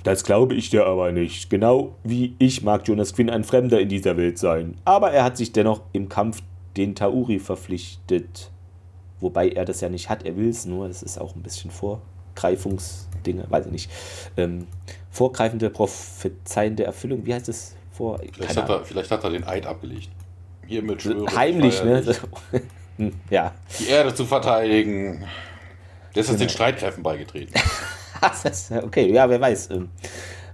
Das 0.03 0.23
glaube 0.23 0.55
ich 0.55 0.69
dir 0.69 0.85
aber 0.85 1.11
nicht. 1.11 1.49
Genau 1.49 1.95
wie 2.03 2.35
ich 2.39 2.63
mag 2.63 2.87
Jonas 2.87 3.13
Quinn 3.13 3.29
ein 3.29 3.43
Fremder 3.43 3.79
in 3.79 3.89
dieser 3.89 4.17
Welt 4.17 4.37
sein. 4.37 4.75
Aber 4.85 5.11
er 5.11 5.23
hat 5.23 5.37
sich 5.37 5.51
dennoch 5.51 5.81
im 5.91 6.07
Kampf 6.07 6.41
den 6.77 6.95
Tauri 6.95 7.39
verpflichtet. 7.39 8.51
Wobei 9.19 9.49
er 9.49 9.65
das 9.65 9.81
ja 9.81 9.89
nicht 9.89 10.09
hat, 10.09 10.25
er 10.25 10.37
will 10.37 10.49
es 10.49 10.65
nur. 10.65 10.87
Das 10.87 11.03
ist 11.03 11.19
auch 11.19 11.35
ein 11.35 11.41
bisschen 11.41 11.71
Vorgreifungsdinge, 11.71 13.45
weiß 13.49 13.65
ich 13.65 13.71
nicht. 13.71 13.91
Ähm, 14.37 14.67
vorgreifende, 15.09 15.69
prophezeiende 15.69 16.85
Erfüllung, 16.85 17.25
wie 17.25 17.33
heißt 17.33 17.49
das? 17.49 17.75
Vor, 17.99 18.17
Vielleicht 18.31 18.55
hat, 18.55 18.69
er, 18.69 18.85
vielleicht 18.85 19.11
hat 19.11 19.23
er 19.25 19.29
den 19.29 19.45
Eid 19.45 19.65
abgelegt. 19.65 20.07
Hiermit 20.65 21.01
schwöre 21.01 21.25
ich 21.29 21.35
Heimlich, 21.35 21.83
ne? 21.83 22.01
ja. 23.29 23.53
Die 23.77 23.89
Erde 23.89 24.15
zu 24.15 24.23
verteidigen. 24.25 25.25
Der 26.15 26.21
ist 26.21 26.27
Genau. 26.27 26.39
den 26.39 26.47
Streitkräften 26.49 27.03
beigetreten. 27.03 27.53
Okay, 28.83 29.11
ja, 29.13 29.29
wer 29.29 29.39
weiß. 29.41 29.69
ähm. 29.71 29.89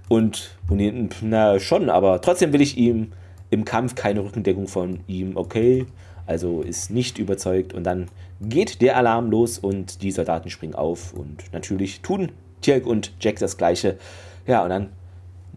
Und, 0.08 0.56
und 0.68 1.14
na 1.22 1.58
schon, 1.60 1.88
aber 1.88 2.20
trotzdem 2.20 2.52
will 2.52 2.60
ich 2.60 2.76
ihm 2.78 3.12
im 3.50 3.64
Kampf 3.64 3.94
keine 3.94 4.24
Rückendeckung 4.24 4.66
von 4.66 5.00
ihm, 5.06 5.36
okay. 5.36 5.86
Also 6.26 6.62
ist 6.62 6.90
nicht 6.90 7.18
überzeugt 7.18 7.74
und 7.74 7.84
dann 7.84 8.08
geht 8.40 8.82
der 8.82 8.96
Alarm 8.96 9.30
los 9.30 9.58
und 9.58 10.02
die 10.02 10.10
Soldaten 10.10 10.50
springen 10.50 10.74
auf 10.74 11.12
und 11.12 11.52
natürlich 11.52 12.00
tun 12.02 12.32
Tirk 12.60 12.86
und 12.86 13.12
Jack 13.20 13.36
das 13.40 13.56
gleiche. 13.56 13.98
Ja, 14.48 14.62
und 14.64 14.70
dann 14.70 14.88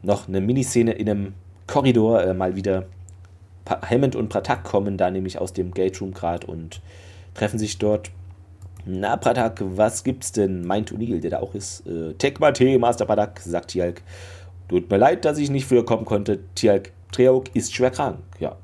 noch 0.03 0.27
eine 0.27 0.39
Miniszene 0.41 0.91
in 0.93 1.09
einem 1.09 1.33
Korridor, 1.69 2.23
äh, 2.23 2.33
mal 2.33 2.55
wieder 2.55 2.85
Hammond 3.67 4.15
und 4.15 4.29
Pratak 4.29 4.63
kommen 4.63 4.97
da 4.97 5.11
nämlich 5.11 5.39
aus 5.39 5.53
dem 5.53 5.71
Gate 5.71 6.01
Room 6.01 6.13
gerade 6.13 6.47
und 6.47 6.81
treffen 7.35 7.59
sich 7.59 7.77
dort 7.77 8.11
na, 8.85 9.17
Pratak, 9.17 9.61
was 9.61 10.03
gibt's 10.03 10.31
denn? 10.31 10.65
Meint 10.65 10.91
O'Neill, 10.91 11.19
der 11.19 11.31
da 11.31 11.39
auch 11.41 11.53
ist. 11.53 11.85
Äh, 11.85 12.13
Tekmate, 12.13 12.79
Master 12.79 13.05
Pratak, 13.05 13.39
sagt 13.39 13.71
Tialk. 13.71 14.01
Tut 14.67 14.89
mir 14.89 14.97
leid, 14.97 15.25
dass 15.25 15.37
ich 15.37 15.49
nicht 15.51 15.65
früher 15.65 15.85
kommen 15.85 16.05
konnte. 16.05 16.39
Tialk, 16.55 16.91
Treok 17.11 17.55
ist 17.55 17.73
schwer 17.73 17.91
krank. 17.91 18.19
Ja. 18.39 18.55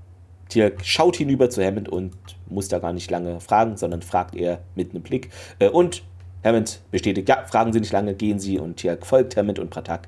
Tialk 0.50 0.84
schaut 0.84 1.18
hinüber 1.18 1.50
zu 1.50 1.64
Hammond 1.64 1.90
und 1.90 2.16
muss 2.48 2.70
da 2.70 2.80
gar 2.80 2.94
nicht 2.94 3.12
lange 3.12 3.40
fragen, 3.40 3.78
sondern 3.78 4.02
fragt 4.02 4.36
er 4.36 4.62
mit 4.74 4.92
einem 4.92 5.04
Blick. 5.04 5.30
Äh, 5.60 5.70
und 5.70 6.02
Hammond 6.44 6.82
bestätigt, 6.92 7.28
ja, 7.28 7.44
fragen 7.46 7.74
Sie 7.74 7.80
nicht 7.80 7.94
lange, 7.94 8.16
gehen 8.16 8.40
Sie. 8.40 8.58
Und 8.58 8.78
Tialk 8.78 9.06
folgt 9.06 9.36
Hammond 9.36 9.60
und 9.60 9.70
Pratak. 9.70 10.08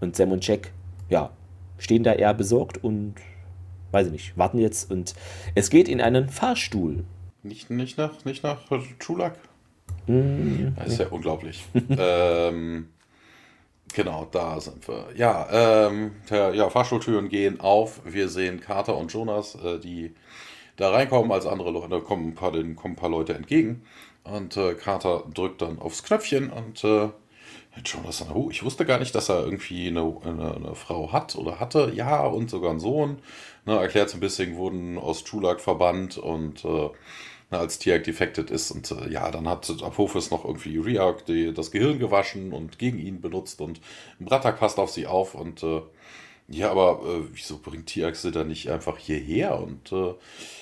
Und 0.00 0.16
Sam 0.16 0.32
und 0.32 0.46
Jack, 0.46 0.72
ja, 1.08 1.30
stehen 1.78 2.02
da 2.02 2.12
eher 2.12 2.34
besorgt 2.34 2.82
und, 2.82 3.14
weiß 3.92 4.06
ich 4.06 4.12
nicht, 4.12 4.38
warten 4.38 4.58
jetzt. 4.58 4.90
Und 4.90 5.14
es 5.54 5.70
geht 5.70 5.88
in 5.88 6.00
einen 6.00 6.28
Fahrstuhl. 6.28 7.04
Nicht, 7.42 7.70
nicht 7.70 7.98
nach, 7.98 8.24
nicht 8.24 8.42
nach 8.42 8.58
Chulak? 8.98 9.38
Mhm. 10.06 10.74
Das 10.76 10.88
ist 10.88 10.98
ja 10.98 11.08
unglaublich. 11.08 11.64
ähm, 11.90 12.88
genau, 13.94 14.26
da 14.30 14.60
sind 14.60 14.86
wir. 14.88 15.06
Ja, 15.16 15.88
ähm, 15.88 16.12
der, 16.30 16.54
ja, 16.54 16.68
Fahrstuhltüren 16.70 17.28
gehen 17.28 17.60
auf. 17.60 18.00
Wir 18.04 18.28
sehen 18.28 18.60
Carter 18.60 18.96
und 18.96 19.12
Jonas, 19.12 19.56
äh, 19.56 19.78
die 19.78 20.14
da 20.76 20.90
reinkommen 20.90 21.32
als 21.32 21.46
andere 21.46 21.70
Leute. 21.70 21.88
Da 21.88 22.00
kommen 22.00 22.28
ein 22.28 22.34
paar, 22.34 22.52
denen 22.52 22.76
kommen 22.76 22.94
ein 22.94 22.98
paar 22.98 23.10
Leute 23.10 23.34
entgegen. 23.34 23.82
Und 24.24 24.56
äh, 24.56 24.74
Carter 24.74 25.24
drückt 25.32 25.62
dann 25.62 25.78
aufs 25.78 26.02
Knöpfchen 26.02 26.50
und 26.50 26.82
äh, 26.82 27.08
Jonas, 27.84 28.24
oh, 28.32 28.48
ich 28.50 28.64
wusste 28.64 28.84
gar 28.84 28.98
nicht, 28.98 29.14
dass 29.14 29.28
er 29.28 29.44
irgendwie 29.44 29.88
eine, 29.88 30.16
eine, 30.24 30.54
eine, 30.54 30.74
Frau 30.74 31.12
hat 31.12 31.36
oder 31.36 31.60
hatte. 31.60 31.92
Ja, 31.94 32.26
und 32.26 32.50
sogar 32.50 32.70
einen 32.70 32.80
Sohn. 32.80 33.18
Ne, 33.64 33.76
erklärt 33.78 34.10
so 34.10 34.16
ein 34.16 34.20
bisschen, 34.20 34.56
wurden 34.56 34.98
aus 34.98 35.24
Chulak 35.24 35.60
verbannt 35.60 36.18
und 36.18 36.64
äh, 36.64 36.90
als 37.50 37.78
Tiag 37.78 38.04
defected 38.04 38.50
ist. 38.50 38.70
Und 38.70 38.90
äh, 38.90 39.10
ja, 39.10 39.30
dann 39.30 39.48
hat 39.48 39.68
Apophis 39.82 40.30
noch 40.30 40.44
irgendwie 40.44 40.78
Riak 40.78 41.24
das 41.54 41.70
Gehirn 41.70 41.98
gewaschen 41.98 42.52
und 42.52 42.78
gegen 42.78 42.98
ihn 42.98 43.20
benutzt 43.20 43.60
und 43.60 43.80
ein 44.20 44.24
Bratak 44.24 44.58
passt 44.58 44.78
auf 44.78 44.90
sie 44.90 45.06
auf 45.06 45.34
und 45.34 45.62
äh, 45.62 45.82
ja, 46.48 46.70
aber 46.70 47.00
äh, 47.04 47.24
wieso 47.32 47.58
bringt 47.58 47.86
Tiag 47.86 48.14
sie 48.14 48.30
da 48.30 48.44
nicht 48.44 48.70
einfach 48.70 48.98
hierher? 48.98 49.58
Und 49.58 49.90
äh, 49.92 50.14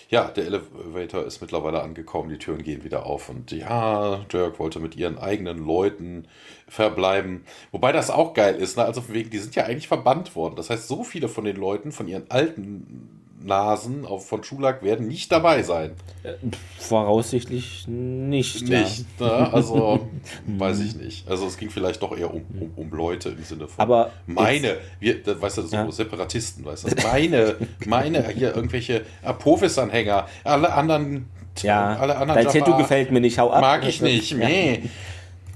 ja, 0.09 0.29
der 0.29 0.47
Elevator 0.47 1.25
ist 1.25 1.41
mittlerweile 1.41 1.83
angekommen, 1.83 2.31
die 2.31 2.39
Türen 2.39 2.63
gehen 2.63 2.85
wieder 2.85 3.05
auf. 3.05 3.29
Und 3.29 3.53
ja, 3.53 4.25
Dirk 4.33 4.59
wollte 4.59 4.81
mit 4.81 4.97
ihren 4.97 5.19
eigenen 5.19 5.59
Leuten 5.59 6.27
verbleiben. 6.69 7.45
Wobei 7.71 7.93
das 7.93 8.11
auch 8.11 8.33
geil 8.33 8.57
ist, 8.57 8.77
ne? 8.79 8.85
Also 8.85 9.09
wegen, 9.09 9.31
die 9.31 9.39
sind 9.39 9.55
ja 9.57 9.65
eigentlich 9.65 9.89
verbannt 9.89 10.35
worden. 10.37 10.57
Das 10.57 10.71
heißt, 10.71 10.89
so 10.89 11.05
viele 11.05 11.29
von 11.29 11.45
den 11.45 11.57
Leuten, 11.57 11.93
von 11.93 12.09
ihren 12.09 12.31
alten 12.31 13.24
Nasen 13.45 14.07
auf, 14.07 14.27
von 14.27 14.43
Schulak 14.43 14.83
werden 14.83 15.07
nicht 15.07 15.31
dabei 15.31 15.63
sein. 15.63 15.93
Äh, 16.23 16.33
voraussichtlich 16.79 17.87
nicht. 17.87 18.69
Nicht, 18.69 19.21
ja. 19.21 19.41
ne? 19.41 19.53
also 19.53 20.09
weiß 20.47 20.81
ich 20.81 20.97
nicht. 20.97 21.29
Also 21.29 21.47
es 21.47 21.57
ging 21.57 21.71
vielleicht 21.71 22.03
doch 22.03 22.17
eher 22.17 22.33
um, 22.33 22.43
um, 22.59 22.71
um 22.77 22.91
Leute 22.91 23.31
im 23.31 23.45
Sinne 23.45 23.69
von 23.69 23.81
Aber 23.81 24.13
meine, 24.27 24.79
wir, 24.99 25.17
weißt 25.41 25.59
du, 25.59 25.63
so 25.63 25.77
ja. 25.77 25.91
Separatisten, 25.91 26.65
weißt 26.65 26.91
du, 26.91 27.03
meine, 27.03 27.57
meine, 27.87 28.29
hier 28.29 28.57
irgendwelche 28.57 29.05
Apophis-Anhänger, 29.23 30.27
alle 30.43 30.73
anderen, 30.73 31.27
ja, 31.63 31.97
alle 31.97 32.17
anderen 32.17 32.45
dein 32.45 32.53
Tattoo 32.53 32.77
gefällt 32.79 33.13
mir 33.13 33.21
nicht, 33.21 33.39
hau 33.39 33.51
ab. 33.51 33.61
Mag 33.61 33.87
ich 33.87 34.01
nicht, 34.01 34.37
nee. 34.37 34.83
Ja. 34.83 34.91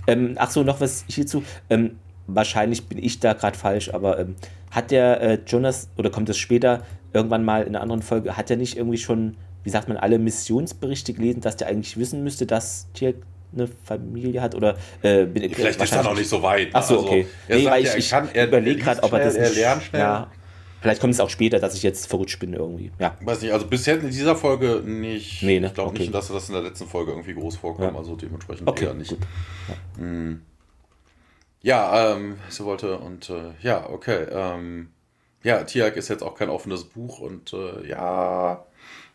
Ähm, 0.09 0.37
ach 0.39 0.51
so, 0.51 0.63
noch 0.63 0.81
was 0.81 1.05
hierzu. 1.09 1.43
Ähm, 1.71 1.97
wahrscheinlich 2.27 2.87
bin 2.87 3.03
ich 3.03 3.21
da 3.21 3.33
gerade 3.33 3.57
falsch, 3.57 3.93
aber 3.93 4.19
ähm, 4.19 4.37
hat 4.71 4.91
der 4.91 5.21
äh, 5.21 5.39
Jonas, 5.47 5.89
oder 5.97 6.11
kommt 6.11 6.29
es 6.29 6.39
später, 6.39 6.85
irgendwann 7.13 7.45
mal 7.45 7.63
in 7.63 7.69
einer 7.69 7.83
anderen 7.83 8.03
Folge, 8.03 8.37
hat 8.37 8.51
er 8.51 8.57
nicht 8.57 8.77
irgendwie 8.77 8.99
schon, 8.99 9.37
wie 9.65 9.71
sagt 9.71 9.89
man, 9.89 9.97
alle 9.97 10.19
Missionsberichte 10.19 11.13
gelesen, 11.13 11.41
dass 11.41 11.57
der 11.57 11.69
eigentlich 11.69 11.97
wissen 11.97 12.23
müsste, 12.23 12.47
dass 12.47 12.91
Tier 12.93 13.15
eine 13.53 13.69
Familie 13.85 14.43
hat 14.43 14.55
oder 14.55 14.77
äh, 15.03 15.25
bin, 15.25 15.51
vielleicht 15.55 15.81
ist 15.81 15.93
er 15.93 16.03
noch 16.03 16.15
nicht 16.15 16.29
so 16.29 16.43
weit. 16.43 16.69
Ach 16.73 16.83
so, 16.83 16.97
also, 16.97 17.07
okay. 17.07 17.27
nee, 17.49 17.65
weil 17.65 17.83
ich, 17.83 17.95
ich 17.95 18.13
überlege 18.13 18.81
gerade, 18.81 19.03
ob 19.03 19.13
er 19.13 19.21
das 19.21 19.35
nicht, 19.35 19.43
er 19.43 19.51
lernt 19.51 19.83
schnell. 19.85 20.01
Ja, 20.01 20.31
vielleicht 20.81 21.01
kommt 21.01 21.15
es 21.15 21.21
auch 21.21 21.31
später, 21.31 21.59
dass 21.59 21.75
ich 21.75 21.83
jetzt 21.83 22.09
verrutscht 22.09 22.39
bin 22.41 22.53
irgendwie. 22.53 22.93
Ja. 22.99 23.17
Weiß 23.23 23.41
nicht, 23.41 23.53
also 23.53 23.67
bisher 23.67 23.99
in 23.99 24.11
dieser 24.11 24.37
Folge 24.37 24.83
nicht. 24.85 25.43
Nee, 25.43 25.61
ne? 25.61 25.69
Ich 25.69 25.75
glaube 25.75 25.91
okay. 25.91 26.01
nicht, 26.01 26.15
dass 26.15 26.29
das 26.29 26.49
in 26.49 26.55
der 26.55 26.63
letzten 26.63 26.87
Folge 26.87 27.13
irgendwie 27.13 27.35
groß 27.35 27.57
vorkommt, 27.57 27.93
ja. 27.93 27.99
also 27.99 28.17
dementsprechend 28.17 28.69
okay, 28.69 28.85
eher 28.85 28.95
nicht. 28.95 29.13
Ja. 29.13 29.19
Hm. 29.97 30.43
Ja, 31.61 32.13
ähm, 32.13 32.37
sie 32.49 32.65
wollte 32.65 32.99
und 32.99 33.31
äh, 33.31 33.51
ja, 33.63 33.89
okay. 33.89 34.27
Ähm, 34.31 34.91
ja, 35.43 35.63
Tiag 35.65 35.97
ist 35.97 36.09
jetzt 36.09 36.23
auch 36.23 36.35
kein 36.35 36.51
offenes 36.51 36.85
Buch 36.85 37.21
und 37.21 37.53
äh, 37.53 37.89
ja, 37.89 38.65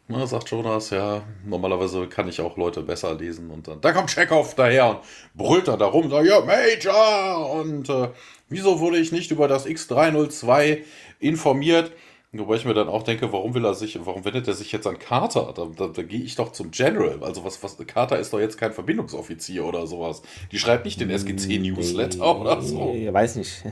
na, 0.09 0.28
sagt 0.28 0.49
Jonas, 0.49 0.89
ja, 0.89 1.24
normalerweise 1.45 2.07
kann 2.07 2.28
ich 2.28 2.41
auch 2.41 2.57
Leute 2.57 2.82
besser 2.82 3.15
lesen 3.15 3.49
und 3.49 3.67
dann, 3.67 3.80
da 3.80 3.93
kommt 3.93 4.09
Chekhov 4.09 4.53
daher 4.53 4.89
und 4.89 4.99
brüllt 5.34 5.67
da 5.69 5.86
rum, 5.86 6.09
sagt, 6.09 6.28
ja, 6.28 6.41
Major! 6.41 7.51
Und 7.53 7.89
äh, 7.89 8.09
wieso 8.49 8.80
wurde 8.82 8.97
ich 8.97 9.11
nicht 9.13 9.32
über 9.32 9.47
das 9.47 9.65
X302 9.65 10.84
informiert? 11.19 11.93
Wobei 12.36 12.55
ich 12.55 12.65
mir 12.65 12.74
dann 12.74 12.89
auch 12.89 13.03
denke, 13.03 13.32
warum 13.32 13.53
will 13.53 13.63
er 13.63 13.76
sich, 13.76 13.97
warum 14.05 14.26
wendet 14.26 14.47
er 14.47 14.55
sich 14.55 14.71
jetzt 14.71 14.88
an 14.88 14.97
Carter? 14.97 15.53
Da, 15.55 15.67
da, 15.78 15.88
da 15.88 16.01
gehe 16.01 16.21
ich 16.21 16.36
doch 16.36 16.51
zum 16.51 16.71
General. 16.71 17.19
Also 17.21 17.45
was, 17.45 17.61
was, 17.61 17.78
Carter 17.86 18.17
ist 18.17 18.34
doch 18.34 18.39
jetzt 18.39 18.57
kein 18.57 18.74
Verbindungsoffizier 18.74 19.63
oder 19.63 19.86
sowas. 19.86 20.24
Die 20.51 20.57
schreibt 20.57 20.84
nicht 20.84 20.99
den 20.99 21.11
SGC-Newsletter 21.11 22.17
nee, 22.17 22.41
oder 22.41 22.61
so. 22.61 22.91
Ich 22.95 23.13
weiß 23.13 23.36
nicht. 23.36 23.63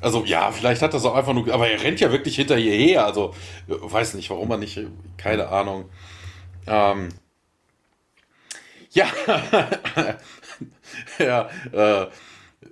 Also 0.00 0.24
ja, 0.24 0.50
vielleicht 0.50 0.82
hat 0.82 0.94
das 0.94 1.04
auch 1.04 1.14
einfach 1.14 1.32
nur, 1.32 1.52
aber 1.52 1.68
er 1.68 1.82
rennt 1.82 2.00
ja 2.00 2.10
wirklich 2.10 2.36
hinter 2.36 2.58
ihr 2.58 2.74
her. 2.74 3.06
Also 3.06 3.34
weiß 3.66 4.14
nicht, 4.14 4.30
warum 4.30 4.50
er 4.50 4.58
nicht, 4.58 4.80
keine 5.16 5.48
Ahnung. 5.48 5.88
Ähm, 6.66 7.08
ja, 8.90 9.06
ja, 11.18 11.48
äh, 11.72 12.06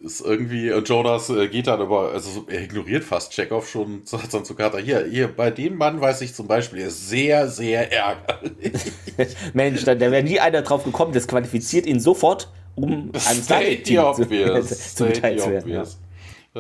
ist 0.03 0.21
irgendwie, 0.21 0.73
und 0.73 0.89
Jonas 0.89 1.31
äh, 1.31 1.49
geht 1.49 1.67
dann 1.67 1.81
aber, 1.81 2.13
also 2.13 2.47
er 2.49 2.63
ignoriert 2.63 3.05
fast 3.05 3.33
Chekhov 3.33 3.69
schon, 3.69 4.03
sagt 4.05 4.33
dann 4.33 4.45
zu 4.45 4.55
Carter, 4.55 4.79
hier, 4.79 5.07
hier, 5.07 5.29
bei 5.29 5.51
dem 5.51 5.77
Mann 5.77 6.01
weiß 6.01 6.21
ich 6.23 6.35
zum 6.35 6.47
Beispiel, 6.47 6.81
er 6.81 6.89
ist 6.89 7.09
sehr, 7.09 7.49
sehr 7.49 7.93
ärgerlich. 7.93 8.73
Mensch, 9.53 9.85
da, 9.85 9.95
da 9.95 10.11
wäre 10.11 10.23
nie 10.23 10.41
einer 10.41 10.63
drauf 10.63 10.85
gekommen, 10.85 11.13
das 11.13 11.27
qualifiziert 11.27 11.87
ihn 11.87 12.01
sofort, 12.01 12.51
um 12.77 13.11
ein 13.13 13.43
State 13.43 13.83
the 13.85 13.99
obvious. 13.99 14.95
zu, 14.95 15.11
State 15.11 15.43
obvious. 15.43 15.99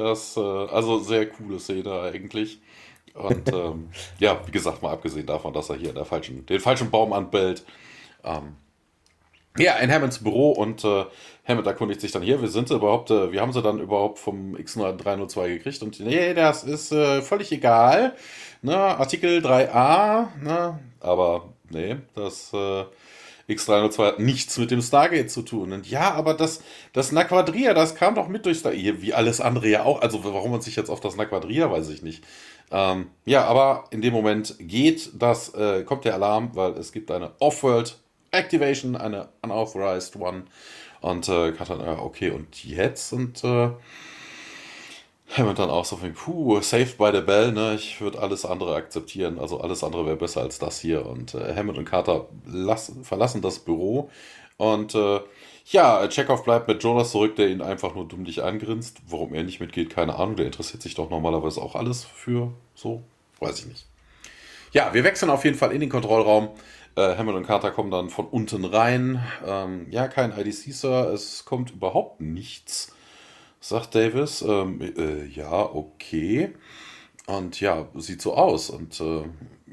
Das, 0.00 0.36
äh, 0.36 0.40
also 0.40 0.98
sehr 0.98 1.26
coole 1.26 1.60
Szene 1.60 2.00
eigentlich. 2.00 2.60
Und 3.14 3.48
ähm, 3.52 3.90
ja, 4.18 4.40
wie 4.46 4.50
gesagt, 4.50 4.82
mal 4.82 4.92
abgesehen 4.92 5.26
davon, 5.26 5.52
dass 5.52 5.70
er 5.70 5.76
hier 5.76 5.92
der 5.92 6.04
falschen, 6.04 6.46
den 6.46 6.60
falschen 6.60 6.90
Baum 6.90 7.12
anbellt. 7.12 7.64
Ähm, 8.24 8.56
ja, 9.58 9.74
in 9.76 9.92
Hammonds 9.92 10.22
Büro 10.22 10.52
und 10.52 10.84
äh, 10.84 11.04
Hammond 11.46 11.66
erkundigt 11.66 12.00
sich 12.00 12.12
dann 12.12 12.22
hier, 12.22 12.40
wir 12.40 12.48
sind 12.48 12.70
überhaupt, 12.70 13.10
äh, 13.10 13.32
wir 13.32 13.40
haben 13.40 13.52
sie 13.52 13.62
dann 13.62 13.80
überhaupt 13.80 14.18
vom 14.18 14.54
X302 14.54 15.48
gekriegt 15.48 15.82
und 15.82 15.98
nee, 16.00 16.34
das 16.34 16.62
ist 16.62 16.92
äh, 16.92 17.20
völlig 17.20 17.50
egal. 17.50 18.14
Ne, 18.62 18.76
Artikel 18.76 19.40
3a, 19.40 20.28
ne, 20.40 20.78
aber 21.00 21.48
nee, 21.70 21.96
das 22.14 22.52
äh, 22.52 22.84
X302 23.50 24.06
hat 24.06 24.18
nichts 24.18 24.56
mit 24.58 24.70
dem 24.70 24.80
Stargate 24.80 25.30
zu 25.30 25.42
tun. 25.42 25.72
Und 25.72 25.90
ja, 25.90 26.12
aber 26.12 26.34
das, 26.34 26.62
das 26.92 27.12
Naquadria, 27.12 27.74
das 27.74 27.94
kam 27.94 28.14
doch 28.14 28.28
mit 28.28 28.46
durch 28.46 28.58
Stargate, 28.58 29.02
wie 29.02 29.12
alles 29.12 29.40
andere 29.40 29.68
ja 29.68 29.84
auch. 29.84 30.00
Also 30.00 30.24
warum 30.24 30.52
man 30.52 30.60
sich 30.60 30.76
jetzt 30.76 30.90
auf 30.90 31.00
das 31.00 31.16
Naquadria, 31.16 31.70
weiß 31.70 31.88
ich 31.90 32.02
nicht. 32.02 32.24
Ähm, 32.70 33.08
ja, 33.24 33.44
aber 33.44 33.84
in 33.90 34.00
dem 34.00 34.12
Moment 34.12 34.56
geht 34.58 35.10
das, 35.14 35.54
äh, 35.54 35.82
kommt 35.84 36.04
der 36.04 36.14
Alarm, 36.14 36.50
weil 36.54 36.72
es 36.72 36.92
gibt 36.92 37.10
eine 37.10 37.32
Off-World 37.40 37.98
Activation, 38.30 38.96
eine 38.96 39.28
Unauthorized 39.42 40.16
One. 40.16 40.44
Und 41.00 41.28
äh, 41.28 41.52
Katan, 41.52 41.80
äh, 41.80 41.98
okay, 41.98 42.30
und 42.30 42.64
jetzt? 42.64 43.12
Und 43.12 43.42
äh, 43.42 43.70
Hammond 45.36 45.58
dann 45.60 45.70
auch 45.70 45.84
so 45.84 45.96
von, 45.96 46.12
puh, 46.12 46.60
saved 46.60 46.98
by 46.98 47.10
the 47.12 47.20
bell, 47.20 47.52
ne? 47.52 47.74
Ich 47.74 48.00
würde 48.00 48.18
alles 48.20 48.44
andere 48.44 48.74
akzeptieren. 48.74 49.38
Also 49.38 49.60
alles 49.60 49.84
andere 49.84 50.04
wäre 50.06 50.16
besser 50.16 50.40
als 50.40 50.58
das 50.58 50.80
hier. 50.80 51.06
Und 51.06 51.34
äh, 51.34 51.54
Hammond 51.54 51.78
und 51.78 51.84
Carter 51.84 52.26
lassen, 52.46 53.04
verlassen 53.04 53.40
das 53.40 53.60
Büro. 53.60 54.10
Und 54.56 54.94
äh, 54.94 55.20
ja, 55.66 56.06
Chekhov 56.08 56.42
bleibt 56.42 56.66
mit 56.66 56.82
Jonas 56.82 57.12
zurück, 57.12 57.36
der 57.36 57.48
ihn 57.48 57.62
einfach 57.62 57.94
nur 57.94 58.08
dummlich 58.08 58.42
angrinst. 58.42 58.98
Warum 59.08 59.32
er 59.32 59.44
nicht 59.44 59.60
mitgeht, 59.60 59.90
keine 59.90 60.16
Ahnung. 60.16 60.34
Der 60.34 60.46
interessiert 60.46 60.82
sich 60.82 60.94
doch 60.96 61.10
normalerweise 61.10 61.62
auch 61.62 61.76
alles 61.76 62.04
für 62.04 62.52
so. 62.74 63.02
Weiß 63.38 63.60
ich 63.60 63.66
nicht. 63.66 63.86
Ja, 64.72 64.92
wir 64.94 65.04
wechseln 65.04 65.30
auf 65.30 65.44
jeden 65.44 65.56
Fall 65.56 65.70
in 65.72 65.80
den 65.80 65.90
Kontrollraum. 65.90 66.48
Äh, 66.96 67.16
Hammond 67.16 67.36
und 67.36 67.46
Carter 67.46 67.70
kommen 67.70 67.92
dann 67.92 68.10
von 68.10 68.26
unten 68.26 68.64
rein. 68.64 69.24
Ähm, 69.46 69.86
ja, 69.90 70.08
kein 70.08 70.36
IDC, 70.36 70.72
Sir. 70.72 71.12
Es 71.14 71.44
kommt 71.44 71.70
überhaupt 71.70 72.20
nichts 72.20 72.92
sagt 73.60 73.94
Davis. 73.94 74.42
Ähm, 74.42 74.80
äh, 74.80 75.26
ja, 75.26 75.62
okay. 75.62 76.54
Und 77.26 77.60
ja, 77.60 77.88
sieht 77.94 78.22
so 78.22 78.34
aus. 78.34 78.70
Und 78.70 79.00
äh, 79.00 79.22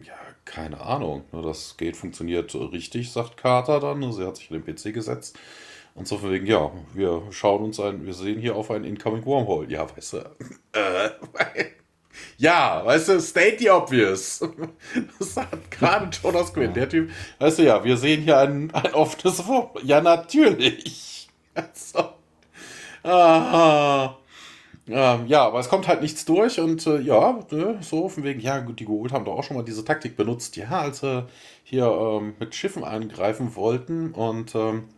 ja, 0.04 0.18
keine 0.46 0.82
Ahnung. 0.82 1.24
Ne, 1.32 1.42
das 1.42 1.78
Gate 1.78 1.96
funktioniert 1.96 2.54
richtig, 2.54 3.12
sagt 3.12 3.38
Carter 3.38 3.80
dann. 3.80 4.12
Sie 4.12 4.26
hat 4.26 4.38
sich 4.38 4.52
in 4.52 4.62
den 4.62 4.76
PC 4.76 4.94
gesetzt. 4.94 5.38
Und 5.96 6.08
so 6.08 6.20
von 6.20 6.32
wegen, 6.32 6.46
ja, 6.46 6.72
wir 6.94 7.24
schauen 7.32 7.64
uns 7.64 7.80
ein, 7.80 8.06
wir 8.06 8.14
sehen 8.14 8.40
hier 8.40 8.56
auf 8.56 8.70
ein 8.70 8.84
Incoming 8.84 9.26
Wormhole. 9.26 9.68
Ja, 9.70 9.88
weißt 9.96 10.14
du. 10.14 10.18
Äh, 10.74 11.10
ja, 12.38 12.86
weißt 12.86 13.10
du, 13.10 13.22
state 13.22 13.58
the 13.60 13.70
obvious. 13.72 14.42
Das 15.20 15.34
sagt 15.34 15.72
gerade 15.72 16.10
Jonas 16.22 16.54
Quinn, 16.54 16.74
der 16.74 16.88
Typ. 16.88 17.10
Weißt 17.40 17.60
du, 17.60 17.64
ja, 17.64 17.84
wir 17.84 17.98
sehen 17.98 18.22
hier 18.22 18.38
ein, 18.38 18.72
ein 18.74 18.94
offenes 18.94 19.48
Wormhole. 19.48 19.84
Ja, 19.86 20.02
natürlich. 20.02 21.30
Also, 21.56 22.17
Ah, 23.10 24.18
ähm, 24.90 25.28
ja, 25.28 25.46
aber 25.46 25.60
es 25.60 25.70
kommt 25.70 25.88
halt 25.88 26.02
nichts 26.02 26.26
durch 26.26 26.60
und 26.60 26.86
äh, 26.88 27.00
ja, 27.00 27.40
ne, 27.52 27.78
so 27.82 28.10
von 28.10 28.24
wegen, 28.24 28.42
ja, 28.42 28.60
gut, 28.60 28.80
die 28.82 28.86
geholt 28.86 29.14
haben 29.14 29.24
doch 29.24 29.38
auch 29.38 29.44
schon 29.44 29.56
mal 29.56 29.64
diese 29.64 29.86
Taktik 29.86 30.18
benutzt, 30.18 30.58
ja, 30.58 30.68
als 30.70 31.00
sie 31.00 31.26
hier 31.64 31.86
ähm, 31.86 32.36
mit 32.40 32.54
Schiffen 32.54 32.84
angreifen 32.84 33.56
wollten 33.56 34.12
und 34.14 34.56
ähm, 34.56 34.90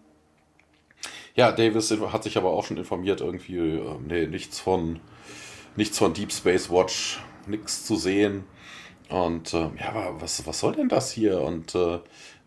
ja, 1.36 1.52
Davis 1.52 1.92
hat 1.92 2.24
sich 2.24 2.38
aber 2.38 2.50
auch 2.50 2.66
schon 2.66 2.78
informiert, 2.78 3.22
irgendwie, 3.22 3.58
äh, 3.58 3.96
nee, 4.08 4.26
nichts 4.28 4.60
von, 4.60 5.00
nichts 5.76 5.98
von 6.00 6.14
Deep 6.14 6.32
Space 6.32 6.70
Watch, 6.72 7.20
nichts 7.48 7.86
zu 7.86 7.96
sehen. 7.96 8.44
Und 9.10 9.54
äh, 9.54 9.70
ja, 9.80 9.90
aber 9.90 10.22
was, 10.22 10.46
was 10.46 10.60
soll 10.60 10.76
denn 10.76 10.90
das 10.90 11.12
hier? 11.12 11.42
Und 11.42 11.76
äh, 11.76 12.00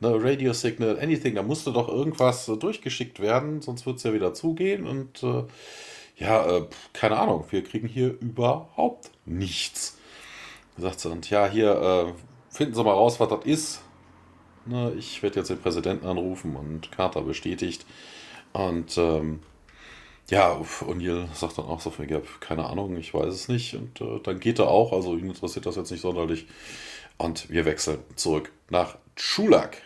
ne, 0.02 0.22
Radio 0.22 0.52
Signal, 0.52 0.98
anything, 1.00 1.34
da 1.36 1.42
musste 1.42 1.72
doch 1.72 1.88
irgendwas 1.88 2.48
äh, 2.48 2.56
durchgeschickt 2.56 3.20
werden, 3.20 3.62
sonst 3.62 3.86
wird 3.86 3.96
es 3.98 4.02
ja 4.04 4.12
wieder 4.12 4.34
zugehen. 4.34 4.86
Und 4.86 5.22
äh, 5.22 5.44
ja, 6.18 6.58
äh, 6.58 6.66
keine 6.92 7.18
Ahnung, 7.18 7.46
wir 7.50 7.64
kriegen 7.64 7.88
hier 7.88 8.08
überhaupt 8.20 9.10
nichts. 9.24 9.98
Sagt 10.78 11.00
sie, 11.00 11.10
und 11.10 11.28
ja, 11.30 11.48
hier, 11.48 11.70
äh, 12.10 12.12
finden 12.50 12.74
Sie 12.74 12.84
mal 12.84 12.92
raus, 12.92 13.20
was 13.20 13.28
das 13.28 13.44
ist. 13.44 13.82
Ne, 14.64 14.92
ich 14.98 15.22
werde 15.22 15.40
jetzt 15.40 15.50
den 15.50 15.58
Präsidenten 15.60 16.06
anrufen 16.06 16.56
und 16.56 16.92
Carter 16.92 17.22
bestätigt. 17.22 17.86
Und 18.52 18.96
ähm, 18.98 19.40
Ja, 20.30 20.52
O'Neill 20.82 21.26
sagt 21.34 21.58
dann 21.58 21.66
auch 21.66 21.80
so 21.80 21.90
viel, 21.90 22.06
keine 22.40 22.66
Ahnung, 22.66 22.96
ich 22.96 23.12
weiß 23.12 23.34
es 23.34 23.48
nicht. 23.48 23.74
Und 23.74 24.00
äh, 24.00 24.20
dann 24.22 24.40
geht 24.40 24.58
er 24.60 24.68
auch, 24.68 24.92
also 24.92 25.16
ihn 25.16 25.28
interessiert 25.28 25.66
das 25.66 25.76
jetzt 25.76 25.90
nicht 25.90 26.00
sonderlich. 26.00 26.46
Und 27.18 27.50
wir 27.50 27.64
wechseln 27.64 27.98
zurück 28.16 28.52
nach 28.70 28.96
Schulak. 29.16 29.78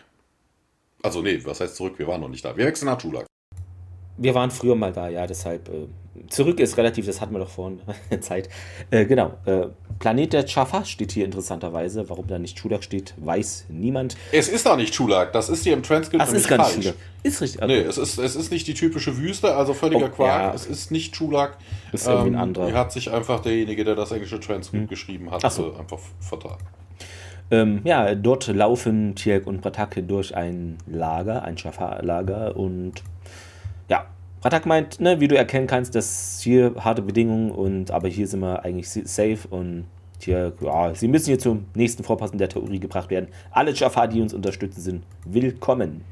Also 1.03 1.21
nee, 1.21 1.39
was 1.43 1.59
heißt 1.59 1.75
zurück? 1.75 1.97
Wir 1.97 2.07
waren 2.07 2.21
noch 2.21 2.29
nicht 2.29 2.43
da. 2.43 2.55
Wir 2.55 2.65
wechseln 2.65 2.87
nach 2.87 2.99
Schulak. 2.99 3.25
Wir 4.17 4.33
waren 4.33 4.49
früher 4.49 4.75
mal 4.75 4.91
da, 4.91 5.09
ja, 5.09 5.27
deshalb. 5.27 5.69
Äh, 5.69 5.87
zurück 6.29 6.59
ist 6.59 6.75
relativ, 6.77 7.05
das 7.05 7.21
hatten 7.21 7.33
wir 7.33 7.39
doch 7.39 7.49
vorhin 7.49 7.79
Zeit. 8.21 8.49
Äh, 8.89 9.05
genau. 9.05 9.37
Äh, 9.45 9.67
Planet 9.99 10.33
der 10.33 10.45
Jaffa 10.45 10.85
steht 10.85 11.11
hier 11.11 11.25
interessanterweise. 11.25 12.09
Warum 12.09 12.25
da 12.27 12.39
nicht 12.39 12.57
Chulak 12.57 12.83
steht, 12.83 13.13
weiß 13.17 13.65
niemand. 13.69 14.17
Es 14.31 14.49
ist 14.49 14.65
da 14.65 14.75
nicht 14.75 14.93
Chulak, 14.95 15.33
das 15.33 15.49
ist 15.49 15.63
hier 15.63 15.73
im 15.73 15.83
Transkript 15.83 16.23
Ach, 16.25 16.31
ist 16.31 16.47
gar 16.47 16.63
falsch. 16.63 16.77
Nicht 16.77 16.93
ist 17.23 17.41
richtig. 17.41 17.61
Okay. 17.61 17.81
Nee, 17.81 17.87
es 17.87 17.97
ist, 17.97 18.17
es 18.17 18.35
ist 18.35 18.51
nicht 18.51 18.67
die 18.67 18.73
typische 18.73 19.17
Wüste, 19.17 19.55
also 19.55 19.73
völliger 19.73 20.07
oh, 20.07 20.15
Quark. 20.15 20.41
Ja. 20.41 20.53
Es 20.53 20.65
ist 20.65 20.91
nicht 20.91 21.13
Chulak. 21.13 21.57
Ist 21.91 22.07
irgendwie 22.07 22.29
ein 22.29 22.33
ähm, 22.33 22.39
anderer. 22.39 22.73
hat 22.73 22.91
sich 22.91 23.11
einfach 23.11 23.41
derjenige, 23.41 23.83
der 23.83 23.95
das 23.95 24.11
englische 24.11 24.39
Transkript 24.39 24.83
hm. 24.83 24.87
geschrieben 24.87 25.31
hat, 25.31 25.51
so. 25.51 25.73
Äh, 25.73 25.79
einfach 25.79 25.99
vertan. 26.19 26.57
Ähm, 27.49 27.81
ja, 27.83 28.13
dort 28.13 28.47
laufen 28.47 29.15
Tierk 29.15 29.47
und 29.47 29.61
Bratake 29.61 30.03
durch 30.03 30.35
ein 30.35 30.77
Lager, 30.85 31.43
ein 31.43 31.55
Jaffa-Lager 31.55 32.57
und 32.57 33.03
ja, 33.89 34.05
Ratak 34.43 34.65
meint, 34.65 34.99
ne, 34.99 35.19
wie 35.19 35.27
du 35.29 35.37
erkennen 35.37 35.67
kannst, 35.67 35.95
dass 35.95 36.41
hier 36.41 36.75
harte 36.77 37.01
Bedingungen 37.01 37.51
und 37.51 37.91
aber 37.91 38.09
hier 38.09 38.27
sind 38.27 38.41
wir 38.41 38.65
eigentlich 38.65 38.89
safe 38.89 39.47
und 39.49 39.85
hier, 40.19 40.53
ja, 40.61 40.93
sie 40.93 41.07
müssen 41.07 41.27
hier 41.27 41.39
zum 41.39 41.65
nächsten 41.73 42.03
Vorpassen 42.03 42.37
der 42.37 42.49
Theorie 42.49 42.79
gebracht 42.79 43.09
werden. 43.09 43.29
Alle 43.51 43.71
Jaffa, 43.71 44.07
die 44.07 44.19
uns 44.19 44.33
unterstützen, 44.33 44.81
sind 44.81 45.03
willkommen. 45.25 46.03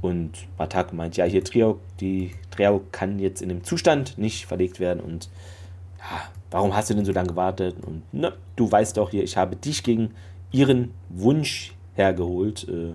Und 0.00 0.48
Ratak 0.58 0.92
meint, 0.92 1.16
ja, 1.16 1.24
hier 1.26 1.44
Trio, 1.44 1.78
die 2.00 2.32
Trio 2.50 2.82
kann 2.90 3.20
jetzt 3.20 3.40
in 3.40 3.48
dem 3.48 3.62
Zustand 3.62 4.18
nicht 4.18 4.46
verlegt 4.46 4.80
werden 4.80 5.00
und 5.00 5.30
ja, 5.98 6.22
warum 6.52 6.74
hast 6.74 6.90
du 6.90 6.94
denn 6.94 7.04
so 7.04 7.12
lange 7.12 7.28
gewartet? 7.28 7.76
Und 7.84 8.02
ne, 8.14 8.32
du 8.56 8.70
weißt 8.70 8.96
doch 8.96 9.10
hier, 9.10 9.24
ich 9.24 9.36
habe 9.36 9.56
dich 9.56 9.82
gegen 9.82 10.14
ihren 10.52 10.92
Wunsch 11.08 11.74
hergeholt. 11.94 12.68
Äh, 12.68 12.94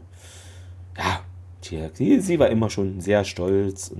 ja, 0.98 1.22
Tja, 1.68 1.90
sie, 1.94 2.40
war 2.40 2.50
immer 2.50 2.70
schon 2.70 3.02
sehr 3.02 3.26
stolz. 3.26 3.92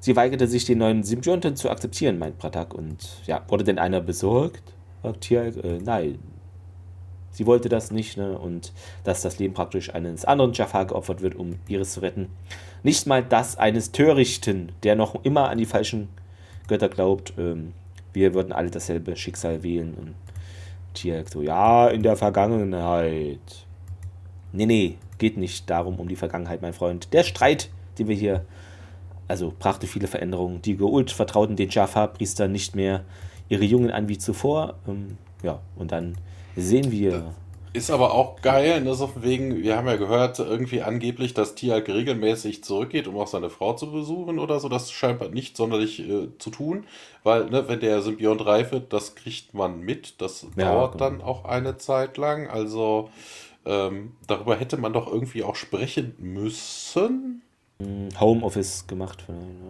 Sie 0.00 0.16
weigerte 0.16 0.46
sich, 0.46 0.66
den 0.66 0.78
neuen 0.78 1.02
Symbionten 1.02 1.56
zu 1.56 1.70
akzeptieren, 1.70 2.18
meint 2.18 2.38
Pratak. 2.38 2.74
Und 2.74 3.22
ja, 3.26 3.42
wurde 3.48 3.64
denn 3.64 3.78
einer 3.78 4.00
besorgt? 4.00 4.62
fragt 5.00 5.22
Tiag. 5.22 5.56
Äh, 5.64 5.78
nein. 5.82 6.18
Sie 7.30 7.46
wollte 7.46 7.68
das 7.68 7.90
nicht, 7.90 8.16
ne? 8.16 8.38
Und 8.38 8.72
dass 9.04 9.22
das 9.22 9.38
Leben 9.38 9.54
praktisch 9.54 9.94
eines 9.94 10.24
anderen 10.24 10.52
Jafar 10.52 10.86
geopfert 10.86 11.22
wird, 11.22 11.36
um 11.36 11.58
ihres 11.68 11.92
zu 11.92 12.00
retten. 12.00 12.28
Nicht 12.82 13.06
mal 13.06 13.22
das 13.22 13.56
eines 13.56 13.92
Törichten, 13.92 14.72
der 14.82 14.96
noch 14.96 15.24
immer 15.24 15.48
an 15.48 15.56
die 15.56 15.66
falschen 15.66 16.08
Götter 16.68 16.88
glaubt. 16.88 17.32
Ähm, 17.38 17.72
wir 18.12 18.34
würden 18.34 18.52
alle 18.52 18.70
dasselbe 18.70 19.16
Schicksal 19.16 19.62
wählen. 19.62 19.94
Und 19.94 20.14
Tiag 20.94 21.28
so, 21.28 21.42
ja, 21.42 21.88
in 21.88 22.02
der 22.02 22.16
Vergangenheit. 22.16 23.66
Nee, 24.52 24.66
nee, 24.66 24.96
geht 25.18 25.36
nicht 25.36 25.68
darum, 25.68 25.98
um 25.98 26.08
die 26.08 26.16
Vergangenheit, 26.16 26.62
mein 26.62 26.72
Freund. 26.72 27.12
Der 27.12 27.24
Streit, 27.24 27.70
den 27.98 28.08
wir 28.08 28.16
hier, 28.16 28.44
also 29.26 29.52
brachte 29.58 29.86
viele 29.86 30.06
Veränderungen. 30.06 30.62
Die 30.62 30.76
Geult 30.76 31.10
vertrauten 31.10 31.56
den 31.56 31.68
Jaffa-Priestern 31.68 32.50
nicht 32.50 32.74
mehr 32.74 33.04
ihre 33.48 33.64
Jungen 33.64 33.90
an 33.90 34.08
wie 34.08 34.18
zuvor. 34.18 34.74
Ähm, 34.86 35.18
ja, 35.42 35.60
und 35.76 35.92
dann 35.92 36.16
sehen 36.56 36.90
wir. 36.90 37.34
Ist 37.72 37.90
aber 37.90 38.14
auch 38.14 38.40
geil, 38.40 38.80
ne, 38.80 38.94
so 38.94 39.12
wegen, 39.16 39.62
wir 39.62 39.76
haben 39.76 39.86
ja 39.86 39.96
gehört, 39.96 40.38
irgendwie 40.38 40.82
angeblich, 40.82 41.34
dass 41.34 41.54
Tialk 41.54 41.88
regelmäßig 41.88 42.64
zurückgeht, 42.64 43.06
um 43.06 43.18
auch 43.18 43.26
seine 43.26 43.50
Frau 43.50 43.74
zu 43.74 43.92
besuchen 43.92 44.38
oder 44.38 44.58
so. 44.58 44.68
Das 44.68 44.90
scheint 44.90 45.34
nicht 45.34 45.56
sonderlich 45.56 46.00
äh, 46.00 46.28
zu 46.38 46.50
tun, 46.50 46.86
weil, 47.24 47.50
ne, 47.50 47.68
wenn 47.68 47.80
der 47.80 48.00
Symbiont 48.00 48.44
reif 48.46 48.72
wird, 48.72 48.92
das 48.92 49.14
kriegt 49.14 49.52
man 49.52 49.80
mit. 49.80 50.20
Das 50.20 50.46
ja, 50.56 50.72
dauert 50.72 50.92
genau. 50.92 51.10
dann 51.10 51.20
auch 51.20 51.44
eine 51.44 51.76
Zeit 51.76 52.16
lang. 52.16 52.48
Also, 52.48 53.10
ähm, 53.66 54.12
darüber 54.26 54.56
hätte 54.56 54.78
man 54.78 54.94
doch 54.94 55.06
irgendwie 55.06 55.44
auch 55.44 55.54
sprechen 55.54 56.14
müssen. 56.18 57.42
Hm, 57.80 58.08
Homeoffice 58.18 58.86
gemacht. 58.86 59.26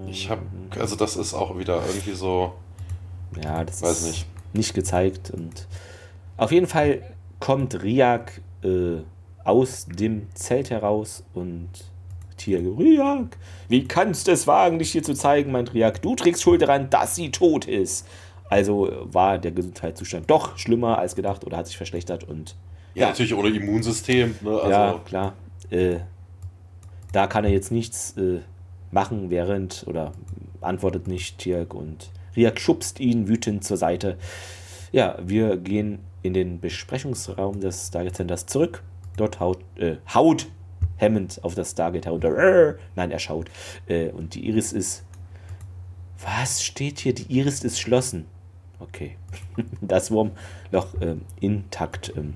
Ich 0.08 0.30
habe, 0.30 0.42
also 0.78 0.94
das 0.94 1.16
ist 1.16 1.34
auch 1.34 1.58
wieder 1.58 1.82
irgendwie 1.84 2.14
so. 2.14 2.52
Ja, 3.42 3.64
das 3.64 3.82
weiß 3.82 4.02
ist 4.02 4.06
nicht. 4.06 4.26
nicht 4.52 4.74
gezeigt. 4.74 5.30
Und 5.30 5.66
auf 6.36 6.52
jeden 6.52 6.68
Fall 6.68 7.02
kommt 7.40 7.82
Riak 7.82 8.40
äh, 8.62 9.02
aus 9.44 9.86
dem 9.86 10.26
Zelt 10.34 10.70
heraus 10.70 11.24
und 11.34 11.68
Tier, 12.36 12.60
Riak, 12.60 13.36
wie 13.68 13.86
kannst 13.86 14.28
du 14.28 14.32
es 14.32 14.46
wagen, 14.46 14.78
dich 14.78 14.92
hier 14.92 15.02
zu 15.02 15.14
zeigen, 15.14 15.50
meint 15.50 15.74
Riak. 15.74 16.00
Du 16.02 16.14
trägst 16.14 16.42
Schuld 16.42 16.62
daran, 16.62 16.88
dass 16.88 17.16
sie 17.16 17.30
tot 17.30 17.66
ist. 17.66 18.06
Also 18.48 18.90
war 19.04 19.38
der 19.38 19.50
Gesundheitszustand 19.50 20.30
doch 20.30 20.56
schlimmer 20.56 20.98
als 20.98 21.14
gedacht 21.16 21.44
oder 21.44 21.58
hat 21.58 21.66
sich 21.66 21.76
verschlechtert 21.76 22.24
und 22.24 22.56
ja, 22.94 23.08
natürlich 23.08 23.34
ohne 23.34 23.50
Immunsystem. 23.50 24.36
Ne? 24.40 24.50
Also 24.50 24.70
ja, 24.70 25.00
klar. 25.04 25.34
Äh, 25.70 25.98
da 27.12 27.26
kann 27.26 27.44
er 27.44 27.50
jetzt 27.50 27.70
nichts 27.70 28.16
äh, 28.16 28.40
machen, 28.90 29.30
während 29.30 29.84
oder 29.86 30.12
antwortet 30.60 31.06
nicht 31.06 31.38
Tirk 31.38 31.74
und 31.74 32.10
Riak 32.36 32.58
schubst 32.60 33.00
ihn 33.00 33.28
wütend 33.28 33.64
zur 33.64 33.76
Seite. 33.76 34.16
Ja, 34.92 35.16
wir 35.22 35.56
gehen 35.56 36.00
in 36.22 36.34
den 36.34 36.60
Besprechungsraum 36.60 37.60
des 37.60 37.88
Stargate 37.88 38.16
Centers 38.16 38.46
zurück. 38.46 38.82
Dort 39.16 39.40
haut, 39.40 39.58
äh, 39.76 39.96
haut 40.12 40.46
Hammond 41.00 41.42
auf 41.42 41.54
das 41.54 41.72
Stargate 41.72 42.06
herunter. 42.06 42.76
Nein, 42.96 43.10
er 43.10 43.18
schaut. 43.18 43.50
Äh, 43.86 44.10
und 44.10 44.34
die 44.34 44.46
Iris 44.46 44.72
ist. 44.72 45.04
Was 46.22 46.64
steht 46.64 46.98
hier? 46.98 47.14
Die 47.14 47.32
Iris 47.32 47.62
ist 47.62 47.80
schlossen. 47.80 48.26
Okay. 48.80 49.16
das 49.80 50.10
Wurmloch 50.10 50.94
ähm, 51.00 51.22
intakt. 51.40 52.12
Ähm, 52.16 52.34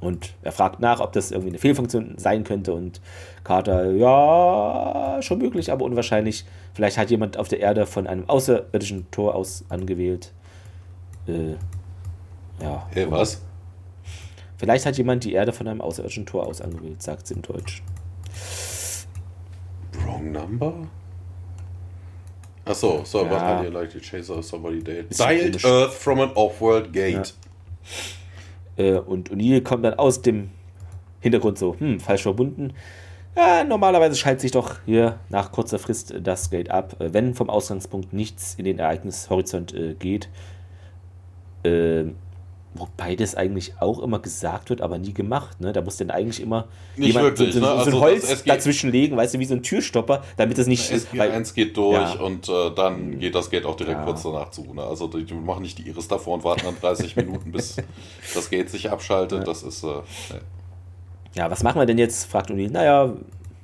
und 0.00 0.34
er 0.42 0.52
fragt 0.52 0.80
nach, 0.80 1.00
ob 1.00 1.12
das 1.12 1.30
irgendwie 1.30 1.50
eine 1.50 1.58
Fehlfunktion 1.58 2.14
sein 2.18 2.44
könnte. 2.44 2.74
Und 2.74 3.00
Carter, 3.44 3.92
ja, 3.92 5.18
schon 5.22 5.38
möglich, 5.38 5.72
aber 5.72 5.84
unwahrscheinlich. 5.84 6.44
Vielleicht 6.74 6.98
hat 6.98 7.10
jemand 7.10 7.38
auf 7.38 7.48
der 7.48 7.60
Erde 7.60 7.86
von 7.86 8.06
einem 8.06 8.28
außerirdischen 8.28 9.10
Tor 9.10 9.34
aus 9.34 9.64
angewählt. 9.68 10.32
Äh, 11.26 11.54
ja. 12.60 12.86
Hey, 12.92 13.10
was? 13.10 13.42
Vielleicht 14.58 14.86
hat 14.86 14.96
jemand 14.96 15.24
die 15.24 15.32
Erde 15.32 15.52
von 15.52 15.68
einem 15.68 15.80
außerirdischen 15.80 16.26
Tor 16.26 16.46
aus 16.46 16.60
angewählt, 16.60 17.02
sagt 17.02 17.26
sie 17.26 17.34
im 17.34 17.42
Deutsch. 17.42 17.82
Wrong 20.04 20.32
number? 20.32 20.74
Achso, 22.64 23.02
so, 23.04 23.24
ja. 23.24 23.58
but 23.58 23.64
you 23.64 23.70
like 23.70 23.90
to 23.90 24.00
chase 24.00 24.32
somebody 24.42 24.82
dead? 24.82 25.06
Dialed 25.16 25.64
Earth 25.64 25.94
from 25.94 26.20
an 26.20 26.30
off-world 26.34 26.92
gate. 26.92 27.34
Ja. 28.76 28.84
Äh, 28.84 28.98
und 28.98 29.30
O'Neill 29.30 29.62
kommt 29.62 29.84
dann 29.84 29.94
aus 29.94 30.22
dem 30.22 30.50
Hintergrund 31.20 31.58
so, 31.58 31.76
hm, 31.78 32.00
falsch 32.00 32.22
verbunden. 32.22 32.72
Ja, 33.36 33.64
normalerweise 33.64 34.16
schaltet 34.16 34.40
sich 34.40 34.50
doch 34.50 34.76
hier 34.86 35.18
nach 35.28 35.52
kurzer 35.52 35.78
Frist 35.78 36.14
das 36.22 36.50
Gate 36.50 36.70
ab, 36.70 37.00
äh, 37.00 37.12
wenn 37.12 37.34
vom 37.34 37.50
Ausgangspunkt 37.50 38.12
nichts 38.12 38.54
in 38.54 38.64
den 38.64 38.78
Ereignishorizont 38.78 39.74
äh, 39.74 39.94
geht. 39.94 40.28
Äh, 41.62 42.06
Wobei 42.78 43.16
das 43.16 43.34
eigentlich 43.34 43.74
auch 43.80 44.00
immer 44.00 44.18
gesagt 44.18 44.70
wird, 44.70 44.80
aber 44.80 44.98
nie 44.98 45.12
gemacht. 45.12 45.60
Ne? 45.60 45.72
Da 45.72 45.80
muss 45.80 45.96
dann 45.96 46.10
eigentlich 46.10 46.40
immer 46.40 46.66
nicht 46.96 47.08
jemand 47.08 47.38
wirklich, 47.38 47.54
so, 47.54 47.60
so, 47.60 47.66
ne? 47.66 47.72
so, 47.72 47.72
ein 47.72 47.86
also 47.86 48.00
Holz 48.00 48.44
dazwischen 48.44 48.90
legen, 48.90 49.16
weißt 49.16 49.34
du, 49.34 49.38
wie 49.38 49.44
so 49.44 49.54
ein 49.54 49.62
Türstopper, 49.62 50.22
damit 50.36 50.58
es 50.58 50.66
nicht. 50.66 50.90
SG1 50.92 51.54
geht 51.54 51.76
durch 51.76 52.14
ja. 52.14 52.20
und 52.20 52.48
äh, 52.48 52.70
dann 52.74 53.18
geht 53.18 53.34
das 53.34 53.50
Gate 53.50 53.64
auch 53.64 53.76
direkt 53.76 53.98
ja. 53.98 54.04
kurz 54.04 54.22
danach 54.22 54.50
zu. 54.50 54.62
Ne? 54.74 54.82
Also 54.82 55.08
die, 55.08 55.24
die, 55.24 55.34
machen 55.34 55.62
nicht 55.62 55.78
die 55.78 55.88
Iris 55.88 56.08
davor 56.08 56.34
und 56.34 56.44
warten 56.44 56.62
dann 56.64 56.76
30 56.80 57.16
Minuten, 57.16 57.52
bis 57.52 57.76
das 58.34 58.50
Gate 58.50 58.70
sich 58.70 58.90
abschaltet. 58.90 59.40
Ja. 59.40 59.44
Das 59.44 59.62
ist. 59.62 59.84
Äh. 59.84 60.00
Ja, 61.34 61.50
was 61.50 61.62
machen 61.62 61.80
wir 61.80 61.86
denn 61.86 61.98
jetzt? 61.98 62.24
fragt 62.30 62.50
Uni. 62.50 62.68
Naja, 62.68 63.12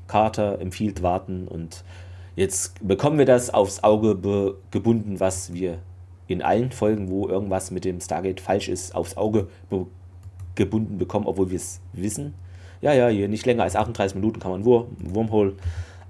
Carter 0.07 0.61
empfiehlt 0.61 1.03
warten 1.03 1.49
und 1.49 1.85
jetzt 2.37 2.87
bekommen 2.87 3.19
wir 3.19 3.27
das 3.27 3.53
aufs 3.53 3.83
Auge 3.83 4.17
gebunden, 4.71 5.21
was 5.21 5.55
wir 5.55 5.79
in 6.33 6.43
allen 6.43 6.73
Folgen, 6.73 7.09
wo 7.09 7.29
irgendwas 7.29 7.71
mit 7.71 7.85
dem 7.85 8.01
Stargate 8.01 8.41
falsch 8.41 8.69
ist, 8.69 8.95
aufs 8.95 9.17
Auge 9.17 9.49
gebunden 10.55 10.99
bekommen, 10.99 11.27
obwohl 11.27 11.51
wir 11.51 11.57
es 11.57 11.81
wissen. 11.93 12.35
Ja, 12.81 12.93
ja, 12.93 13.09
hier 13.09 13.29
nicht 13.29 13.47
länger 13.47 13.63
als 13.63 13.77
38 13.77 14.17
Minuten 14.17 14.41
kann 14.41 14.51
man 14.51 14.65
Wur 14.65 14.89
Wormhole 14.99 15.55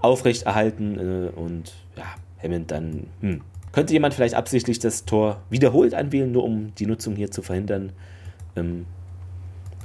aufrechterhalten 0.01 0.99
äh, 0.99 1.39
und 1.39 1.75
ja, 1.97 2.05
Hammond 2.43 2.71
dann, 2.71 3.07
hm. 3.21 3.41
Könnte 3.73 3.95
jemand 3.95 4.13
vielleicht 4.13 4.35
absichtlich 4.35 4.79
das 4.81 5.07
Tor 5.07 5.41
wiederholt 5.49 5.95
anwählen, 5.95 6.31
nur 6.31 6.45
um 6.45 6.75
die 6.75 6.85
Nutzung 6.85 7.17
hier 7.17 7.31
zu 7.31 7.41
verhindern? 7.41 7.93
Ähm, 8.55 8.85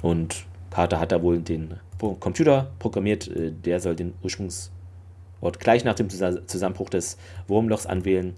und 0.02 0.46
Carter 0.70 1.00
hat 1.00 1.14
da 1.14 1.22
wohl 1.22 1.40
den 1.40 1.76
Computer 1.98 2.70
programmiert, 2.80 3.30
äh, 3.30 3.52
der 3.52 3.80
soll 3.80 3.96
den 3.96 4.14
Ursprungsort 4.24 5.60
gleich 5.60 5.86
nach 5.86 5.96
dem 5.96 6.10
Zusammenbruch 6.10 6.90
des 6.90 7.18
Wurmlochs 7.48 7.86
anwählen. 7.86 8.36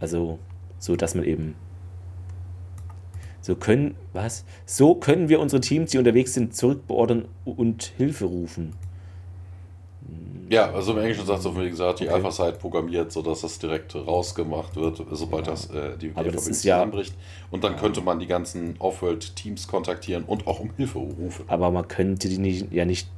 Also 0.00 0.38
so 0.80 0.96
dass 0.96 1.14
man 1.14 1.24
eben 1.24 1.54
so 3.40 3.54
können, 3.54 3.94
was? 4.12 4.44
So 4.66 4.94
können 4.94 5.28
wir 5.28 5.40
unsere 5.40 5.60
Teams, 5.60 5.92
die 5.92 5.98
unterwegs 5.98 6.34
sind, 6.34 6.54
zurückbeordern 6.54 7.26
und 7.44 7.84
Hilfe 7.96 8.26
rufen. 8.26 8.74
Ja, 10.50 10.72
also 10.72 10.92
im 10.92 10.98
Englischen 10.98 11.24
sagt 11.24 11.44
es, 11.44 11.56
wie 11.56 11.70
gesagt, 11.70 12.00
die 12.00 12.06
okay. 12.06 12.14
Alpha-Site 12.14 12.58
programmiert, 12.58 13.12
sodass 13.12 13.42
das 13.42 13.58
direkt 13.60 13.94
rausgemacht 13.94 14.74
wird, 14.74 15.00
sobald 15.12 15.46
ja. 15.46 15.52
das 15.52 15.70
äh, 15.70 15.96
die, 15.96 16.12
das 16.12 16.48
ist 16.48 16.64
ja, 16.64 16.82
anbricht. 16.82 17.14
Und 17.52 17.62
dann 17.62 17.76
könnte 17.76 18.00
man 18.00 18.18
die 18.18 18.26
ganzen 18.26 18.74
Off-World-Teams 18.80 19.68
kontaktieren 19.68 20.24
und 20.24 20.48
auch 20.48 20.58
um 20.58 20.72
Hilfe 20.76 20.98
rufen. 20.98 21.44
Aber 21.46 21.70
man 21.70 21.86
könnte 21.86 22.28
die 22.28 22.38
nicht, 22.38 22.72
ja 22.72 22.84
nicht 22.84 23.08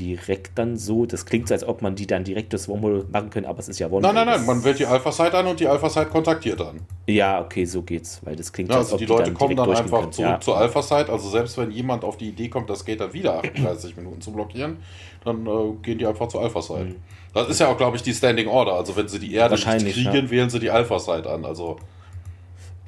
direkt 0.00 0.58
dann 0.58 0.76
so. 0.76 1.04
Das 1.04 1.26
klingt 1.26 1.48
so, 1.48 1.54
als 1.54 1.64
ob 1.64 1.82
man 1.82 1.94
die 1.94 2.06
dann 2.06 2.24
direkt 2.24 2.52
das 2.52 2.68
Wormhole 2.68 3.04
machen 3.12 3.28
könnte, 3.30 3.48
aber 3.48 3.58
es 3.58 3.68
ist 3.68 3.78
ja 3.78 3.90
Wormhole. 3.90 4.14
Nein, 4.14 4.26
nein, 4.26 4.38
nein, 4.38 4.46
man 4.46 4.64
wählt 4.64 4.78
die 4.78 4.86
Alpha-Site 4.86 5.36
an 5.36 5.46
und 5.46 5.60
die 5.60 5.66
Alpha-Site 5.66 6.06
kontaktiert 6.06 6.60
dann. 6.60 6.80
Ja, 7.06 7.40
okay, 7.40 7.66
so 7.66 7.82
geht's, 7.82 8.20
weil 8.24 8.34
das 8.34 8.52
klingt 8.52 8.70
ja, 8.70 8.78
also 8.78 8.96
die, 8.96 9.04
die 9.04 9.12
Leute 9.12 9.32
kommen 9.32 9.56
dann 9.56 9.70
einfach 9.70 10.00
können. 10.00 10.12
zurück 10.12 10.30
ja. 10.30 10.40
zur 10.40 10.56
Alpha-Site, 10.56 11.12
also 11.12 11.28
selbst 11.28 11.58
wenn 11.58 11.70
jemand 11.70 12.04
auf 12.04 12.16
die 12.16 12.28
Idee 12.28 12.48
kommt, 12.48 12.70
das 12.70 12.84
Gate 12.84 13.00
dann 13.00 13.12
wieder 13.12 13.38
38 13.38 13.96
Minuten 13.96 14.20
zu 14.20 14.32
blockieren, 14.32 14.78
dann 15.24 15.46
äh, 15.46 15.50
gehen 15.82 15.98
die 15.98 16.06
einfach 16.06 16.28
zur 16.28 16.42
Alpha-Site. 16.42 16.84
Mhm. 16.84 16.96
Das 17.34 17.48
ist 17.48 17.60
ja 17.60 17.68
auch, 17.68 17.76
glaube 17.76 17.96
ich, 17.96 18.02
die 18.02 18.14
Standing 18.14 18.48
Order, 18.48 18.74
also 18.74 18.96
wenn 18.96 19.06
sie 19.06 19.18
die 19.18 19.34
Erde 19.34 19.54
nicht 19.54 19.94
kriegen, 19.94 20.14
ja. 20.14 20.30
wählen 20.30 20.50
sie 20.50 20.58
die 20.58 20.70
Alpha-Site 20.70 21.28
an, 21.28 21.44
also... 21.44 21.76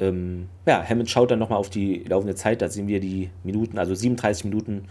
Ähm, 0.00 0.48
ja, 0.66 0.82
Hammond 0.82 1.10
schaut 1.10 1.30
dann 1.30 1.38
nochmal 1.38 1.58
auf 1.58 1.68
die 1.68 2.02
laufende 2.08 2.34
Zeit, 2.34 2.62
da 2.62 2.68
sehen 2.68 2.88
wir 2.88 2.98
die 2.98 3.30
Minuten, 3.44 3.78
also 3.78 3.94
37 3.94 4.46
Minuten 4.46 4.88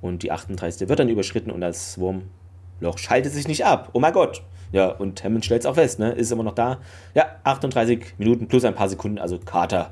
und 0.00 0.22
die 0.22 0.32
38. 0.32 0.88
wird 0.88 0.98
dann 0.98 1.08
überschritten 1.08 1.50
und 1.50 1.60
das 1.60 1.98
Wurmloch 1.98 2.98
schaltet 2.98 3.32
sich 3.32 3.48
nicht 3.48 3.64
ab. 3.64 3.90
Oh 3.92 4.00
mein 4.00 4.12
Gott. 4.12 4.42
Ja, 4.70 4.88
und 4.88 5.24
Hammond 5.24 5.44
stellt 5.44 5.62
es 5.62 5.66
auch 5.66 5.74
fest, 5.74 5.98
ne? 5.98 6.12
Ist 6.12 6.30
immer 6.30 6.42
noch 6.42 6.54
da. 6.54 6.78
Ja, 7.14 7.36
38 7.44 8.18
Minuten 8.18 8.48
plus 8.48 8.64
ein 8.64 8.74
paar 8.74 8.88
Sekunden. 8.88 9.18
Also 9.18 9.38
Carter 9.38 9.90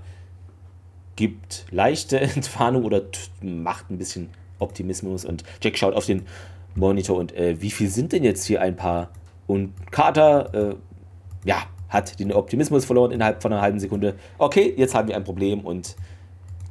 gibt 1.16 1.64
leichte 1.70 2.20
Entwarnung 2.20 2.84
oder 2.84 3.02
macht 3.40 3.90
ein 3.90 3.98
bisschen 3.98 4.28
Optimismus. 4.58 5.24
Und 5.24 5.44
Jack 5.62 5.78
schaut 5.78 5.94
auf 5.94 6.06
den 6.06 6.26
Monitor 6.74 7.16
und 7.16 7.34
äh, 7.34 7.60
wie 7.60 7.70
viel 7.70 7.88
sind 7.88 8.12
denn 8.12 8.22
jetzt 8.22 8.44
hier 8.44 8.60
ein 8.60 8.76
paar? 8.76 9.08
Und 9.46 9.72
Carter, 9.90 10.54
äh, 10.54 10.74
ja, 11.44 11.62
hat 11.88 12.18
den 12.18 12.32
Optimismus 12.32 12.84
verloren 12.84 13.12
innerhalb 13.12 13.42
von 13.42 13.52
einer 13.52 13.62
halben 13.62 13.80
Sekunde. 13.80 14.14
Okay, 14.38 14.74
jetzt 14.76 14.94
haben 14.94 15.08
wir 15.08 15.16
ein 15.16 15.24
Problem 15.24 15.60
und 15.60 15.96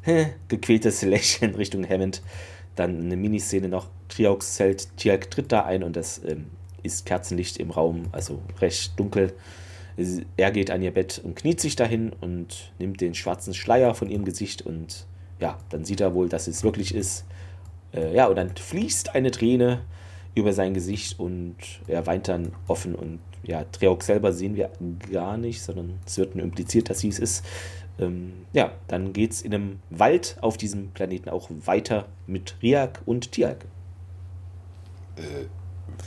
hä, 0.04 0.28
gequältes 0.48 1.02
Lächeln 1.02 1.56
Richtung 1.56 1.88
Hammond. 1.88 2.22
Dann 2.76 3.02
eine 3.02 3.16
Miniszene 3.16 3.70
noch. 3.70 3.88
Triox 4.10 4.56
zählt, 4.56 4.96
Tiak 4.98 5.32
tritt 5.32 5.52
da 5.52 5.66
ein 5.66 5.84
und 5.84 5.96
das 5.96 6.22
ähm, 6.26 6.48
ist 6.84 7.06
Kerzenlicht 7.06 7.58
im 7.58 7.72
Raum, 7.72 8.08
also 8.12 8.40
recht 8.62 9.00
dunkel. 9.00 9.34
Er 10.38 10.52
geht 10.52 10.72
an 10.72 10.82
ihr 10.82 10.92
Bett 10.92 11.22
und 11.24 11.36
kniet 11.36 11.62
sich 11.62 11.76
dahin 11.76 12.12
und 12.22 12.72
nimmt 12.80 13.00
den 13.00 13.16
schwarzen 13.16 13.54
Schleier 13.54 13.96
von 13.96 14.10
ihrem 14.10 14.26
Gesicht 14.26 14.62
und 14.62 15.06
ja, 15.40 15.58
dann 15.70 15.86
sieht 15.86 16.02
er 16.02 16.14
wohl, 16.14 16.30
dass 16.30 16.48
es 16.48 16.64
wirklich 16.64 16.94
ist. 16.94 17.26
Äh, 17.94 18.16
ja, 18.16 18.28
und 18.28 18.36
dann 18.36 18.56
fließt 18.56 19.16
eine 19.16 19.32
Träne 19.32 19.82
über 20.36 20.52
sein 20.54 20.74
Gesicht 20.74 21.20
und 21.20 21.56
er 21.88 22.06
weint 22.06 22.28
dann 22.28 22.52
offen 22.68 22.94
und 22.94 23.20
ja, 23.44 23.64
Treok 23.64 24.04
selber 24.04 24.34
sehen 24.34 24.56
wir 24.56 24.72
gar 25.12 25.38
nicht, 25.38 25.62
sondern 25.62 26.00
es 26.06 26.18
wird 26.18 26.36
nur 26.36 26.44
impliziert, 26.44 26.90
dass 26.90 27.00
sie 27.00 27.10
es 27.10 27.20
ist 27.20 27.46
ähm, 28.00 28.46
ja, 28.54 28.72
dann 28.88 29.14
geht 29.14 29.32
es 29.32 29.42
in 29.42 29.54
einem 29.54 29.80
Wald 29.90 30.38
auf 30.42 30.58
diesem 30.58 30.90
Planeten 30.92 31.30
auch 31.30 31.50
weiter 31.66 32.06
mit 32.28 32.56
Riak 32.62 33.02
und 33.06 33.32
Tiak. 33.32 33.66
Äh, 35.16 35.46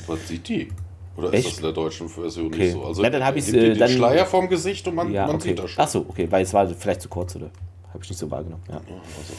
was 0.07 0.29
sieht 0.29 0.49
die? 0.49 0.69
Oder 1.17 1.33
Echt? 1.33 1.47
ist 1.47 1.53
das 1.53 1.59
in 1.59 1.65
der 1.65 1.73
deutschen 1.73 2.09
Version 2.09 2.47
okay. 2.47 2.59
nicht 2.59 2.73
so? 2.73 2.85
Also, 2.85 3.03
ja, 3.03 3.11
dann 3.11 3.25
habe 3.25 3.39
ich 3.39 3.53
äh, 3.53 3.75
den 3.75 3.89
Schleier 3.89 4.27
vom 4.27 4.49
Gesicht 4.49 4.87
und 4.87 4.95
man, 4.95 5.13
ja, 5.13 5.27
man 5.27 5.37
okay. 5.37 5.49
sieht 5.49 5.59
das 5.59 5.71
schon. 5.71 5.83
Achso, 5.83 6.07
okay, 6.09 6.29
weil 6.31 6.43
es 6.43 6.55
war 6.55 6.69
vielleicht 6.69 7.03
zu 7.03 7.09
kurz, 7.09 7.35
oder? 7.35 7.51
Habe 7.89 8.03
ich 8.03 8.11
nicht 8.11 8.19
so 8.19 8.31
wahrgenommen. 8.31 8.63
Ja, 8.69 8.77
also. 8.77 9.35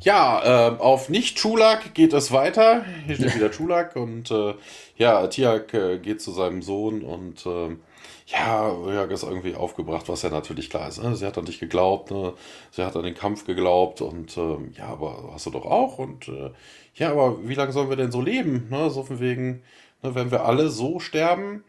ja 0.00 0.70
äh, 0.70 0.78
auf 0.78 1.08
Nicht-Chulak 1.08 1.94
geht 1.94 2.12
es 2.14 2.32
weiter. 2.32 2.84
Hier 3.06 3.14
steht 3.14 3.34
wieder 3.36 3.50
Chulak 3.50 3.94
und 3.94 4.30
äh, 4.30 4.54
ja, 4.96 5.26
Tiak 5.28 5.72
äh, 5.74 5.98
geht 5.98 6.20
zu 6.20 6.32
seinem 6.32 6.62
Sohn 6.62 7.02
und 7.02 7.46
ähm, 7.46 7.80
ja, 8.26 8.68
Röhrg 8.68 9.12
ist 9.12 9.22
irgendwie 9.22 9.54
aufgebracht, 9.54 10.08
was 10.08 10.22
ja 10.22 10.30
natürlich 10.30 10.68
klar 10.68 10.88
ist. 10.88 11.00
Ne? 11.02 11.14
Sie 11.14 11.24
hat 11.24 11.38
an 11.38 11.44
dich 11.44 11.60
geglaubt, 11.60 12.10
ne? 12.10 12.32
sie 12.72 12.84
hat 12.84 12.96
an 12.96 13.04
den 13.04 13.14
Kampf 13.14 13.44
geglaubt 13.44 14.00
und 14.00 14.36
ähm, 14.36 14.72
ja, 14.76 14.86
aber 14.86 15.30
hast 15.32 15.46
du 15.46 15.50
doch 15.50 15.64
auch 15.64 15.98
und 15.98 16.26
äh, 16.28 16.50
ja, 16.96 17.12
aber 17.12 17.48
wie 17.48 17.54
lange 17.54 17.70
sollen 17.70 17.88
wir 17.88 17.96
denn 17.96 18.10
so 18.10 18.20
leben? 18.20 18.66
Ne? 18.68 18.90
So 18.90 19.04
von 19.04 19.20
wegen, 19.20 19.62
ne, 20.02 20.16
wenn 20.16 20.32
wir 20.32 20.44
alle 20.44 20.70
so 20.70 20.98
sterben, 20.98 21.62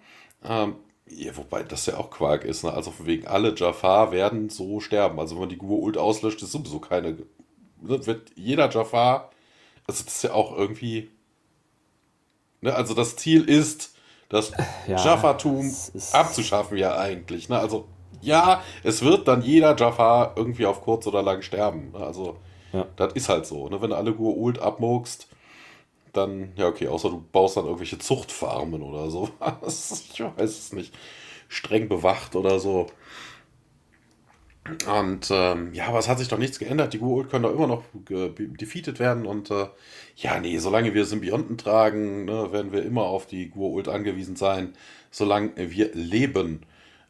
ähm, 0.44 0.76
ja, 1.10 1.38
wobei 1.38 1.62
das 1.62 1.86
ja 1.86 1.98
auch 1.98 2.10
Quark 2.10 2.44
ist, 2.44 2.64
ne? 2.64 2.74
also 2.74 2.90
von 2.90 3.06
wegen 3.06 3.28
alle 3.28 3.54
Jafar 3.56 4.12
werden 4.12 4.50
so 4.50 4.80
sterben. 4.80 5.20
Also 5.20 5.36
wenn 5.36 5.42
man 5.42 5.50
die 5.50 5.58
Gur-Ult 5.58 5.98
auslöscht, 5.98 6.42
ist 6.42 6.52
sowieso 6.52 6.80
keine, 6.80 7.12
ne? 7.82 8.06
wird 8.08 8.32
jeder 8.36 8.70
Jafar, 8.72 9.30
also 9.86 10.04
das 10.04 10.16
ist 10.16 10.24
ja 10.24 10.34
auch 10.34 10.58
irgendwie, 10.58 11.12
ne? 12.62 12.74
also 12.74 12.96
das 12.96 13.16
Ziel 13.16 13.48
ist, 13.48 13.96
das 14.30 14.52
ja, 14.88 14.98
Jaffatum 15.04 15.74
abzuschaffen 16.12 16.78
ja 16.78 16.98
eigentlich. 16.98 17.50
Ne? 17.50 17.60
Also 17.60 17.86
ja, 18.22 18.62
es 18.84 19.04
wird 19.04 19.28
dann 19.28 19.42
jeder 19.42 19.76
Jaffa 19.76 20.34
irgendwie 20.36 20.66
auf 20.66 20.82
kurz 20.82 21.08
oder 21.08 21.22
lang 21.22 21.42
sterben. 21.42 21.92
Ne? 21.92 22.00
Also 22.00 22.38
ja. 22.74 22.86
das 22.96 23.14
ist 23.14 23.30
halt 23.30 23.46
so. 23.46 23.70
Ne? 23.70 23.82
Wenn 23.82 23.92
du 23.92 23.96
alle 23.96 24.14
Gur-Ult 24.14 24.60
abmogst, 24.60 25.28
dann, 26.14 26.52
ja 26.56 26.68
okay, 26.68 26.88
außer 26.88 27.10
du 27.10 27.24
baust 27.32 27.58
dann 27.58 27.66
irgendwelche 27.66 28.00
Zuchtfarmen 28.00 28.82
oder 28.82 29.10
so. 29.10 29.30
ich 29.66 30.20
weiß 30.20 30.50
es 30.50 30.74
nicht. 30.74 30.94
Streng 31.48 31.88
bewacht 31.88 32.36
oder 32.36 32.60
so. 32.60 32.88
Und 34.88 35.30
ähm, 35.32 35.74
ja, 35.74 35.88
aber 35.88 36.00
es 36.00 36.08
hat 36.08 36.20
sich 36.20 36.28
doch 36.28 36.38
nichts 36.38 36.60
geändert. 36.60 36.94
Die 36.94 37.00
Gur-Ult 37.00 37.30
können 37.30 37.44
doch 37.44 37.54
immer 37.54 37.68
noch 37.68 37.84
defeated 38.10 39.00
werden 39.00 39.26
und 39.26 39.52
äh, 39.52 39.68
ja, 40.16 40.40
nee, 40.40 40.58
solange 40.58 40.94
wir 40.94 41.06
Symbionten 41.06 41.58
tragen, 41.58 42.26
ne, 42.26 42.52
werden 42.52 42.72
wir 42.72 42.84
immer 42.84 43.04
auf 43.04 43.28
die 43.28 43.50
Gur-Ult 43.50 43.88
angewiesen 43.88 44.36
sein, 44.36 44.74
solange 45.12 45.52
wir 45.56 45.92
leben. 45.94 46.62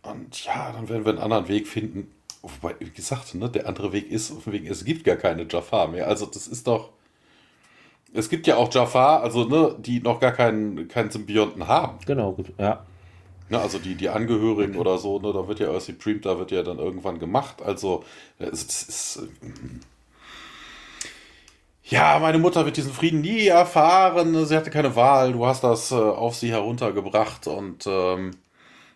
Und 0.04 0.44
ja, 0.46 0.72
dann 0.72 0.90
werden 0.90 1.06
wir 1.06 1.14
einen 1.14 1.22
anderen 1.22 1.48
Weg 1.48 1.68
finden. 1.68 2.12
Wobei, 2.42 2.76
wie 2.80 2.92
gesagt, 2.92 3.34
ne, 3.36 3.50
der 3.50 3.68
andere 3.68 3.92
Weg 3.94 4.12
ist, 4.12 4.46
wegen, 4.46 4.68
es 4.68 4.86
gibt 4.86 5.04
gar 5.04 5.16
keine 5.16 5.48
Jafar 5.50 5.88
mehr. 5.88 6.08
Also 6.08 6.26
das 6.26 6.48
ist 6.48 6.68
doch. 6.68 6.92
Es 8.14 8.30
gibt 8.30 8.48
ja 8.48 8.56
auch 8.56 8.74
Jafar, 8.74 9.22
also 9.22 9.46
ne, 9.46 9.76
die 9.80 10.00
noch 10.00 10.20
gar 10.20 10.32
keinen, 10.32 10.88
keinen 10.88 11.12
Symbionten 11.12 11.68
haben. 11.68 11.98
Genau, 12.06 12.32
gut, 12.32 12.54
ja. 12.58 12.86
Ne, 13.50 13.60
also 13.60 13.80
die, 13.80 13.96
die 13.96 14.10
Angehörigen 14.10 14.76
oder 14.76 14.98
so, 14.98 15.20
ne, 15.20 15.32
da 15.32 15.48
wird 15.48 15.60
ja 15.60 15.72
Earthly 15.72 15.98
Dream, 15.98 16.22
da 16.22 16.38
wird 16.38 16.52
ja 16.52 16.64
dann 16.64 16.80
irgendwann 16.80 17.20
gemacht. 17.20 17.62
Also 17.62 18.04
es 18.40 18.64
ist. 18.64 19.24
Ja, 21.84 22.20
meine 22.20 22.38
Mutter 22.40 22.66
wird 22.66 22.76
diesen 22.76 22.92
Frieden 22.92 23.22
nie 23.22 23.48
erfahren. 23.48 24.46
Sie 24.46 24.56
hatte 24.56 24.70
keine 24.70 24.98
Wahl. 24.98 25.32
Du 25.32 25.46
hast 25.46 25.64
das 25.64 25.92
äh, 25.92 25.96
auf 25.96 26.36
sie 26.36 26.52
heruntergebracht 26.52 27.48
und 27.48 27.88
ähm, 27.88 28.32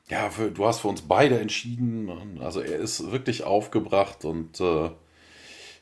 ja, 0.09 0.29
für, 0.29 0.51
du 0.51 0.65
hast 0.65 0.81
für 0.81 0.89
uns 0.89 1.03
beide 1.03 1.39
entschieden. 1.39 2.39
Also 2.41 2.59
er 2.59 2.77
ist 2.79 3.11
wirklich 3.11 3.45
aufgebracht 3.45 4.25
und 4.25 4.59
äh, 4.59 4.89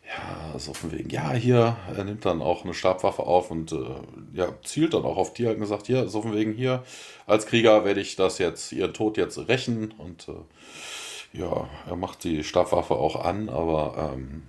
ja, 0.10 0.58
so 0.58 0.74
von 0.74 0.92
wegen, 0.92 1.10
ja, 1.10 1.32
hier, 1.34 1.78
er 1.96 2.04
nimmt 2.04 2.26
dann 2.26 2.42
auch 2.42 2.64
eine 2.64 2.74
Stabwaffe 2.74 3.24
auf 3.24 3.52
und 3.52 3.72
äh, 3.72 3.86
ja, 4.34 4.48
zielt 4.64 4.94
dann 4.96 5.04
auch 5.04 5.18
auf 5.18 5.34
die 5.34 5.46
und 5.46 5.60
gesagt, 5.60 5.86
hier, 5.88 6.08
so 6.08 6.24
von 6.24 6.36
wegen, 6.36 6.54
hier, 6.54 6.84
als 7.28 7.46
Krieger 7.46 7.86
werde 7.86 8.02
ich 8.02 8.16
das 8.16 8.40
jetzt, 8.40 8.72
ihren 8.72 8.94
Tod 8.94 9.18
jetzt 9.18 9.38
rächen 9.38 9.94
und 9.98 10.28
äh, 10.28 11.38
ja, 11.40 11.70
er 11.88 11.96
macht 11.96 12.24
die 12.24 12.44
Stabwaffe 12.44 12.96
auch 12.96 13.24
an, 13.24 13.50
aber 13.50 14.14
ähm, 14.16 14.44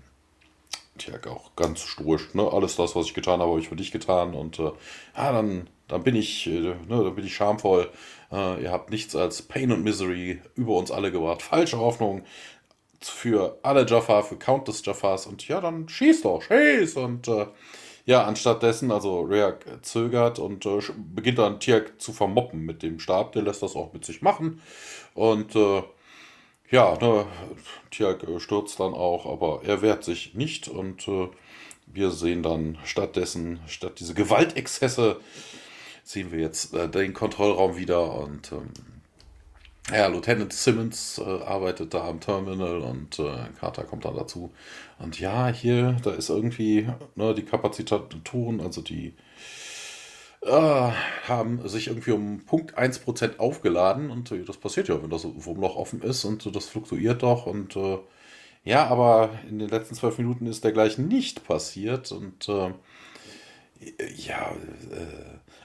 ja, 1.06 1.30
auch 1.30 1.54
ganz 1.56 1.82
stoisch, 1.82 2.34
ne? 2.34 2.50
Alles 2.50 2.76
das, 2.76 2.94
was 2.96 3.06
ich 3.06 3.14
getan 3.14 3.40
habe, 3.40 3.50
habe 3.50 3.60
ich 3.60 3.68
für 3.68 3.76
dich 3.76 3.90
getan. 3.90 4.34
Und 4.34 4.58
äh, 4.58 4.70
ja, 5.16 5.32
dann, 5.32 5.68
dann 5.88 6.02
bin 6.02 6.16
ich, 6.16 6.46
äh, 6.46 6.60
ne, 6.60 6.76
dann 6.88 7.14
bin 7.14 7.24
ich 7.24 7.34
schamvoll. 7.34 7.90
Äh, 8.32 8.62
ihr 8.62 8.70
habt 8.70 8.90
nichts 8.90 9.16
als 9.16 9.42
Pain 9.42 9.72
und 9.72 9.82
Misery 9.82 10.40
über 10.54 10.76
uns 10.76 10.90
alle 10.90 11.10
gebracht. 11.10 11.42
Falsche 11.42 11.78
Hoffnung 11.78 12.22
für 13.02 13.58
alle 13.62 13.86
Jaffa, 13.86 14.22
für 14.22 14.36
Countless 14.36 14.84
Jaffas. 14.84 15.26
Und 15.26 15.46
ja, 15.48 15.60
dann 15.60 15.88
schieß 15.88 16.22
doch, 16.22 16.42
schieß! 16.42 16.96
Und 16.96 17.28
äh, 17.28 17.46
ja, 18.04 18.24
anstattdessen, 18.24 18.90
also 18.90 19.22
Reak 19.22 19.64
zögert 19.82 20.38
und 20.38 20.66
äh, 20.66 20.80
beginnt 21.14 21.38
dann 21.38 21.60
Tiak 21.60 22.00
zu 22.00 22.12
vermoppen 22.12 22.60
mit 22.60 22.82
dem 22.82 22.98
Stab. 22.98 23.32
Der 23.32 23.42
lässt 23.42 23.62
das 23.62 23.76
auch 23.76 23.92
mit 23.92 24.04
sich 24.04 24.22
machen. 24.22 24.60
Und 25.14 25.54
äh, 25.54 25.82
ja, 26.70 26.96
ne, 27.00 27.26
Tiag 27.90 28.24
stürzt 28.38 28.78
dann 28.80 28.94
auch, 28.94 29.26
aber 29.26 29.62
er 29.64 29.82
wehrt 29.82 30.04
sich 30.04 30.34
nicht 30.34 30.68
und 30.68 31.08
äh, 31.08 31.28
wir 31.86 32.10
sehen 32.10 32.42
dann 32.42 32.78
stattdessen, 32.84 33.60
statt 33.66 33.98
diese 33.98 34.14
Gewaltexzesse, 34.14 35.20
sehen 36.04 36.30
wir 36.30 36.38
jetzt 36.38 36.74
äh, 36.74 36.88
den 36.88 37.12
Kontrollraum 37.12 37.76
wieder 37.76 38.14
und 38.14 38.52
ähm, 38.52 38.70
ja, 39.92 40.06
Lieutenant 40.06 40.52
Simmons 40.52 41.18
äh, 41.18 41.22
arbeitet 41.22 41.94
da 41.94 42.06
am 42.08 42.20
Terminal 42.20 42.80
und 42.80 43.18
äh, 43.18 43.48
Carter 43.58 43.84
kommt 43.84 44.04
dann 44.04 44.16
dazu. 44.16 44.52
Und 44.98 45.18
ja, 45.18 45.48
hier, 45.48 45.96
da 46.02 46.12
ist 46.12 46.30
irgendwie 46.30 46.88
ne, 47.16 47.34
die 47.34 47.44
Kapazitatoren, 47.44 48.60
also 48.60 48.82
die 48.82 49.14
äh, 50.42 50.90
haben 51.28 51.68
sich 51.68 51.88
irgendwie 51.88 52.12
um 52.12 52.44
Punkt 52.44 52.78
1% 52.78 53.38
aufgeladen 53.38 54.10
und 54.10 54.30
äh, 54.32 54.44
das 54.44 54.56
passiert 54.56 54.88
ja, 54.88 55.02
wenn 55.02 55.10
das 55.10 55.24
Wurmloch 55.24 55.76
offen 55.76 56.02
ist 56.02 56.24
und 56.24 56.46
äh, 56.46 56.50
das 56.50 56.66
fluktuiert 56.66 57.22
doch 57.22 57.46
und 57.46 57.76
äh, 57.76 57.98
ja, 58.64 58.86
aber 58.86 59.30
in 59.48 59.58
den 59.58 59.68
letzten 59.68 59.94
zwölf 59.94 60.18
Minuten 60.18 60.46
ist 60.46 60.64
dergleichen 60.64 61.08
nicht 61.08 61.44
passiert 61.46 62.12
und 62.12 62.48
äh, 62.48 62.72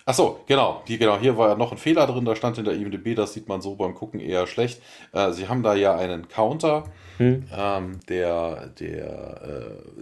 ja, 0.05 0.11
Achso, 0.11 0.39
genau, 0.45 0.83
die, 0.87 0.99
genau. 0.99 1.17
Hier 1.17 1.35
war 1.35 1.49
ja 1.49 1.55
noch 1.55 1.71
ein 1.71 1.79
Fehler 1.79 2.05
drin, 2.05 2.25
da 2.25 2.35
stand 2.35 2.59
in 2.59 2.65
der 2.65 2.75
IMDB, 2.75 3.15
das 3.15 3.33
sieht 3.33 3.47
man 3.47 3.61
so 3.61 3.73
beim 3.73 3.95
Gucken 3.95 4.19
eher 4.19 4.45
schlecht. 4.45 4.79
Äh, 5.13 5.31
sie 5.31 5.47
haben 5.47 5.63
da 5.63 5.73
ja 5.73 5.95
einen 5.95 6.27
Counter, 6.27 6.83
hm. 7.17 7.47
ähm, 7.51 7.99
der, 8.07 8.67
der 8.79 9.41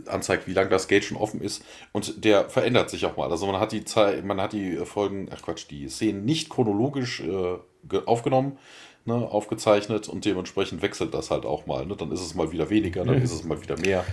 äh, 0.06 0.10
anzeigt, 0.10 0.46
wie 0.46 0.52
lange 0.52 0.70
das 0.70 0.90
Gate 0.90 1.06
schon 1.06 1.16
offen 1.16 1.40
ist. 1.40 1.64
Und 1.94 2.26
der 2.26 2.50
verändert 2.50 2.90
sich 2.90 3.06
auch 3.06 3.16
mal. 3.16 3.32
Also 3.32 3.48
man 3.48 3.62
hat 3.62 3.72
die 3.72 3.86
Zeit, 3.86 4.26
man 4.26 4.42
hat 4.42 4.52
die 4.52 4.76
Folgen, 4.78 5.30
ach 5.34 5.42
Quatsch, 5.42 5.68
die 5.70 5.88
Szenen 5.88 6.26
nicht 6.26 6.50
chronologisch 6.50 7.22
äh, 7.22 7.98
aufgenommen, 8.06 8.58
ne, 9.06 9.14
aufgezeichnet 9.16 10.10
und 10.10 10.26
dementsprechend 10.26 10.82
wechselt 10.82 11.14
das 11.14 11.32
halt 11.32 11.46
auch 11.46 11.66
mal. 11.66 11.86
Ne? 11.86 11.96
Dann 11.96 12.12
ist 12.12 12.22
es 12.22 12.36
mal 12.36 12.52
wieder 12.52 12.70
weniger, 12.70 13.06
dann 13.06 13.16
hm. 13.16 13.24
ist 13.24 13.32
es 13.32 13.46
mal 13.46 13.62
wieder 13.62 13.80
mehr. 13.80 14.04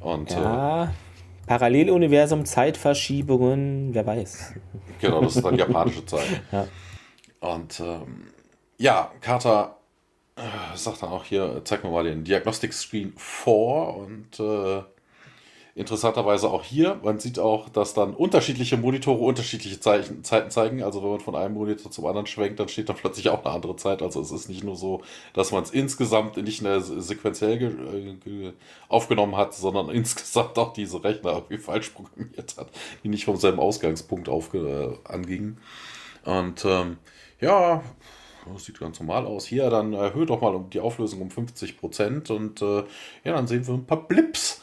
Und, 0.00 0.30
ja. 0.30 0.90
Paralleluniversum, 1.46 2.44
Zeitverschiebungen, 2.44 3.94
wer 3.94 4.06
weiß. 4.06 4.54
Genau, 5.00 5.20
das 5.20 5.36
ist 5.36 5.44
dann 5.44 5.56
japanische 5.56 6.04
Zeit. 6.06 6.42
ja. 6.52 6.66
Und 7.40 7.80
ähm, 7.80 8.28
ja, 8.78 9.12
Carter 9.20 9.78
äh, 10.36 10.76
sagt 10.76 11.02
dann 11.02 11.10
auch 11.10 11.24
hier, 11.24 11.60
zeig 11.64 11.84
mir 11.84 11.90
mal 11.90 12.04
den 12.04 12.24
Diagnostic 12.24 12.72
Screen 12.72 13.12
vor 13.16 13.96
und 13.96 14.40
äh, 14.40 14.82
interessanterweise 15.76 16.48
auch 16.50 16.62
hier, 16.62 17.00
man 17.02 17.18
sieht 17.18 17.40
auch, 17.40 17.68
dass 17.68 17.94
dann 17.94 18.14
unterschiedliche 18.14 18.76
Monitore 18.76 19.18
unterschiedliche 19.18 19.80
Zeichen, 19.80 20.22
Zeiten 20.22 20.50
zeigen. 20.50 20.84
Also 20.84 21.02
wenn 21.02 21.10
man 21.10 21.20
von 21.20 21.34
einem 21.34 21.54
Monitor 21.54 21.90
zum 21.90 22.06
anderen 22.06 22.26
schwenkt, 22.26 22.60
dann 22.60 22.68
steht 22.68 22.88
da 22.88 22.92
plötzlich 22.92 23.28
auch 23.28 23.44
eine 23.44 23.52
andere 23.52 23.74
Zeit. 23.74 24.00
Also 24.00 24.20
es 24.20 24.30
ist 24.30 24.48
nicht 24.48 24.62
nur 24.62 24.76
so, 24.76 25.02
dass 25.32 25.50
man 25.50 25.64
es 25.64 25.72
insgesamt 25.72 26.36
nicht 26.36 26.62
mehr 26.62 26.80
sequenziell 26.80 27.58
ge, 27.58 28.52
aufgenommen 28.88 29.36
hat, 29.36 29.54
sondern 29.54 29.88
insgesamt 29.90 30.56
auch 30.58 30.72
diese 30.72 31.02
Rechner 31.02 31.32
irgendwie 31.32 31.58
falsch 31.58 31.90
programmiert 31.90 32.56
hat, 32.56 32.68
die 33.02 33.08
nicht 33.08 33.24
vom 33.24 33.36
selben 33.36 33.58
Ausgangspunkt 33.58 34.28
äh, 34.28 34.90
angingen. 35.04 35.58
Und 36.24 36.64
ähm, 36.64 36.98
ja, 37.40 37.82
das 38.52 38.64
sieht 38.64 38.78
ganz 38.78 39.00
normal 39.00 39.26
aus. 39.26 39.44
Hier, 39.46 39.70
dann 39.70 39.92
erhöht 39.92 40.30
doch 40.30 40.40
mal 40.40 40.64
die 40.72 40.80
Auflösung 40.80 41.20
um 41.20 41.30
50 41.30 41.78
Prozent 41.78 42.30
und 42.30 42.62
äh, 42.62 42.84
ja, 43.24 43.32
dann 43.32 43.48
sehen 43.48 43.66
wir 43.66 43.74
ein 43.74 43.86
paar 43.86 44.06
Blips 44.06 44.60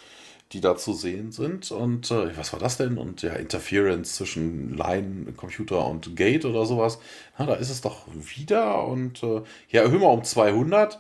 die 0.54 0.62
da 0.62 0.76
zu 0.76 0.94
sehen 0.94 1.32
sind. 1.32 1.72
Und 1.72 2.12
äh, 2.12 2.36
was 2.38 2.54
war 2.54 2.60
das 2.60 2.78
denn? 2.78 2.98
Und 2.98 3.22
ja, 3.22 3.34
Interference 3.34 4.16
zwischen 4.16 4.76
Line, 4.76 5.32
Computer 5.34 5.88
und 5.88 6.16
Gate 6.16 6.46
oder 6.46 6.66
sowas. 6.66 7.00
Na, 7.38 7.46
da 7.46 7.56
ist 7.56 7.70
es 7.70 7.82
doch 7.82 8.08
wieder. 8.14 8.86
Und 8.86 9.24
äh, 9.24 9.42
ja, 9.70 9.84
erhöhen 9.84 10.02
wir 10.02 10.10
um 10.10 10.24
200. 10.24 11.00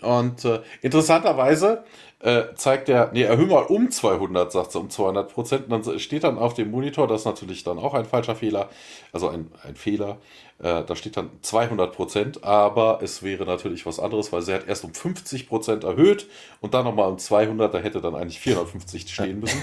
Und 0.00 0.44
äh, 0.44 0.60
interessanterweise 0.82 1.84
äh, 2.24 2.54
zeigt 2.54 2.88
er, 2.88 3.10
nee, 3.12 3.22
erhöhen 3.22 3.50
wir 3.50 3.70
um 3.70 3.90
200, 3.90 4.50
sagt 4.50 4.72
sie, 4.72 4.78
um 4.78 4.88
200 4.88 5.30
Prozent. 5.30 5.70
Und 5.70 5.86
dann 5.86 5.98
steht 5.98 6.24
dann 6.24 6.38
auf 6.38 6.54
dem 6.54 6.70
Monitor, 6.70 7.06
das 7.06 7.20
ist 7.20 7.26
natürlich 7.26 7.64
dann 7.64 7.78
auch 7.78 7.92
ein 7.92 8.06
falscher 8.06 8.34
Fehler, 8.34 8.70
also 9.12 9.28
ein, 9.28 9.52
ein 9.62 9.76
Fehler. 9.76 10.16
Äh, 10.58 10.84
da 10.84 10.96
steht 10.96 11.18
dann 11.18 11.28
200 11.42 11.94
Prozent, 11.94 12.42
aber 12.42 13.00
es 13.02 13.22
wäre 13.22 13.44
natürlich 13.44 13.84
was 13.84 14.00
anderes, 14.00 14.32
weil 14.32 14.40
sie 14.40 14.54
hat 14.54 14.66
erst 14.66 14.84
um 14.84 14.94
50 14.94 15.46
Prozent 15.46 15.84
erhöht 15.84 16.26
und 16.62 16.72
dann 16.72 16.86
nochmal 16.86 17.10
um 17.10 17.18
200, 17.18 17.74
da 17.74 17.78
hätte 17.78 18.00
dann 18.00 18.14
eigentlich 18.14 18.40
450 18.40 19.12
stehen 19.12 19.40
müssen. 19.40 19.62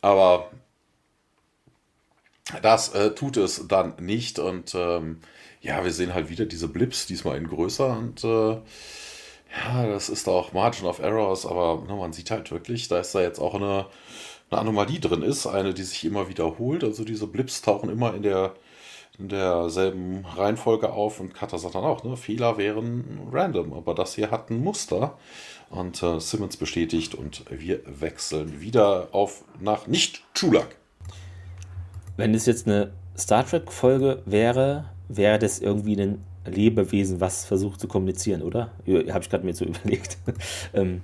Aber 0.00 0.50
das 2.62 2.94
äh, 2.94 3.14
tut 3.14 3.36
es 3.36 3.68
dann 3.68 3.92
nicht 4.00 4.38
und 4.38 4.74
ähm, 4.74 5.20
ja, 5.60 5.84
wir 5.84 5.92
sehen 5.92 6.14
halt 6.14 6.30
wieder 6.30 6.46
diese 6.46 6.68
Blips, 6.68 7.06
diesmal 7.06 7.36
in 7.36 7.48
größer 7.48 7.98
und 7.98 8.24
äh, 8.24 8.56
ja, 9.56 9.86
das 9.86 10.08
ist 10.08 10.28
auch 10.28 10.52
Margin 10.52 10.86
of 10.86 10.98
Errors, 10.98 11.46
aber 11.46 11.82
ne, 11.86 11.94
man 11.94 12.12
sieht 12.12 12.30
halt 12.30 12.50
wirklich, 12.50 12.88
da 12.88 12.98
ist 12.98 13.14
da 13.14 13.20
jetzt 13.20 13.38
auch 13.38 13.54
eine, 13.54 13.86
eine 14.50 14.60
Anomalie 14.60 15.00
drin 15.00 15.22
ist, 15.22 15.46
eine, 15.46 15.74
die 15.74 15.82
sich 15.82 16.04
immer 16.04 16.28
wiederholt. 16.28 16.84
Also 16.84 17.04
diese 17.04 17.26
Blips 17.26 17.62
tauchen 17.62 17.90
immer 17.90 18.14
in 18.14 18.22
der 18.22 18.54
in 19.18 19.28
derselben 19.28 20.26
Reihenfolge 20.26 20.92
auf 20.92 21.20
und 21.20 21.32
Cutter 21.32 21.58
sagt 21.58 21.74
dann 21.74 21.84
auch, 21.84 22.04
ne, 22.04 22.16
Fehler 22.16 22.58
wären 22.58 23.28
random, 23.32 23.72
aber 23.72 23.94
das 23.94 24.14
hier 24.14 24.30
hat 24.30 24.50
ein 24.50 24.62
Muster. 24.62 25.16
Und 25.68 26.00
äh, 26.02 26.20
Simmons 26.20 26.56
bestätigt 26.56 27.14
und 27.14 27.44
wir 27.50 27.80
wechseln 27.86 28.60
wieder 28.60 29.08
auf 29.12 29.42
nach 29.58 29.88
nicht 29.88 30.22
Chulak. 30.34 30.76
Wenn 32.16 32.34
es 32.34 32.46
jetzt 32.46 32.68
eine 32.68 32.92
Star 33.18 33.44
Trek-Folge 33.44 34.22
wäre, 34.26 34.90
wäre 35.08 35.40
das 35.40 35.58
irgendwie 35.58 36.00
ein 36.00 36.22
Lebewesen, 36.46 37.20
was 37.20 37.44
versucht 37.44 37.80
zu 37.80 37.88
kommunizieren, 37.88 38.42
oder? 38.42 38.70
Habe 38.86 39.20
ich 39.20 39.30
gerade 39.30 39.44
mir 39.44 39.54
so 39.54 39.64
überlegt. 39.66 40.18
ähm, 40.74 41.02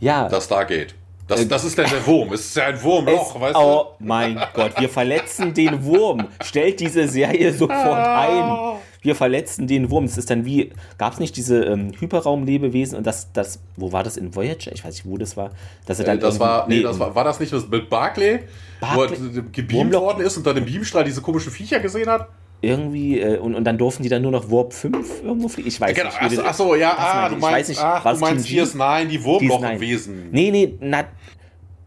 ja. 0.00 0.28
Das 0.28 0.48
da 0.48 0.64
geht. 0.64 0.94
Das, 1.28 1.46
das 1.46 1.64
ist 1.64 1.76
denn 1.76 1.88
der 1.90 2.04
Wurm. 2.06 2.32
Es 2.32 2.40
ist 2.46 2.56
ja 2.56 2.66
ein 2.66 2.82
Wurmloch, 2.82 3.34
es, 3.34 3.40
weißt 3.40 3.54
du? 3.54 3.60
Oh 3.60 3.86
mein 3.98 4.40
Gott, 4.54 4.80
wir 4.80 4.88
verletzen 4.88 5.52
den 5.52 5.84
Wurm. 5.84 6.28
Stellt 6.42 6.80
diese 6.80 7.06
Serie 7.06 7.52
sofort 7.52 7.98
ein. 7.98 8.78
Wir 9.02 9.14
verletzen 9.14 9.66
den 9.66 9.90
Wurm. 9.90 10.04
Es 10.04 10.16
ist 10.16 10.30
dann 10.30 10.46
wie, 10.46 10.72
gab 10.96 11.12
es 11.12 11.20
nicht 11.20 11.36
diese 11.36 11.64
ähm, 11.64 11.92
Hyperraumlebewesen 11.98 12.96
und 12.96 13.06
das, 13.06 13.30
das, 13.32 13.60
wo 13.76 13.92
war 13.92 14.02
das 14.02 14.16
in 14.16 14.34
Voyager? 14.34 14.72
Ich 14.72 14.84
weiß 14.84 14.94
nicht, 14.94 15.06
wo 15.06 15.18
das 15.18 15.36
war. 15.36 15.50
Dass 15.84 15.98
er 15.98 16.06
dann 16.06 16.18
äh, 16.18 16.20
das 16.20 16.40
war, 16.40 16.66
nee, 16.66 16.82
das 16.82 16.98
war, 16.98 17.14
war 17.14 17.24
das 17.24 17.38
nicht 17.38 17.52
mit 17.52 17.90
Barclay, 17.90 18.40
Barclay? 18.80 19.18
wo 19.18 19.36
er 19.36 19.42
gebeamt 19.52 19.94
worden 19.94 20.24
ist 20.24 20.36
und 20.38 20.46
dann 20.46 20.56
im 20.56 20.64
Beamstrahl 20.64 21.04
diese 21.04 21.20
komischen 21.20 21.52
Viecher 21.52 21.78
gesehen 21.78 22.08
hat? 22.08 22.28
Irgendwie 22.60 23.20
äh, 23.20 23.38
und, 23.38 23.54
und 23.54 23.64
dann 23.64 23.78
durften 23.78 24.02
die 24.02 24.08
dann 24.08 24.22
nur 24.22 24.32
noch 24.32 24.50
Warp 24.50 24.72
5 24.72 25.22
irgendwo 25.22 25.48
fliegen. 25.48 25.68
Ich 25.68 25.80
weiß 25.80 25.94
genau. 25.94 26.10
nicht. 26.22 26.38
Achso, 26.40 26.72
ach 26.72 26.76
ja, 26.76 26.94
ah, 26.96 27.28
du 27.28 27.36
meinst, 27.36 27.44
ich 27.46 27.52
weiß 27.52 27.68
nicht, 27.68 27.80
ach, 27.80 28.14
du 28.14 28.20
meinst 28.20 28.46
Team 28.46 28.64
DS9, 28.64 29.04
die 29.06 29.24
Wurmlochwesen. 29.24 30.30
Nee, 30.32 30.50
nee, 30.50 30.74
na, 30.80 31.04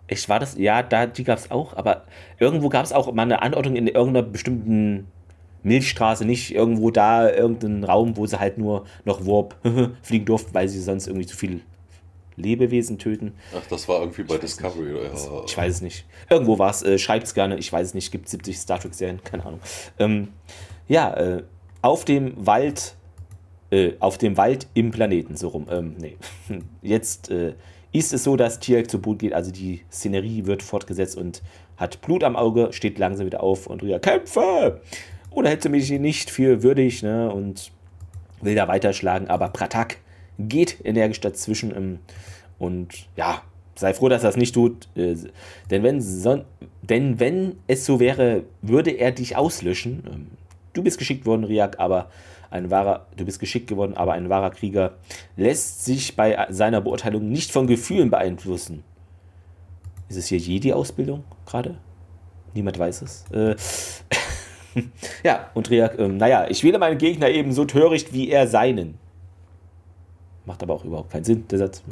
ich 0.08 0.28
war 0.30 0.40
das, 0.40 0.58
ja, 0.58 0.84
da, 0.84 1.06
die 1.08 1.24
gab 1.24 1.40
es 1.40 1.52
auch, 1.52 1.76
aber 1.76 2.04
irgendwo 2.40 2.70
gab 2.70 2.86
es 2.86 2.94
auch 2.94 3.12
mal 3.14 3.24
eine 3.24 3.42
Anordnung 3.42 3.76
in 3.76 3.88
irgendeiner 3.88 4.26
bestimmten 4.26 5.08
Milchstraße, 5.64 6.26
nicht 6.26 6.54
irgendwo 6.54 6.90
da, 6.90 7.30
irgendeinen 7.30 7.84
Raum, 7.84 8.18
wo 8.18 8.26
sie 8.26 8.40
halt 8.40 8.58
nur 8.58 8.86
noch 9.06 9.26
Warp 9.26 9.56
fliegen 10.02 10.26
durften, 10.26 10.54
weil 10.54 10.68
sie 10.68 10.82
sonst 10.82 11.08
irgendwie 11.08 11.28
zu 11.28 11.36
viel 11.36 11.62
Lebewesen 12.42 12.98
töten. 12.98 13.34
Ach, 13.56 13.66
das 13.70 13.88
war 13.88 14.00
irgendwie 14.02 14.24
bei 14.24 14.36
ich 14.36 14.42
Discovery, 14.42 14.94
oder? 14.94 15.14
Ja. 15.14 15.44
Ich 15.46 15.58
weiß 15.58 15.76
es 15.76 15.82
nicht. 15.82 16.06
Irgendwo 16.30 16.60
war 16.60 16.72
es, 16.72 16.84
äh, 16.84 16.98
schreibt 16.98 17.28
es 17.28 17.34
gerne, 17.34 17.58
ich 17.58 17.72
weiß 17.72 17.88
es 17.88 17.94
nicht, 17.94 18.12
gibt 18.12 18.30
70 18.30 18.58
Star 18.58 18.80
Trek-Serien, 18.80 19.22
keine 19.24 19.46
Ahnung. 19.46 19.60
Ähm, 20.00 20.30
ja, 20.88 21.14
äh, 21.14 21.44
auf 21.82 22.06
dem 22.06 22.34
Wald, 22.46 22.96
äh, 23.72 23.94
auf 24.00 24.18
dem 24.18 24.38
Wald 24.38 24.68
im 24.74 24.92
Planeten, 24.92 25.38
so 25.38 25.50
rum. 25.50 25.68
Ähm, 25.70 25.96
nee. 26.00 26.18
Jetzt 26.82 27.30
äh, 27.30 27.54
ist 27.92 28.14
es 28.14 28.24
so, 28.24 28.36
dass 28.36 28.60
Tierk 28.60 28.90
zu 28.90 29.00
Boot 29.00 29.20
geht, 29.20 29.34
also 29.34 29.52
die 29.52 29.82
Szenerie 29.92 30.46
wird 30.46 30.64
fortgesetzt 30.64 31.18
und 31.18 31.42
hat 31.78 32.02
Blut 32.02 32.24
am 32.24 32.36
Auge, 32.36 32.72
steht 32.72 33.00
langsam 33.00 33.26
wieder 33.26 33.42
auf 33.42 33.68
und 33.68 33.84
Ria, 33.84 34.00
kämpfe! 34.00 34.82
Oder 35.32 35.50
hätte 35.50 35.70
mich 35.70 35.90
nicht 35.90 36.30
für 36.30 36.62
würdig, 36.62 37.04
ne? 37.04 37.32
Und 37.32 37.72
will 38.42 38.56
da 38.56 38.68
weiterschlagen, 38.68 39.30
aber 39.30 39.50
Pratak 39.50 39.98
geht 40.48 40.78
energisch 40.84 41.22
dazwischen 41.22 41.76
ähm, 41.76 42.00
und 42.60 43.08
ja, 43.16 43.42
sei 43.76 43.94
froh, 43.94 44.10
dass 44.10 44.24
er 44.24 44.30
es 44.30 44.38
nicht 44.38 44.54
tut, 44.54 44.88
äh, 44.96 45.16
denn, 45.70 45.84
wenn 45.84 46.02
son 46.02 46.46
denn 46.82 47.20
wenn 47.20 47.58
es 47.68 47.86
so 47.86 48.00
wäre, 48.00 48.44
würde 48.62 48.92
er 48.92 49.12
dich 49.12 49.36
auslöschen. 49.36 50.04
Ähm, 50.06 50.28
du 50.74 50.84
bist 50.84 50.98
geschickt 50.98 51.26
worden, 51.26 51.44
Riak, 51.44 51.80
aber 51.80 52.10
ein 52.50 52.70
wahrer, 52.70 53.08
du 53.16 53.26
bist 53.26 53.40
geschickt 53.40 53.68
geworden, 53.68 53.96
aber 53.96 54.14
ein 54.14 54.30
wahrer 54.30 54.52
Krieger 54.52 54.94
lässt 55.38 55.86
sich 55.86 56.16
bei 56.16 56.48
seiner 56.50 56.82
Beurteilung 56.82 57.30
nicht 57.30 57.52
von 57.52 57.66
Gefühlen 57.68 58.10
beeinflussen. 58.10 58.84
Ist 60.10 60.18
es 60.18 60.28
hier 60.28 60.38
Jedi-Ausbildung 60.38 61.24
gerade? 61.46 61.78
Niemand 62.54 62.78
weiß 62.78 63.02
es. 63.04 63.26
Äh, 63.32 63.56
ja, 65.24 65.50
und 65.54 65.70
Riak, 65.70 65.98
äh, 65.98 66.08
naja, 66.08 66.48
ich 66.50 66.64
wähle 66.64 66.80
meinen 66.80 66.98
Gegner 66.98 67.30
eben 67.30 67.54
so 67.54 67.66
töricht 67.66 68.14
wie 68.14 68.30
er 68.30 68.48
seinen. 68.48 68.98
Macht 70.46 70.64
aber 70.64 70.74
auch 70.74 70.86
überhaupt 70.86 71.12
keinen 71.12 71.24
Sinn, 71.24 71.48
der 71.48 71.60
Satz. 71.60 71.84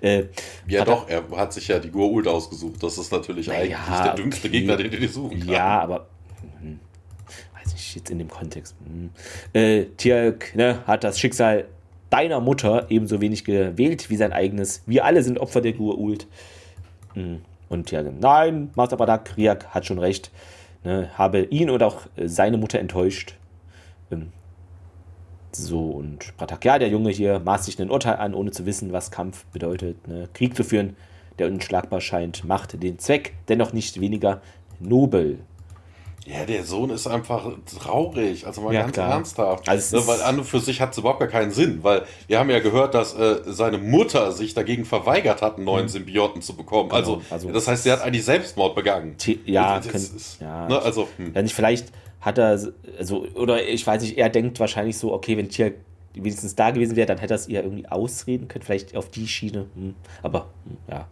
Äh, 0.00 0.24
ja, 0.66 0.84
doch, 0.84 1.08
er, 1.08 1.22
hat 1.36 1.52
sich 1.52 1.68
ja 1.68 1.78
die 1.78 1.90
Goa'uld 1.90 2.26
ausgesucht. 2.28 2.82
Das 2.82 2.98
ist 2.98 3.12
natürlich 3.12 3.50
eigentlich 3.50 3.70
ja, 3.70 4.02
der 4.04 4.14
dümmste 4.14 4.50
Gegner, 4.50 4.76
den 4.76 4.90
du 4.90 4.98
dir 4.98 5.08
suchen 5.08 5.38
kannst. 5.38 5.50
Ja, 5.50 5.80
aber. 5.80 6.08
Hm, 6.60 6.80
weiß 7.54 7.74
ich 7.74 7.94
jetzt 7.94 8.10
in 8.10 8.18
dem 8.18 8.28
Kontext. 8.28 8.74
Hm. 8.84 9.10
Äh, 9.52 9.84
Tierk 9.96 10.54
ne, 10.56 10.82
hat 10.86 11.04
das 11.04 11.18
Schicksal 11.20 11.66
deiner 12.10 12.40
Mutter 12.40 12.86
ebenso 12.90 13.20
wenig 13.20 13.44
gewählt 13.44 14.10
wie 14.10 14.16
sein 14.16 14.32
eigenes. 14.32 14.82
Wir 14.86 15.04
alle 15.04 15.22
sind 15.22 15.38
Opfer 15.38 15.60
der 15.60 15.74
Goa'uld. 15.74 16.26
Hm. 17.14 17.42
Und 17.68 17.86
Tierk, 17.86 18.06
nein, 18.18 18.70
Master 18.74 18.96
Badak, 18.96 19.36
Riak 19.36 19.66
hat 19.68 19.86
schon 19.86 19.98
recht. 19.98 20.30
Ne, 20.84 21.10
habe 21.18 21.42
ihn 21.42 21.70
und 21.70 21.82
auch 21.82 22.06
seine 22.16 22.56
Mutter 22.56 22.78
enttäuscht. 22.78 23.34
Ähm, 24.10 24.32
so, 25.58 25.80
und 25.90 26.36
Pratak, 26.36 26.64
ja, 26.64 26.78
der 26.78 26.88
Junge 26.88 27.10
hier 27.10 27.40
maßt 27.40 27.64
sich 27.64 27.80
ein 27.80 27.90
Urteil 27.90 28.16
an, 28.16 28.34
ohne 28.34 28.50
zu 28.50 28.64
wissen, 28.66 28.92
was 28.92 29.10
Kampf 29.10 29.44
bedeutet. 29.46 30.06
Ne? 30.08 30.28
Krieg 30.32 30.54
zu 30.56 30.64
führen, 30.64 30.96
der 31.38 31.48
unschlagbar 31.48 32.00
scheint, 32.00 32.44
macht 32.44 32.82
den 32.82 32.98
Zweck 32.98 33.34
dennoch 33.48 33.72
nicht 33.72 34.00
weniger 34.00 34.40
nobel. 34.80 35.40
Ja, 36.26 36.44
der 36.44 36.62
Sohn 36.62 36.90
ist 36.90 37.06
einfach 37.06 37.50
traurig, 37.80 38.46
also 38.46 38.60
mal 38.60 38.74
Ja, 38.74 38.82
ganz 38.82 38.92
klar. 38.92 39.10
ernsthaft. 39.12 39.66
Also 39.68 39.96
Ne, 39.98 40.06
weil 40.08 40.20
an 40.20 40.38
und 40.38 40.44
für 40.44 40.60
sich 40.60 40.78
hat 40.80 40.92
es 40.92 40.98
überhaupt 40.98 41.20
gar 41.20 41.28
keinen 41.28 41.52
Sinn, 41.52 41.78
weil 41.82 42.02
wir 42.26 42.38
haben 42.38 42.50
ja 42.50 42.58
gehört, 42.58 42.92
dass 42.94 43.14
äh, 43.14 43.36
seine 43.46 43.78
Mutter 43.78 44.32
sich 44.32 44.52
dagegen 44.52 44.84
verweigert 44.84 45.40
hat, 45.40 45.56
einen 45.56 45.64
neuen 45.64 45.88
Symbioten 45.88 46.42
zu 46.42 46.54
bekommen. 46.54 46.90
Also, 46.92 47.16
Mhm. 47.16 47.22
also- 47.30 47.50
das 47.50 47.66
heißt, 47.66 47.84
sie 47.84 47.92
hat 47.92 48.02
eigentlich 48.02 48.26
Selbstmord 48.26 48.74
begangen. 48.74 49.16
Ja, 49.46 49.76
Das 49.78 49.88
können- 49.88 50.04
ist- 50.16 50.40
ja. 50.40 50.68
Ne, 50.68 50.78
also, 50.82 51.08
hm. 51.16 51.34
Wenn 51.34 51.44
nicht, 51.44 51.54
vielleicht 51.54 51.92
hat 52.20 52.38
er, 52.38 52.58
also, 52.98 53.26
oder 53.34 53.66
ich 53.66 53.86
weiß 53.86 54.02
nicht, 54.02 54.18
er 54.18 54.28
denkt 54.28 54.58
wahrscheinlich 54.60 54.98
so, 54.98 55.12
okay, 55.12 55.36
wenn 55.36 55.48
Tia 55.48 55.70
wenigstens 56.14 56.56
da 56.56 56.70
gewesen 56.70 56.96
wäre, 56.96 57.06
dann 57.06 57.18
hätte 57.18 57.34
er 57.34 57.36
es 57.36 57.46
ihr 57.48 57.62
irgendwie 57.62 57.86
ausreden 57.86 58.48
können, 58.48 58.64
vielleicht 58.64 58.96
auf 58.96 59.08
die 59.08 59.28
Schiene. 59.28 59.66
Hm. 59.76 59.94
Aber, 60.22 60.46
hm, 60.66 60.76
ja. 60.90 61.06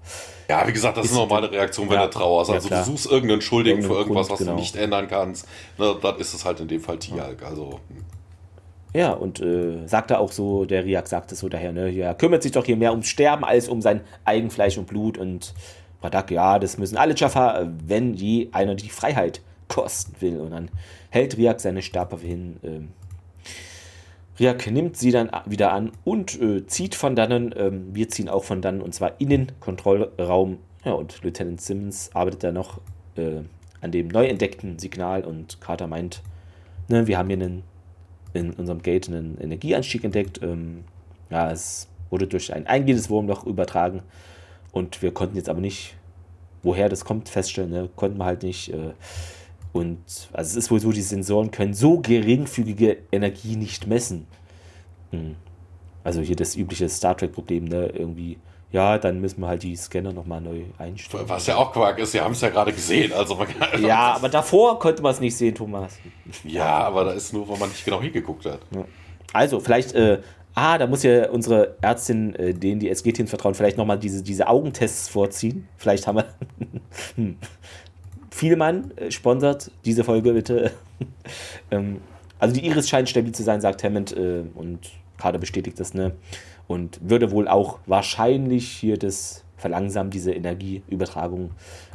Ja, 0.49 0.67
wie 0.67 0.73
gesagt, 0.73 0.97
das 0.97 1.05
ist, 1.05 1.13
Ist- 1.13 1.17
eine 1.19 1.27
normale 1.29 1.51
Reaktion, 1.53 1.89
wenn 1.89 1.97
Ja, 1.97 2.07
du 2.07 2.11
trauerst. 2.19 2.49
ja, 2.51 2.57
Also 2.57 2.69
klar. 2.69 2.85
du 2.85 2.91
suchst 2.91 3.07
irgendeinen 3.07 3.41
Schuldigen 3.41 3.83
für 3.83 3.89
Irgendeinen 3.91 4.09
irgendwas, 4.09 4.27
Grund, 4.29 4.31
was 4.33 4.39
genau. 4.47 4.53
du 4.55 4.61
nicht 4.61 4.75
ändern 4.77 5.07
kannst. 5.09 5.47
Ne, 5.79 5.95
dann 6.03 6.17
ist 6.19 6.35
es 6.35 6.45
halt 6.45 6.59
in 6.61 6.67
dem 6.69 6.81
Fall 6.81 6.99
Tialk. 6.99 7.45
Also, 7.45 7.79
hm. 7.89 8.05
Ja, 8.95 9.13
und 9.13 9.41
äh, 9.41 9.87
sagt 9.87 10.11
er 10.11 10.21
auch 10.21 10.33
so, 10.33 10.65
der 10.65 10.85
Riak 10.85 11.07
sagt 11.07 11.31
es 11.31 11.41
so 11.41 11.49
daher, 11.49 11.73
ne, 11.73 11.89
ja, 11.91 12.15
kümmert 12.15 12.43
sich 12.43 12.53
doch 12.53 12.65
hier 12.65 12.77
mehr 12.77 12.93
ums 12.93 13.09
Sterben 13.09 13.45
als 13.45 13.69
um 13.69 13.83
sein 13.83 14.01
Eigenfleisch 14.25 14.79
und 14.79 14.87
Blut. 14.87 15.19
Und 15.19 15.53
Radak, 16.03 16.31
ja, 16.31 16.59
das 16.59 16.79
müssen 16.79 16.97
alle 16.97 17.15
Jaffa, 17.15 17.61
äh, 17.61 17.67
wenn 17.87 18.15
je 18.15 18.49
einer 18.53 18.75
die 18.75 18.89
Freiheit 18.89 19.41
kosten 19.69 20.15
will. 20.21 20.41
Und 20.41 20.51
dann 20.51 20.71
hält 21.11 21.37
Riak 21.37 21.61
seine 21.61 21.83
Stabwaffe 21.83 22.27
hin. 22.27 22.57
Ähm, 22.63 22.89
Riak 24.39 24.71
nimmt 24.71 24.97
sie 24.97 25.11
dann 25.11 25.31
wieder 25.47 25.73
an 25.73 25.93
und 26.05 26.41
äh, 26.41 26.67
zieht 26.67 26.95
von 26.95 27.17
dannen. 27.17 27.55
Ähm, 27.57 27.95
wir 27.95 28.09
ziehen 28.09 28.29
auch 28.29 28.45
von 28.45 28.61
dannen 28.61 28.83
und 28.83 28.95
zwar 28.95 29.21
in 29.21 29.31
den 29.31 29.53
Kontrollraum. 29.61 30.59
Ja, 30.85 30.93
und 30.93 31.23
Lieutenant 31.23 31.61
Simmons 31.61 32.11
arbeitet 32.15 32.45
da 32.45 32.53
noch 32.53 32.81
äh, 33.17 33.41
an 33.81 33.93
dem 33.93 34.09
neu 34.09 34.27
entdeckten 34.27 34.79
Signal 34.79 35.25
und 35.25 35.61
Carter 35.61 35.87
meint, 35.87 36.23
ne, 36.89 37.07
wir 37.07 37.19
haben 37.19 37.29
hier 37.29 37.39
einen, 37.39 37.63
in 38.35 38.53
unserem 38.53 38.83
Gate 38.83 39.09
einen 39.09 39.39
Energieanstieg 39.41 40.05
entdeckt. 40.05 40.41
Ähm, 40.43 40.85
ja, 41.31 41.51
es 41.51 41.89
wurde 42.11 42.27
durch 42.27 42.53
ein 42.53 42.67
eingehendes 42.67 43.11
Wurmloch 43.11 43.45
übertragen 43.47 44.03
und 44.73 45.03
wir 45.03 45.13
konnten 45.13 45.37
jetzt 45.37 45.49
aber 45.49 45.61
nicht, 45.61 45.97
woher 46.63 46.89
das 46.89 47.05
kommt, 47.05 47.29
feststellen. 47.29 47.71
Ne? 47.71 47.89
Konnten 47.97 48.19
wir 48.19 48.27
halt 48.27 48.43
nicht. 48.43 48.73
Äh, 48.73 48.93
und 49.77 49.99
also 50.33 50.51
es 50.51 50.57
ist 50.57 50.71
wohl 50.71 50.81
so, 50.81 50.91
die 50.91 51.03
Sensoren 51.03 51.51
können 51.51 51.75
so 51.75 51.99
geringfügige 51.99 52.97
Energie 53.13 53.57
nicht 53.57 53.87
messen. 53.87 54.27
Hm. 55.11 55.37
Also 56.03 56.23
hier 56.23 56.37
das 56.37 56.57
übliche 56.57 56.89
Star 56.89 57.15
Trek-Problem, 57.15 57.67
ne? 57.67 57.89
Irgendwie, 57.89 58.39
ja, 58.73 58.97
dann 58.97 59.21
müssen 59.21 59.41
wir 59.41 59.49
halt 59.49 59.63
die 59.63 59.77
Scanner 59.77 60.15
nochmal 60.15 60.41
neu 60.41 60.63
einstellen. 60.79 61.29
was 61.29 61.47
ja 61.47 61.57
auch 61.57 61.73
Quark 61.73 61.99
ist, 61.99 62.15
wir 62.15 62.25
haben 62.25 62.33
es 62.33 62.41
ja 62.41 62.49
gerade 62.49 62.73
gesehen. 62.73 63.13
Also 63.13 63.39
Ja, 63.79 64.13
aber 64.15 64.31
davor 64.31 64.79
konnte 64.79 65.03
man 65.03 65.13
es 65.13 65.21
nicht 65.21 65.37
sehen, 65.37 65.55
Thomas. 65.55 65.99
ja, 66.45 66.79
aber 66.79 67.05
da 67.05 67.11
ist 67.13 67.35
nur, 67.35 67.47
weil 67.47 67.59
man 67.59 67.69
nicht 67.69 67.85
genau 67.85 68.01
hingeguckt 68.01 68.47
hat. 68.47 68.61
Also, 69.35 69.61
vielleicht, 69.61 69.93
äh, 69.95 70.23
ah, 70.55 70.79
da 70.79 70.87
muss 70.87 71.03
ja 71.03 71.29
unsere 71.29 71.77
Ärztin, 71.83 72.35
äh, 72.37 72.55
denen 72.55 72.81
die 72.81 72.89
SG-Teams 72.89 73.29
vertrauen, 73.29 73.55
vielleicht 73.55 73.77
nochmal 73.77 73.99
diese, 73.99 74.23
diese 74.23 74.49
Augentests 74.49 75.09
vorziehen. 75.09 75.69
Vielleicht 75.77 76.07
haben 76.07 76.17
wir. 76.17 76.27
hm. 77.17 77.37
Vielmann 78.37 78.91
äh, 78.97 79.11
sponsert 79.11 79.71
diese 79.87 80.05
Folge 80.05 80.35
bitte. 80.35 80.71
ähm, 81.71 82.03
also, 82.39 82.55
die 82.55 82.67
Iris 82.67 82.87
scheint 82.87 83.09
stabil 83.09 83.33
zu 83.33 83.43
sein, 83.43 83.63
sagt 83.63 83.83
Hammond, 83.83 84.15
äh, 84.15 84.43
und 84.55 84.91
Kader 85.17 85.39
bestätigt 85.39 85.81
das, 85.81 85.95
ne? 85.95 86.13
Und 86.69 87.01
würde 87.01 87.31
wohl 87.31 87.49
auch 87.49 87.79
wahrscheinlich 87.87 88.69
hier 88.69 88.99
das 88.99 89.43
verlangsamen, 89.57 90.11
diese 90.11 90.33
Energieübertragung. 90.33 91.53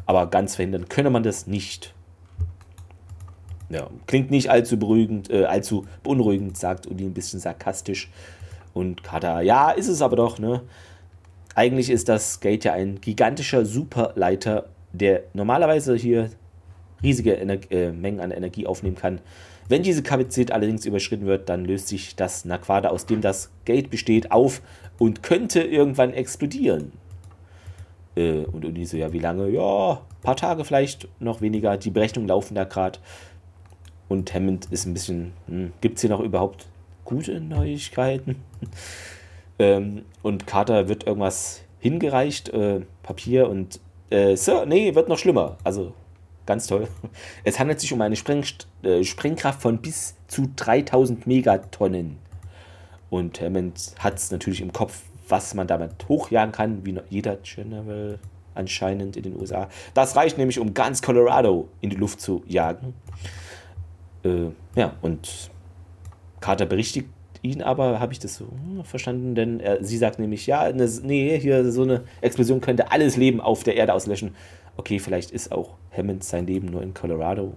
Aber 0.07 0.27
ganz 0.31 0.55
verhindern 0.55 0.89
könne 0.89 1.11
man 1.11 1.21
das 1.21 1.45
nicht. 1.45 1.93
Ja, 3.69 3.87
klingt 4.07 4.31
nicht 4.31 4.49
allzu 4.49 4.79
beruhigend, 4.79 5.29
äh, 5.29 5.45
allzu 5.45 5.85
beunruhigend, 6.01 6.57
sagt 6.57 6.87
Uli 6.87 7.05
ein 7.05 7.13
bisschen 7.13 7.39
sarkastisch. 7.39 8.09
Und 8.73 9.03
Kader, 9.03 9.41
ja, 9.41 9.69
ist 9.69 9.87
es 9.87 10.01
aber 10.01 10.15
doch, 10.15 10.39
ne? 10.39 10.63
Eigentlich 11.53 11.91
ist 11.91 12.09
das 12.09 12.39
Gate 12.39 12.63
ja 12.63 12.73
ein 12.73 12.99
gigantischer 12.99 13.63
Superleiter, 13.63 14.69
der 14.93 15.23
normalerweise 15.33 15.95
hier 15.95 16.29
riesige 17.03 17.37
Ener 17.37 17.57
äh, 17.71 17.91
Mengen 17.91 18.19
an 18.19 18.31
Energie 18.31 18.67
aufnehmen 18.67 18.95
kann. 18.95 19.19
Wenn 19.67 19.83
diese 19.83 20.03
Kapazität 20.03 20.51
allerdings 20.51 20.85
überschritten 20.85 21.25
wird, 21.25 21.49
dann 21.49 21.65
löst 21.65 21.87
sich 21.87 22.15
das 22.15 22.45
Naquada, 22.45 22.89
aus 22.89 23.05
dem 23.05 23.21
das 23.21 23.51
Gate 23.65 23.89
besteht, 23.89 24.31
auf 24.31 24.61
und 24.99 25.23
könnte 25.23 25.61
irgendwann 25.61 26.13
explodieren. 26.13 26.91
Äh, 28.15 28.43
und 28.43 28.65
Uli 28.65 28.85
so, 28.85 28.97
ja, 28.97 29.13
wie 29.13 29.19
lange? 29.19 29.49
Ja, 29.49 30.01
paar 30.21 30.35
Tage 30.35 30.65
vielleicht, 30.65 31.07
noch 31.19 31.41
weniger. 31.41 31.77
Die 31.77 31.89
Berechnungen 31.89 32.27
laufen 32.27 32.55
da 32.55 32.65
gerade. 32.65 32.99
Und 34.09 34.33
Hammond 34.33 34.67
ist 34.71 34.85
ein 34.85 34.93
bisschen, 34.93 35.31
hm, 35.47 35.71
gibt 35.79 35.95
es 35.95 36.01
hier 36.01 36.09
noch 36.09 36.19
überhaupt 36.19 36.67
gute 37.05 37.39
Neuigkeiten? 37.39 38.35
ähm, 39.59 40.03
und 40.21 40.47
Carter 40.47 40.89
wird 40.89 41.07
irgendwas 41.07 41.61
hingereicht, 41.79 42.49
äh, 42.49 42.81
Papier 43.03 43.49
und 43.49 43.79
äh, 44.11 44.35
Sir, 44.35 44.65
nee, 44.65 44.93
wird 44.93 45.09
noch 45.09 45.17
schlimmer. 45.17 45.57
Also 45.63 45.93
ganz 46.45 46.67
toll. 46.67 46.87
Es 47.43 47.59
handelt 47.59 47.79
sich 47.79 47.91
um 47.93 48.01
eine 48.01 48.15
Spreng 48.15 48.43
äh, 48.83 49.03
Sprengkraft 49.03 49.61
von 49.61 49.79
bis 49.79 50.15
zu 50.27 50.49
3000 50.55 51.25
Megatonnen. 51.25 52.17
Und 53.09 53.41
Hammond 53.41 53.95
hat 53.99 54.17
es 54.17 54.31
natürlich 54.31 54.61
im 54.61 54.71
Kopf, 54.71 55.01
was 55.27 55.53
man 55.53 55.67
damit 55.67 56.07
hochjagen 56.07 56.51
kann, 56.51 56.85
wie 56.85 56.99
jeder 57.09 57.37
General 57.37 58.19
anscheinend 58.53 59.17
in 59.17 59.23
den 59.23 59.39
USA. 59.39 59.69
Das 59.93 60.15
reicht 60.15 60.37
nämlich, 60.37 60.59
um 60.59 60.73
ganz 60.73 61.01
Colorado 61.01 61.69
in 61.79 61.89
die 61.89 61.95
Luft 61.95 62.21
zu 62.21 62.43
jagen. 62.47 62.93
Äh, 64.23 64.49
ja, 64.75 64.93
und 65.01 65.51
Carter 66.39 66.65
berichtigt 66.65 67.09
ihn 67.41 67.61
aber, 67.61 67.99
habe 67.99 68.13
ich 68.13 68.19
das 68.19 68.35
so 68.35 68.45
hm, 68.45 68.83
verstanden, 68.83 69.35
denn 69.35 69.59
er, 69.59 69.83
sie 69.83 69.97
sagt 69.97 70.19
nämlich, 70.19 70.47
ja, 70.47 70.61
eine, 70.61 70.89
nee, 71.03 71.39
hier 71.39 71.71
so 71.71 71.83
eine 71.83 72.03
Explosion 72.21 72.61
könnte 72.61 72.91
alles 72.91 73.17
Leben 73.17 73.41
auf 73.41 73.63
der 73.63 73.75
Erde 73.75 73.93
auslöschen. 73.93 74.35
Okay, 74.77 74.99
vielleicht 74.99 75.31
ist 75.31 75.51
auch 75.51 75.75
Hammond 75.95 76.23
sein 76.23 76.47
Leben 76.47 76.67
nur 76.67 76.81
in 76.81 76.93
Colorado. 76.93 77.53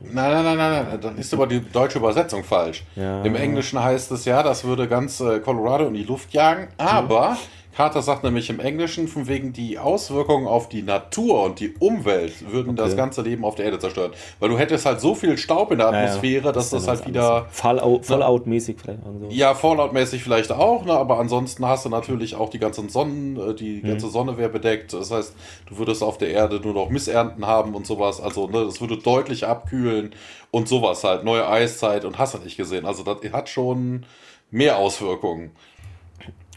Nein, 0.00 0.14
nein, 0.32 0.44
nein, 0.44 0.56
nein, 0.56 0.86
nein, 0.88 1.00
dann 1.00 1.18
ist 1.18 1.32
aber 1.32 1.46
die 1.46 1.60
deutsche 1.60 1.98
Übersetzung 1.98 2.44
falsch. 2.44 2.84
Ja. 2.94 3.22
Im 3.22 3.34
Englischen 3.34 3.82
heißt 3.82 4.10
es 4.12 4.24
ja, 4.24 4.42
das 4.42 4.64
würde 4.64 4.86
ganz 4.88 5.20
äh, 5.20 5.40
Colorado 5.40 5.86
in 5.86 5.94
die 5.94 6.04
Luft 6.04 6.32
jagen, 6.32 6.68
aber 6.76 7.36
Carter 7.76 8.00
sagt 8.00 8.24
nämlich 8.24 8.48
im 8.48 8.58
Englischen, 8.58 9.06
von 9.06 9.28
wegen 9.28 9.52
die 9.52 9.78
Auswirkungen 9.78 10.46
auf 10.46 10.70
die 10.70 10.80
Natur 10.82 11.42
und 11.42 11.60
die 11.60 11.74
Umwelt 11.78 12.50
würden 12.50 12.74
das 12.74 12.88
Okay. 12.92 12.96
ganze 12.96 13.20
Leben 13.20 13.44
auf 13.44 13.54
der 13.54 13.66
Erde 13.66 13.78
zerstören. 13.78 14.12
Weil 14.40 14.48
du 14.48 14.58
hättest 14.58 14.86
halt 14.86 14.98
so 15.00 15.14
viel 15.14 15.36
Staub 15.36 15.70
in 15.72 15.78
der 15.78 15.88
Ja, 15.88 15.92
ja. 15.92 15.98
Atmosphäre, 16.04 16.52
dass 16.52 16.70
das 16.70 16.86
dann 16.86 16.96
halt 16.96 17.06
wieder 17.06 17.34
anderes. 17.36 17.54
Fallout, 17.54 18.06
Fallout-mäßig 18.06 18.76
vielleicht. 18.80 19.00
so. 19.04 19.28
Ja, 19.28 19.54
Fallout-mäßig 19.54 20.22
vielleicht 20.22 20.52
auch, 20.52 20.86
ne, 20.86 20.94
aber 20.94 21.18
ansonsten 21.18 21.66
hast 21.66 21.84
du 21.84 21.90
natürlich 21.90 22.34
auch 22.34 22.48
die 22.48 22.58
ganzen 22.58 22.88
Sonnen, 22.88 23.36
äh, 23.36 23.54
die 23.54 23.82
Mhm. 23.82 23.88
ganze 23.88 24.08
Sonne 24.08 24.38
wäre 24.38 24.48
bedeckt. 24.48 24.94
Das 24.94 25.10
heißt, 25.10 25.34
du 25.68 25.76
würdest 25.76 26.02
auf 26.02 26.16
der 26.16 26.30
Erde 26.30 26.60
nur 26.60 26.72
noch 26.72 26.88
Missernten 26.88 27.46
haben 27.46 27.74
und 27.74 27.86
sowas. 27.86 28.22
Also, 28.22 28.46
ne, 28.48 28.64
das 28.64 28.80
würde 28.80 28.96
deutlich 28.96 29.46
abkühlen 29.46 30.14
und 30.50 30.66
sowas 30.66 31.04
halt. 31.04 31.24
Neue 31.24 31.46
Eiszeit 31.46 32.06
und 32.06 32.16
hast 32.18 32.32
du 32.32 32.38
nicht 32.38 32.56
gesehen. 32.56 32.86
Also, 32.86 33.02
das 33.02 33.18
hat 33.34 33.50
schon 33.50 34.06
mehr 34.50 34.78
Auswirkungen. 34.78 35.50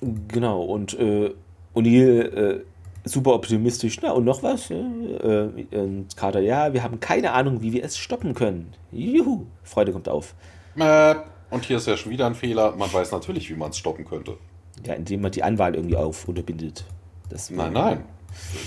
Genau, 0.01 0.63
und 0.63 0.97
äh, 0.97 1.33
O'Neill 1.75 2.21
äh, 2.33 2.63
super 3.03 3.33
optimistisch. 3.33 3.99
Na, 4.01 4.11
und 4.11 4.25
noch 4.25 4.43
was? 4.43 4.69
Ja, 4.69 4.77
äh, 4.77 5.49
und 5.71 6.15
Carter, 6.15 6.39
ja, 6.39 6.73
wir 6.73 6.83
haben 6.83 6.99
keine 6.99 7.31
Ahnung, 7.33 7.61
wie 7.61 7.73
wir 7.73 7.83
es 7.83 7.97
stoppen 7.97 8.33
können. 8.33 8.73
Juhu, 8.91 9.45
Freude 9.63 9.91
kommt 9.91 10.07
auf. 10.07 10.35
Äh, 10.77 11.15
Und 11.49 11.65
hier 11.65 11.77
ist 11.77 11.87
ja 11.87 11.97
schon 11.97 12.11
wieder 12.11 12.27
ein 12.27 12.35
Fehler. 12.35 12.75
Man 12.75 12.91
weiß 12.91 13.11
natürlich, 13.11 13.49
wie 13.49 13.55
man 13.55 13.71
es 13.71 13.77
stoppen 13.77 14.05
könnte. 14.05 14.37
Ja, 14.85 14.93
indem 14.93 15.21
man 15.21 15.31
die 15.31 15.43
Anwahl 15.43 15.75
irgendwie 15.75 15.95
auf 15.97 16.27
unterbindet. 16.27 16.85
Das 17.29 17.49
Nein, 17.49 17.73
nein. 17.73 18.03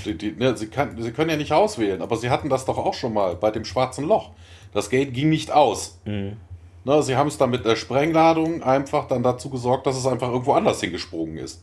Die, 0.04 0.18
die, 0.18 0.32
ne, 0.32 0.56
sie, 0.56 0.66
kann, 0.66 1.00
sie 1.00 1.12
können 1.12 1.30
ja 1.30 1.36
nicht 1.36 1.52
auswählen, 1.52 2.02
aber 2.02 2.16
sie 2.16 2.30
hatten 2.30 2.48
das 2.48 2.64
doch 2.64 2.78
auch 2.78 2.94
schon 2.94 3.14
mal 3.14 3.36
bei 3.36 3.50
dem 3.50 3.64
schwarzen 3.64 4.06
Loch. 4.06 4.30
Das 4.74 4.90
Gate 4.90 5.14
ging 5.14 5.30
nicht 5.30 5.52
aus. 5.52 6.00
Mhm. 6.04 6.36
Ne, 6.84 7.02
sie 7.02 7.16
haben 7.16 7.28
es 7.28 7.38
dann 7.38 7.50
mit 7.50 7.64
der 7.64 7.76
Sprengladung 7.76 8.62
einfach 8.62 9.06
dann 9.06 9.22
dazu 9.22 9.50
gesorgt, 9.50 9.86
dass 9.86 9.96
es 9.96 10.06
einfach 10.06 10.28
irgendwo 10.28 10.52
anders 10.52 10.80
hingesprungen 10.80 11.38
ist. 11.38 11.62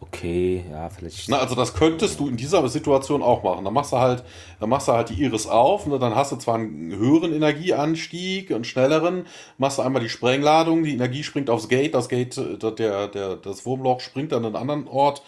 Okay, 0.00 0.64
ja, 0.70 0.88
vielleicht. 0.90 1.28
Na, 1.28 1.38
also 1.38 1.54
das 1.54 1.74
könntest 1.74 2.20
du 2.20 2.28
in 2.28 2.36
dieser 2.36 2.66
Situation 2.68 3.22
auch 3.22 3.42
machen. 3.42 3.64
Dann 3.64 3.74
machst 3.74 3.92
du 3.92 3.98
halt, 3.98 4.22
dann 4.60 4.68
machst 4.68 4.88
du 4.88 4.92
halt 4.92 5.08
die 5.10 5.14
Iris 5.14 5.46
auf, 5.46 5.86
ne, 5.86 5.98
dann 5.98 6.14
hast 6.14 6.32
du 6.32 6.36
zwar 6.36 6.56
einen 6.56 6.94
höheren 6.96 7.32
Energieanstieg, 7.32 8.50
einen 8.52 8.64
schnelleren, 8.64 9.26
machst 9.58 9.78
du 9.78 9.82
einmal 9.82 10.02
die 10.02 10.08
Sprengladung, 10.08 10.84
die 10.84 10.94
Energie 10.94 11.22
springt 11.22 11.50
aufs 11.50 11.68
Gate, 11.68 11.94
das 11.94 12.08
Gate, 12.08 12.36
äh, 12.36 12.56
der, 12.74 13.08
der, 13.08 13.36
das 13.36 13.64
Wurmloch 13.66 14.00
springt 14.00 14.32
an 14.32 14.44
einen 14.44 14.56
anderen 14.56 14.88
Ort. 14.88 15.22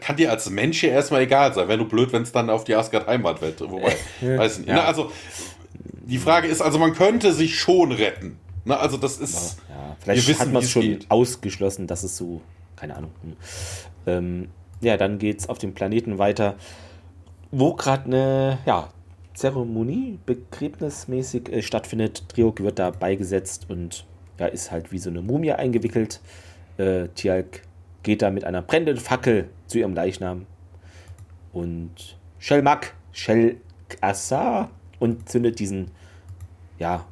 Kann 0.00 0.16
dir 0.16 0.30
als 0.30 0.50
Mensch 0.50 0.80
hier 0.80 0.92
erstmal 0.92 1.22
egal 1.22 1.54
sein. 1.54 1.66
Wäre 1.66 1.78
nur 1.78 1.88
blöd, 1.88 2.12
wenn 2.12 2.22
es 2.22 2.32
dann 2.32 2.50
auf 2.50 2.64
die 2.64 2.74
Asgard 2.74 3.06
Heimat 3.06 3.40
wird. 3.40 3.60
Wobei, 3.60 3.96
weiß 4.20 4.58
nicht. 4.58 4.68
Ja. 4.68 4.74
Ne, 4.74 4.84
also, 4.84 5.10
die 6.04 6.18
Frage 6.18 6.48
ist, 6.48 6.60
also 6.60 6.78
man 6.78 6.94
könnte 6.94 7.32
sich 7.32 7.58
schon 7.58 7.92
retten. 7.92 8.38
Ne, 8.64 8.78
also 8.78 8.96
das 8.96 9.18
ist. 9.18 9.58
Ja, 9.68 9.96
vielleicht 10.00 10.26
wir 10.26 10.34
wissen, 10.34 10.40
hat 10.40 10.52
man 10.52 10.62
es 10.62 10.70
schon 10.70 10.82
geht. 10.82 11.10
ausgeschlossen, 11.10 11.86
dass 11.86 12.02
es 12.02 12.16
so, 12.16 12.40
keine 12.76 12.96
Ahnung. 12.96 13.10
Hm. 13.22 13.36
Ähm, 14.06 14.48
ja, 14.80 14.96
dann 14.96 15.18
geht 15.18 15.40
es 15.40 15.48
auf 15.48 15.58
dem 15.58 15.74
Planeten 15.74 16.18
weiter, 16.18 16.56
wo 17.50 17.74
gerade 17.74 18.04
eine, 18.06 18.58
ja, 18.66 18.88
Zeremonie 19.34 20.18
begräbnismäßig 20.26 21.50
äh, 21.50 21.62
stattfindet. 21.62 22.28
Triok 22.28 22.60
wird 22.60 22.78
da 22.78 22.90
beigesetzt 22.90 23.66
und 23.68 24.04
ja, 24.38 24.46
ist 24.46 24.70
halt 24.70 24.92
wie 24.92 24.98
so 24.98 25.10
eine 25.10 25.22
Mumie 25.22 25.52
eingewickelt. 25.52 26.20
Äh, 26.76 27.08
Tialk 27.08 27.62
geht 28.02 28.22
da 28.22 28.30
mit 28.30 28.44
einer 28.44 28.62
brennenden 28.62 28.98
Fackel 28.98 29.48
zu 29.66 29.78
ihrem 29.78 29.94
Leichnam 29.94 30.46
und 31.52 32.18
Shelmak, 32.38 32.94
Shelkassa 33.12 34.70
und 35.02 35.28
zündet 35.28 35.58
diesen 35.58 35.90
ja, 36.78 37.04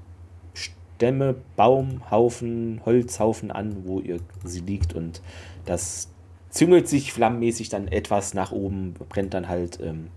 Stämme, 0.55 1.35
Baumhaufen, 1.57 2.81
Holzhaufen 2.87 3.51
an, 3.51 3.85
wo 3.85 3.99
ihr 3.99 4.21
sie 4.45 4.61
liegt 4.61 4.95
und 4.95 5.21
das 5.65 6.09
züngelt 6.51 6.89
sich 6.89 7.13
flammenmäßig 7.13 7.69
dann 7.69 7.89
etwas 7.89 8.33
nach 8.33 8.53
oben, 8.53 8.95
brennt 9.09 9.35
dann 9.35 9.49
halt 9.49 9.81
ähm, 9.81 10.09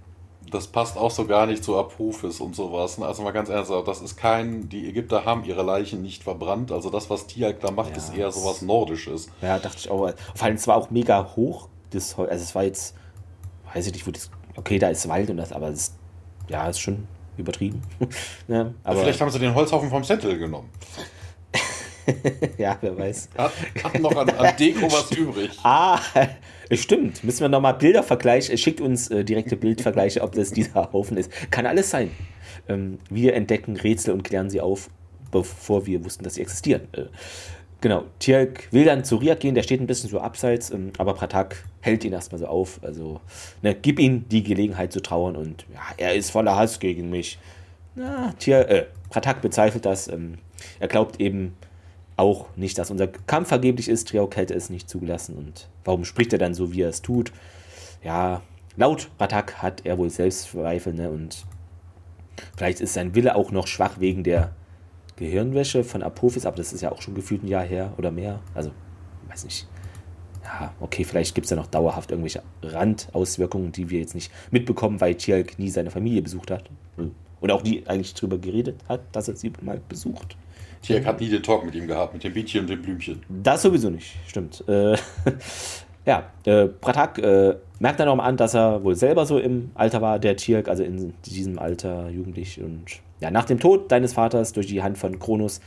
das 0.51 0.67
passt 0.67 0.97
auch 0.97 1.09
so 1.09 1.25
gar 1.25 1.47
nicht 1.47 1.63
zu 1.63 1.75
Apophis 1.79 2.39
und 2.39 2.55
sowas. 2.55 2.99
Ne? 2.99 3.07
Also 3.07 3.23
mal 3.23 3.31
ganz 3.31 3.49
ernsthaft, 3.49 3.87
das 3.87 4.01
ist 4.01 4.17
kein, 4.17 4.69
die 4.69 4.87
Ägypter 4.87 5.25
haben 5.25 5.43
ihre 5.45 5.63
Leichen 5.63 6.03
nicht 6.03 6.21
verbrannt. 6.21 6.71
Also 6.71 6.91
das, 6.91 7.09
was 7.09 7.25
Tialk 7.25 7.59
da 7.59 7.71
macht, 7.71 7.91
ja, 7.91 7.97
ist 7.97 8.15
eher 8.15 8.31
sowas 8.31 8.61
Nordisches. 8.61 9.29
Ja, 9.41 9.57
dachte 9.57 9.77
ich 9.79 9.89
auch. 9.89 10.13
Vor 10.35 10.45
allem, 10.45 10.55
es 10.55 10.67
war 10.67 10.75
auch 10.75 10.91
mega 10.91 11.35
hoch. 11.35 11.69
Das, 11.89 12.19
also 12.19 12.31
es 12.31 12.53
war 12.53 12.65
jetzt, 12.65 12.93
weiß 13.73 13.87
ich 13.87 13.93
nicht, 13.93 14.05
wo 14.05 14.11
das, 14.11 14.29
okay, 14.55 14.77
da 14.77 14.89
ist 14.89 15.09
Wald 15.09 15.31
und 15.31 15.37
das, 15.37 15.51
aber 15.51 15.69
es, 15.69 15.95
ja, 16.49 16.67
ist 16.67 16.79
schon 16.79 17.07
übertrieben. 17.37 17.81
ja, 18.47 18.73
aber 18.83 19.01
Vielleicht 19.01 19.21
haben 19.21 19.31
sie 19.31 19.39
den 19.39 19.53
Holzhaufen 19.53 19.89
vom 19.89 20.03
Sentinel 20.03 20.37
genommen. 20.37 20.69
ja, 22.57 22.77
wer 22.81 22.97
weiß. 22.97 23.29
Hat, 23.37 23.51
hat 23.83 23.99
noch 23.99 24.15
an, 24.15 24.29
an 24.29 24.55
Deko 24.57 24.91
was 24.91 25.11
übrig. 25.11 25.51
Ah, 25.63 25.99
stimmt. 26.71 27.23
Müssen 27.23 27.41
wir 27.41 27.49
nochmal 27.49 27.75
Bilder 27.75 28.03
vergleichen. 28.03 28.57
Schickt 28.57 28.81
uns 28.81 29.09
äh, 29.09 29.23
direkte 29.23 29.55
Bildvergleiche, 29.55 30.21
ob 30.21 30.33
das 30.33 30.51
dieser 30.51 30.91
Haufen 30.91 31.17
ist. 31.17 31.31
Kann 31.51 31.65
alles 31.65 31.89
sein. 31.89 32.11
Ähm, 32.67 32.99
wir 33.09 33.33
entdecken 33.33 33.77
Rätsel 33.77 34.13
und 34.13 34.23
klären 34.23 34.49
sie 34.49 34.61
auf, 34.61 34.89
bevor 35.31 35.85
wir 35.85 36.03
wussten, 36.03 36.23
dass 36.23 36.35
sie 36.35 36.41
existieren. 36.41 36.87
Äh, 36.93 37.05
genau. 37.83 38.05
Tierk 38.17 38.71
will 38.71 38.85
dann 38.85 39.03
zu 39.03 39.17
Riak 39.17 39.41
gehen, 39.41 39.53
der 39.53 39.61
steht 39.61 39.79
ein 39.79 39.85
bisschen 39.85 40.09
so 40.09 40.19
abseits, 40.19 40.71
ähm, 40.71 40.91
aber 40.97 41.13
Pratak 41.13 41.63
hält 41.81 42.03
ihn 42.03 42.13
erstmal 42.13 42.39
so 42.39 42.47
auf. 42.47 42.79
Also, 42.81 43.21
ne, 43.61 43.75
gib 43.75 43.99
ihm 43.99 44.27
die 44.29 44.41
Gelegenheit 44.41 44.91
zu 44.91 45.01
trauern 45.01 45.35
und 45.35 45.65
ja, 45.71 45.81
er 45.97 46.15
ist 46.15 46.31
voller 46.31 46.55
Hass 46.55 46.79
gegen 46.79 47.11
mich. 47.11 47.37
Na, 47.93 48.33
Tier, 48.39 48.67
äh, 48.67 48.85
Pratak 49.09 49.41
bezweifelt 49.41 49.85
das. 49.85 50.07
Ähm, 50.07 50.39
er 50.79 50.87
glaubt 50.87 51.19
eben, 51.19 51.55
auch 52.15 52.47
nicht, 52.55 52.77
dass 52.77 52.91
unser 52.91 53.07
Kampf 53.07 53.49
vergeblich 53.49 53.89
ist. 53.89 54.09
Triok 54.09 54.35
hätte 54.35 54.53
es 54.53 54.69
nicht 54.69 54.89
zugelassen. 54.89 55.35
Und 55.35 55.67
warum 55.83 56.05
spricht 56.05 56.33
er 56.33 56.39
dann 56.39 56.53
so, 56.53 56.71
wie 56.71 56.81
er 56.81 56.89
es 56.89 57.01
tut? 57.01 57.31
Ja, 58.03 58.41
laut 58.75 59.09
Ratak 59.19 59.61
hat 59.61 59.85
er 59.85 59.97
wohl 59.97 60.09
Selbstzweifel, 60.09 60.93
ne? 60.93 61.09
Und 61.09 61.45
vielleicht 62.55 62.81
ist 62.81 62.93
sein 62.93 63.15
Wille 63.15 63.35
auch 63.35 63.51
noch 63.51 63.67
schwach 63.67 63.99
wegen 63.99 64.23
der 64.23 64.51
Gehirnwäsche 65.15 65.83
von 65.83 66.03
Apophis, 66.03 66.45
aber 66.45 66.57
das 66.57 66.73
ist 66.73 66.81
ja 66.81 66.91
auch 66.91 67.01
schon 67.01 67.15
gefühlt 67.15 67.43
ein 67.43 67.47
Jahr 67.47 67.63
her 67.63 67.93
oder 67.97 68.11
mehr. 68.11 68.39
Also, 68.53 68.71
weiß 69.29 69.45
nicht. 69.45 69.67
Ja, 70.43 70.73
okay, 70.79 71.03
vielleicht 71.03 71.35
gibt 71.35 71.45
es 71.45 71.51
ja 71.51 71.55
noch 71.57 71.67
dauerhaft 71.67 72.11
irgendwelche 72.11 72.43
Randauswirkungen, 72.61 73.71
die 73.71 73.89
wir 73.89 73.99
jetzt 73.99 74.15
nicht 74.15 74.31
mitbekommen, 74.51 74.99
weil 74.99 75.15
Tjalk 75.15 75.57
nie 75.57 75.69
seine 75.69 75.89
Familie 75.89 76.21
besucht 76.21 76.51
hat. 76.51 76.69
Und 77.39 77.51
auch 77.51 77.63
nie 77.63 77.83
eigentlich 77.87 78.13
drüber 78.13 78.37
geredet 78.37 78.79
hat, 78.87 79.01
dass 79.11 79.27
er 79.27 79.35
sie 79.35 79.51
mal 79.61 79.81
besucht. 79.89 80.37
Tierk 80.83 81.05
hat 81.05 81.21
nie 81.21 81.29
den 81.29 81.41
Talk 81.41 81.65
mit 81.65 81.75
ihm 81.75 81.87
gehabt, 81.87 82.13
mit 82.13 82.23
dem 82.23 82.33
Bienchen 82.33 82.61
und 82.61 82.69
dem 82.69 82.81
Blümchen. 82.81 83.21
Das 83.29 83.61
sowieso 83.61 83.89
nicht, 83.89 84.15
stimmt. 84.27 84.63
Äh, 84.67 84.97
ja, 86.05 86.31
äh, 86.45 86.67
Pratak 86.67 87.17
äh, 87.19 87.55
merkt 87.79 87.99
dann 87.99 88.07
auch 88.07 88.15
mal 88.15 88.25
an, 88.25 88.37
dass 88.37 88.53
er 88.53 88.83
wohl 88.83 88.95
selber 88.95 89.25
so 89.25 89.39
im 89.39 89.71
Alter 89.75 90.01
war, 90.01 90.19
der 90.19 90.35
Tierk, 90.35 90.67
also 90.67 90.83
in 90.83 91.13
diesem 91.25 91.59
Alter 91.59 92.09
jugendlich. 92.09 92.61
Und 92.61 92.85
ja, 93.19 93.31
nach 93.31 93.45
dem 93.45 93.59
Tod 93.59 93.91
deines 93.91 94.13
Vaters 94.13 94.53
durch 94.53 94.67
die 94.67 94.83
Hand 94.83 94.97
von 94.97 95.19
Kronos 95.19 95.61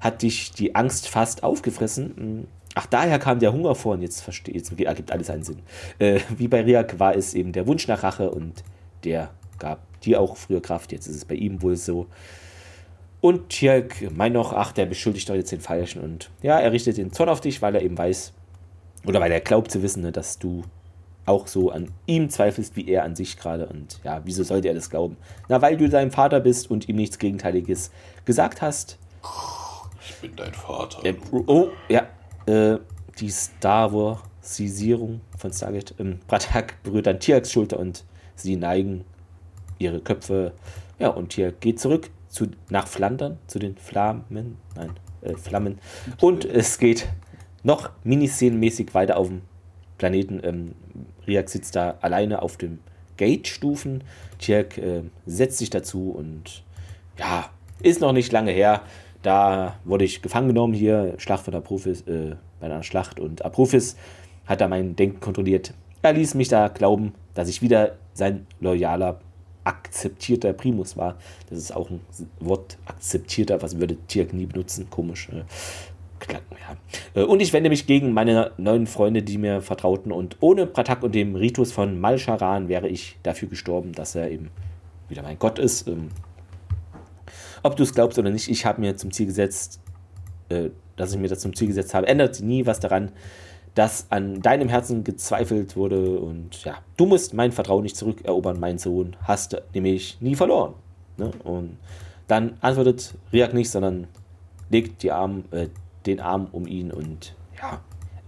hat 0.00 0.22
dich 0.22 0.52
die 0.52 0.74
Angst 0.74 1.08
fast 1.08 1.42
aufgefressen. 1.42 2.14
Hm, 2.16 2.46
ach, 2.74 2.86
daher 2.86 3.18
kam 3.18 3.38
der 3.38 3.52
Hunger 3.52 3.74
vor 3.74 3.94
und 3.94 4.02
jetzt 4.02 4.22
verstehe 4.22 4.54
jetzt 4.54 4.78
ergibt 4.80 5.12
alles 5.12 5.30
einen 5.30 5.42
Sinn. 5.42 5.58
Äh, 5.98 6.20
wie 6.36 6.48
bei 6.48 6.62
Riak 6.62 6.98
war 6.98 7.14
es 7.14 7.34
eben 7.34 7.52
der 7.52 7.66
Wunsch 7.66 7.86
nach 7.86 8.02
Rache 8.02 8.30
und 8.30 8.64
der 9.04 9.30
gab 9.58 9.80
dir 10.00 10.20
auch 10.20 10.36
früher 10.36 10.62
Kraft. 10.62 10.92
Jetzt 10.92 11.06
ist 11.06 11.16
es 11.16 11.24
bei 11.24 11.34
ihm 11.34 11.62
wohl 11.62 11.76
so. 11.76 12.06
Und 13.20 13.50
Tjalk 13.50 14.10
meint 14.16 14.34
noch, 14.34 14.54
ach, 14.54 14.72
der 14.72 14.86
beschuldigt 14.86 15.28
doch 15.28 15.34
jetzt 15.34 15.52
den 15.52 15.60
Falschen. 15.60 16.02
Und 16.02 16.30
ja, 16.42 16.58
er 16.58 16.72
richtet 16.72 16.96
den 16.96 17.12
Zorn 17.12 17.28
auf 17.28 17.42
dich, 17.42 17.60
weil 17.60 17.74
er 17.74 17.82
eben 17.82 17.98
weiß, 17.98 18.32
oder 19.06 19.20
weil 19.20 19.32
er 19.32 19.40
glaubt 19.40 19.70
zu 19.70 19.82
wissen, 19.82 20.02
ne, 20.02 20.12
dass 20.12 20.38
du 20.38 20.62
auch 21.26 21.46
so 21.46 21.70
an 21.70 21.90
ihm 22.06 22.28
zweifelst, 22.28 22.76
wie 22.76 22.88
er 22.88 23.04
an 23.04 23.14
sich 23.14 23.36
gerade. 23.36 23.66
Und 23.66 24.00
ja, 24.04 24.20
wieso 24.24 24.42
sollte 24.42 24.68
er 24.68 24.74
das 24.74 24.90
glauben? 24.90 25.16
Na, 25.48 25.62
weil 25.62 25.76
du 25.76 25.88
dein 25.88 26.10
Vater 26.10 26.40
bist 26.40 26.70
und 26.70 26.88
ihm 26.88 26.96
nichts 26.96 27.18
Gegenteiliges 27.18 27.90
gesagt 28.24 28.62
hast. 28.62 28.98
Ich 30.02 30.16
bin 30.16 30.34
dein 30.36 30.52
Vater. 30.52 31.04
Äh, 31.04 31.14
oh, 31.46 31.68
ja. 31.88 32.06
Äh, 32.46 32.78
die 33.18 33.30
Star 33.30 33.92
Warsisierung 33.92 35.20
von 35.38 35.52
Stargate. 35.52 35.94
Ähm, 35.98 36.20
Bratak 36.26 36.82
berührt 36.82 37.06
dann 37.06 37.20
Tiaks 37.20 37.52
Schulter 37.52 37.78
und 37.78 38.04
sie 38.34 38.56
neigen 38.56 39.04
ihre 39.78 40.00
Köpfe. 40.00 40.52
Ja, 40.98 41.08
und 41.08 41.30
Tiak 41.30 41.60
geht 41.60 41.80
zurück 41.80 42.10
zu, 42.28 42.48
nach 42.70 42.86
Flandern, 42.86 43.38
zu 43.46 43.58
den 43.58 43.76
Flammen, 43.76 44.56
nein, 44.74 44.92
äh, 45.22 45.34
Flammen. 45.36 45.78
Und 46.20 46.44
es 46.44 46.78
geht 46.78 47.08
noch 47.62 47.90
miniszenenmäßig 48.04 48.94
weiter 48.94 49.16
auf 49.16 49.28
dem 49.28 49.42
Planeten. 49.98 50.40
Ähm, 50.42 50.74
Riak 51.26 51.48
sitzt 51.48 51.76
da 51.76 51.96
alleine 52.00 52.42
auf 52.42 52.56
dem 52.56 52.78
Gate-Stufen. 53.16 54.02
Tjerk 54.38 54.78
äh, 54.78 55.02
setzt 55.26 55.58
sich 55.58 55.70
dazu 55.70 56.10
und 56.10 56.62
ja, 57.18 57.50
ist 57.82 58.00
noch 58.00 58.12
nicht 58.12 58.32
lange 58.32 58.50
her. 58.50 58.82
Da 59.22 59.76
wurde 59.84 60.04
ich 60.04 60.22
gefangen 60.22 60.48
genommen 60.48 60.72
hier, 60.72 61.14
Schlacht 61.18 61.44
von 61.44 61.54
Apophis, 61.54 62.02
äh, 62.02 62.36
bei 62.58 62.66
einer 62.66 62.82
Schlacht 62.82 63.20
und 63.20 63.44
Apophis 63.44 63.96
hat 64.46 64.60
da 64.60 64.68
mein 64.68 64.96
Denken 64.96 65.20
kontrolliert. 65.20 65.74
Er 66.02 66.14
ließ 66.14 66.34
mich 66.34 66.48
da 66.48 66.68
glauben, 66.68 67.14
dass 67.34 67.48
ich 67.48 67.60
wieder 67.60 67.96
sein 68.14 68.46
loyaler 68.60 69.20
akzeptierter 69.64 70.52
Primus 70.54 70.96
war. 70.96 71.16
Das 71.48 71.58
ist 71.58 71.76
auch 71.76 71.90
ein 71.90 72.00
Wort 72.40 72.78
akzeptierter, 72.86 73.60
was 73.60 73.78
würde 73.78 73.96
Tirk 74.08 74.32
nie 74.32 74.46
benutzen. 74.46 74.88
Komisch. 74.88 75.28
Äh, 75.28 75.44
ja. 76.28 76.76
Äh, 77.14 77.24
und 77.24 77.40
ich 77.40 77.52
wende 77.52 77.70
mich 77.70 77.86
gegen 77.86 78.12
meine 78.12 78.52
neuen 78.56 78.86
Freunde, 78.86 79.22
die 79.22 79.38
mir 79.38 79.62
vertrauten. 79.62 80.12
Und 80.12 80.36
ohne 80.40 80.66
Pratak 80.66 81.02
und 81.02 81.14
dem 81.14 81.34
Ritus 81.34 81.72
von 81.72 82.00
Malcharan 82.00 82.68
wäre 82.68 82.88
ich 82.88 83.16
dafür 83.22 83.48
gestorben, 83.48 83.92
dass 83.92 84.14
er 84.14 84.30
eben 84.30 84.50
wieder 85.08 85.22
mein 85.22 85.38
Gott 85.38 85.58
ist. 85.58 85.88
Ähm, 85.88 86.08
ob 87.62 87.76
du 87.76 87.82
es 87.82 87.94
glaubst 87.94 88.18
oder 88.18 88.30
nicht, 88.30 88.48
ich 88.48 88.64
habe 88.64 88.80
mir 88.80 88.96
zum 88.96 89.10
Ziel 89.12 89.26
gesetzt, 89.26 89.80
äh, 90.48 90.70
dass 90.96 91.12
ich 91.12 91.18
mir 91.18 91.28
das 91.28 91.40
zum 91.40 91.54
Ziel 91.54 91.68
gesetzt 91.68 91.94
habe, 91.94 92.06
ändert 92.06 92.40
nie 92.40 92.66
was 92.66 92.80
daran, 92.80 93.12
dass 93.74 94.06
an 94.10 94.42
deinem 94.42 94.68
Herzen 94.68 95.04
gezweifelt 95.04 95.76
wurde 95.76 96.18
und 96.18 96.64
ja, 96.64 96.78
du 96.96 97.06
musst 97.06 97.34
mein 97.34 97.52
Vertrauen 97.52 97.84
nicht 97.84 97.96
zurückerobern, 97.96 98.58
mein 98.58 98.78
Sohn, 98.78 99.16
hast 99.22 99.56
nämlich 99.74 100.20
nie 100.20 100.34
verloren. 100.34 100.74
Ne? 101.16 101.30
Und 101.44 101.78
dann 102.26 102.54
antwortet 102.60 103.14
Riak 103.32 103.54
nicht, 103.54 103.70
sondern 103.70 104.08
legt 104.70 105.02
die 105.02 105.12
Arm, 105.12 105.44
äh, 105.52 105.68
den 106.06 106.20
Arm 106.20 106.48
um 106.52 106.66
ihn 106.66 106.90
und 106.90 107.34
ja, 107.60 107.80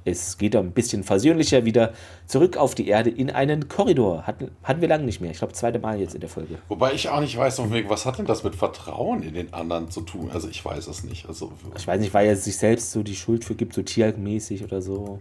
es 0.04 0.38
geht 0.38 0.56
ein 0.56 0.72
bisschen 0.72 1.04
versöhnlicher 1.04 1.64
wieder 1.64 1.92
zurück 2.26 2.56
auf 2.56 2.74
die 2.74 2.88
Erde 2.88 3.10
in 3.10 3.30
einen 3.30 3.68
Korridor. 3.68 4.26
Hatten, 4.26 4.50
hatten 4.62 4.80
wir 4.80 4.88
lange 4.88 5.04
nicht 5.04 5.20
mehr. 5.20 5.30
Ich 5.30 5.38
glaube, 5.38 5.52
zweite 5.52 5.78
Mal 5.78 6.00
jetzt 6.00 6.14
in 6.14 6.20
der 6.20 6.30
Folge. 6.30 6.58
Wobei 6.68 6.92
ich 6.92 7.08
auch 7.08 7.20
nicht 7.20 7.36
weiß, 7.36 7.60
was 7.88 8.06
hat 8.06 8.18
denn 8.18 8.26
das 8.26 8.42
mit 8.42 8.56
Vertrauen 8.56 9.22
in 9.22 9.34
den 9.34 9.52
anderen 9.54 9.90
zu 9.90 10.00
tun? 10.00 10.30
Also 10.32 10.48
ich 10.48 10.64
weiß 10.64 10.86
es 10.88 11.04
nicht. 11.04 11.26
Also, 11.26 11.52
ich 11.76 11.86
weiß 11.86 12.00
nicht, 12.00 12.14
weil 12.14 12.26
er 12.26 12.36
sich 12.36 12.56
selbst 12.56 12.92
so 12.92 13.02
die 13.02 13.16
Schuld 13.16 13.44
für 13.44 13.54
gibt, 13.54 13.74
so 13.74 13.82
tiermäßig 13.82 14.64
oder 14.64 14.82
so. 14.82 15.20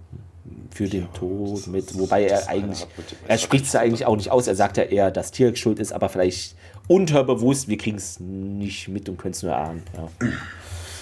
Für 0.71 0.87
den 0.87 1.01
ja, 1.01 1.07
Tod 1.07 1.67
mit. 1.67 1.97
Wobei 1.99 2.25
er 2.25 2.47
eigentlich. 2.47 2.87
Er 3.27 3.37
spricht 3.37 3.65
es 3.65 3.75
eigentlich 3.75 4.05
auch 4.05 4.15
nicht 4.15 4.31
aus. 4.31 4.47
Er 4.47 4.55
sagt 4.55 4.77
ja 4.77 4.83
eher, 4.83 5.11
dass 5.11 5.31
Tierk 5.31 5.57
schuld 5.57 5.79
ist, 5.79 5.93
aber 5.93 6.09
vielleicht 6.09 6.55
unterbewusst. 6.87 7.67
Wir 7.67 7.77
kriegen 7.77 7.97
es 7.97 8.19
nicht 8.19 8.87
mit 8.87 9.07
und 9.07 9.17
können 9.17 9.33
es 9.33 9.43
nur 9.43 9.55
ahnen. 9.55 9.83
Ja. 9.95 10.07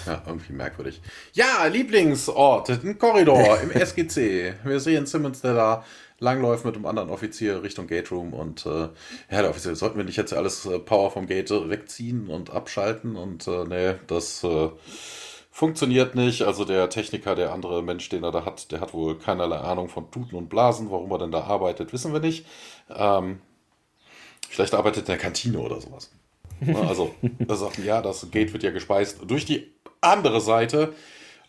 Ja, 0.10 0.24
irgendwie 0.26 0.54
merkwürdig. 0.54 1.02
Ja, 1.34 1.68
Lieblingsort, 1.68 2.70
ein 2.70 2.98
Korridor 2.98 3.60
im 3.64 3.70
SGC. 3.70 4.56
Wir 4.64 4.80
sehen 4.80 5.06
Simmons, 5.06 5.42
der 5.42 5.54
da 5.54 5.86
langläuft 6.18 6.66
mit 6.66 6.76
einem 6.76 6.88
anderen 6.88 7.12
Offizier 7.12 7.62
Richtung 7.62 7.86
Gate 7.86 8.12
Room 8.12 8.34
und 8.34 8.66
äh, 8.66 8.70
ja, 8.70 8.90
der 9.30 9.52
Offizier, 9.52 9.76
sollten 9.76 9.98
wir 9.98 10.04
nicht 10.04 10.18
jetzt 10.18 10.34
alles 10.34 10.66
äh, 10.66 10.80
Power 10.80 11.12
vom 11.12 11.28
Gate 11.28 11.52
wegziehen 11.52 12.28
und 12.28 12.50
abschalten 12.50 13.16
und 13.16 13.48
äh, 13.48 13.66
nee, 13.66 13.96
das 14.08 14.44
äh, 14.44 14.70
funktioniert 15.52 16.16
nicht. 16.16 16.42
Also 16.42 16.66
der 16.66 16.90
Techniker, 16.90 17.36
der 17.36 17.54
andere 17.54 17.84
Mensch, 17.84 18.10
den 18.10 18.24
er 18.24 18.32
da 18.32 18.46
hat, 18.46 18.72
der 18.72 18.82
hat 18.82 18.96
wohl 18.96 19.20
keinerlei 19.20 19.58
Ahnung 19.58 19.90
von 19.90 20.10
Tuten 20.10 20.36
und 20.36 20.50
Blasen. 20.50 20.90
Warum 20.90 21.12
er 21.12 21.20
denn 21.20 21.32
da 21.32 21.42
arbeitet, 21.42 21.94
wissen 21.94 22.14
wir 22.14 22.20
nicht. 22.20 22.48
Ähm, 22.90 23.42
vielleicht 24.50 24.74
arbeitet 24.74 25.04
er 25.08 25.14
in 25.14 25.20
der 25.20 25.24
Kantine 25.24 25.60
oder 25.60 25.80
sowas. 25.80 26.10
Also, 26.74 27.16
er 27.48 27.56
sagt, 27.56 27.78
ja, 27.80 28.02
das 28.02 28.30
Gate 28.32 28.52
wird 28.52 28.64
ja 28.64 28.72
gespeist 28.72 29.20
durch 29.26 29.46
die 29.46 29.72
andere 30.02 30.42
Seite. 30.42 30.94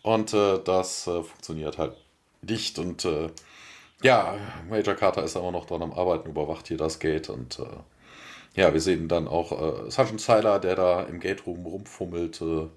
Und 0.03 0.33
äh, 0.33 0.59
das 0.63 1.07
äh, 1.07 1.23
funktioniert 1.23 1.77
halt 1.77 1.95
nicht. 2.41 2.79
Und 2.79 3.05
äh, 3.05 3.29
ja, 4.01 4.35
Major 4.69 4.95
Carter 4.95 5.23
ist 5.23 5.37
aber 5.37 5.51
noch 5.51 5.65
dran 5.65 5.83
am 5.83 5.93
Arbeiten, 5.93 6.29
überwacht 6.29 6.67
hier 6.67 6.77
das 6.77 6.99
Gate. 6.99 7.29
Und 7.29 7.59
äh, 7.59 8.59
ja, 8.59 8.73
wir 8.73 8.81
sehen 8.81 9.07
dann 9.07 9.27
auch 9.27 9.51
äh, 9.51 9.91
Sergeant 9.91 10.21
Seiler, 10.21 10.59
der 10.59 10.75
da 10.75 11.03
im 11.03 11.19
Gate 11.19 11.45
Room 11.45 11.65
rumfummelt, 11.65 12.41
äh, 12.41 12.67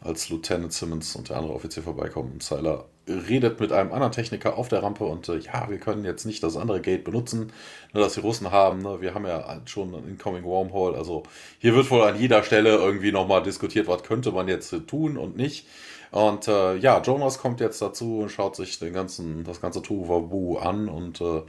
als 0.00 0.30
Lieutenant 0.30 0.72
Simmons 0.72 1.14
und 1.14 1.28
der 1.28 1.36
andere 1.36 1.54
Offizier 1.54 1.82
vorbeikommen. 1.82 2.32
Und 2.32 2.42
Seiler 2.42 2.86
redet 3.08 3.60
mit 3.60 3.72
einem 3.72 3.92
anderen 3.92 4.12
Techniker 4.12 4.56
auf 4.56 4.68
der 4.68 4.82
Rampe 4.82 5.04
und 5.04 5.28
äh, 5.28 5.38
ja, 5.38 5.68
wir 5.68 5.78
können 5.78 6.04
jetzt 6.04 6.24
nicht 6.24 6.42
das 6.42 6.56
andere 6.56 6.80
Gate 6.80 7.04
benutzen, 7.04 7.52
nur 7.92 8.04
dass 8.04 8.14
die 8.14 8.20
Russen 8.20 8.50
haben. 8.50 8.82
Ne? 8.82 9.00
Wir 9.00 9.14
haben 9.14 9.26
ja 9.26 9.60
schon 9.66 9.94
ein 9.94 10.08
Incoming 10.08 10.44
Wormhole. 10.44 10.96
Also 10.96 11.24
hier 11.58 11.74
wird 11.74 11.90
wohl 11.90 12.02
an 12.02 12.18
jeder 12.18 12.42
Stelle 12.42 12.76
irgendwie 12.76 13.12
nochmal 13.12 13.42
diskutiert, 13.42 13.88
was 13.88 14.04
könnte 14.04 14.30
man 14.30 14.48
jetzt 14.48 14.74
tun 14.86 15.16
und 15.16 15.36
nicht. 15.36 15.66
Und 16.12 16.46
äh, 16.46 16.76
ja, 16.76 17.00
Jonas 17.00 17.38
kommt 17.38 17.60
jetzt 17.60 17.80
dazu 17.80 18.18
und 18.18 18.28
schaut 18.28 18.54
sich 18.54 18.78
den 18.78 18.92
ganzen, 18.92 19.44
das 19.44 19.62
ganze 19.62 19.80
Tohuwabu 19.80 20.58
an 20.58 20.90
und 20.90 21.22
äh, 21.22 21.42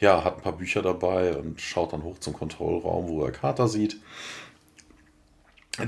ja, 0.00 0.22
hat 0.22 0.36
ein 0.36 0.42
paar 0.42 0.52
Bücher 0.52 0.82
dabei 0.82 1.34
und 1.34 1.60
schaut 1.60 1.94
dann 1.94 2.02
hoch 2.02 2.18
zum 2.18 2.34
Kontrollraum, 2.34 3.08
wo 3.08 3.24
er 3.24 3.32
Carter 3.32 3.68
sieht 3.68 3.96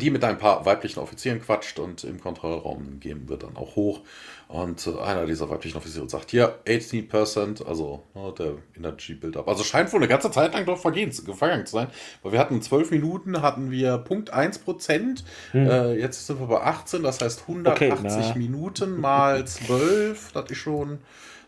die 0.00 0.10
mit 0.10 0.24
ein 0.24 0.38
paar 0.38 0.64
weiblichen 0.64 0.98
Offizieren 0.98 1.42
quatscht 1.42 1.78
und 1.78 2.04
im 2.04 2.18
Kontrollraum 2.18 3.00
gehen 3.00 3.28
wir 3.28 3.36
dann 3.36 3.56
auch 3.56 3.76
hoch. 3.76 4.00
Und 4.48 4.86
äh, 4.86 4.98
einer 4.98 5.26
dieser 5.26 5.50
weiblichen 5.50 5.76
Offiziere 5.76 6.08
sagt, 6.08 6.30
hier, 6.30 6.58
18%, 6.66 7.66
also 7.66 8.02
ne, 8.14 8.32
der 8.38 8.52
Energy 8.76 9.14
Build-Up. 9.14 9.46
Also 9.46 9.62
scheint 9.62 9.92
wohl 9.92 10.00
eine 10.00 10.08
ganze 10.08 10.30
Zeit 10.30 10.54
lang 10.54 10.64
doch 10.64 10.78
vergehen, 10.78 11.12
vergangen 11.12 11.66
zu 11.66 11.72
sein. 11.72 11.88
Weil 12.22 12.32
wir 12.32 12.38
hatten 12.38 12.62
12 12.62 12.92
Minuten, 12.92 13.42
hatten 13.42 13.70
wir 13.70 13.98
Punkt 13.98 14.32
1%. 14.32 15.22
Hm. 15.52 15.68
Äh, 15.68 15.94
jetzt 15.94 16.26
sind 16.26 16.40
wir 16.40 16.46
bei 16.46 16.62
18, 16.62 17.02
das 17.02 17.20
heißt 17.20 17.42
180 17.42 17.92
okay, 17.92 18.38
Minuten 18.38 18.98
mal 18.98 19.46
12. 19.46 20.32
Das 20.32 20.50
ist 20.50 20.58
schon 20.58 20.98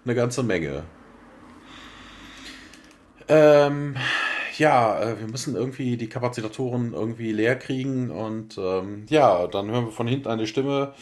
eine 0.04 0.14
ganze 0.14 0.42
Menge. 0.42 0.82
Ähm, 3.28 3.96
ja, 4.58 5.00
äh, 5.00 5.20
wir 5.20 5.28
müssen 5.28 5.56
irgendwie 5.56 5.96
die 5.96 6.08
Kapazitatoren 6.08 6.92
irgendwie 6.94 7.32
leer 7.32 7.56
kriegen 7.56 8.10
und 8.10 8.58
ähm, 8.58 9.06
ja, 9.08 9.46
dann 9.46 9.70
hören 9.70 9.86
wir 9.86 9.92
von 9.92 10.06
hinten 10.06 10.28
eine 10.28 10.46
Stimme, 10.46 10.94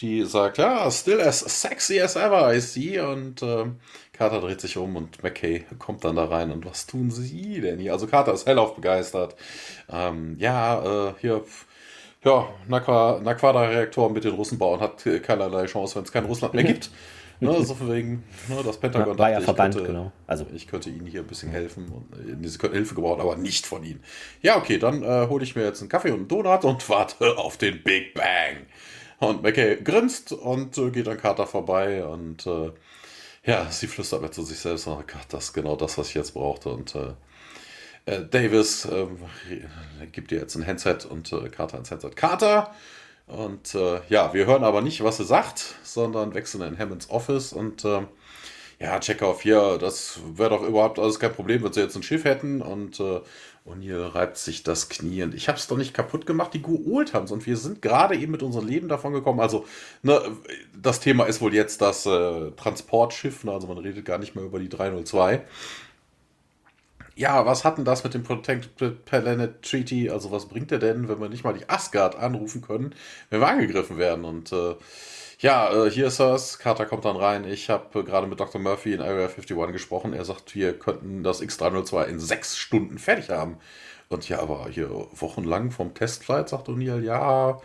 die 0.00 0.24
sagt, 0.24 0.58
ja, 0.58 0.90
still 0.90 1.20
as 1.20 1.40
sexy 1.40 2.00
as 2.00 2.16
ever 2.16 2.54
I 2.54 2.60
see 2.60 3.00
und 3.00 3.42
äh, 3.42 3.66
Carter 4.12 4.40
dreht 4.40 4.60
sich 4.60 4.76
um 4.76 4.96
und 4.96 5.22
McKay 5.22 5.64
kommt 5.78 6.04
dann 6.04 6.16
da 6.16 6.26
rein 6.26 6.50
und 6.52 6.64
was 6.66 6.86
tun 6.86 7.10
sie 7.10 7.60
denn 7.60 7.78
hier? 7.78 7.92
Also 7.92 8.06
Carter 8.06 8.32
ist 8.32 8.46
hellauf 8.46 8.74
begeistert. 8.74 9.36
Ähm, 9.90 10.36
ja, 10.38 11.08
äh, 11.08 11.14
hier 11.20 11.44
ja, 12.24 12.48
Naquada-Reaktor 12.66 14.10
mit 14.10 14.24
den 14.24 14.34
Russen 14.34 14.58
bauen 14.58 14.80
hat 14.80 15.04
keinerlei 15.22 15.66
Chance, 15.66 15.96
wenn 15.96 16.02
es 16.04 16.12
kein 16.12 16.24
Russland 16.24 16.54
mehr 16.54 16.64
gibt. 16.64 16.90
Ne, 17.40 17.64
so 17.64 17.76
wegen, 17.88 18.24
ne, 18.48 18.62
das 18.64 18.78
Pentagon 18.78 19.16
war 19.16 19.30
ja 19.30 19.40
verbannt, 19.40 19.74
könnte, 19.74 19.88
genau. 19.88 20.12
Also. 20.26 20.46
Ich 20.54 20.66
könnte 20.66 20.90
ihnen 20.90 21.06
hier 21.06 21.20
ein 21.20 21.26
bisschen 21.26 21.50
helfen. 21.50 21.88
Und, 21.88 22.44
äh, 22.44 22.48
sie 22.48 22.58
könnten 22.58 22.76
Hilfe 22.76 22.94
gebrauchen, 22.94 23.20
aber 23.20 23.36
nicht 23.36 23.66
von 23.66 23.84
ihnen. 23.84 24.02
Ja, 24.42 24.56
okay, 24.56 24.78
dann 24.78 25.02
äh, 25.02 25.28
hole 25.28 25.44
ich 25.44 25.54
mir 25.54 25.64
jetzt 25.64 25.80
einen 25.80 25.88
Kaffee 25.88 26.10
und 26.10 26.18
einen 26.18 26.28
Donut 26.28 26.64
und 26.64 26.88
warte 26.88 27.38
auf 27.38 27.56
den 27.56 27.82
Big 27.82 28.14
Bang. 28.14 28.66
Und 29.20 29.42
McKay 29.42 29.76
grinst 29.82 30.32
und 30.32 30.76
äh, 30.78 30.90
geht 30.90 31.08
an 31.08 31.18
Carter 31.18 31.46
vorbei 31.46 32.04
und 32.04 32.46
äh, 32.46 32.70
ja, 33.44 33.70
sie 33.70 33.86
flüstert 33.86 34.20
mir 34.20 34.30
zu 34.30 34.42
sich 34.42 34.58
selbst, 34.58 34.86
oh 34.86 34.96
Gott, 34.96 35.26
das 35.30 35.44
ist 35.44 35.52
genau 35.52 35.76
das, 35.76 35.96
was 35.96 36.08
ich 36.08 36.14
jetzt 36.14 36.34
brauchte. 36.34 36.70
Und 36.70 36.94
äh, 36.94 37.14
äh 38.06 38.26
Davis 38.28 38.84
ähm, 38.84 39.18
gibt 40.12 40.32
ihr 40.32 40.40
jetzt 40.40 40.56
ein 40.56 40.66
Handset 40.66 41.06
und 41.06 41.30
Carter 41.52 41.78
ein 41.78 41.88
Handset. 41.88 42.16
Carter! 42.16 42.74
Und 43.28 43.74
äh, 43.74 44.00
ja, 44.08 44.32
wir 44.32 44.46
hören 44.46 44.64
aber 44.64 44.80
nicht, 44.80 45.04
was 45.04 45.18
sie 45.18 45.24
sagt, 45.24 45.74
sondern 45.82 46.34
wechseln 46.34 46.62
in 46.62 46.78
Hammonds 46.78 47.10
Office 47.10 47.52
und 47.52 47.84
äh, 47.84 48.00
ja, 48.80 49.00
Chekhov 49.00 49.42
hier, 49.42 49.76
das 49.78 50.20
wäre 50.34 50.50
doch 50.50 50.62
überhaupt 50.62 50.98
alles 50.98 51.18
kein 51.18 51.32
Problem, 51.32 51.62
wenn 51.62 51.72
sie 51.72 51.80
jetzt 51.80 51.96
ein 51.96 52.02
Schiff 52.02 52.24
hätten 52.24 52.62
und 52.62 53.00
äh, 53.00 53.20
hier 53.80 54.14
reibt 54.14 54.38
sich 54.38 54.62
das 54.62 54.88
Knie. 54.88 55.22
Und 55.22 55.34
ich 55.34 55.48
habe 55.48 55.58
es 55.58 55.66
doch 55.66 55.76
nicht 55.76 55.92
kaputt 55.92 56.24
gemacht, 56.24 56.54
die 56.54 56.62
geholt 56.62 57.12
haben 57.12 57.28
und 57.28 57.46
wir 57.46 57.56
sind 57.56 57.82
gerade 57.82 58.16
eben 58.16 58.32
mit 58.32 58.42
unserem 58.42 58.66
Leben 58.66 58.88
davon 58.88 59.12
gekommen. 59.12 59.40
Also, 59.40 59.66
ne, 60.02 60.20
das 60.74 61.00
Thema 61.00 61.24
ist 61.24 61.40
wohl 61.40 61.54
jetzt 61.54 61.82
das 61.82 62.06
äh, 62.06 62.50
Transportschiff, 62.52 63.44
ne, 63.44 63.52
also 63.52 63.66
man 63.66 63.78
redet 63.78 64.04
gar 64.04 64.18
nicht 64.18 64.34
mehr 64.34 64.44
über 64.44 64.58
die 64.58 64.70
302 64.70 65.44
ja, 67.18 67.44
was 67.46 67.64
hat 67.64 67.78
denn 67.78 67.84
das 67.84 68.04
mit 68.04 68.14
dem 68.14 68.22
Protected 68.22 69.04
Planet 69.04 69.60
Treaty? 69.62 70.08
Also, 70.08 70.30
was 70.30 70.46
bringt 70.46 70.70
der 70.70 70.78
denn, 70.78 71.08
wenn 71.08 71.20
wir 71.20 71.28
nicht 71.28 71.42
mal 71.42 71.52
die 71.52 71.68
Asgard 71.68 72.14
anrufen 72.16 72.62
können, 72.62 72.94
wenn 73.30 73.40
wir 73.40 73.48
angegriffen 73.48 73.98
werden? 73.98 74.24
Und 74.24 74.52
äh, 74.52 74.76
ja, 75.40 75.72
äh, 75.72 75.90
hier 75.90 76.06
ist 76.06 76.20
es. 76.20 76.60
Carter 76.60 76.86
kommt 76.86 77.04
dann 77.04 77.16
rein. 77.16 77.44
Ich 77.44 77.70
habe 77.70 77.98
äh, 77.98 78.02
gerade 78.04 78.28
mit 78.28 78.38
Dr. 78.38 78.60
Murphy 78.60 78.94
in 78.94 79.00
Area 79.00 79.26
51 79.26 79.72
gesprochen. 79.72 80.12
Er 80.12 80.24
sagt, 80.24 80.54
wir 80.54 80.78
könnten 80.78 81.24
das 81.24 81.42
X302 81.42 82.04
in 82.04 82.20
sechs 82.20 82.56
Stunden 82.56 82.98
fertig 82.98 83.30
haben. 83.30 83.58
Und 84.08 84.28
ja, 84.28 84.38
aber 84.40 84.68
hier 84.70 84.88
wochenlang 84.90 85.72
vom 85.72 85.94
Testflight, 85.94 86.48
sagt 86.48 86.68
O'Neill, 86.68 87.02
ja, 87.02 87.58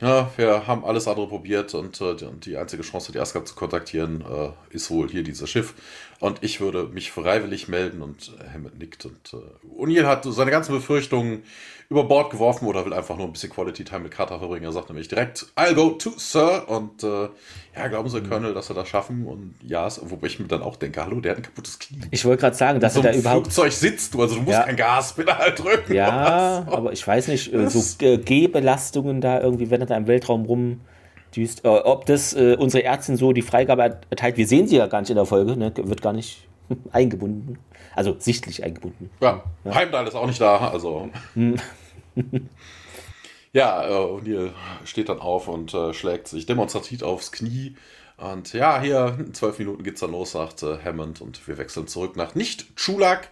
ja, 0.00 0.30
wir 0.36 0.66
haben 0.66 0.82
alles 0.84 1.06
andere 1.08 1.28
probiert 1.28 1.74
und 1.74 2.00
äh, 2.00 2.16
die 2.42 2.56
einzige 2.56 2.82
Chance, 2.82 3.12
die 3.12 3.20
Asgard 3.20 3.46
zu 3.46 3.54
kontaktieren, 3.54 4.22
äh, 4.22 4.74
ist 4.74 4.90
wohl 4.90 5.10
hier 5.10 5.22
dieses 5.22 5.50
Schiff. 5.50 5.74
Und 6.20 6.42
ich 6.42 6.60
würde 6.60 6.84
mich 6.84 7.10
freiwillig 7.10 7.68
melden 7.68 8.02
und 8.02 8.32
Hammond 8.52 8.78
nickt. 8.78 9.06
Und 9.06 9.32
äh, 9.32 9.82
O'Neill 9.82 10.06
hat 10.06 10.24
seine 10.24 10.50
ganzen 10.50 10.72
Befürchtungen 10.72 11.42
über 11.88 12.04
Bord 12.04 12.30
geworfen 12.30 12.68
oder 12.68 12.84
will 12.84 12.92
einfach 12.92 13.16
nur 13.16 13.26
ein 13.26 13.32
bisschen 13.32 13.50
Quality 13.50 13.84
Time 13.84 14.00
mit 14.00 14.12
Carter 14.12 14.38
verbringen. 14.38 14.64
Er 14.64 14.72
sagt 14.72 14.90
nämlich 14.90 15.08
direkt, 15.08 15.46
I'll 15.56 15.74
go 15.74 15.90
to 15.90 16.12
Sir. 16.18 16.68
Und 16.68 17.02
äh, 17.02 17.28
ja, 17.74 17.88
glauben 17.88 18.10
Sie, 18.10 18.20
mhm. 18.20 18.28
Colonel, 18.28 18.54
dass 18.54 18.68
wir 18.68 18.76
das 18.76 18.86
schaffen? 18.88 19.26
Und 19.26 19.54
ja, 19.66 19.88
wobei 20.02 20.26
ich 20.26 20.38
mir 20.38 20.46
dann 20.46 20.62
auch 20.62 20.76
denke, 20.76 21.02
hallo, 21.02 21.20
der 21.20 21.32
hat 21.32 21.38
ein 21.38 21.42
kaputtes 21.42 21.78
Knie. 21.78 22.02
Ich 22.10 22.24
wollte 22.26 22.42
gerade 22.42 22.56
sagen, 22.56 22.80
dass 22.80 22.94
so 22.94 23.00
er 23.00 23.12
da 23.12 23.18
überhaupt. 23.18 23.46
Flugzeug 23.46 23.72
sitzt 23.72 24.12
du, 24.12 24.20
also 24.20 24.34
du 24.34 24.42
musst 24.42 24.52
ja. 24.52 24.64
kein 24.64 24.76
Gaspedal 24.76 25.54
drücken. 25.54 25.94
Ja, 25.94 26.66
aber 26.70 26.92
ich 26.92 27.04
weiß 27.04 27.28
nicht, 27.28 27.52
äh, 27.52 27.68
so 27.70 28.04
äh, 28.04 28.18
G-Belastungen 28.18 29.22
da 29.22 29.40
irgendwie, 29.40 29.70
wenn 29.70 29.80
er 29.80 29.86
da 29.86 29.96
im 29.96 30.06
Weltraum 30.06 30.44
rum 30.44 30.80
düst. 31.36 31.64
Äh, 31.64 31.68
ob 31.68 32.06
das 32.06 32.32
äh, 32.34 32.56
unsere 32.58 32.84
Ärztin 32.84 33.16
so 33.16 33.32
die 33.32 33.42
Freigabe 33.42 34.00
erteilt, 34.10 34.36
wir 34.36 34.46
sehen 34.46 34.66
sie 34.66 34.76
ja 34.76 34.86
gar 34.86 35.00
nicht 35.00 35.10
in 35.10 35.16
der 35.16 35.26
Folge, 35.26 35.56
ne? 35.56 35.72
wird 35.76 36.02
gar 36.02 36.12
nicht 36.12 36.46
eingebunden. 36.92 37.58
Also 37.94 38.16
sichtlich 38.18 38.62
eingebunden. 38.64 39.10
Ja, 39.20 39.42
ja. 39.64 39.74
Heimdall 39.74 40.06
ist 40.06 40.14
auch 40.14 40.26
nicht 40.26 40.40
da, 40.40 40.70
also. 40.70 41.10
Hm. 41.34 41.56
ja, 43.52 43.84
äh, 43.84 43.92
O'Neill 43.92 44.50
steht 44.84 45.08
dann 45.08 45.18
auf 45.18 45.48
und 45.48 45.74
äh, 45.74 45.92
schlägt 45.92 46.28
sich 46.28 46.46
demonstrativ 46.46 47.02
aufs 47.02 47.32
Knie. 47.32 47.76
Und 48.16 48.52
ja, 48.52 48.80
hier 48.80 49.16
in 49.18 49.32
zwölf 49.34 49.58
Minuten 49.58 49.82
geht's 49.82 50.00
dann 50.00 50.12
los, 50.12 50.32
sagt 50.32 50.62
äh, 50.62 50.78
Hammond, 50.84 51.20
und 51.20 51.46
wir 51.48 51.58
wechseln 51.58 51.86
zurück 51.86 52.16
nach 52.16 52.34
Nicht-Chulak. 52.34 53.28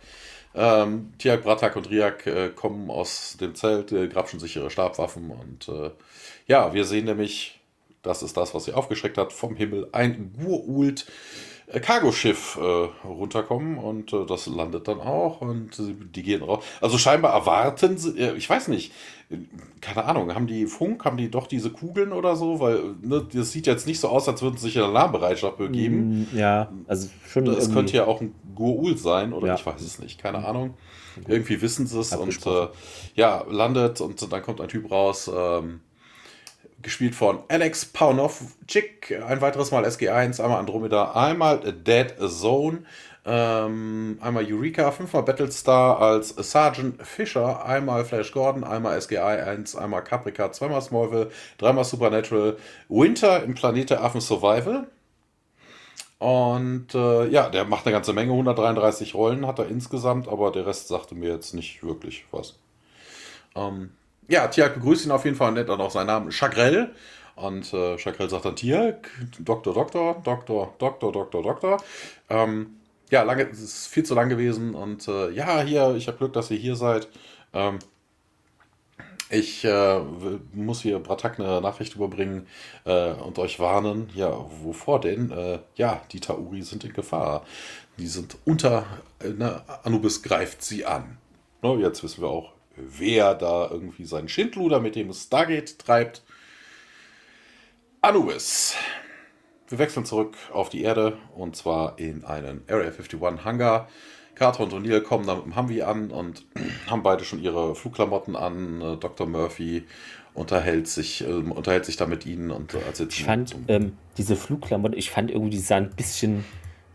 Ähm, 0.55 1.13
Tiak, 1.19 1.45
Bratak 1.45 1.77
und 1.77 1.91
Riak 1.91 2.27
äh, 2.27 2.49
kommen 2.49 2.91
aus 2.91 3.37
dem 3.39 3.55
Zelt, 3.55 3.93
äh, 3.93 4.09
grapschen 4.09 4.41
sich 4.41 4.57
ihre 4.57 4.71
Stabwaffen 4.71 5.31
und 5.31 5.69
äh, 5.69 5.91
ja, 6.47 6.73
wir 6.73 6.85
sehen 6.85 7.05
nämlich 7.05 7.58
das 8.09 8.23
ist 8.23 8.37
das, 8.37 8.55
was 8.55 8.65
sie 8.65 8.73
aufgeschreckt 8.73 9.19
hat, 9.19 9.33
vom 9.33 9.55
Himmel 9.55 9.89
ein 9.93 10.33
Gurult 10.39 11.07
äh, 11.67 11.81
Cargoschiff 11.81 12.59
äh, 12.61 13.07
runterkommen 13.07 13.77
und 13.77 14.13
äh, 14.15 14.25
das 14.25 14.47
landet 14.47 14.89
dann 14.89 15.01
auch 15.01 15.43
und 15.43 15.71
die 15.79 16.23
gehen 16.23 16.43
raus. 16.43 16.65
Also 16.81 16.97
scheinbar 16.97 17.35
erwarten 17.35 17.99
sie, 17.99 18.19
äh, 18.19 18.35
ich 18.35 18.49
weiß 18.49 18.69
nicht, 18.69 18.93
keine 19.83 20.07
Ahnung, 20.07 20.35
haben 20.35 20.47
die 20.47 20.65
Funk, 20.67 21.05
haben 21.05 21.19
die 21.19 21.31
doch 21.31 21.47
diese 21.47 21.69
Kugeln 21.69 22.13
oder 22.13 22.35
so? 22.35 22.61
Weil 22.61 22.95
ne, 23.03 23.27
das 23.31 23.53
sieht 23.53 23.67
jetzt 23.67 23.87
nicht 23.87 24.01
so 24.01 24.09
aus, 24.09 24.27
als 24.27 24.41
würden 24.41 24.57
sie 24.57 24.69
sich 24.69 24.77
in 24.77 24.83
Alarmbereitschaft 24.83 25.59
begeben. 25.59 26.27
Mm, 26.33 26.37
ja, 26.39 26.73
also 26.87 27.11
schon. 27.29 27.47
Es 27.49 27.71
könnte 27.71 27.95
ja 27.95 28.07
auch 28.07 28.23
ein 28.23 28.35
Gurul 28.55 28.97
sein 28.97 29.35
oder 29.35 29.49
ja. 29.49 29.55
ich 29.57 29.67
weiß 29.67 29.83
es 29.83 29.99
nicht, 29.99 30.19
keine 30.19 30.47
Ahnung. 30.47 30.75
Irgendwie 31.27 31.61
wissen 31.61 31.87
sie 31.87 31.99
es 32.01 32.15
und 32.15 32.47
äh, 32.47 32.69
ja, 33.15 33.45
landet 33.51 34.01
und 34.01 34.33
dann 34.33 34.43
kommt 34.43 34.63
ein 34.63 34.69
Typ 34.69 34.91
raus. 34.91 35.31
Ähm, 35.35 35.81
gespielt 36.83 37.15
von 37.15 37.41
Alex 37.49 37.87
Paunovchik, 37.87 39.21
ein 39.27 39.41
weiteres 39.41 39.71
Mal 39.71 39.85
SG1, 39.85 40.41
einmal 40.43 40.59
Andromeda, 40.59 41.13
einmal 41.13 41.61
Dead 41.61 42.15
Zone, 42.29 42.85
ähm, 43.25 44.19
einmal 44.21 44.47
Eureka, 44.51 44.91
fünfmal 44.91 45.23
Battlestar 45.23 46.01
als 46.01 46.31
Sergeant 46.31 47.05
Fisher, 47.07 47.65
einmal 47.65 48.05
Flash 48.05 48.33
Gordon, 48.33 48.65
einmal 48.65 49.01
SGI 49.01 49.19
1, 49.19 49.77
einmal 49.77 50.03
Caprica, 50.03 50.53
zweimal 50.53 50.81
Smallville, 50.81 51.31
dreimal 51.59 51.85
Supernatural, 51.85 52.57
Winter 52.89 53.43
im 53.43 53.55
Planete 53.55 54.01
Affen 54.01 54.21
Survival. 54.21 54.87
Und 56.19 56.95
äh, 56.95 57.27
ja, 57.29 57.49
der 57.49 57.65
macht 57.65 57.87
eine 57.87 57.93
ganze 57.93 58.13
Menge, 58.13 58.33
133 58.33 59.15
Rollen 59.15 59.47
hat 59.47 59.59
er 59.59 59.69
insgesamt, 59.69 60.27
aber 60.27 60.51
der 60.51 60.67
Rest 60.67 60.89
sagte 60.89 61.15
mir 61.15 61.31
jetzt 61.31 61.55
nicht 61.55 61.83
wirklich 61.83 62.25
was. 62.31 62.59
Ähm, 63.55 63.91
ja, 64.29 64.47
Tiak 64.49 64.75
begrüßt 64.75 65.07
ihn 65.07 65.11
auf 65.11 65.25
jeden 65.25 65.37
Fall 65.37 65.49
und 65.49 65.55
nennt 65.55 65.69
dann 65.69 65.81
auch 65.81 65.91
seinen 65.91 66.07
Namen 66.07 66.31
Chagrel. 66.31 66.95
Und 67.37 67.73
äh, 67.73 67.97
Chagrel 67.99 68.29
sagt 68.29 68.45
dann 68.45 68.57
Tiak, 68.57 69.11
Doktor, 69.39 69.73
Doktor, 69.73 70.21
Doktor, 70.25 70.75
Doktor, 70.79 71.13
Doktor, 71.13 71.43
Doktor. 71.43 71.77
Ähm, 72.29 72.79
ja, 73.11 73.23
lange, 73.23 73.49
es 73.49 73.61
ist 73.61 73.87
viel 73.87 74.05
zu 74.05 74.15
lang 74.15 74.29
gewesen 74.29 74.75
und 74.75 75.09
äh, 75.09 75.31
ja, 75.31 75.63
hier, 75.63 75.95
ich 75.97 76.09
habe 76.09 76.19
Glück, 76.19 76.33
dass 76.35 76.51
ihr 76.51 76.59
hier 76.59 76.77
seid. 76.77 77.09
Ähm, 77.55 77.79
ich 79.31 79.65
äh, 79.65 80.01
muss 80.53 80.83
hier 80.83 80.99
Bratak 80.99 81.39
eine 81.39 81.61
Nachricht 81.61 81.95
überbringen 81.95 82.47
äh, 82.85 83.13
und 83.13 83.39
euch 83.39 83.61
warnen. 83.61 84.11
Ja, 84.15 84.33
wovor 84.63 85.01
denn? 85.01 85.31
Äh, 85.31 85.59
ja, 85.77 86.01
die 86.13 86.21
Tauri 86.21 86.63
sind 86.63 86.85
in 86.85 86.93
Gefahr. 86.93 87.45
Die 87.99 88.07
sind 88.07 88.37
unter, 88.47 88.87
äh, 89.21 89.29
ne, 89.29 89.63
Anubis 89.85 90.23
greift 90.23 90.63
sie 90.63 90.87
an. 90.87 91.19
ne, 91.63 91.75
jetzt 91.75 92.03
wissen 92.03 92.23
wir 92.23 92.29
auch, 92.29 92.53
wer 92.79 93.35
da 93.35 93.69
irgendwie 93.71 94.05
seinen 94.05 94.29
Schindluder 94.29 94.81
mit 94.81 94.97
dem 94.97 95.13
Stargate 95.13 95.79
treibt. 95.79 96.23
Anubis. 98.01 98.77
Wir 99.69 99.79
wechseln 99.79 100.07
zurück 100.07 100.35
auf 100.53 100.71
die 100.71 100.83
Erde 100.83 101.19
und 101.35 101.57
zwar 101.57 101.99
in 101.99 102.25
einen 102.25 102.63
Area 102.69 102.89
51 102.91 103.21
Hangar. 103.45 103.89
Carter 104.35 104.63
und 104.63 104.73
O'Neill 104.73 105.01
kommen 105.01 105.27
da 105.27 105.35
mit 105.35 105.45
dem 105.45 105.57
Humvee 105.57 105.83
an 105.83 106.11
und 106.11 106.47
haben 106.87 107.03
beide 107.03 107.25
schon 107.25 107.43
ihre 107.43 107.75
Flugklamotten 107.75 108.37
an. 108.37 108.81
Äh, 108.81 108.97
Dr. 108.97 109.27
Murphy 109.27 109.85
unterhält 110.33 110.87
sich, 110.87 111.27
äh, 111.27 111.33
unterhält 111.33 111.85
sich 111.85 111.97
da 111.97 112.07
mit 112.07 112.25
ihnen 112.25 112.51
und 112.51 112.75
äh, 112.75 112.79
Ich 113.09 113.25
fand 113.25 113.57
ähm, 113.67 113.99
diese 114.17 114.37
Flugklamotten, 114.37 114.97
ich 114.97 115.11
fand 115.11 115.31
irgendwie, 115.31 115.51
die 115.51 115.59
sahen 115.59 115.85
ein 115.85 115.97
bisschen 115.97 116.45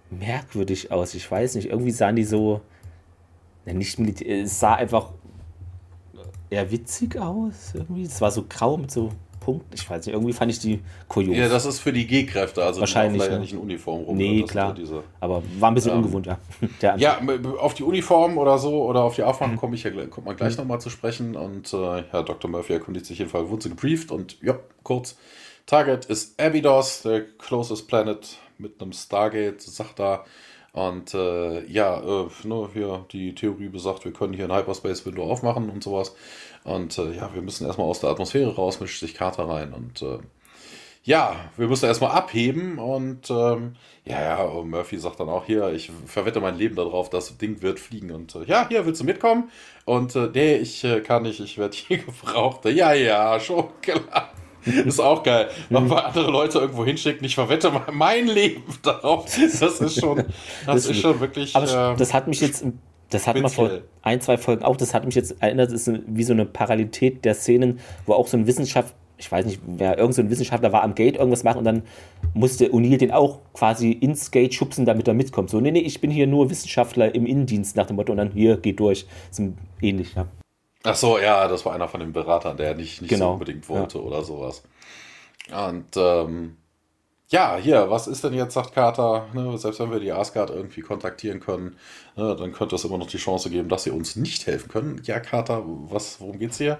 merkwürdig 0.10 0.92
aus. 0.92 1.14
Ich 1.14 1.30
weiß 1.30 1.56
nicht, 1.56 1.70
irgendwie 1.70 1.92
sahen 1.92 2.16
die 2.16 2.24
so, 2.24 2.62
nicht 3.66 4.00
militär, 4.00 4.44
es 4.44 4.60
sah 4.60 4.76
einfach 4.76 5.12
eher 6.54 6.72
witzig 6.72 7.18
aus. 7.18 7.72
Irgendwie. 7.74 8.04
Es 8.04 8.22
war 8.22 8.32
so 8.32 8.46
grau 8.48 8.78
mit 8.78 8.92
so 8.92 9.10
Punkten. 9.40 9.74
Ich 9.76 9.90
weiß 9.90 10.06
nicht, 10.06 10.14
irgendwie 10.14 10.32
fand 10.32 10.52
ich 10.52 10.60
die 10.60 10.80
kurios. 11.10 11.36
Ja, 11.36 11.50
das 11.50 11.66
ist 11.66 11.80
für 11.80 11.92
die 11.92 12.08
G-Kräfte, 12.08 12.64
also 12.64 12.80
Wahrscheinlich, 12.80 13.22
die 13.24 13.28
ja 13.30 13.40
nicht 13.40 13.52
in 13.52 13.60
Uniform 13.60 14.04
rum. 14.04 14.16
nee, 14.16 14.42
Das 14.42 14.50
klar. 14.52 14.74
diese- 14.74 15.04
aber 15.20 15.44
war 15.60 15.70
ein 15.70 15.74
bisschen 15.74 15.92
Ähm, 15.92 15.98
ungewohnt, 15.98 16.28
ja. 16.28 16.38
Ja, 16.98 17.20
auf 17.60 17.74
die 17.74 17.84
Uniform 17.84 18.38
oder 18.38 18.58
so 18.58 18.84
oder 18.86 19.02
auf 19.04 19.16
die 19.16 19.22
Mhm. 19.22 19.28
Aufnahmen 19.28 19.58
komme 19.58 19.76
ich 19.76 19.84
ja, 19.84 19.92
kommt 20.08 20.26
man 20.28 20.38
gleich 20.38 20.58
nochmal 20.58 20.80
zu 20.80 20.90
sprechen. 20.90 21.36
Und 21.36 21.74
äh, 21.74 22.04
ja, 22.14 22.22
Dr. 22.24 22.50
Murphy 22.50 22.72
erkundigt 22.74 23.06
sich 23.06 23.20
jedenfalls, 23.20 23.50
wurde 23.50 23.64
sie 23.64 23.70
gebrieft 23.70 24.12
und 24.12 24.42
ja, 24.42 24.58
kurz. 24.84 25.18
Target 25.66 26.06
ist 26.06 26.40
Abydos, 26.42 27.02
der 27.04 27.26
closest 27.38 27.88
planet 27.90 28.38
mit 28.58 28.82
einem 28.82 28.94
Stargate, 28.94 29.62
sagt 29.62 30.00
da. 30.00 30.24
Und 30.74 31.14
äh, 31.14 31.64
ja, 31.68 32.00
äh, 32.00 32.28
ne, 32.44 32.70
hier 32.74 33.06
die 33.12 33.36
Theorie 33.36 33.70
besagt, 33.70 34.06
wir 34.06 34.12
können 34.12 34.34
hier 34.34 34.46
ein 34.46 34.58
Hyperspace-Window 34.58 35.24
aufmachen 35.24 35.70
und 35.70 35.84
sowas. 35.84 36.16
Und 36.64 36.98
äh, 36.98 37.12
ja, 37.16 37.34
wir 37.34 37.44
müssen 37.44 37.68
erstmal 37.68 37.88
aus 37.88 38.00
der 38.00 38.10
Atmosphäre 38.10 38.56
raus, 38.56 38.80
mischt 38.80 39.00
sich 39.00 39.14
Carter 39.14 39.48
rein. 39.48 39.72
Und 39.72 40.02
äh, 40.02 40.18
ja, 41.04 41.36
wir 41.58 41.68
müssen 41.68 41.86
erstmal 41.86 42.12
abheben 42.12 42.80
und 42.80 43.30
ähm, 43.30 43.76
ja, 44.06 44.22
ja, 44.22 44.44
und 44.44 44.70
Murphy 44.70 44.98
sagt 44.98 45.20
dann 45.20 45.30
auch 45.30 45.46
hier, 45.46 45.72
ich 45.74 45.92
verwette 46.06 46.40
mein 46.40 46.58
Leben 46.58 46.76
darauf, 46.76 47.10
das 47.10 47.38
Ding 47.38 47.62
wird 47.62 47.80
fliegen 47.80 48.12
und 48.12 48.34
äh, 48.36 48.46
ja, 48.46 48.68
hier 48.70 48.86
willst 48.86 49.02
du 49.02 49.06
mitkommen? 49.06 49.52
Und 49.86 50.16
äh, 50.16 50.30
nee, 50.34 50.56
ich 50.56 50.84
äh, 50.86 51.02
kann 51.02 51.24
nicht, 51.24 51.40
ich 51.42 51.58
werde 51.58 51.76
hier 51.76 51.98
gebraucht. 52.06 52.66
Ja, 52.66 52.94
ja, 52.94 53.40
schon 53.40 53.68
klar. 53.82 54.32
Ist 54.86 55.00
auch 55.00 55.24
geil. 55.24 55.48
Noch 55.70 55.86
mal 55.86 56.00
andere 56.00 56.32
Leute 56.32 56.60
irgendwo 56.60 56.86
hinschicken, 56.86 57.26
ich 57.26 57.36
verwette 57.36 57.72
mein, 57.72 57.96
mein 57.96 58.28
Leben 58.28 58.64
darauf. 58.84 59.26
Das 59.60 59.80
ist 59.80 60.00
schon, 60.00 60.18
das, 60.18 60.26
Das 60.66 60.76
ist 60.86 60.92
ist- 60.92 61.02
schon 61.02 61.20
wirklich. 61.20 61.56
Aber 61.56 61.94
äh, 61.94 61.98
das 61.98 62.14
hat 62.14 62.28
mich 62.28 62.42
jetzt, 62.42 62.66
das 63.10 63.28
hat 63.28 63.40
man 63.40 63.52
vor 63.52 63.70
ein, 64.02 64.22
zwei 64.22 64.38
Folgen 64.38 64.64
auch, 64.64 64.76
das 64.78 64.94
hat 64.94 65.06
mich 65.06 65.16
jetzt 65.16 65.42
erinnert, 65.42 65.72
das 65.72 65.88
ist 65.88 66.02
wie 66.08 66.24
so 66.24 66.34
eine 66.34 66.46
Parallelität 66.46 67.24
der 67.26 67.36
Szenen, 67.36 67.80
wo 68.06 68.14
auch 68.14 68.28
so 68.28 68.38
ein 68.38 68.48
Wissenschaft, 68.48 68.94
ich 69.18 69.32
weiß 69.32 69.46
nicht, 69.46 69.60
wer 69.66 69.98
irgend 70.00 70.16
so 70.16 70.22
ein 70.22 70.30
Wissenschaftler 70.30 70.72
war 70.74 70.84
am 70.84 70.96
Gate 70.96 71.16
irgendwas 71.18 71.44
machen 71.44 71.60
und 71.60 71.66
dann 71.66 71.84
musste 72.34 72.70
O'Neill 72.74 72.98
den 72.98 73.12
auch 73.12 73.40
quasi 73.54 73.92
ins 73.92 74.32
Gate 74.32 74.54
schubsen, 74.54 74.86
damit 74.86 75.08
er 75.08 75.14
mitkommt. 75.14 75.50
So, 75.52 75.62
nee, 75.62 75.72
nee, 75.72 75.80
ich 75.80 76.02
bin 76.02 76.10
hier 76.10 76.26
nur 76.28 76.50
Wissenschaftler 76.50 77.14
im 77.14 77.26
Innendienst 77.26 77.76
nach 77.76 77.86
dem 77.86 77.96
Motto 77.98 78.12
und 78.12 78.18
dann 78.18 78.32
hier, 78.32 78.58
geht 78.58 78.80
durch. 78.80 79.06
ist 79.30 79.40
ein- 79.40 79.58
ähnlich, 79.82 80.16
ja. 80.16 80.26
Ach 80.84 80.96
so, 80.96 81.18
ja, 81.18 81.48
das 81.48 81.66
war 81.66 81.74
einer 81.74 81.88
von 81.88 82.02
den 82.02 82.12
Beratern, 82.12 82.58
der 82.58 82.76
nicht, 82.76 83.02
nicht 83.02 83.10
Genau, 83.10 83.28
so 83.28 83.34
unbedingt 83.34 83.68
wollte 83.70 84.04
oder 84.04 84.24
sowas. 84.24 84.64
Und 85.50 85.96
ähm, 85.96 86.58
ja, 87.30 87.58
hier, 87.58 87.90
was 87.90 88.08
ist 88.08 88.24
denn 88.24 88.34
jetzt, 88.34 88.54
sagt 88.54 88.74
Carter, 88.74 89.28
ne, 89.34 89.58
selbst 89.58 89.80
wenn 89.80 89.92
wir 89.92 90.00
die 90.00 90.12
Asgard 90.12 90.50
irgendwie 90.50 90.82
kontaktieren 90.82 91.40
können, 91.40 91.78
ne, 92.16 92.36
dann 92.36 92.52
könnte 92.52 92.76
es 92.76 92.84
immer 92.84 92.98
noch 92.98 93.08
die 93.08 93.18
Chance 93.18 93.50
geben, 93.50 93.70
dass 93.70 93.84
sie 93.84 93.92
uns 93.92 94.16
nicht 94.16 94.46
helfen 94.46 94.70
können. 94.70 95.02
Ja, 95.06 95.20
Carter, 95.20 95.64
was, 95.66 96.20
worum 96.22 96.38
geht's 96.38 96.58
hier? 96.58 96.80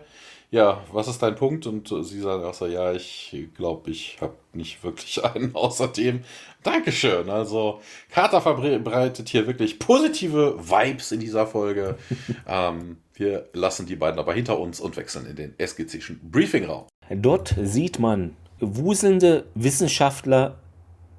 Ja, 0.52 0.84
was 0.92 1.08
ist 1.08 1.24
dein 1.24 1.34
Punkt? 1.34 1.66
Und 1.66 1.92
äh, 1.92 2.04
sie 2.04 2.20
sagt 2.20 2.44
auch 2.44 2.54
so, 2.54 2.68
ja, 2.68 2.94
ich 2.94 3.36
glaube, 3.56 3.90
ich 3.90 4.18
habe 4.22 4.36
nicht 4.54 4.84
wirklich 4.84 5.24
einen. 5.26 5.56
Außerdem, 5.56 6.24
Dankeschön. 6.62 7.30
Also, 7.30 7.82
Carter 8.12 8.40
verbreitet 8.40 9.30
hier 9.30 9.48
wirklich 9.48 9.80
positive 9.80 10.60
Vibes 10.60 11.12
in 11.12 11.22
dieser 11.22 11.48
Folge. 11.48 11.98
ähm, 12.48 12.98
wir 13.16 13.50
lassen 13.54 13.86
die 13.86 13.96
beiden 13.96 14.20
aber 14.20 14.34
hinter 14.34 14.60
uns 14.60 14.80
und 14.80 14.98
wechseln 14.98 15.26
in 15.26 15.36
den 15.36 15.54
SGC'schen 15.58 16.20
Briefingraum. 16.32 16.86
Dort 17.10 17.56
sieht 17.62 18.00
man, 18.00 18.36
wuselnde 18.60 19.46
Wissenschaftler 19.56 20.60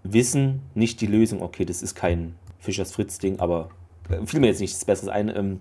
wissen 0.03 0.63
nicht 0.75 1.01
die 1.01 1.07
Lösung. 1.07 1.43
Okay, 1.43 1.65
das 1.65 1.83
ist 1.83 1.95
kein 1.95 2.35
Fischers 2.59 2.93
Fritz-Ding, 2.93 3.41
aber 3.41 3.71
äh, 4.09 4.25
fiel 4.27 4.41
mir 4.41 4.49
jetzt 4.49 4.61
nichts 4.61 4.85
Besseres 4.85 5.09
ein. 5.09 5.29
Ähm, 5.35 5.61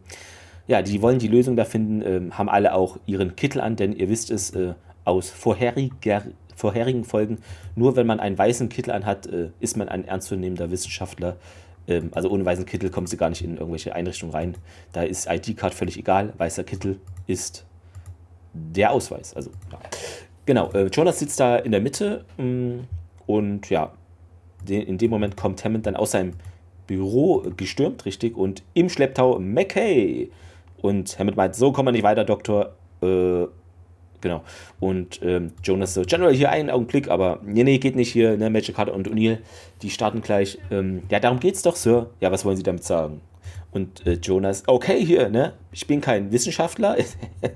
ja, 0.67 0.81
die 0.81 1.01
wollen 1.01 1.19
die 1.19 1.27
Lösung 1.27 1.55
da 1.55 1.65
finden, 1.65 2.01
ähm, 2.01 2.37
haben 2.37 2.49
alle 2.49 2.73
auch 2.73 2.97
ihren 3.05 3.35
Kittel 3.35 3.61
an, 3.61 3.75
denn 3.75 3.93
ihr 3.93 4.09
wisst 4.09 4.31
es 4.31 4.51
äh, 4.51 4.73
aus 5.05 5.29
vorheriger, 5.29 6.23
vorherigen 6.55 7.03
Folgen, 7.03 7.39
nur 7.75 7.95
wenn 7.95 8.07
man 8.07 8.19
einen 8.19 8.37
weißen 8.37 8.69
Kittel 8.69 8.91
anhat, 8.91 9.27
äh, 9.27 9.49
ist 9.59 9.75
man 9.75 9.89
ein 9.89 10.05
ernstzunehmender 10.05 10.71
Wissenschaftler. 10.71 11.37
Ähm, 11.87 12.09
also 12.13 12.29
ohne 12.29 12.45
weißen 12.45 12.65
Kittel 12.65 12.89
kommen 12.89 13.07
sie 13.07 13.17
gar 13.17 13.29
nicht 13.29 13.43
in 13.43 13.57
irgendwelche 13.57 13.95
Einrichtungen 13.95 14.33
rein. 14.33 14.55
Da 14.91 15.03
ist 15.03 15.27
ID-Card 15.29 15.73
völlig 15.73 15.97
egal. 15.97 16.33
Weißer 16.37 16.63
Kittel 16.63 16.99
ist 17.27 17.65
der 18.53 18.91
Ausweis. 18.91 19.33
Also, 19.33 19.51
ja. 19.71 19.79
Genau, 20.45 20.71
äh, 20.71 20.87
Jonas 20.87 21.19
sitzt 21.19 21.39
da 21.39 21.57
in 21.57 21.71
der 21.71 21.81
Mitte 21.81 22.25
mh, 22.37 22.83
und 23.25 23.69
ja, 23.69 23.93
de, 24.67 24.81
in 24.81 24.97
dem 24.97 25.09
Moment 25.09 25.37
kommt 25.37 25.63
Hammond 25.63 25.85
dann 25.85 25.95
aus 25.95 26.11
seinem 26.11 26.33
Büro 26.87 27.43
gestürmt, 27.55 28.05
richtig, 28.05 28.35
und 28.35 28.63
im 28.73 28.89
Schlepptau 28.89 29.39
McKay. 29.39 30.29
Und 30.81 31.17
Hammond 31.17 31.37
meint, 31.37 31.55
so 31.55 31.71
kommen 31.71 31.87
wir 31.87 31.91
nicht 31.93 32.03
weiter, 32.03 32.25
Doktor. 32.25 32.75
Äh, 33.01 33.45
genau. 34.23 34.43
Und 34.79 35.19
ähm, 35.21 35.51
Jonas 35.63 35.93
so, 35.93 36.01
General, 36.01 36.33
hier 36.33 36.49
einen 36.49 36.71
Augenblick, 36.71 37.09
aber 37.09 37.39
nee, 37.43 37.63
nee, 37.63 37.77
geht 37.77 37.95
nicht 37.95 38.11
hier, 38.11 38.35
ne, 38.37 38.49
Magic 38.49 38.75
Carter 38.75 38.95
und 38.95 39.07
O'Neill, 39.07 39.37
die 39.83 39.91
starten 39.91 40.21
gleich. 40.21 40.57
Ähm, 40.71 41.03
ja, 41.09 41.19
darum 41.19 41.39
geht's 41.39 41.61
doch, 41.61 41.75
Sir. 41.75 42.09
Ja, 42.19 42.31
was 42.31 42.43
wollen 42.43 42.57
Sie 42.57 42.63
damit 42.63 42.83
sagen? 42.83 43.21
Und 43.71 44.05
äh, 44.05 44.13
Jonas, 44.13 44.63
okay, 44.67 45.03
hier, 45.03 45.29
ne? 45.29 45.53
Ich 45.71 45.87
bin 45.87 45.99
kein 45.99 46.31
Wissenschaftler. 46.31 46.95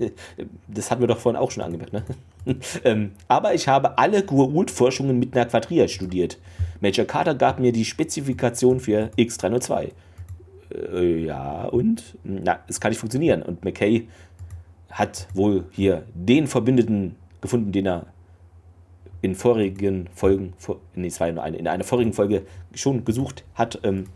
das 0.68 0.90
hatten 0.90 1.00
wir 1.00 1.06
doch 1.06 1.18
vorhin 1.18 1.40
auch 1.40 1.50
schon 1.50 1.62
angemerkt, 1.62 1.92
ne? 1.92 2.04
ähm, 2.84 3.12
aber 3.28 3.54
ich 3.54 3.68
habe 3.68 3.98
alle 3.98 4.20
Goa'uld-Forschungen 4.20 5.18
mit 5.18 5.34
einer 5.34 5.46
Quadria 5.46 5.86
studiert. 5.88 6.38
Major 6.80 7.04
Carter 7.04 7.34
gab 7.34 7.60
mir 7.60 7.72
die 7.72 7.84
Spezifikation 7.84 8.80
für 8.80 9.10
X302. 9.16 9.90
Äh, 10.92 11.24
ja, 11.24 11.64
und? 11.66 12.16
Na, 12.24 12.60
es 12.66 12.80
kann 12.80 12.90
nicht 12.90 12.98
funktionieren. 12.98 13.42
Und 13.42 13.64
McKay 13.64 14.08
hat 14.90 15.28
wohl 15.34 15.64
hier 15.70 16.04
den 16.14 16.46
Verbündeten 16.46 17.16
gefunden, 17.40 17.72
den 17.72 17.86
er 17.86 18.06
in 19.20 19.34
vorigen 19.34 20.08
Folgen, 20.14 20.54
nee, 20.94 21.08
es 21.08 21.18
war 21.20 21.28
in 21.28 21.66
einer 21.66 21.84
vorigen 21.84 22.12
Folge 22.12 22.46
schon 22.74 23.04
gesucht 23.04 23.44
hat. 23.54 23.80
Ähm, 23.82 24.06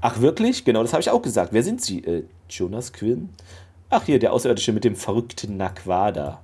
ach, 0.00 0.20
wirklich? 0.20 0.64
Genau, 0.64 0.82
das 0.82 0.92
habe 0.92 1.00
ich 1.00 1.10
auch 1.10 1.22
gesagt. 1.22 1.52
Wer 1.52 1.62
sind 1.62 1.80
Sie? 1.80 2.04
Äh, 2.04 2.24
Jonas 2.48 2.92
Quinn? 2.92 3.30
Ach, 3.88 4.04
hier, 4.04 4.18
der 4.18 4.32
Außerirdische 4.32 4.72
mit 4.72 4.84
dem 4.84 4.96
verrückten 4.96 5.56
Naquada. 5.56 6.42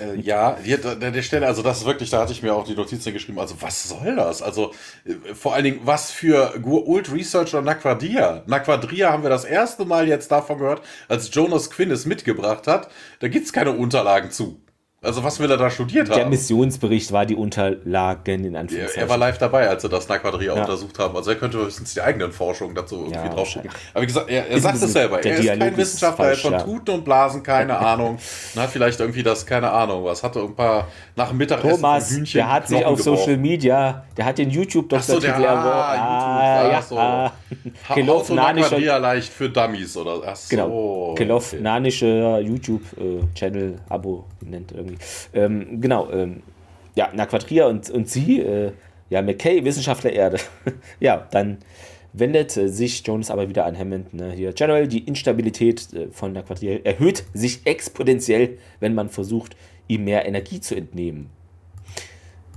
Äh, 0.00 0.20
ja, 0.20 0.56
hier, 0.62 0.84
an 0.84 1.00
der 1.00 1.22
Stelle, 1.22 1.46
also 1.46 1.62
das 1.62 1.78
ist 1.78 1.86
wirklich, 1.86 2.10
da 2.10 2.20
hatte 2.20 2.32
ich 2.32 2.42
mir 2.42 2.54
auch 2.54 2.64
die 2.64 2.74
Notizen 2.74 3.12
geschrieben, 3.12 3.38
also 3.38 3.60
was 3.60 3.88
soll 3.88 4.16
das? 4.16 4.42
Also 4.42 4.72
äh, 5.04 5.34
vor 5.34 5.54
allen 5.54 5.64
Dingen, 5.64 5.80
was 5.84 6.10
für 6.10 6.54
Old 6.64 7.12
Research 7.12 7.54
oder 7.54 7.62
Naquadria? 7.62 8.42
Naquadria 8.46 9.10
haben 9.12 9.22
wir 9.22 9.30
das 9.30 9.44
erste 9.44 9.84
Mal 9.84 10.08
jetzt 10.08 10.30
davon 10.30 10.58
gehört, 10.58 10.82
als 11.08 11.32
Jonas 11.34 11.70
Quinn 11.70 11.90
es 11.90 12.06
mitgebracht 12.06 12.66
hat. 12.66 12.88
Da 13.20 13.28
gibt 13.28 13.46
es 13.46 13.52
keine 13.52 13.72
Unterlagen 13.72 14.30
zu. 14.30 14.60
Also 15.00 15.22
was 15.22 15.38
will 15.38 15.48
er 15.48 15.56
da 15.56 15.70
studiert 15.70 16.08
Der 16.08 16.22
haben? 16.24 16.30
Missionsbericht 16.30 17.12
war 17.12 17.24
die 17.24 17.36
Unterlagen 17.36 18.44
in 18.44 18.56
Anführungszeichen. 18.56 19.00
er 19.00 19.08
war 19.08 19.16
live 19.16 19.38
dabei, 19.38 19.68
als 19.68 19.82
sie 19.82 19.88
das 19.88 20.08
Naquadria 20.08 20.52
Ja. 20.56 20.60
untersucht 20.62 20.98
haben. 20.98 21.14
Also 21.16 21.30
er 21.30 21.36
könnte 21.36 21.58
höchstens 21.58 21.94
die 21.94 22.00
eigenen 22.00 22.32
Forschungen 22.32 22.74
dazu 22.74 22.96
irgendwie 22.96 23.14
Ja, 23.14 23.28
draufschicken. 23.28 23.70
Aber 23.94 24.02
wie 24.02 24.06
gesagt, 24.08 24.28
er, 24.28 24.48
er 24.48 24.60
sagt 24.60 24.82
es 24.82 24.92
selber. 24.92 25.18
der 25.18 25.30
Er 25.34 25.38
ist 25.38 25.44
Dialog 25.44 25.60
kein 25.68 25.76
Wissenschaftler, 25.76 26.24
er 26.24 26.30
hat 26.32 26.38
falsch, 26.38 26.42
von 26.42 26.52
ja. 26.52 26.78
Tuten 26.78 26.94
und 26.96 27.04
Blasen 27.04 27.42
keine 27.44 27.78
Ahnung. 27.78 28.18
Hat 28.56 28.70
vielleicht 28.70 28.98
irgendwie 28.98 29.22
das, 29.22 29.46
keine 29.46 29.70
Ahnung, 29.70 30.02
was, 30.04 30.24
hatte 30.24 30.40
ein 30.40 30.56
paar 30.56 30.88
nach 31.14 31.28
dem 31.28 31.36
Mittagessen 31.38 31.70
Thomas, 31.76 32.10
Hühnchen 32.10 32.38
der 32.38 32.52
hat 32.52 32.66
sich 32.66 32.78
Knochen 32.78 32.92
auf 32.92 32.98
Social 33.00 33.16
geworfen. 33.36 33.40
Media, 33.42 34.04
der 34.16 34.24
hat 34.24 34.38
den 34.38 34.50
YouTube-Doktor 34.50 35.14
so, 35.14 35.20
der- 35.20 35.36
ah. 35.36 35.40
YouTube, 36.64 36.72
ja, 36.72 36.78
ach 36.78 36.82
so. 36.82 36.98
ah. 36.98 37.32
Kelov 37.94 38.28
Nanischer, 38.30 38.98
leicht 38.98 39.32
für 39.32 39.48
Dummies 39.48 39.96
oder 39.96 40.22
ach 40.26 40.34
so. 40.34 40.48
genau, 40.50 41.14
Kelov 41.16 41.52
okay. 41.52 41.62
Nanischer 41.62 42.40
YouTube-Channel, 42.40 43.76
Abo 43.88 44.24
nennt 44.40 44.72
irgendwie. 44.88 45.04
Ähm, 45.32 45.80
genau, 45.80 46.10
ähm, 46.10 46.42
ja, 46.94 47.10
Naquadria 47.14 47.66
und, 47.66 47.90
und 47.90 48.08
sie, 48.08 48.40
äh, 48.40 48.72
ja, 49.10 49.22
McKay, 49.22 49.64
Wissenschaftler 49.64 50.12
Erde. 50.12 50.38
ja, 51.00 51.26
dann 51.30 51.58
wendet 52.12 52.56
äh, 52.56 52.68
sich 52.68 53.06
Jones 53.06 53.30
aber 53.30 53.48
wieder 53.48 53.64
an 53.64 53.78
Hammond. 53.78 54.14
Ne? 54.14 54.32
Hier, 54.32 54.52
General, 54.52 54.88
die 54.88 55.00
Instabilität 55.00 55.92
äh, 55.92 56.08
von 56.10 56.32
Naquadria 56.32 56.80
erhöht 56.84 57.24
sich 57.34 57.60
exponentiell, 57.66 58.58
wenn 58.80 58.94
man 58.94 59.08
versucht, 59.08 59.56
ihm 59.86 60.04
mehr 60.04 60.26
Energie 60.26 60.60
zu 60.60 60.74
entnehmen. 60.74 61.30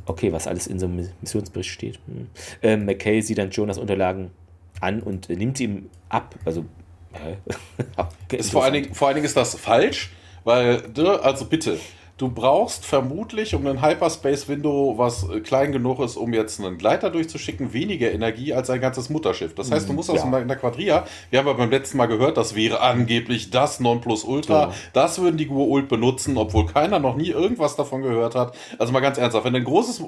Okay, 0.06 0.34
was 0.34 0.48
alles 0.48 0.68
in 0.68 0.80
so 0.80 0.88
einem 0.88 1.08
Missionsbericht 1.22 1.70
steht. 1.70 1.99
Hm. 2.08 2.28
Ähm, 2.64 2.86
McKay 2.86 3.22
sieht 3.22 3.38
dann 3.38 3.52
Jonas 3.52 3.78
Unterlagen 3.78 4.32
an 4.80 5.02
und 5.02 5.30
äh, 5.30 5.36
nimmt 5.36 5.58
sie 5.58 5.66
ihm 5.66 5.90
ab. 6.10 6.36
Also 6.44 6.66
ist 8.32 8.52
vor, 8.52 8.64
allen 8.64 8.74
Dingen, 8.74 8.94
vor 8.94 9.08
allen 9.08 9.16
Dingen 9.16 9.26
ist 9.26 9.36
das 9.36 9.56
falsch, 9.56 10.12
weil, 10.44 10.82
ne, 10.95 11.20
also 11.22 11.45
bitte, 11.45 11.78
Du 12.22 12.30
brauchst 12.30 12.85
vermutlich, 12.85 13.56
um 13.56 13.65
ein 13.65 13.81
Hyperspace-Window, 13.81 14.93
was 14.95 15.27
äh, 15.27 15.39
klein 15.39 15.72
genug 15.72 15.99
ist, 16.02 16.18
um 16.18 16.34
jetzt 16.34 16.60
einen 16.60 16.77
Gleiter 16.77 17.10
durchzuschicken, 17.10 17.73
weniger 17.73 18.11
Energie 18.11 18.53
als 18.53 18.69
ein 18.69 18.80
ganzes 18.80 19.10
Mutterschiff. 19.10 19.56
Das 19.56 19.72
heißt, 19.72 19.89
du 19.89 19.93
musst 19.93 20.10
ja. 20.10 20.22
aus 20.22 20.30
der 20.30 20.56
Quadria, 20.56 21.07
wir 21.31 21.39
haben 21.39 21.48
ja 21.48 21.53
beim 21.53 21.72
letzten 21.72 21.98
Mal 21.98 22.06
gehört, 22.06 22.38
das 22.38 22.53
wäre 22.53 22.80
angeblich 22.81 23.49
das 23.49 23.80
Nonplusultra. 23.80 24.68
Ja. 24.68 24.73
Das 24.93 25.19
würden 25.19 25.38
die 25.38 25.48
Gur-Ult 25.48 25.89
benutzen, 25.89 26.38
obwohl 26.38 26.68
keiner 26.68 26.99
noch 26.99 27.15
nie 27.15 27.30
irgendwas 27.30 27.76
davon 27.76 28.03
gehört 28.03 28.35
hat. 28.35 28.56
Also 28.77 28.93
mal 28.93 28.99
ganz 28.99 29.18
ernsthaft, 29.18 29.45
wenn 29.45 29.56
ein 29.56 29.64
großes, 29.64 30.02
äh, 30.02 30.03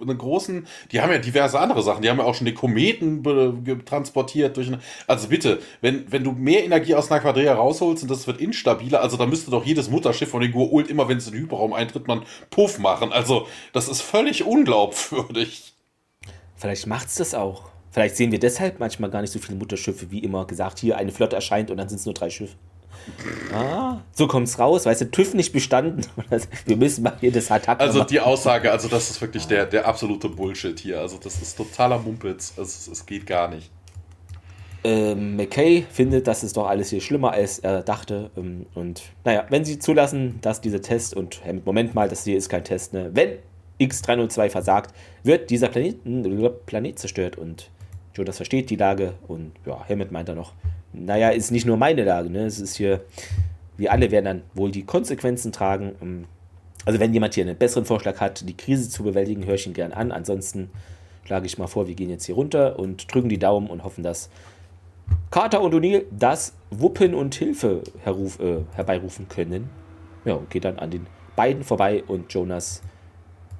einen 0.00 0.16
großen, 0.16 0.66
die 0.92 1.02
haben 1.02 1.12
ja 1.12 1.18
diverse 1.18 1.60
andere 1.60 1.82
Sachen, 1.82 2.00
die 2.00 2.08
haben 2.08 2.20
ja 2.20 2.24
auch 2.24 2.34
schon 2.34 2.46
die 2.46 2.54
Kometen 2.54 3.84
transportiert 3.84 4.56
durch, 4.56 4.70
also 5.06 5.28
bitte, 5.28 5.58
wenn, 5.82 6.10
wenn 6.10 6.24
du 6.24 6.32
mehr 6.32 6.64
Energie 6.64 6.94
aus 6.94 7.10
einer 7.10 7.20
Quadria 7.20 7.52
rausholst 7.52 8.02
und 8.02 8.10
das 8.10 8.26
wird 8.26 8.40
instabiler, 8.40 9.02
also 9.02 9.18
da 9.18 9.26
müsste 9.26 9.50
doch 9.50 9.66
jedes 9.66 9.90
Mutterschiff 9.90 10.30
von 10.30 10.40
den 10.40 10.52
Gur-Ult 10.52 10.88
immer, 10.88 11.06
wenn 11.06 11.18
es 11.18 11.28
in 11.28 11.49
Hyperraum 11.50 11.72
eintritt, 11.72 12.06
man 12.06 12.22
Puff 12.50 12.78
machen. 12.78 13.12
Also, 13.12 13.46
das 13.72 13.88
ist 13.88 14.00
völlig 14.00 14.44
unglaubwürdig. 14.44 15.74
Vielleicht 16.56 16.86
macht 16.86 17.08
es 17.08 17.16
das 17.16 17.34
auch. 17.34 17.64
Vielleicht 17.90 18.16
sehen 18.16 18.30
wir 18.30 18.38
deshalb 18.38 18.78
manchmal 18.78 19.10
gar 19.10 19.20
nicht 19.20 19.32
so 19.32 19.40
viele 19.40 19.58
Mutterschiffe, 19.58 20.10
wie 20.10 20.20
immer 20.20 20.46
gesagt, 20.46 20.78
hier 20.78 20.96
eine 20.96 21.10
Flotte 21.10 21.34
erscheint 21.34 21.70
und 21.70 21.76
dann 21.76 21.88
sind 21.88 21.98
es 21.98 22.04
nur 22.04 22.14
drei 22.14 22.30
Schiffe. 22.30 22.54
Ah, 23.52 24.02
so 24.12 24.28
kommt 24.28 24.46
es 24.46 24.58
raus, 24.58 24.84
weißt 24.84 25.00
du, 25.00 25.10
TÜV 25.10 25.34
nicht 25.34 25.52
bestanden. 25.52 26.06
Wir 26.66 26.76
müssen 26.76 27.02
mal 27.02 27.16
hier 27.18 27.32
das 27.32 27.50
Attack. 27.50 27.80
Also 27.80 28.04
die 28.04 28.20
Aussage, 28.20 28.70
also 28.70 28.88
das 28.88 29.10
ist 29.10 29.20
wirklich 29.20 29.46
der, 29.46 29.66
der 29.66 29.88
absolute 29.88 30.28
Bullshit 30.28 30.78
hier. 30.78 31.00
Also 31.00 31.16
das 31.16 31.40
ist 31.40 31.56
totaler 31.56 31.98
Mumpitz. 31.98 32.52
Also, 32.56 32.92
es 32.92 33.06
geht 33.06 33.26
gar 33.26 33.48
nicht. 33.48 33.70
Ähm, 34.82 35.36
McKay 35.36 35.84
findet, 35.90 36.26
das 36.26 36.42
ist 36.42 36.56
doch 36.56 36.66
alles 36.66 36.88
hier 36.90 37.00
schlimmer, 37.00 37.32
als 37.32 37.58
er 37.58 37.82
dachte. 37.82 38.30
Ähm, 38.36 38.66
und 38.74 39.02
naja, 39.24 39.44
wenn 39.50 39.64
sie 39.64 39.78
zulassen, 39.78 40.38
dass 40.40 40.60
dieser 40.60 40.80
Test, 40.80 41.14
und 41.14 41.42
äh, 41.44 41.52
Moment 41.64 41.94
mal, 41.94 42.08
das 42.08 42.24
hier 42.24 42.36
ist 42.36 42.48
kein 42.48 42.64
Test, 42.64 42.94
ne? 42.94 43.10
wenn 43.12 43.38
X302 43.78 44.48
versagt, 44.48 44.94
wird 45.22 45.50
dieser 45.50 45.68
Planet, 45.68 46.66
Planet 46.66 46.98
zerstört. 46.98 47.36
Und 47.36 47.70
Jonas 48.14 48.36
versteht 48.36 48.70
die 48.70 48.76
Lage 48.76 49.14
und 49.28 49.52
ja, 49.66 49.86
Hammond 49.88 50.12
meint 50.12 50.28
dann 50.28 50.36
noch, 50.36 50.52
naja, 50.92 51.28
ist 51.28 51.50
nicht 51.50 51.66
nur 51.66 51.76
meine 51.76 52.04
Lage, 52.04 52.30
ne? 52.30 52.46
es 52.46 52.58
ist 52.58 52.76
hier, 52.76 53.04
wir 53.76 53.92
alle 53.92 54.10
werden 54.10 54.24
dann 54.24 54.42
wohl 54.54 54.70
die 54.70 54.84
Konsequenzen 54.84 55.52
tragen. 55.52 55.92
Ähm, 56.00 56.24
also 56.86 56.98
wenn 56.98 57.12
jemand 57.12 57.34
hier 57.34 57.44
einen 57.44 57.56
besseren 57.56 57.84
Vorschlag 57.84 58.18
hat, 58.20 58.48
die 58.48 58.56
Krise 58.56 58.88
zu 58.88 59.02
bewältigen, 59.02 59.44
höre 59.44 59.56
ich 59.56 59.66
ihn 59.66 59.74
gern 59.74 59.92
an. 59.92 60.10
Ansonsten 60.12 60.70
schlage 61.24 61.44
ich 61.44 61.58
mal 61.58 61.66
vor, 61.66 61.86
wir 61.86 61.94
gehen 61.94 62.08
jetzt 62.08 62.24
hier 62.24 62.34
runter 62.34 62.78
und 62.78 63.12
drücken 63.12 63.28
die 63.28 63.38
Daumen 63.38 63.68
und 63.68 63.84
hoffen, 63.84 64.02
dass 64.02 64.30
Carter 65.30 65.60
und 65.60 65.74
O'Neill 65.74 66.04
das 66.10 66.54
Wuppen 66.70 67.14
und 67.14 67.34
Hilfe 67.34 67.82
herruf, 68.02 68.40
äh, 68.40 68.64
herbeirufen 68.74 69.28
können. 69.28 69.70
Ja, 70.24 70.34
und 70.34 70.50
geht 70.50 70.64
dann 70.64 70.78
an 70.78 70.90
den 70.90 71.06
beiden 71.36 71.62
vorbei 71.62 72.02
und 72.06 72.32
Jonas 72.32 72.82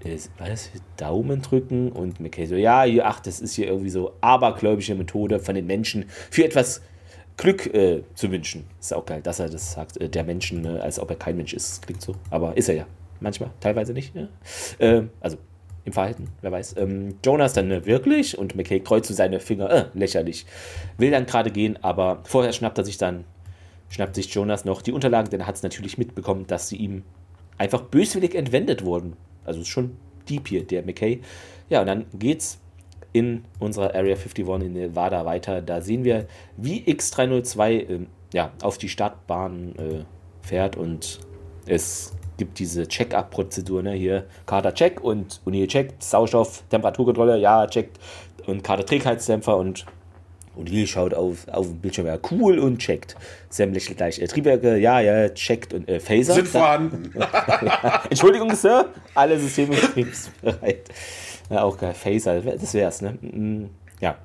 äh, 0.05 0.19
war 0.39 0.49
das 0.49 0.71
Daumen 0.97 1.43
drücken 1.43 1.93
und 1.93 2.21
McKay 2.21 2.47
so, 2.47 2.57
ja, 2.57 2.85
ach, 3.05 3.21
das 3.21 3.41
ist 3.41 3.55
hier 3.55 3.67
irgendwie 3.67 3.91
so 3.91 4.13
abergläubische 4.21 4.95
Methode 4.95 5.39
von 5.39 5.55
den 5.55 5.67
Menschen 5.67 6.07
für 6.31 6.45
etwas 6.45 6.83
Glück 7.37 7.73
äh, 7.73 8.03
zu 8.15 8.31
wünschen. 8.31 8.67
Ist 8.79 8.93
auch 8.93 9.07
geil, 9.07 9.23
dass 9.23 9.39
er 9.39 9.49
das 9.49 9.73
sagt, 9.73 9.97
äh, 9.97 10.09
der 10.09 10.25
Menschen, 10.25 10.65
äh, 10.65 10.81
als 10.81 10.99
ob 10.99 11.11
er 11.11 11.17
kein 11.17 11.37
Mensch 11.37 11.55
ist. 11.55 11.83
Klingt 11.87 12.03
so, 12.03 12.15
aber 12.31 12.57
ist 12.57 12.69
er 12.69 12.75
ja. 12.75 12.87
Manchmal, 13.21 13.51
teilweise 13.61 13.93
nicht. 13.93 14.15
Ja? 14.15 14.29
Äh, 14.79 15.05
also 15.21 15.37
im 15.91 15.93
Verhalten, 15.93 16.29
wer 16.41 16.53
weiß. 16.53 16.77
Ähm, 16.79 17.17
Jonas 17.25 17.53
dann 17.53 17.71
äh, 17.71 17.85
wirklich 17.85 18.39
und 18.39 18.55
McKay 18.55 18.81
kreuzt 18.81 19.15
seine 19.15 19.41
Finger, 19.41 19.71
äh, 19.71 19.85
lächerlich. 19.95 20.47
Will 20.99 21.11
dann 21.11 21.27
gerade 21.27 21.51
gehen, 21.51 21.79
aber 21.83 22.21
vorher 22.25 22.53
schnappt 22.53 22.79
er 22.79 22.85
sich 22.85 22.97
dann, 22.97 23.25
schnappt 23.89 24.15
sich 24.15 24.33
Jonas 24.33 24.65
noch 24.65 24.83
die 24.83 24.93
Unterlagen, 24.93 25.31
denn 25.31 25.41
er 25.41 25.47
hat 25.47 25.57
es 25.57 25.63
natürlich 25.63 25.99
mitbekommen, 25.99 26.47
dass 26.47 26.69
sie 26.69 26.77
ihm 26.77 27.03
einfach 27.59 27.83
böswillig 27.83 28.35
entwendet 28.35 28.85
wurden. 28.85 29.17
Also 29.45 29.61
ist 29.61 29.69
schon 29.69 29.97
deep 30.29 30.49
hier, 30.49 30.65
der 30.65 30.85
McKay. 30.85 31.21
Ja, 31.69 31.81
und 31.81 31.87
dann 31.87 32.07
geht's 32.15 32.61
in 33.13 33.45
unserer 33.59 33.95
Area 33.95 34.15
51 34.15 34.47
in 34.63 34.73
Nevada 34.73 35.25
weiter. 35.25 35.61
Da 35.61 35.81
sehen 35.81 36.05
wir, 36.05 36.27
wie 36.57 36.83
X302 36.83 37.71
äh, 37.71 38.07
ja, 38.33 38.53
auf 38.63 38.79
die 38.79 38.89
Startbahn 38.89 39.75
äh, 39.77 40.05
fährt 40.47 40.77
und 40.77 41.19
es 41.67 42.13
gibt 42.41 42.59
diese 42.59 42.89
Check-up-Prozedur, 42.89 43.83
ne? 43.83 43.93
Hier 43.93 44.25
Kader 44.47 44.73
check 44.75 45.05
und 45.05 45.43
O'Neill 45.47 45.69
checkt, 45.69 46.03
Sauerstoff, 46.03 46.63
Temperaturkontrolle, 46.71 47.37
ja, 47.37 47.67
checkt 47.67 48.01
und 48.47 48.65
Kader 48.65 48.87
Trägheitsdämpfer 48.87 49.59
und 49.59 49.85
O'Neill 50.59 50.87
schaut 50.87 51.13
auf, 51.13 51.47
auf 51.49 51.67
den 51.67 51.81
Bildschirm, 51.81 52.07
ja, 52.07 52.17
cool 52.31 52.59
und 52.59 52.79
checkt. 52.79 53.15
Sam 53.51 53.75
lächelt 53.75 53.99
gleich. 53.99 54.19
Äh, 54.19 54.27
Triebwerke, 54.27 54.79
ja, 54.79 55.01
ja, 55.01 55.29
checkt 55.29 55.75
und 55.75 55.87
äh, 55.87 56.01
Phaser. 56.01 56.33
Sind 56.33 56.49
vorhanden. 56.49 57.13
ja, 57.15 58.05
Entschuldigung, 58.11 58.55
Sir, 58.55 58.87
alle 59.15 59.39
Systeme 59.39 59.77
bereit. 60.41 60.89
Ja, 61.51 61.63
auch 61.63 61.77
geil. 61.77 61.93
Phaser, 61.93 62.41
das 62.41 62.73
wär's, 62.73 63.03
ne? 63.03 63.19
Mm, 63.21 63.67
ja. 64.01 64.17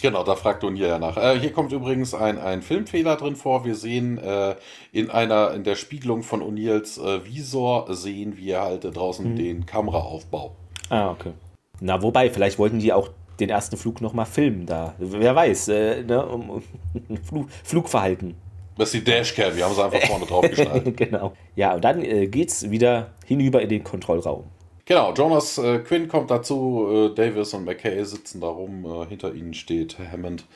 Genau, 0.00 0.22
da 0.22 0.36
fragt 0.36 0.62
O'Neill 0.64 0.88
ja 0.88 0.98
nach. 0.98 1.16
Äh, 1.16 1.38
hier 1.40 1.52
kommt 1.52 1.72
übrigens 1.72 2.14
ein, 2.14 2.38
ein 2.38 2.62
Filmfehler 2.62 3.16
drin 3.16 3.36
vor. 3.36 3.64
Wir 3.64 3.74
sehen 3.74 4.18
äh, 4.18 4.54
in 4.92 5.10
einer, 5.10 5.52
in 5.54 5.64
der 5.64 5.74
Spiegelung 5.74 6.22
von 6.22 6.42
O'Neills 6.42 7.00
äh, 7.00 7.24
Visor 7.24 7.92
sehen 7.94 8.36
wir 8.36 8.60
halt 8.60 8.84
draußen 8.84 9.32
mhm. 9.32 9.36
den 9.36 9.66
Kameraaufbau. 9.66 10.54
Ah, 10.88 11.10
okay. 11.10 11.32
Na, 11.80 12.02
wobei, 12.02 12.30
vielleicht 12.30 12.58
wollten 12.58 12.78
die 12.78 12.92
auch 12.92 13.10
den 13.40 13.50
ersten 13.50 13.76
Flug 13.76 14.00
nochmal 14.00 14.26
filmen 14.26 14.66
da. 14.66 14.94
Wer 14.98 15.34
weiß, 15.34 15.68
äh, 15.68 16.02
ne, 16.02 16.24
um, 16.26 16.50
um 16.50 16.62
Flug, 17.22 17.48
Flugverhalten. 17.64 18.34
Das 18.76 18.94
ist 18.94 19.00
die 19.00 19.04
Dashcam, 19.04 19.56
wir 19.56 19.64
haben 19.64 19.74
sie 19.74 19.84
einfach 19.84 20.06
vorne 20.06 20.24
drauf 20.24 20.48
geschnallt. 20.48 20.96
genau. 20.96 21.32
Ja, 21.56 21.74
und 21.74 21.84
dann 21.84 22.00
äh, 22.02 22.28
geht's 22.28 22.70
wieder 22.70 23.10
hinüber 23.26 23.60
in 23.60 23.68
den 23.68 23.82
Kontrollraum. 23.82 24.44
Genau, 24.88 25.12
Jonas 25.12 25.58
äh, 25.58 25.80
Quinn 25.80 26.08
kommt 26.08 26.30
dazu, 26.30 27.10
äh, 27.10 27.14
Davis 27.14 27.52
und 27.52 27.66
McKay 27.66 28.02
sitzen 28.06 28.40
da 28.40 28.46
rum, 28.46 28.86
äh, 28.86 29.06
hinter 29.06 29.34
ihnen 29.34 29.52
steht 29.52 29.98
Hammond 29.98 30.46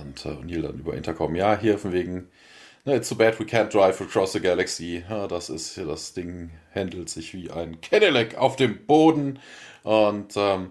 und 0.00 0.24
äh, 0.24 0.30
O'Neill 0.30 0.62
dann 0.62 0.78
über 0.78 0.94
Intercom. 0.94 1.36
Ja, 1.36 1.58
hier 1.58 1.76
von 1.76 1.92
wegen, 1.92 2.30
no, 2.86 2.94
it's 2.94 3.10
too 3.10 3.16
bad 3.16 3.38
we 3.38 3.44
can't 3.44 3.70
drive 3.70 4.00
across 4.00 4.32
the 4.32 4.40
galaxy. 4.40 5.04
Ja, 5.10 5.26
das 5.26 5.50
ist 5.50 5.74
hier, 5.74 5.84
das 5.84 6.14
Ding 6.14 6.52
handelt 6.74 7.10
sich 7.10 7.34
wie 7.34 7.50
ein 7.50 7.78
Cadillac 7.82 8.38
auf 8.38 8.56
dem 8.56 8.86
Boden 8.86 9.40
und 9.82 10.32
ähm, 10.38 10.70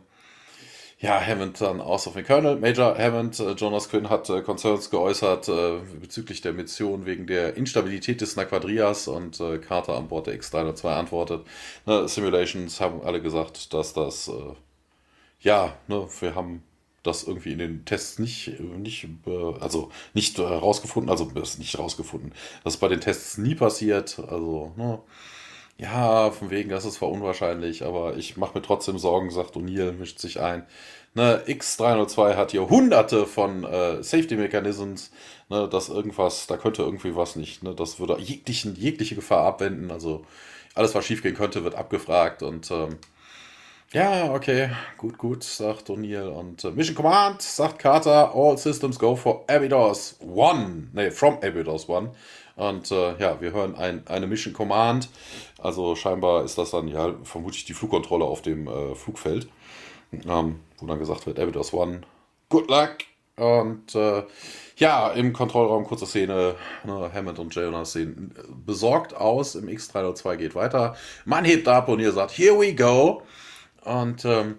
ja, 1.05 1.21
Hammond 1.23 1.61
dann 1.61 1.81
aus 1.81 2.07
auf 2.07 2.13
den 2.13 2.25
Colonel. 2.25 2.55
Major 2.55 2.97
Hammond, 2.97 3.39
äh, 3.39 3.51
Jonas 3.51 3.89
Quinn 3.89 4.09
hat 4.09 4.27
äh, 4.31 4.41
Concerns 4.41 4.89
geäußert 4.89 5.47
äh, 5.49 5.77
bezüglich 6.01 6.41
der 6.41 6.51
Mission 6.53 7.05
wegen 7.05 7.27
der 7.27 7.55
Instabilität 7.57 8.21
des 8.21 8.35
Naquadrias 8.35 9.07
und 9.07 9.39
äh, 9.39 9.59
Carter 9.59 9.95
an 9.97 10.07
Bord 10.07 10.25
der 10.25 10.33
X-302 10.33 10.87
antwortet. 10.87 11.45
Ne, 11.85 12.07
Simulations 12.07 12.81
haben 12.81 13.03
alle 13.03 13.21
gesagt, 13.21 13.71
dass 13.75 13.93
das, 13.93 14.29
äh, 14.29 14.55
ja, 15.41 15.77
ne, 15.87 16.07
wir 16.19 16.33
haben 16.33 16.63
das 17.03 17.23
irgendwie 17.23 17.51
in 17.51 17.59
den 17.59 17.85
Tests 17.85 18.17
nicht, 18.17 18.59
nicht 18.59 19.07
also 19.59 19.91
nicht 20.15 20.39
herausgefunden, 20.39 21.11
also 21.11 21.31
nicht 21.59 21.75
herausgefunden. 21.75 22.33
Das 22.63 22.75
ist 22.75 22.79
bei 22.79 22.87
den 22.87 23.01
Tests 23.01 23.37
nie 23.37 23.53
passiert, 23.53 24.17
also, 24.17 24.73
ne, 24.75 24.99
ja, 25.77 26.31
von 26.31 26.51
wegen, 26.51 26.69
das 26.69 26.85
ist 26.85 26.95
zwar 26.95 27.09
unwahrscheinlich, 27.09 27.83
aber 27.83 28.15
ich 28.15 28.37
mache 28.37 28.57
mir 28.57 28.61
trotzdem 28.61 28.97
Sorgen, 28.97 29.29
sagt 29.29 29.55
O'Neill, 29.55 29.91
mischt 29.91 30.19
sich 30.19 30.39
ein. 30.39 30.65
Ne, 31.13 31.43
X302 31.47 32.35
hat 32.35 32.51
hier 32.51 32.69
hunderte 32.69 33.25
von 33.25 33.63
äh, 33.63 34.03
Safety 34.03 34.35
Mechanisms, 34.35 35.11
ne, 35.49 35.67
dass 35.69 35.89
irgendwas, 35.89 36.47
da 36.47 36.57
könnte 36.57 36.83
irgendwie 36.83 37.15
was 37.15 37.35
nicht, 37.35 37.63
ne, 37.63 37.73
das 37.73 37.99
würde 37.99 38.19
jeglichen, 38.19 38.75
jegliche 38.75 39.15
Gefahr 39.15 39.45
abwenden, 39.45 39.91
also 39.91 40.25
alles, 40.75 40.93
was 40.95 41.05
schiefgehen 41.05 41.35
könnte, 41.35 41.63
wird 41.63 41.75
abgefragt 41.75 42.43
und 42.43 42.69
ähm, 42.71 42.97
ja, 43.93 44.33
okay, 44.33 44.71
gut, 44.97 45.17
gut, 45.17 45.43
sagt 45.43 45.89
O'Neill. 45.89 46.27
Und 46.27 46.65
äh, 46.65 46.71
Mission 46.71 46.95
Command, 46.95 47.41
sagt 47.41 47.79
Carter, 47.79 48.33
all 48.35 48.57
systems 48.57 48.99
go 48.99 49.15
for 49.15 49.45
Abydos 49.47 50.17
1. 50.21 50.93
Ne, 50.93 51.11
from 51.11 51.35
Abydos 51.35 51.89
1. 51.89 52.09
Und 52.55 52.91
äh, 52.91 53.17
ja, 53.17 53.41
wir 53.41 53.51
hören 53.51 53.75
ein, 53.75 54.07
eine 54.07 54.27
Mission 54.27 54.53
Command. 54.53 55.09
Also 55.59 55.95
scheinbar 55.95 56.43
ist 56.43 56.57
das 56.57 56.71
dann 56.71 56.87
ja 56.87 57.13
vermutlich 57.23 57.65
die 57.65 57.73
Flugkontrolle 57.73 58.25
auf 58.25 58.41
dem 58.41 58.67
äh, 58.67 58.95
Flugfeld. 58.95 59.47
Ähm, 60.11 60.59
wo 60.77 60.85
dann 60.85 60.99
gesagt 60.99 61.25
wird, 61.25 61.39
Abydos 61.39 61.73
One, 61.73 62.01
good 62.49 62.69
luck. 62.69 62.97
Und 63.37 63.93
äh, 63.95 64.23
ja, 64.77 65.09
im 65.09 65.33
Kontrollraum, 65.33 65.85
kurze 65.85 66.05
Szene, 66.05 66.55
ne, 66.85 67.11
Hammond 67.13 67.39
und 67.39 67.53
Jonas 67.53 67.91
sehen 67.91 68.33
besorgt 68.65 69.13
aus. 69.13 69.55
Im 69.55 69.67
X302 69.67 70.35
geht 70.37 70.55
weiter. 70.55 70.95
Man 71.25 71.43
hebt 71.43 71.67
ab 71.67 71.89
und 71.89 71.99
ihr 71.99 72.13
sagt, 72.13 72.37
here 72.37 72.57
we 72.57 72.73
go. 72.73 73.23
Und 73.83 74.23
ähm, 74.23 74.57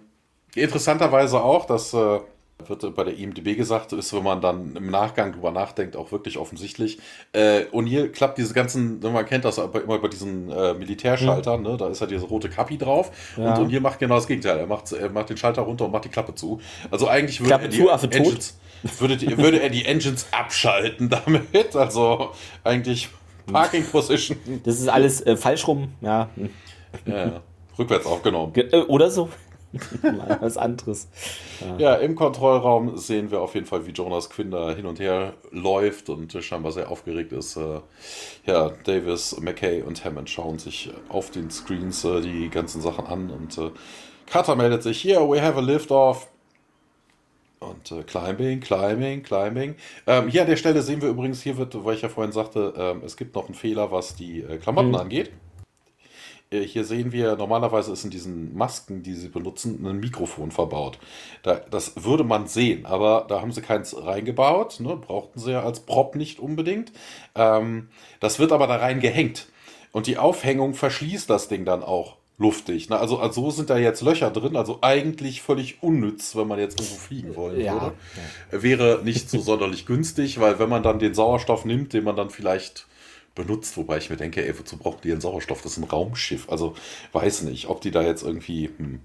interessanterweise 0.53 1.41
auch, 1.41 1.65
dass 1.65 1.93
äh, 1.93 2.19
wird 2.65 2.95
bei 2.95 3.03
der 3.03 3.17
IMDB 3.17 3.55
gesagt, 3.55 3.93
ist, 3.93 4.13
wenn 4.13 4.23
man 4.23 4.41
dann 4.41 4.75
im 4.75 4.89
Nachgang 4.89 5.31
drüber 5.31 5.51
nachdenkt, 5.51 5.95
auch 5.95 6.11
wirklich 6.11 6.37
offensichtlich. 6.37 6.97
Äh, 7.31 7.65
O'Neill 7.71 8.09
klappt 8.09 8.37
diese 8.37 8.53
ganzen, 8.53 8.99
man 8.99 9.25
kennt 9.25 9.45
das 9.45 9.59
aber 9.59 9.83
immer 9.83 9.99
bei 9.99 10.07
diesen 10.07 10.49
äh, 10.49 10.73
Militärschaltern, 10.73 11.61
mhm. 11.61 11.67
ne? 11.67 11.77
da 11.77 11.87
ist 11.87 12.01
halt 12.01 12.11
diese 12.11 12.25
rote 12.25 12.49
Kapi 12.49 12.77
drauf 12.77 13.11
ja. 13.37 13.53
und 13.53 13.67
O'Neill 13.67 13.79
macht 13.79 13.99
genau 13.99 14.15
das 14.15 14.27
Gegenteil. 14.27 14.57
Er 14.57 14.67
macht, 14.67 14.91
er 14.91 15.09
macht 15.09 15.29
den 15.29 15.37
Schalter 15.37 15.61
runter 15.61 15.85
und 15.85 15.91
macht 15.91 16.05
die 16.05 16.09
Klappe 16.09 16.33
zu. 16.33 16.59
Also 16.89 17.07
eigentlich 17.07 17.39
würde 17.41 17.53
er, 17.53 17.67
die 17.67 17.77
zu, 17.77 17.89
Engines, 17.89 18.57
würde, 18.97 19.37
würde 19.37 19.61
er 19.61 19.69
die 19.69 19.85
Engines 19.85 20.27
abschalten 20.31 21.09
damit. 21.09 21.75
Also 21.75 22.31
eigentlich 22.63 23.09
Parking 23.51 23.85
Position. 23.85 24.37
Das 24.63 24.79
ist 24.79 24.87
alles 24.87 25.21
äh, 25.21 25.37
falsch 25.37 25.67
rum, 25.67 25.89
ja. 26.01 26.29
ja. 27.05 27.41
Rückwärts 27.77 28.05
aufgenommen. 28.05 28.53
Äh, 28.55 28.77
oder 28.81 29.09
so. 29.11 29.29
was 30.39 30.57
anderes. 30.57 31.07
Ja. 31.59 31.77
ja. 31.77 31.95
im 31.95 32.15
Kontrollraum 32.15 32.97
sehen 32.97 33.31
wir 33.31 33.41
auf 33.41 33.55
jeden 33.55 33.65
Fall, 33.65 33.85
wie 33.85 33.91
Jonas 33.91 34.29
Quinn 34.29 34.51
da 34.51 34.71
hin 34.71 34.85
und 34.85 34.99
her 34.99 35.33
läuft 35.51 36.09
und 36.09 36.31
scheinbar 36.43 36.71
sehr 36.71 36.89
aufgeregt 36.91 37.31
ist. 37.31 37.57
Äh, 37.57 37.79
ja, 38.45 38.71
Davis, 38.83 39.39
McKay 39.39 39.81
und 39.81 40.03
Hammond 40.05 40.29
schauen 40.29 40.59
sich 40.59 40.91
auf 41.09 41.31
den 41.31 41.49
Screens 41.51 42.03
äh, 42.03 42.21
die 42.21 42.49
ganzen 42.49 42.81
Sachen 42.81 43.05
an 43.05 43.29
und 43.29 43.57
äh, 43.57 43.71
Carter 44.25 44.55
meldet 44.55 44.83
sich, 44.83 45.03
here 45.03 45.27
we 45.27 45.41
have 45.41 45.57
a 45.57 45.61
lift 45.61 45.91
off. 45.91 46.27
Und 47.59 47.91
äh, 47.91 48.03
Climbing, 48.03 48.59
Climbing, 48.59 49.23
Climbing. 49.23 49.75
Ähm, 50.05 50.27
hier 50.27 50.41
an 50.41 50.47
der 50.47 50.57
Stelle 50.57 50.81
sehen 50.83 51.01
wir 51.01 51.09
übrigens, 51.09 51.41
hier 51.41 51.57
wird, 51.57 51.83
weil 51.83 51.95
ich 51.95 52.03
ja 52.03 52.09
vorhin 52.09 52.31
sagte, 52.31 52.73
ähm, 52.77 53.01
es 53.03 53.17
gibt 53.17 53.35
noch 53.35 53.45
einen 53.45 53.55
Fehler, 53.55 53.91
was 53.91 54.15
die 54.15 54.41
äh, 54.41 54.57
Klamotten 54.57 54.89
mhm. 54.89 54.95
angeht. 54.95 55.31
Äh, 56.51 56.61
hier 56.61 56.83
sehen 56.83 57.11
wir, 57.11 57.35
normalerweise 57.35 57.91
ist 57.91 58.03
in 58.03 58.09
diesen 58.09 58.55
Masken, 58.55 59.03
die 59.03 59.13
sie 59.13 59.29
benutzen, 59.29 59.85
ein 59.85 59.99
Mikrofon 59.99 60.51
verbaut. 60.51 60.99
Da, 61.43 61.55
das 61.55 62.03
würde 62.03 62.23
man 62.23 62.47
sehen, 62.47 62.85
aber 62.85 63.25
da 63.27 63.41
haben 63.41 63.51
sie 63.51 63.61
keins 63.61 63.95
reingebaut. 63.95 64.79
Ne? 64.79 64.95
Brauchten 64.95 65.39
sie 65.39 65.51
ja 65.51 65.63
als 65.63 65.81
Prop 65.81 66.15
nicht 66.15 66.39
unbedingt. 66.39 66.91
Ähm, 67.35 67.89
das 68.19 68.39
wird 68.39 68.51
aber 68.51 68.67
da 68.67 68.77
rein 68.77 68.99
gehängt. 68.99 69.47
Und 69.91 70.07
die 70.07 70.17
Aufhängung 70.17 70.73
verschließt 70.73 71.29
das 71.29 71.47
Ding 71.47 71.65
dann 71.65 71.83
auch 71.83 72.17
luftig. 72.37 72.89
Ne? 72.89 72.99
Also, 72.99 73.19
also 73.19 73.49
sind 73.49 73.69
da 73.69 73.77
jetzt 73.77 74.01
Löcher 74.01 74.29
drin, 74.29 74.55
also 74.55 74.79
eigentlich 74.81 75.41
völlig 75.41 75.81
unnütz, 75.81 76.35
wenn 76.35 76.47
man 76.47 76.59
jetzt 76.59 76.79
irgendwo 76.79 76.99
fliegen 76.99 77.35
wollen 77.35 77.59
ja, 77.59 77.93
würde. 78.51 78.63
Wäre 78.63 79.01
nicht 79.03 79.29
so 79.29 79.39
sonderlich 79.39 79.85
günstig, 79.85 80.39
weil 80.39 80.59
wenn 80.59 80.69
man 80.69 80.83
dann 80.83 80.99
den 80.99 81.13
Sauerstoff 81.13 81.65
nimmt, 81.65 81.93
den 81.93 82.03
man 82.03 82.15
dann 82.15 82.29
vielleicht 82.29 82.85
benutzt, 83.37 83.77
wobei 83.77 83.97
ich 83.97 84.09
mir 84.09 84.17
denke, 84.17 84.45
ey, 84.45 84.59
wozu 84.59 84.77
brauchen 84.77 84.99
die 85.03 85.11
einen 85.11 85.21
Sauerstoff? 85.21 85.61
Das 85.61 85.73
ist 85.73 85.77
ein 85.77 85.85
Raumschiff. 85.85 86.49
Also 86.49 86.75
weiß 87.13 87.43
nicht, 87.43 87.67
ob 87.67 87.79
die 87.79 87.91
da 87.91 88.01
jetzt 88.01 88.23
irgendwie, 88.23 88.69
hm, 88.77 89.01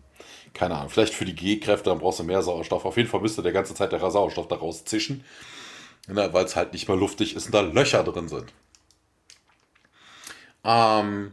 keine 0.54 0.74
Ahnung, 0.76 0.90
vielleicht 0.90 1.14
für 1.14 1.24
die 1.24 1.34
G-Kräfte, 1.34 1.90
dann 1.90 2.00
brauchst 2.00 2.18
du 2.18 2.24
mehr 2.24 2.42
Sauerstoff. 2.42 2.84
Auf 2.84 2.96
jeden 2.96 3.08
Fall 3.08 3.20
müsste 3.20 3.42
der 3.42 3.52
ganze 3.52 3.74
Zeit 3.74 3.92
der 3.92 4.10
Sauerstoff 4.10 4.48
daraus 4.48 4.84
zischen, 4.84 5.24
ne, 6.08 6.30
weil 6.32 6.44
es 6.44 6.56
halt 6.56 6.72
nicht 6.72 6.88
mehr 6.88 6.96
luftig 6.96 7.36
ist 7.36 7.46
und 7.46 7.54
da 7.54 7.60
Löcher 7.60 8.02
drin 8.02 8.28
sind. 8.28 8.46
Ähm, 10.64 11.32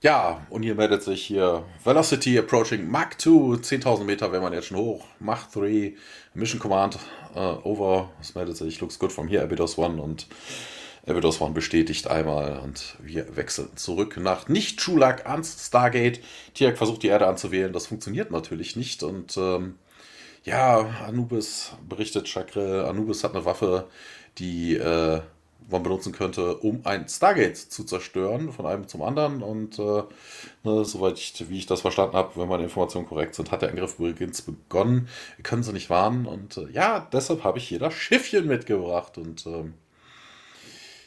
ja, 0.00 0.46
und 0.50 0.62
hier 0.62 0.74
meldet 0.74 1.02
sich 1.02 1.24
hier 1.24 1.64
Velocity 1.82 2.38
approaching 2.38 2.90
Mach 2.90 3.14
2, 3.16 3.30
10.000 3.56 4.04
Meter 4.04 4.32
wenn 4.32 4.42
man 4.42 4.52
jetzt 4.52 4.66
schon 4.66 4.76
hoch. 4.76 5.04
Mach 5.18 5.50
3, 5.50 5.94
Mission 6.34 6.60
Command, 6.60 6.98
uh, 7.34 7.58
over. 7.64 8.10
Es 8.20 8.34
meldet 8.34 8.56
sich, 8.56 8.80
looks 8.80 8.98
good 8.98 9.12
from 9.12 9.28
here, 9.28 9.42
Abydos 9.42 9.78
1 9.78 10.00
und 10.00 10.26
Abydos 11.06 11.40
One 11.40 11.52
bestätigt 11.52 12.06
einmal 12.08 12.58
und 12.58 12.96
wir 13.02 13.36
wechseln 13.36 13.76
zurück 13.76 14.16
nach 14.16 14.48
nicht 14.48 14.80
Chulak 14.80 15.26
ans 15.26 15.66
Stargate. 15.66 16.20
Tiak 16.54 16.78
versucht 16.78 17.02
die 17.02 17.08
Erde 17.08 17.26
anzuwählen, 17.26 17.72
das 17.72 17.86
funktioniert 17.88 18.30
natürlich 18.30 18.76
nicht 18.76 19.02
und 19.02 19.36
ähm, 19.36 19.78
ja, 20.44 20.80
Anubis 21.06 21.72
berichtet 21.88 22.28
Chakre, 22.28 22.86
Anubis 22.86 23.24
hat 23.24 23.34
eine 23.34 23.44
Waffe, 23.44 23.88
die 24.38 24.76
äh, 24.76 25.20
man 25.70 25.82
benutzen 25.82 26.12
könnte, 26.12 26.56
um 26.58 26.80
ein 26.84 27.08
Stargate 27.08 27.56
zu 27.56 27.84
zerstören, 27.84 28.52
von 28.52 28.66
einem 28.66 28.86
zum 28.86 29.02
anderen. 29.02 29.42
Und 29.42 29.78
äh, 29.78 30.02
ne, 30.62 30.84
soweit 30.84 31.18
ich, 31.18 31.48
wie 31.48 31.58
ich 31.58 31.66
das 31.66 31.80
verstanden 31.80 32.16
habe, 32.16 32.38
wenn 32.38 32.48
meine 32.48 32.64
Informationen 32.64 33.06
korrekt 33.06 33.34
sind, 33.34 33.50
hat 33.50 33.62
der 33.62 33.70
Angriff 33.70 33.98
übrigens 33.98 34.42
begonnen. 34.42 35.08
Wir 35.36 35.42
können 35.42 35.62
sie 35.62 35.72
nicht 35.72 35.90
warnen. 35.90 36.26
Und 36.26 36.56
äh, 36.58 36.68
ja, 36.72 37.08
deshalb 37.12 37.44
habe 37.44 37.58
ich 37.58 37.68
hier 37.68 37.78
das 37.78 37.94
Schiffchen 37.94 38.46
mitgebracht. 38.46 39.16
Und 39.16 39.46
ähm, 39.46 39.74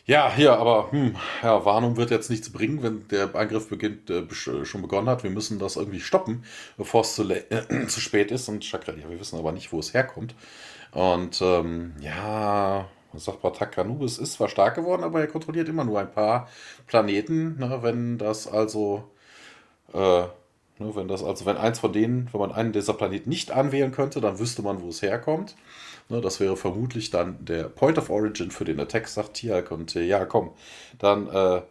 ja, 0.07 0.33
hier, 0.33 0.53
aber 0.57 0.91
hm, 0.91 1.17
ja, 1.43 1.65
Warnung 1.65 1.97
wird 1.97 2.11
jetzt 2.11 2.29
nichts 2.29 2.49
bringen, 2.49 2.81
wenn 2.81 3.07
der 3.09 3.35
Angriff 3.35 3.67
beginnt, 3.67 4.09
äh, 4.09 4.23
schon 4.31 4.81
begonnen 4.81 5.09
hat. 5.09 5.23
Wir 5.23 5.29
müssen 5.29 5.59
das 5.59 5.75
irgendwie 5.75 5.99
stoppen, 5.99 6.45
bevor 6.77 7.01
es 7.01 7.15
zu, 7.15 7.29
äh, 7.29 7.43
zu 7.87 7.99
spät 7.99 8.31
ist. 8.31 8.47
Und 8.47 8.63
Chakra, 8.63 8.93
ja, 8.93 9.09
wir 9.09 9.19
wissen 9.19 9.37
aber 9.37 9.51
nicht, 9.51 9.73
wo 9.73 9.79
es 9.79 9.93
herkommt. 9.93 10.33
Und 10.91 11.41
ähm, 11.41 11.93
ja, 11.99 12.87
was 13.11 13.25
sagt 13.25 13.41
Batak 13.41 13.77
Anubis 13.77 14.17
ist 14.17 14.33
zwar 14.33 14.47
stark 14.47 14.75
geworden, 14.75 15.03
aber 15.03 15.19
er 15.19 15.27
kontrolliert 15.27 15.67
immer 15.67 15.83
nur 15.83 15.99
ein 15.99 16.11
paar 16.11 16.47
Planeten. 16.87 17.57
Ne, 17.59 17.79
wenn 17.81 18.17
das 18.17 18.47
also, 18.47 19.03
äh, 19.93 19.97
ne, 19.97 20.29
wenn 20.79 21.09
das 21.09 21.21
also, 21.21 21.45
wenn 21.45 21.57
eins 21.57 21.79
von 21.79 21.91
denen, 21.91 22.29
wenn 22.31 22.39
man 22.39 22.53
einen 22.53 22.71
dieser 22.71 22.93
Planeten 22.93 23.29
nicht 23.29 23.51
anwählen 23.51 23.91
könnte, 23.91 24.21
dann 24.21 24.39
wüsste 24.39 24.61
man, 24.61 24.81
wo 24.81 24.87
es 24.87 25.01
herkommt. 25.01 25.55
Ne, 26.09 26.21
das 26.21 26.39
wäre 26.39 26.55
vermutlich 26.55 27.09
dann 27.09 27.43
der 27.43 27.63
Point 27.63 27.97
of 27.97 28.09
Origin 28.09 28.49
für 28.51 28.63
den 28.63 28.79
Attack, 28.79 29.07
sagt 29.09 29.35
Tiak. 29.35 29.71
Und 29.71 29.95
äh, 29.95 30.03
ja, 30.03 30.25
komm, 30.25 30.51
dann 30.99 31.27
äh, 31.27 31.61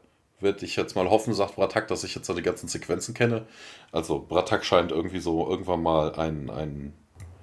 würde 0.41 0.65
ich 0.65 0.77
jetzt 0.77 0.95
mal 0.95 1.09
hoffen, 1.09 1.33
sagt 1.33 1.57
Bratak, 1.57 1.89
dass 1.89 2.05
ich 2.05 2.15
jetzt 2.15 2.27
seine 2.27 2.43
ganzen 2.43 2.69
Sequenzen 2.69 3.15
kenne. 3.15 3.47
Also 3.93 4.25
Bratak 4.29 4.65
scheint 4.65 4.93
irgendwie 4.93 5.21
so 5.21 5.49
irgendwann 5.49 5.83
mal 5.83 6.15
ein, 6.17 6.51
ein, 6.51 6.93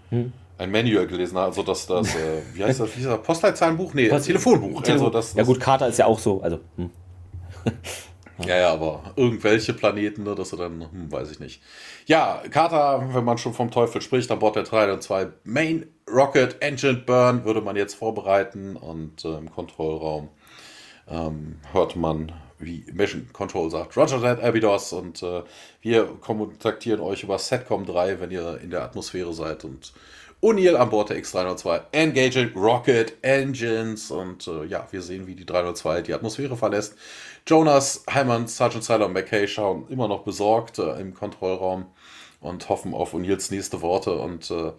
hm. 0.09 0.33
ein 0.59 0.71
Manual 0.71 1.07
gelesen, 1.07 1.37
also 1.37 1.63
dass 1.63 1.87
das, 1.87 2.15
äh, 2.15 2.41
wie 2.53 2.63
heißt 2.63 2.79
das, 2.79 2.93
dieser 2.93 3.17
Postleitzahlenbuch? 3.17 3.95
Nee, 3.95 4.09
das 4.09 4.25
Telefonbuch. 4.25 4.83
Telefon. 4.83 4.91
Also 4.91 5.09
das, 5.09 5.29
das, 5.29 5.37
ja 5.37 5.43
gut, 5.43 5.59
Carter 5.59 5.87
ist 5.87 5.97
ja 5.97 6.05
auch 6.05 6.19
so, 6.19 6.41
also. 6.41 6.59
Hm. 6.77 6.91
Ja, 8.47 8.57
ja, 8.57 8.73
aber 8.73 9.13
irgendwelche 9.15 9.73
Planeten, 9.73 10.23
ne, 10.23 10.35
dass 10.35 10.51
er 10.51 10.57
dann, 10.57 10.81
hm, 10.81 11.11
weiß 11.11 11.31
ich 11.31 11.39
nicht. 11.39 11.61
Ja, 12.05 12.41
Carter, 12.49 13.09
wenn 13.13 13.23
man 13.23 13.37
schon 13.37 13.53
vom 13.53 13.71
Teufel 13.71 14.01
spricht, 14.01 14.31
an 14.31 14.39
Bord 14.39 14.55
der 14.55 14.63
3 14.63 14.93
und 14.93 15.03
2 15.03 15.27
Main 15.43 15.87
Rocket 16.09 16.61
Engine 16.61 17.03
Burn 17.05 17.45
würde 17.45 17.61
man 17.61 17.75
jetzt 17.75 17.95
vorbereiten 17.95 18.75
und 18.75 19.23
äh, 19.23 19.37
im 19.37 19.51
Kontrollraum 19.51 20.29
ähm, 21.07 21.59
hört 21.71 21.95
man, 21.95 22.31
wie 22.59 22.85
Mission 22.91 23.29
Control 23.31 23.69
sagt, 23.69 23.95
Roger 23.95 24.21
that, 24.21 24.43
Abydos 24.43 24.93
und 24.93 25.23
äh, 25.23 25.43
wir 25.81 26.05
kontaktieren 26.21 26.99
euch 26.99 27.23
über 27.23 27.39
Setcom 27.39 27.85
3, 27.85 28.19
wenn 28.19 28.31
ihr 28.31 28.59
in 28.61 28.69
der 28.69 28.83
Atmosphäre 28.83 29.33
seid 29.33 29.63
und 29.63 29.93
O'Neill 30.43 30.75
an 30.75 30.89
Bord 30.89 31.09
der 31.09 31.17
X-302, 31.17 31.83
engaging 31.93 32.51
Rocket 32.53 33.13
Engines 33.21 34.11
und 34.11 34.45
äh, 34.45 34.65
ja, 34.65 34.85
wir 34.91 35.01
sehen, 35.01 35.25
wie 35.25 35.35
die 35.35 35.45
302 35.45 36.01
die 36.01 36.13
Atmosphäre 36.13 36.57
verlässt. 36.57 36.95
Jonas, 37.45 38.03
Hyman, 38.09 38.47
Sergeant 38.47 38.83
Siler 38.83 39.05
und 39.05 39.13
McKay 39.13 39.47
schauen 39.47 39.87
immer 39.89 40.07
noch 40.07 40.23
besorgt 40.23 40.79
äh, 40.79 40.99
im 40.99 41.13
Kontrollraum 41.13 41.85
und 42.39 42.69
hoffen 42.69 42.93
auf 42.93 43.13
O'Neills 43.13 43.51
nächste 43.51 43.81
Worte 43.81 44.13
und 44.13 44.49
äh, 44.51 44.71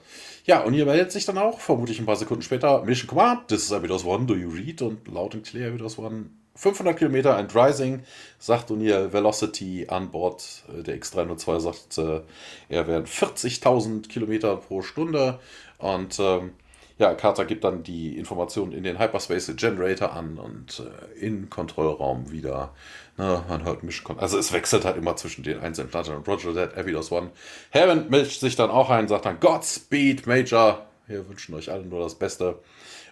ja, 0.45 0.65
O'Neill 0.65 0.85
meldet 0.85 1.13
sich 1.13 1.25
dann 1.25 1.39
auch, 1.39 1.61
vermutlich 1.61 1.99
ein 1.99 2.07
paar 2.07 2.17
Sekunden 2.17 2.43
später, 2.43 2.83
Mission 2.85 3.09
Command, 3.09 3.49
this 3.49 3.65
is 3.65 3.73
Abydos 3.73 4.05
One, 4.05 4.27
do 4.27 4.35
you 4.35 4.49
read? 4.49 4.83
Und 4.83 5.09
laut 5.09 5.35
und 5.35 5.45
clear 5.45 5.69
Abydos 5.69 5.99
One 5.99 6.27
500 6.57 6.97
Kilometer 6.97 7.37
and 7.37 7.55
rising, 7.55 8.03
sagt 8.39 8.71
O'Neill, 8.71 9.13
Velocity 9.13 9.87
an 9.89 10.11
Bord 10.11 10.65
äh, 10.73 10.83
der 10.83 10.99
X302 11.01 11.61
sagt, 11.61 11.99
äh, 11.99 12.21
er 12.69 12.87
wären 12.87 13.07
40.000 13.07 14.09
Kilometer 14.09 14.57
pro 14.57 14.83
Stunde. 14.83 15.41
Und 15.79 16.19
ähm, 16.21 16.53
ja, 16.99 17.15
Carter 17.15 17.45
gibt 17.45 17.65
dann 17.65 17.83
die 17.83 18.17
Informationen 18.17 18.73
in 18.73 18.85
den 18.85 18.99
Hyperspace 18.99 19.53
Generator 19.57 20.13
an 20.13 20.39
und 20.39 20.81
äh, 20.81 21.19
in 21.19 21.51
Kontrollraum 21.51 22.31
wieder. 22.31 22.73
Ne, 23.17 23.43
man 23.49 23.65
hört 23.65 23.83
Mission 23.83 24.19
Also 24.19 24.39
es 24.39 24.53
wechselt 24.53 24.85
halt 24.85 24.97
immer 24.97 25.17
zwischen 25.17 25.43
den 25.43 25.61
einzelnen 25.61 25.91
Planeten 25.91 26.17
und 26.17 26.29
Roger 26.29 26.55
That, 26.55 26.77
Abydos 26.77 27.11
One. 27.11 27.31
Hammond 27.73 28.11
mischt 28.11 28.41
sich 28.41 28.57
dann 28.57 28.71
auch 28.71 28.91
ein, 28.91 29.09
sagt 29.09 29.25
dann 29.25 29.41
Godspeed, 29.41 30.27
Major. 30.27 30.87
Wir 31.07 31.29
wünschen 31.29 31.55
euch 31.55 31.71
allen 31.71 31.89
nur 31.89 32.01
das 32.01 32.15
Beste. 32.15 32.59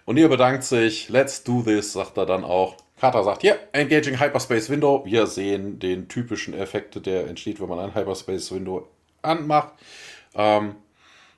Und 0.04 0.16
ihr 0.16 0.28
bedankt 0.28 0.64
sich. 0.64 1.08
Let's 1.08 1.42
do 1.44 1.62
this, 1.62 1.92
sagt 1.92 2.16
er 2.16 2.26
dann 2.26 2.44
auch. 2.44 2.76
Carter 3.00 3.24
sagt, 3.24 3.42
ja, 3.42 3.54
Engaging 3.72 4.20
Hyperspace 4.20 4.70
Window. 4.70 5.02
Wir 5.04 5.26
sehen 5.26 5.80
den 5.80 6.08
typischen 6.08 6.54
Effekt, 6.54 7.04
der 7.04 7.26
entsteht, 7.26 7.60
wenn 7.60 7.68
man 7.68 7.80
ein 7.80 7.94
Hyperspace 7.94 8.52
Window 8.52 8.88
anmacht. 9.22 9.74
Ähm, 10.34 10.76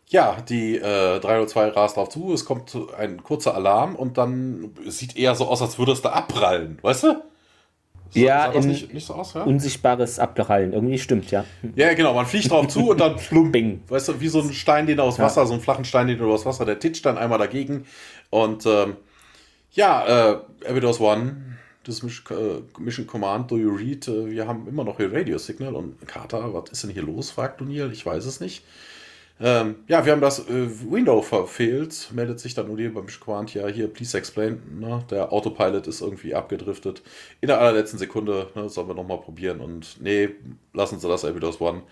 ja, 0.07 0.37
die 0.49 0.77
äh, 0.77 1.21
302 1.21 1.69
rast 1.69 1.97
drauf 1.97 2.09
zu, 2.11 2.33
es 2.33 2.45
kommt 2.45 2.77
ein 2.99 3.23
kurzer 3.23 3.55
Alarm 3.55 3.97
und 3.97 4.19
dann 4.19 4.75
sieht 4.87 5.17
eher 5.17 5.35
so 5.35 5.47
aus, 5.47 5.63
als 5.63 5.79
würde 5.79 5.93
es 5.93 6.03
da 6.03 6.11
abprallen, 6.11 6.79
weißt 6.83 7.05
du? 7.05 7.23
So, 8.11 8.21
ja, 8.21 8.53
nicht, 8.61 8.95
nicht 8.95 9.07
so 9.07 9.15
aus, 9.15 9.35
ja, 9.35 9.43
unsichtbares 9.43 10.21
Abprallen, 10.21 10.73
irgendwie 10.73 10.99
stimmt, 10.99 11.33
ja. 11.33 11.45
Ja, 11.75 11.95
genau, 11.95 12.15
man 12.15 12.27
fliegt 12.27 12.51
drauf 12.51 12.69
zu 12.69 12.91
und 12.91 13.01
dann 13.01 13.17
plump, 13.29 13.53
Bing. 13.53 13.83
weißt 13.89 14.09
du, 14.09 14.21
wie 14.21 14.29
so 14.29 14.41
ein 14.41 14.53
Stein, 14.53 14.87
den 14.87 15.01
aus 15.01 15.19
Wasser, 15.19 15.41
ja. 15.43 15.47
so 15.47 15.55
einen 15.55 15.63
flachen 15.63 15.85
Stein, 15.85 16.07
den 16.07 16.19
du 16.19 16.33
aus 16.33 16.47
Wasser, 16.47 16.65
der 16.65 16.79
titscht 16.79 17.05
dann 17.07 17.19
einmal 17.19 17.39
dagegen 17.39 17.87
und 18.31 18.67
ähm, 18.67 18.97
ja, 19.73 20.33
äh, 20.33 20.39
Abydos 20.69 21.01
One 21.01 21.55
das 21.85 22.03
äh, 22.03 22.63
Mission 22.79 23.07
Command, 23.07 23.51
do 23.51 23.57
you 23.57 23.71
read? 23.71 24.09
Äh, 24.09 24.31
wir 24.31 24.49
haben 24.49 24.67
immer 24.67 24.85
noch 24.85 24.97
hier 24.97 25.13
Radio 25.13 25.39
Signal 25.39 25.75
und 25.75 26.07
Carter, 26.07 26.53
was 26.55 26.71
ist 26.71 26.83
denn 26.83 26.91
hier 26.91 27.03
los? 27.03 27.31
fragt 27.31 27.61
O'Neill. 27.61 27.93
Ich 27.93 28.05
weiß 28.05 28.25
es 28.25 28.41
nicht. 28.41 28.65
Ähm, 29.41 29.77
ja, 29.89 30.05
wir 30.05 30.13
haben 30.13 30.21
das 30.21 30.49
äh, 30.49 30.69
Window 30.91 31.21
verfehlt, 31.21 32.11
meldet 32.13 32.39
sich 32.39 32.55
dann 32.55 32.71
Uli 32.71 32.89
beim 32.89 33.07
Quant, 33.07 33.53
ja, 33.53 33.67
hier, 33.67 33.89
please 33.89 34.17
explain, 34.17 34.63
ne? 34.79 35.05
der 35.11 35.33
Autopilot 35.33 35.89
ist 35.89 36.03
irgendwie 36.03 36.35
abgedriftet. 36.35 37.03
In 37.41 37.49
der 37.49 37.61
allerletzten 37.61 37.99
Sekunde, 37.99 38.51
ne, 38.55 38.69
sollen 38.69 38.87
wir 38.87 38.95
nochmal 38.95 39.19
probieren 39.19 39.61
und 39.61 40.01
nee, 40.01 40.31
lassen 40.73 41.01
Sie 41.01 41.09
das 41.09 41.25
Evidence 41.25 41.61
One. 41.61 41.83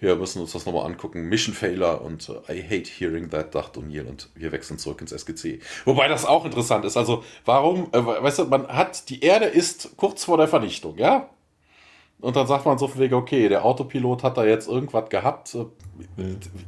Wir 0.00 0.16
müssen 0.16 0.42
uns 0.42 0.50
das 0.50 0.66
nochmal 0.66 0.86
angucken. 0.86 1.28
Mission 1.28 1.54
Failure 1.54 2.00
und 2.00 2.28
uh, 2.28 2.40
I 2.48 2.60
hate 2.60 2.90
hearing 2.90 3.30
that, 3.30 3.54
dachte 3.54 3.78
O'Neill 3.78 4.08
und 4.08 4.30
wir 4.34 4.50
wechseln 4.50 4.76
zurück 4.76 5.00
ins 5.00 5.12
SGC. 5.12 5.60
Wobei 5.84 6.08
das 6.08 6.24
auch 6.24 6.44
interessant 6.44 6.84
ist. 6.84 6.96
Also, 6.96 7.22
warum, 7.44 7.88
äh, 7.92 8.04
weißt 8.04 8.40
du, 8.40 8.44
man 8.46 8.66
hat, 8.66 9.08
die 9.10 9.20
Erde 9.20 9.44
ist 9.44 9.96
kurz 9.96 10.24
vor 10.24 10.38
der 10.38 10.48
Vernichtung, 10.48 10.98
ja? 10.98 11.30
Und 12.22 12.36
dann 12.36 12.46
sagt 12.46 12.64
man 12.64 12.78
so 12.78 12.86
von 12.86 13.00
wegen, 13.00 13.14
okay, 13.14 13.48
der 13.48 13.64
Autopilot 13.64 14.22
hat 14.22 14.36
da 14.36 14.44
jetzt 14.44 14.68
irgendwas 14.68 15.10
gehabt. 15.10 15.56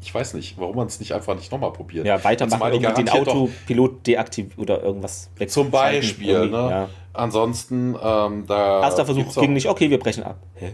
Ich 0.02 0.12
weiß 0.12 0.34
nicht, 0.34 0.58
warum 0.58 0.74
man 0.74 0.88
es 0.88 0.98
nicht 0.98 1.12
einfach 1.12 1.36
nicht 1.36 1.52
nochmal 1.52 1.72
probiert. 1.72 2.04
Ja, 2.04 2.22
weitermachen, 2.24 2.72
irgendwie 2.72 3.04
den 3.04 3.08
Autopilot 3.08 4.04
deaktiviert 4.04 4.58
oder 4.58 4.82
irgendwas. 4.82 5.30
Zum 5.46 5.70
Beispiel, 5.70 6.50
ne? 6.50 6.56
Ja. 6.56 6.88
Ansonsten, 7.12 7.96
ähm, 8.02 8.44
da. 8.48 8.82
Erster 8.82 9.06
Versuch 9.06 9.32
ging 9.36 9.52
nicht, 9.52 9.68
okay, 9.68 9.90
wir 9.90 10.00
brechen 10.00 10.24
ab. 10.24 10.38
Hä? 10.54 10.72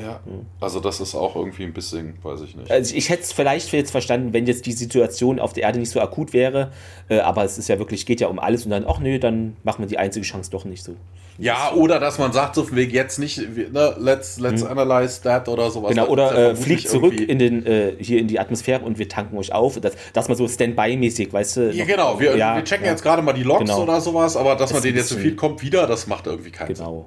Ja, 0.00 0.20
also 0.60 0.78
das 0.78 1.00
ist 1.00 1.16
auch 1.16 1.34
irgendwie 1.34 1.64
ein 1.64 1.72
bisschen, 1.72 2.14
weiß 2.22 2.42
ich 2.42 2.54
nicht. 2.54 2.70
Also 2.70 2.94
ich 2.94 3.08
hätte 3.08 3.22
es 3.22 3.32
vielleicht 3.32 3.72
jetzt 3.72 3.90
verstanden, 3.90 4.32
wenn 4.32 4.46
jetzt 4.46 4.66
die 4.66 4.72
Situation 4.72 5.40
auf 5.40 5.52
der 5.52 5.64
Erde 5.64 5.80
nicht 5.80 5.90
so 5.90 6.00
akut 6.00 6.32
wäre, 6.32 6.70
äh, 7.08 7.18
aber 7.18 7.42
es 7.42 7.58
ist 7.58 7.68
ja 7.68 7.80
wirklich, 7.80 8.06
geht 8.06 8.20
ja 8.20 8.28
um 8.28 8.38
alles 8.38 8.64
und 8.64 8.70
dann, 8.70 8.84
ach 8.86 9.00
nö, 9.00 9.18
dann 9.18 9.56
machen 9.64 9.82
wir 9.82 9.88
die 9.88 9.98
einzige 9.98 10.24
Chance 10.24 10.52
doch 10.52 10.64
nicht 10.64 10.84
so. 10.84 10.94
Ja, 11.38 11.72
oder 11.72 11.98
dass 11.98 12.18
man 12.18 12.32
sagt, 12.32 12.54
so 12.54 12.70
Weg 12.74 12.92
jetzt 12.92 13.18
nicht, 13.18 13.38
ne, 13.38 13.96
let's, 13.98 14.38
let's 14.38 14.62
hm. 14.62 14.68
analyze 14.68 15.22
that 15.22 15.48
oder 15.48 15.70
sowas. 15.70 15.90
Genau, 15.90 16.06
oder 16.06 16.32
ja 16.32 16.50
äh, 16.50 16.56
fliegt 16.56 16.88
zurück 16.88 17.18
in 17.18 17.38
den, 17.38 17.66
äh, 17.66 17.94
hier 17.98 18.18
in 18.18 18.28
die 18.28 18.38
Atmosphäre 18.38 18.84
und 18.84 18.98
wir 18.98 19.08
tanken 19.08 19.36
euch 19.36 19.52
auf. 19.52 19.80
Das, 19.80 19.94
dass 20.12 20.28
man 20.28 20.36
so 20.36 20.46
Standby-mäßig, 20.46 21.32
weißt 21.32 21.56
du. 21.56 21.72
Ja, 21.72 21.84
genau, 21.84 22.20
wir, 22.20 22.36
ja, 22.36 22.56
wir 22.56 22.64
checken 22.64 22.84
ja. 22.84 22.92
jetzt 22.92 23.02
gerade 23.02 23.22
mal 23.22 23.32
die 23.32 23.42
Logs 23.42 23.60
genau. 23.60 23.82
oder 23.82 24.00
sowas, 24.00 24.36
aber 24.36 24.50
dass 24.50 24.70
das 24.70 24.72
man 24.74 24.82
den 24.82 24.96
jetzt 24.96 25.08
so 25.08 25.16
viel 25.16 25.34
kommt 25.34 25.62
wieder, 25.62 25.86
das 25.86 26.06
macht 26.06 26.26
irgendwie 26.26 26.50
keinen 26.50 26.68
genau. 26.68 26.78
Sinn. 26.78 26.86
Genau. 26.86 27.06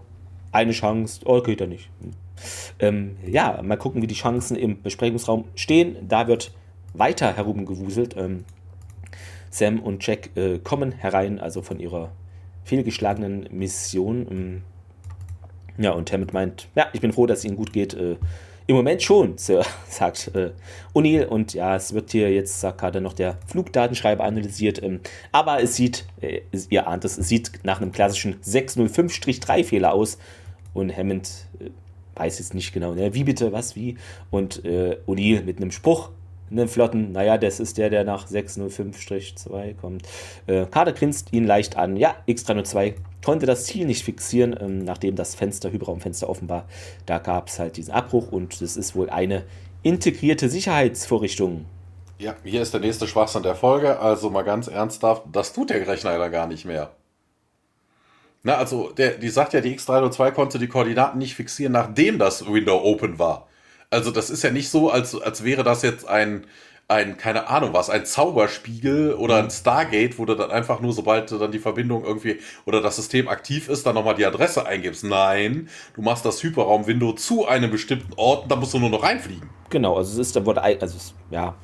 Eine 0.52 0.72
Chance, 0.72 1.22
oh, 1.26 1.42
geht 1.42 1.62
ja 1.62 1.68
nicht. 1.68 1.90
Hm. 2.02 2.12
Ähm, 2.80 3.18
ja, 3.26 3.62
mal 3.62 3.78
gucken, 3.78 4.02
wie 4.02 4.08
die 4.08 4.16
Chancen 4.16 4.58
im 4.58 4.82
Besprechungsraum 4.82 5.46
stehen. 5.56 5.96
Da 6.08 6.28
wird 6.28 6.52
weiter 6.94 7.36
herumgewuselt. 7.36 8.16
Ähm, 8.18 8.46
Sam 9.50 9.80
und 9.80 10.06
Jack 10.06 10.36
äh, 10.36 10.60
kommen 10.60 10.92
herein, 10.92 11.40
also 11.40 11.62
von 11.62 11.80
ihrer 11.80 12.12
fehlgeschlagenen 12.66 13.48
Mission. 13.52 14.28
Ähm, 14.30 14.62
ja, 15.78 15.92
und 15.92 16.12
Hammond 16.12 16.34
meint, 16.34 16.68
ja, 16.76 16.88
ich 16.94 17.02
bin 17.02 17.14
froh, 17.14 17.26
dass 17.26 17.40
es 17.40 17.46
Ihnen 17.46 17.56
gut 17.56 17.72
geht. 17.72 17.94
Äh, 17.94 18.18
Im 18.68 18.76
Moment 18.76 19.02
schon, 19.02 19.38
Sir, 19.38 19.64
sagt 19.88 20.32
äh, 20.36 20.52
O'Neill. 20.94 21.26
Und 21.26 21.54
ja, 21.54 21.76
es 21.76 21.94
wird 21.94 22.12
hier 22.12 22.34
jetzt, 22.34 22.60
sagt 22.60 22.80
gerade 22.80 23.00
noch 23.00 23.14
der 23.14 23.38
Flugdatenschreiber 23.48 24.24
analysiert. 24.24 24.82
Ähm, 24.84 25.00
aber 25.32 25.62
es 25.62 25.76
sieht, 25.76 26.06
äh, 26.22 26.42
ihr 26.70 26.88
ahnt 26.88 27.06
es, 27.06 27.18
es 27.18 27.30
sieht 27.30 27.52
nach 27.64 27.80
einem 27.80 27.92
klassischen 27.92 28.42
605-3-Fehler 28.42 29.94
aus. 29.94 30.18
Und 30.74 30.96
Hammond 30.96 31.30
äh, 31.60 31.70
weiß 32.16 32.40
jetzt 32.40 32.54
nicht 32.54 32.74
genau, 32.74 32.94
ne? 32.94 33.14
wie 33.14 33.24
bitte, 33.24 33.52
was, 33.52 33.76
wie. 33.76 33.98
Und 34.32 34.66
äh, 34.66 34.98
O'Neill 35.08 35.44
mit 35.44 35.58
einem 35.58 35.72
Spruch, 35.72 36.12
einen 36.52 36.68
flotten, 36.68 37.12
naja, 37.12 37.38
das 37.38 37.60
ist 37.60 37.78
der, 37.78 37.90
der 37.90 38.04
nach 38.04 38.28
605-2 38.28 39.76
kommt. 39.76 40.04
Äh, 40.48 40.66
Kader 40.66 40.94
grinst 40.94 41.34
ihn 41.34 41.46
leicht 41.46 41.78
an. 41.78 41.98
Ja, 41.98 42.16
X302 42.28 42.96
konnte 43.24 43.46
das 43.46 43.66
Ziel 43.66 43.86
nicht 43.86 44.04
fixieren, 44.04 44.56
ähm, 44.60 44.80
nachdem 44.80 45.16
das 45.16 45.36
Fenster, 45.36 45.72
Hyperraumfenster 45.72 46.30
offen 46.30 46.50
war. 46.50 46.66
Da 47.06 47.20
gab 47.20 47.48
es 47.48 47.60
halt 47.60 47.78
diesen 47.78 47.94
Abbruch 47.94 48.32
und 48.32 48.62
das 48.62 48.78
ist 48.78 48.96
wohl 48.96 49.10
eine 49.10 49.44
integrierte 49.82 50.50
Sicherheitsvorrichtung. 50.50 51.66
Ja, 52.18 52.36
hier 52.44 52.62
ist 52.62 52.74
der 52.74 52.82
nächste 52.82 53.08
Schwachsinn 53.08 53.44
der 53.44 53.56
Folge. 53.56 54.00
Also 54.00 54.30
mal 54.30 54.44
ganz 54.44 54.68
ernsthaft, 54.68 55.24
das 55.32 55.54
tut 55.54 55.70
der 55.70 55.86
Rechner 55.86 56.14
ja 56.14 56.28
gar 56.30 56.48
nicht 56.48 56.66
mehr. 56.66 56.92
Na, 58.44 58.58
also, 58.58 58.92
der, 58.92 59.18
die 59.18 59.30
sagt 59.30 59.54
ja, 59.54 59.62
die 59.62 59.76
X302 59.76 60.32
konnte 60.32 60.60
die 60.60 60.68
Koordinaten 60.68 61.18
nicht 61.18 61.34
fixieren, 61.34 61.74
nachdem 61.74 62.20
das 62.20 62.46
Window 62.46 62.80
open 62.80 63.18
war. 63.18 63.48
Also, 63.96 64.12
das 64.12 64.30
ist 64.30 64.44
ja 64.44 64.52
nicht 64.52 64.70
so, 64.70 64.90
als, 64.90 65.16
als 65.16 65.46
wäre 65.46 65.64
das 65.64 65.82
jetzt 65.82 66.06
ein, 66.06 66.46
ein, 66.90 67.16
keine 67.18 67.48
Ahnung 67.48 67.70
was, 67.72 67.90
ein 67.90 68.06
Zauberspiegel 68.06 69.14
oder 69.14 69.38
ein 69.38 69.50
Stargate, 69.50 70.20
wo 70.20 70.26
du 70.26 70.36
dann 70.36 70.52
einfach 70.52 70.82
nur, 70.82 70.92
sobald 70.92 71.32
du 71.32 71.38
dann 71.38 71.54
die 71.54 71.60
Verbindung 71.60 72.04
irgendwie 72.04 72.42
oder 72.66 72.82
das 72.82 72.98
System 72.98 73.30
aktiv 73.30 73.70
ist, 73.70 73.86
dann 73.86 73.96
nochmal 73.96 74.16
die 74.16 74.26
Adresse 74.26 74.66
eingibst. 74.66 75.06
Nein, 75.06 75.70
du 75.96 76.02
machst 76.02 76.26
das 76.26 76.44
Hyperraum-Window 76.44 77.14
zu 77.14 77.48
einem 77.48 77.72
bestimmten 77.72 78.12
Ort 78.18 78.44
und 78.44 78.52
da 78.52 78.58
musst 78.58 78.74
du 78.74 78.80
nur 78.80 78.90
noch 78.90 79.02
reinfliegen. 79.02 79.50
Genau, 79.70 79.96
also 79.96 80.12
es 80.22 80.28
ist, 80.28 80.36
da 80.36 80.46
wurde, 80.46 80.62
also 80.62 80.98
es, 80.98 81.14
ja, 81.32 81.56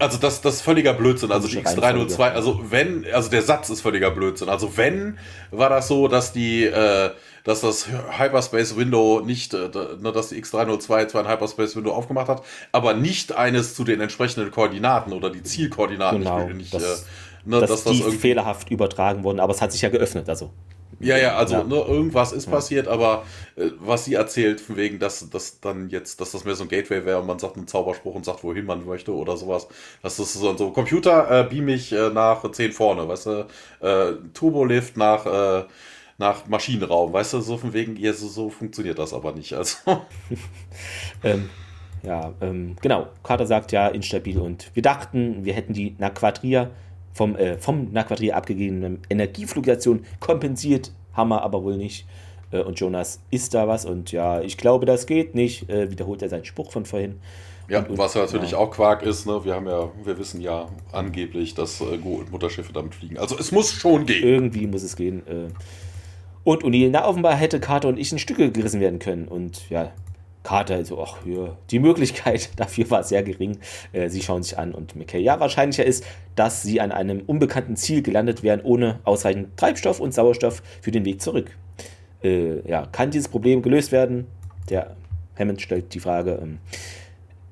also 0.00 0.18
das, 0.18 0.40
das 0.40 0.56
ist 0.56 0.62
völliger 0.62 0.92
Blödsinn. 0.92 1.30
Also 1.30 1.46
die 1.46 1.58
X302, 1.58 2.20
also 2.32 2.60
wenn, 2.70 3.06
also 3.12 3.30
der 3.30 3.42
Satz 3.42 3.70
ist 3.70 3.80
völliger 3.80 4.10
Blödsinn. 4.10 4.48
Also 4.48 4.76
wenn, 4.76 5.18
war 5.52 5.68
das 5.68 5.86
so, 5.86 6.08
dass 6.08 6.32
die, 6.32 6.64
äh, 6.64 7.10
dass 7.44 7.60
das 7.60 7.86
Hyperspace 7.86 8.76
Window 8.76 9.20
nicht, 9.24 9.54
äh, 9.54 9.68
ne, 10.00 10.10
dass 10.12 10.30
die 10.30 10.42
X302 10.42 11.06
zwar 11.06 11.24
ein 11.24 11.30
Hyperspace 11.30 11.76
Window 11.76 11.92
aufgemacht 11.92 12.28
hat, 12.28 12.42
aber 12.72 12.94
nicht 12.94 13.36
eines 13.36 13.76
zu 13.76 13.84
den 13.84 14.00
entsprechenden 14.00 14.50
Koordinaten 14.50 15.12
oder 15.12 15.30
die 15.30 15.44
Zielkoordinaten 15.44 16.18
genau, 16.18 16.44
nicht, 16.48 16.74
dass, 16.74 16.82
äh, 16.82 17.04
ne, 17.44 17.60
dass, 17.60 17.70
dass 17.70 17.84
die 17.84 18.02
das 18.02 18.14
fehlerhaft 18.14 18.68
übertragen 18.68 19.22
wurden, 19.22 19.38
aber 19.38 19.52
es 19.52 19.62
hat 19.62 19.70
sich 19.70 19.82
ja 19.82 19.90
geöffnet, 19.90 20.28
also. 20.28 20.50
Ja, 21.00 21.16
ja, 21.16 21.36
also 21.36 21.56
ja. 21.56 21.64
Ne, 21.64 21.76
irgendwas 21.76 22.32
ist 22.32 22.46
ja. 22.46 22.52
passiert, 22.52 22.88
aber 22.88 23.24
äh, 23.56 23.70
was 23.78 24.04
sie 24.04 24.14
erzählt, 24.14 24.60
von 24.60 24.76
wegen, 24.76 24.98
dass 24.98 25.28
das 25.30 25.60
dann 25.60 25.88
jetzt, 25.88 26.20
dass 26.20 26.32
das 26.32 26.44
mehr 26.44 26.54
so 26.54 26.64
ein 26.64 26.68
Gateway 26.68 27.04
wäre 27.04 27.20
und 27.20 27.26
man 27.26 27.38
sagt 27.38 27.56
einen 27.56 27.66
Zauberspruch 27.66 28.14
und 28.14 28.24
sagt, 28.24 28.44
wohin 28.44 28.66
man 28.66 28.84
möchte 28.86 29.12
oder 29.12 29.36
sowas. 29.36 29.68
Das 30.02 30.18
ist 30.18 30.34
so, 30.34 30.56
so 30.56 30.70
Computer, 30.70 31.30
äh, 31.30 31.44
beam 31.44 31.64
mich 31.66 31.92
äh, 31.92 32.10
nach 32.10 32.50
10 32.50 32.72
vorne, 32.72 33.08
weißt 33.08 33.26
du, 33.26 33.46
äh, 33.80 34.12
Turbolift 34.34 34.96
nach, 34.96 35.26
äh, 35.26 35.64
nach 36.18 36.46
Maschinenraum, 36.46 37.12
weißt 37.12 37.34
du, 37.34 37.40
so 37.40 37.56
von 37.56 37.72
wegen, 37.72 37.96
ja, 37.96 38.12
so, 38.12 38.28
so 38.28 38.50
funktioniert 38.50 38.98
das 38.98 39.12
aber 39.12 39.32
nicht. 39.32 39.54
Also. 39.54 39.78
ähm, 41.24 41.50
ja, 42.02 42.32
ähm, 42.40 42.76
genau. 42.80 43.08
Carter 43.22 43.46
sagt 43.46 43.72
ja 43.72 43.88
instabil 43.88 44.38
und 44.38 44.70
wir 44.74 44.82
dachten, 44.82 45.44
wir 45.44 45.54
hätten 45.54 45.72
die 45.72 45.94
Naquadria 45.98 46.70
vom, 47.12 47.36
äh, 47.36 47.58
vom 47.58 47.92
Naquadria 47.92 48.34
abgegebenen 48.34 49.00
Energiefluktuation 49.10 50.04
kompensiert, 50.20 50.92
wir 51.28 51.42
aber 51.42 51.62
wohl 51.62 51.76
nicht. 51.76 52.06
Äh, 52.50 52.62
und 52.62 52.78
Jonas 52.80 53.20
ist 53.30 53.54
da 53.54 53.68
was 53.68 53.84
und 53.84 54.12
ja, 54.12 54.40
ich 54.40 54.56
glaube, 54.56 54.86
das 54.86 55.06
geht 55.06 55.34
nicht, 55.34 55.68
äh, 55.68 55.90
wiederholt 55.90 56.22
er 56.22 56.28
seinen 56.28 56.44
Spruch 56.44 56.70
von 56.70 56.84
vorhin. 56.84 57.20
Ja, 57.68 57.78
und, 57.78 57.90
und, 57.90 57.98
was 57.98 58.14
ja 58.14 58.22
natürlich 58.22 58.52
ja. 58.52 58.58
auch 58.58 58.70
Quark 58.70 59.02
ist, 59.02 59.26
ne? 59.26 59.44
Wir 59.44 59.54
haben 59.54 59.66
ja, 59.66 59.90
wir 60.04 60.18
wissen 60.18 60.40
ja 60.40 60.66
angeblich, 60.90 61.54
dass 61.54 61.80
äh, 61.80 61.96
Go- 61.98 62.16
und 62.16 62.32
Mutterschiffe 62.32 62.72
damit 62.72 62.94
fliegen. 62.94 63.18
Also 63.18 63.38
es 63.38 63.52
muss 63.52 63.72
schon 63.72 64.06
gehen. 64.06 64.22
Irgendwie 64.22 64.66
muss 64.66 64.82
es 64.82 64.96
gehen. 64.96 65.26
Äh. 65.26 65.48
Und 66.44 66.64
O'Neill, 66.64 66.90
na 66.90 67.06
offenbar 67.06 67.36
hätte 67.36 67.60
Carter 67.60 67.88
und 67.88 67.98
ich 67.98 68.10
in 68.10 68.18
Stücke 68.18 68.50
gerissen 68.50 68.80
werden 68.80 68.98
können. 68.98 69.28
Und 69.28 69.70
ja, 69.70 69.92
Carter 70.42 70.84
so, 70.84 71.00
ach 71.02 71.24
ja, 71.24 71.56
die 71.70 71.78
Möglichkeit 71.78 72.50
dafür 72.56 72.90
war 72.90 73.04
sehr 73.04 73.22
gering. 73.22 73.58
Äh, 73.92 74.08
sie 74.08 74.22
schauen 74.22 74.42
sich 74.42 74.58
an 74.58 74.72
und 74.72 74.96
McKay, 74.96 75.20
ja, 75.20 75.38
wahrscheinlicher 75.40 75.84
ist, 75.84 76.04
dass 76.34 76.62
sie 76.62 76.80
an 76.80 76.92
einem 76.92 77.20
unbekannten 77.26 77.76
Ziel 77.76 78.02
gelandet 78.02 78.42
wären, 78.42 78.60
ohne 78.62 79.00
ausreichend 79.04 79.56
Treibstoff 79.56 80.00
und 80.00 80.12
Sauerstoff 80.14 80.62
für 80.80 80.90
den 80.90 81.04
Weg 81.04 81.20
zurück. 81.20 81.50
Äh, 82.22 82.68
ja, 82.68 82.86
kann 82.86 83.10
dieses 83.10 83.28
Problem 83.28 83.62
gelöst 83.62 83.92
werden? 83.92 84.26
Der 84.68 84.96
Hammond 85.38 85.60
stellt 85.60 85.94
die 85.94 86.00
Frage. 86.00 86.38
Ähm, 86.42 86.58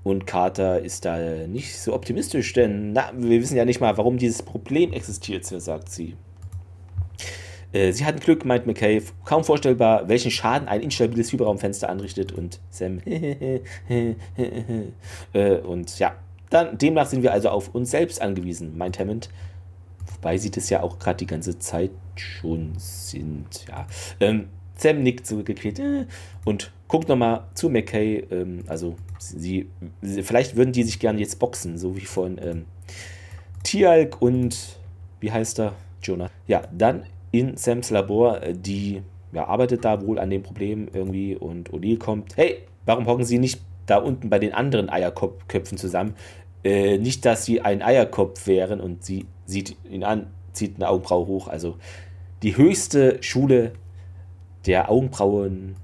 und 0.03 0.27
Carter 0.27 0.81
ist 0.81 1.05
da 1.05 1.19
nicht 1.47 1.79
so 1.79 1.93
optimistisch, 1.93 2.53
denn 2.55 2.93
na, 2.93 3.11
wir 3.15 3.41
wissen 3.41 3.57
ja 3.57 3.67
nicht 3.67 3.81
mal, 3.81 3.99
warum 3.99 4.17
dieses 4.17 4.43
Problem 4.43 4.93
existiert, 4.93 5.45
sagt 5.45 5.91
sie. 5.91 6.17
Äh, 7.72 7.92
sie 7.92 8.05
hatten 8.05 8.20
Glück, 8.20 8.44
meint 8.44 8.66
McCabe. 8.66 9.05
Kaum 9.24 9.44
vorstellbar, 9.44 10.09
welchen 10.09 10.30
Schaden 10.30 10.68
ein 10.68 10.80
instabiles 10.80 11.32
Hyperraumfenster 11.32 11.88
anrichtet. 11.88 12.32
Und 12.32 12.60
Sam. 12.70 13.01
äh, 15.32 15.56
und 15.59 15.98
ja, 15.98 16.14
dann, 16.51 16.78
demnach 16.78 17.06
sind 17.06 17.22
wir 17.22 17.32
also 17.32 17.48
auf 17.51 17.74
uns 17.74 17.90
selbst 17.90 18.20
angewiesen, 18.20 18.76
meint 18.76 18.98
Hammond. 18.98 19.30
Wobei 20.16 20.36
sie 20.36 20.51
das 20.51 20.68
ja 20.68 20.82
auch 20.82 20.98
gerade 20.98 21.18
die 21.18 21.26
ganze 21.26 21.59
Zeit 21.59 21.92
schon 22.16 22.72
sind. 22.76 23.66
Ja. 23.68 23.86
Ähm, 24.18 24.48
Sam 24.76 25.02
nickt 25.02 25.26
zurückgequält 25.26 25.78
äh, 25.78 26.06
und 26.44 26.72
guckt 26.88 27.09
nochmal 27.09 27.44
zu 27.55 27.68
McKay. 27.68 28.26
Ähm, 28.30 28.64
also, 28.66 28.97
sie, 29.18 29.68
sie, 30.02 30.22
vielleicht 30.22 30.56
würden 30.56 30.72
die 30.72 30.82
sich 30.82 30.98
gerne 30.98 31.20
jetzt 31.20 31.38
boxen, 31.38 31.78
so 31.78 31.97
wie 31.97 32.05
von 32.05 32.38
ähm, 32.42 32.64
Tialk 33.62 34.20
und 34.20 34.78
wie 35.20 35.30
heißt 35.30 35.60
er? 35.60 35.74
Jonah. 36.02 36.30
Ja, 36.47 36.62
dann 36.72 37.05
in 37.32 37.57
Sams 37.57 37.90
Labor, 37.90 38.43
äh, 38.43 38.55
die 38.55 39.02
ja, 39.32 39.47
arbeitet 39.47 39.85
da 39.85 40.05
wohl 40.05 40.19
an 40.19 40.31
dem 40.31 40.43
Problem 40.43 40.89
irgendwie 40.93 41.36
und 41.36 41.70
O'Neill 41.70 41.98
kommt, 41.98 42.36
hey, 42.36 42.59
warum 42.86 43.07
hocken 43.07 43.24
Sie 43.24 43.39
nicht 43.39 43.61
da 43.86 43.98
unten 43.98 44.31
bei 44.31 44.39
den 44.39 44.52
anderen 44.52 44.90
Eierköpfen 44.90 45.78
zusammen? 45.78 46.15
Äh, 46.65 46.98
nicht, 46.98 47.24
dass 47.24 47.44
Sie 47.44 47.61
ein 47.61 47.82
Eierkopf 47.82 48.47
wären 48.47 48.81
und 48.81 49.05
sie 49.05 49.27
sieht 49.47 49.77
ihn 49.89 50.05
an, 50.05 50.27
zieht 50.52 50.77
eine 50.77 50.89
Augenbraue 50.89 51.27
hoch. 51.27 51.48
Also 51.48 51.77
die 52.43 52.57
höchste 52.57 53.23
Schule 53.23 53.73
der 54.66 54.90
Augenbrauen, 54.90 55.77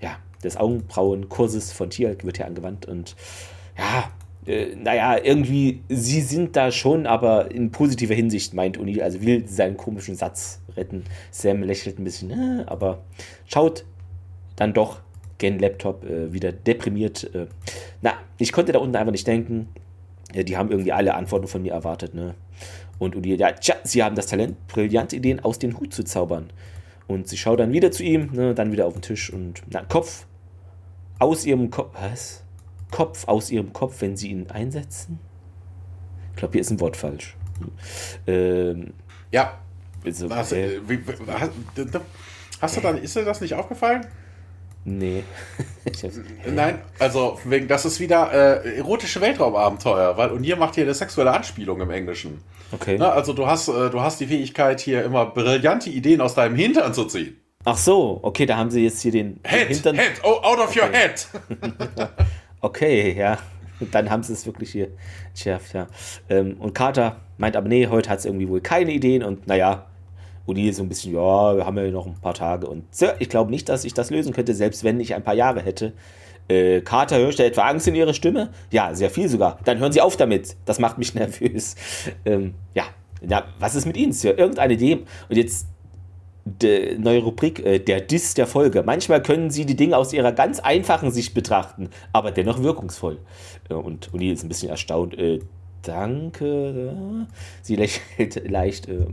ja, 0.00 0.16
des 0.42 0.56
Augenbrauenkurses 0.56 1.72
von 1.72 1.90
Tierk 1.90 2.24
wird 2.24 2.38
hier 2.38 2.46
angewandt 2.46 2.86
und 2.86 3.14
ja, 3.76 4.10
äh, 4.46 4.74
naja, 4.74 5.18
irgendwie, 5.22 5.82
sie 5.88 6.20
sind 6.20 6.56
da 6.56 6.72
schon, 6.72 7.06
aber 7.06 7.50
in 7.50 7.70
positiver 7.70 8.14
Hinsicht, 8.14 8.54
meint 8.54 8.78
O'Neill. 8.78 9.02
Also 9.02 9.20
will 9.20 9.46
seinen 9.46 9.76
komischen 9.76 10.16
Satz 10.16 10.62
retten. 10.76 11.04
Sam 11.30 11.62
lächelt 11.62 11.98
ein 11.98 12.04
bisschen, 12.04 12.30
äh, 12.30 12.64
aber 12.66 13.02
schaut 13.46 13.84
dann 14.56 14.72
doch 14.72 15.00
gen 15.38 15.58
Laptop 15.58 16.04
äh, 16.04 16.32
wieder 16.32 16.52
deprimiert. 16.52 17.34
Äh. 17.34 17.46
Na, 18.02 18.14
ich 18.38 18.52
konnte 18.52 18.72
da 18.72 18.78
unten 18.78 18.96
einfach 18.96 19.12
nicht 19.12 19.26
denken. 19.26 19.68
Ja, 20.34 20.42
die 20.42 20.56
haben 20.56 20.70
irgendwie 20.70 20.92
alle 20.92 21.14
Antworten 21.14 21.48
von 21.48 21.62
mir 21.62 21.72
erwartet, 21.72 22.14
ne? 22.14 22.34
Und 22.98 23.16
O'Neill, 23.16 23.38
ja, 23.38 23.52
tja, 23.52 23.76
sie 23.82 24.02
haben 24.02 24.14
das 24.14 24.26
Talent, 24.26 24.66
brillante 24.68 25.16
Ideen 25.16 25.40
aus 25.40 25.58
dem 25.58 25.78
Hut 25.78 25.92
zu 25.92 26.04
zaubern. 26.04 26.50
Und 27.08 27.28
sie 27.28 27.36
schaut 27.36 27.58
dann 27.58 27.72
wieder 27.72 27.90
zu 27.90 28.04
ihm, 28.04 28.30
ne, 28.32 28.54
dann 28.54 28.72
wieder 28.72 28.86
auf 28.86 28.92
den 28.92 29.02
Tisch 29.02 29.32
und 29.32 29.62
na, 29.70 29.82
Kopf 29.82 30.26
aus 31.18 31.44
ihrem 31.46 31.70
Kopf. 31.70 31.94
Was? 32.00 32.44
Kopf 32.90 33.26
aus 33.28 33.50
ihrem 33.50 33.72
Kopf, 33.72 34.00
wenn 34.00 34.16
sie 34.16 34.30
ihn 34.30 34.50
einsetzen? 34.50 35.18
Ich 36.30 36.36
glaube, 36.36 36.52
hier 36.52 36.60
ist 36.60 36.70
ein 36.70 36.80
Wort 36.80 36.96
falsch. 36.96 37.36
Ähm, 38.26 38.94
ja. 39.30 39.58
Also, 40.04 40.34
hast, 40.34 40.52
äh, 40.52 40.80
wie, 40.88 41.00
hast, 41.26 41.50
hast 42.60 42.76
du 42.76 42.80
dann, 42.80 42.98
ist 42.98 43.14
dir 43.14 43.24
das 43.24 43.40
nicht 43.40 43.54
aufgefallen? 43.54 44.06
Nee. 44.84 45.24
Nein, 46.46 46.80
also 46.98 47.38
wegen, 47.44 47.68
das 47.68 47.84
ist 47.84 48.00
wieder 48.00 48.32
äh, 48.32 48.78
erotische 48.78 49.20
Weltraumabenteuer, 49.20 50.16
weil 50.16 50.30
und 50.30 50.42
hier 50.42 50.56
macht 50.56 50.74
hier 50.74 50.84
eine 50.84 50.94
sexuelle 50.94 51.32
Anspielung 51.32 51.80
im 51.82 51.90
Englischen. 51.90 52.40
Okay. 52.72 52.96
Na, 52.98 53.10
also 53.10 53.34
du 53.34 53.46
hast, 53.46 53.68
äh, 53.68 53.90
du 53.90 54.00
hast 54.00 54.20
die 54.20 54.26
Fähigkeit, 54.26 54.80
hier 54.80 55.04
immer 55.04 55.26
brillante 55.26 55.90
Ideen 55.90 56.22
aus 56.22 56.34
deinem 56.34 56.56
Hintern 56.56 56.94
zu 56.94 57.04
ziehen. 57.04 57.38
Ach 57.64 57.76
so, 57.76 58.20
okay, 58.22 58.46
da 58.46 58.56
haben 58.56 58.70
sie 58.70 58.84
jetzt 58.84 59.02
hier 59.02 59.12
den 59.12 59.38
Head, 59.44 59.68
Hintern. 59.68 59.96
Head, 59.96 60.12
oh, 60.22 60.40
out 60.42 60.58
of 60.58 60.70
okay. 60.70 60.80
your 60.80 60.88
head. 60.90 61.26
okay, 62.60 63.14
ja. 63.16 63.38
Dann 63.92 64.10
haben 64.10 64.22
sie 64.22 64.34
es 64.34 64.44
wirklich 64.44 64.72
hier 64.72 64.88
geschärft, 65.32 65.72
ja. 65.72 65.86
Ähm, 66.28 66.56
und 66.58 66.74
Carter 66.74 67.16
meint 67.38 67.56
aber, 67.56 67.68
nee, 67.68 67.86
heute 67.86 68.10
hat 68.10 68.18
es 68.18 68.24
irgendwie 68.26 68.48
wohl 68.48 68.60
keine 68.60 68.92
Ideen 68.92 69.22
und 69.22 69.46
naja, 69.46 69.86
O'Neill 70.46 70.72
so 70.72 70.82
ein 70.82 70.88
bisschen, 70.88 71.14
ja, 71.14 71.56
wir 71.56 71.64
haben 71.64 71.76
ja 71.76 71.90
noch 71.90 72.06
ein 72.06 72.14
paar 72.20 72.34
Tage 72.34 72.66
und 72.66 72.94
Sir, 72.94 73.14
ich 73.18 73.28
glaube 73.28 73.50
nicht, 73.50 73.68
dass 73.68 73.84
ich 73.84 73.94
das 73.94 74.10
lösen 74.10 74.32
könnte, 74.32 74.54
selbst 74.54 74.84
wenn 74.84 75.00
ich 75.00 75.14
ein 75.14 75.22
paar 75.22 75.34
Jahre 75.34 75.62
hätte. 75.62 75.92
Äh, 76.48 76.80
Carter, 76.80 77.18
hörst 77.18 77.38
du 77.38 77.44
etwa 77.44 77.68
Angst 77.68 77.86
in 77.86 77.94
ihrer 77.94 78.12
Stimme? 78.12 78.50
Ja, 78.70 78.92
sehr 78.94 79.10
viel 79.10 79.28
sogar. 79.28 79.58
Dann 79.64 79.78
hören 79.78 79.92
Sie 79.92 80.00
auf 80.00 80.16
damit. 80.16 80.56
Das 80.64 80.80
macht 80.80 80.98
mich 80.98 81.14
nervös. 81.14 81.76
Ähm, 82.24 82.54
ja. 82.74 82.84
ja, 83.26 83.44
was 83.60 83.76
ist 83.76 83.86
mit 83.86 83.96
Ihnen, 83.96 84.12
Sir? 84.12 84.36
Irgendeine 84.36 84.74
Idee? 84.74 85.04
Und 85.28 85.36
jetzt 85.36 85.68
die 86.44 86.96
neue 86.98 87.22
Rubrik, 87.22 87.64
äh, 87.64 87.78
der 87.78 88.00
Diss 88.00 88.34
der 88.34 88.46
Folge. 88.46 88.82
Manchmal 88.82 89.22
können 89.22 89.50
sie 89.50 89.66
die 89.66 89.76
Dinge 89.76 89.96
aus 89.96 90.12
ihrer 90.12 90.32
ganz 90.32 90.60
einfachen 90.60 91.10
Sicht 91.10 91.34
betrachten, 91.34 91.90
aber 92.12 92.30
dennoch 92.30 92.62
wirkungsvoll. 92.62 93.18
Äh, 93.68 93.74
und 93.74 94.10
O'Neill 94.10 94.32
ist 94.32 94.42
ein 94.42 94.48
bisschen 94.48 94.70
erstaunt. 94.70 95.16
Äh, 95.18 95.40
danke. 95.82 97.26
Sie 97.62 97.76
lächelt 97.76 98.48
leicht. 98.50 98.88
Äh, 98.88 99.06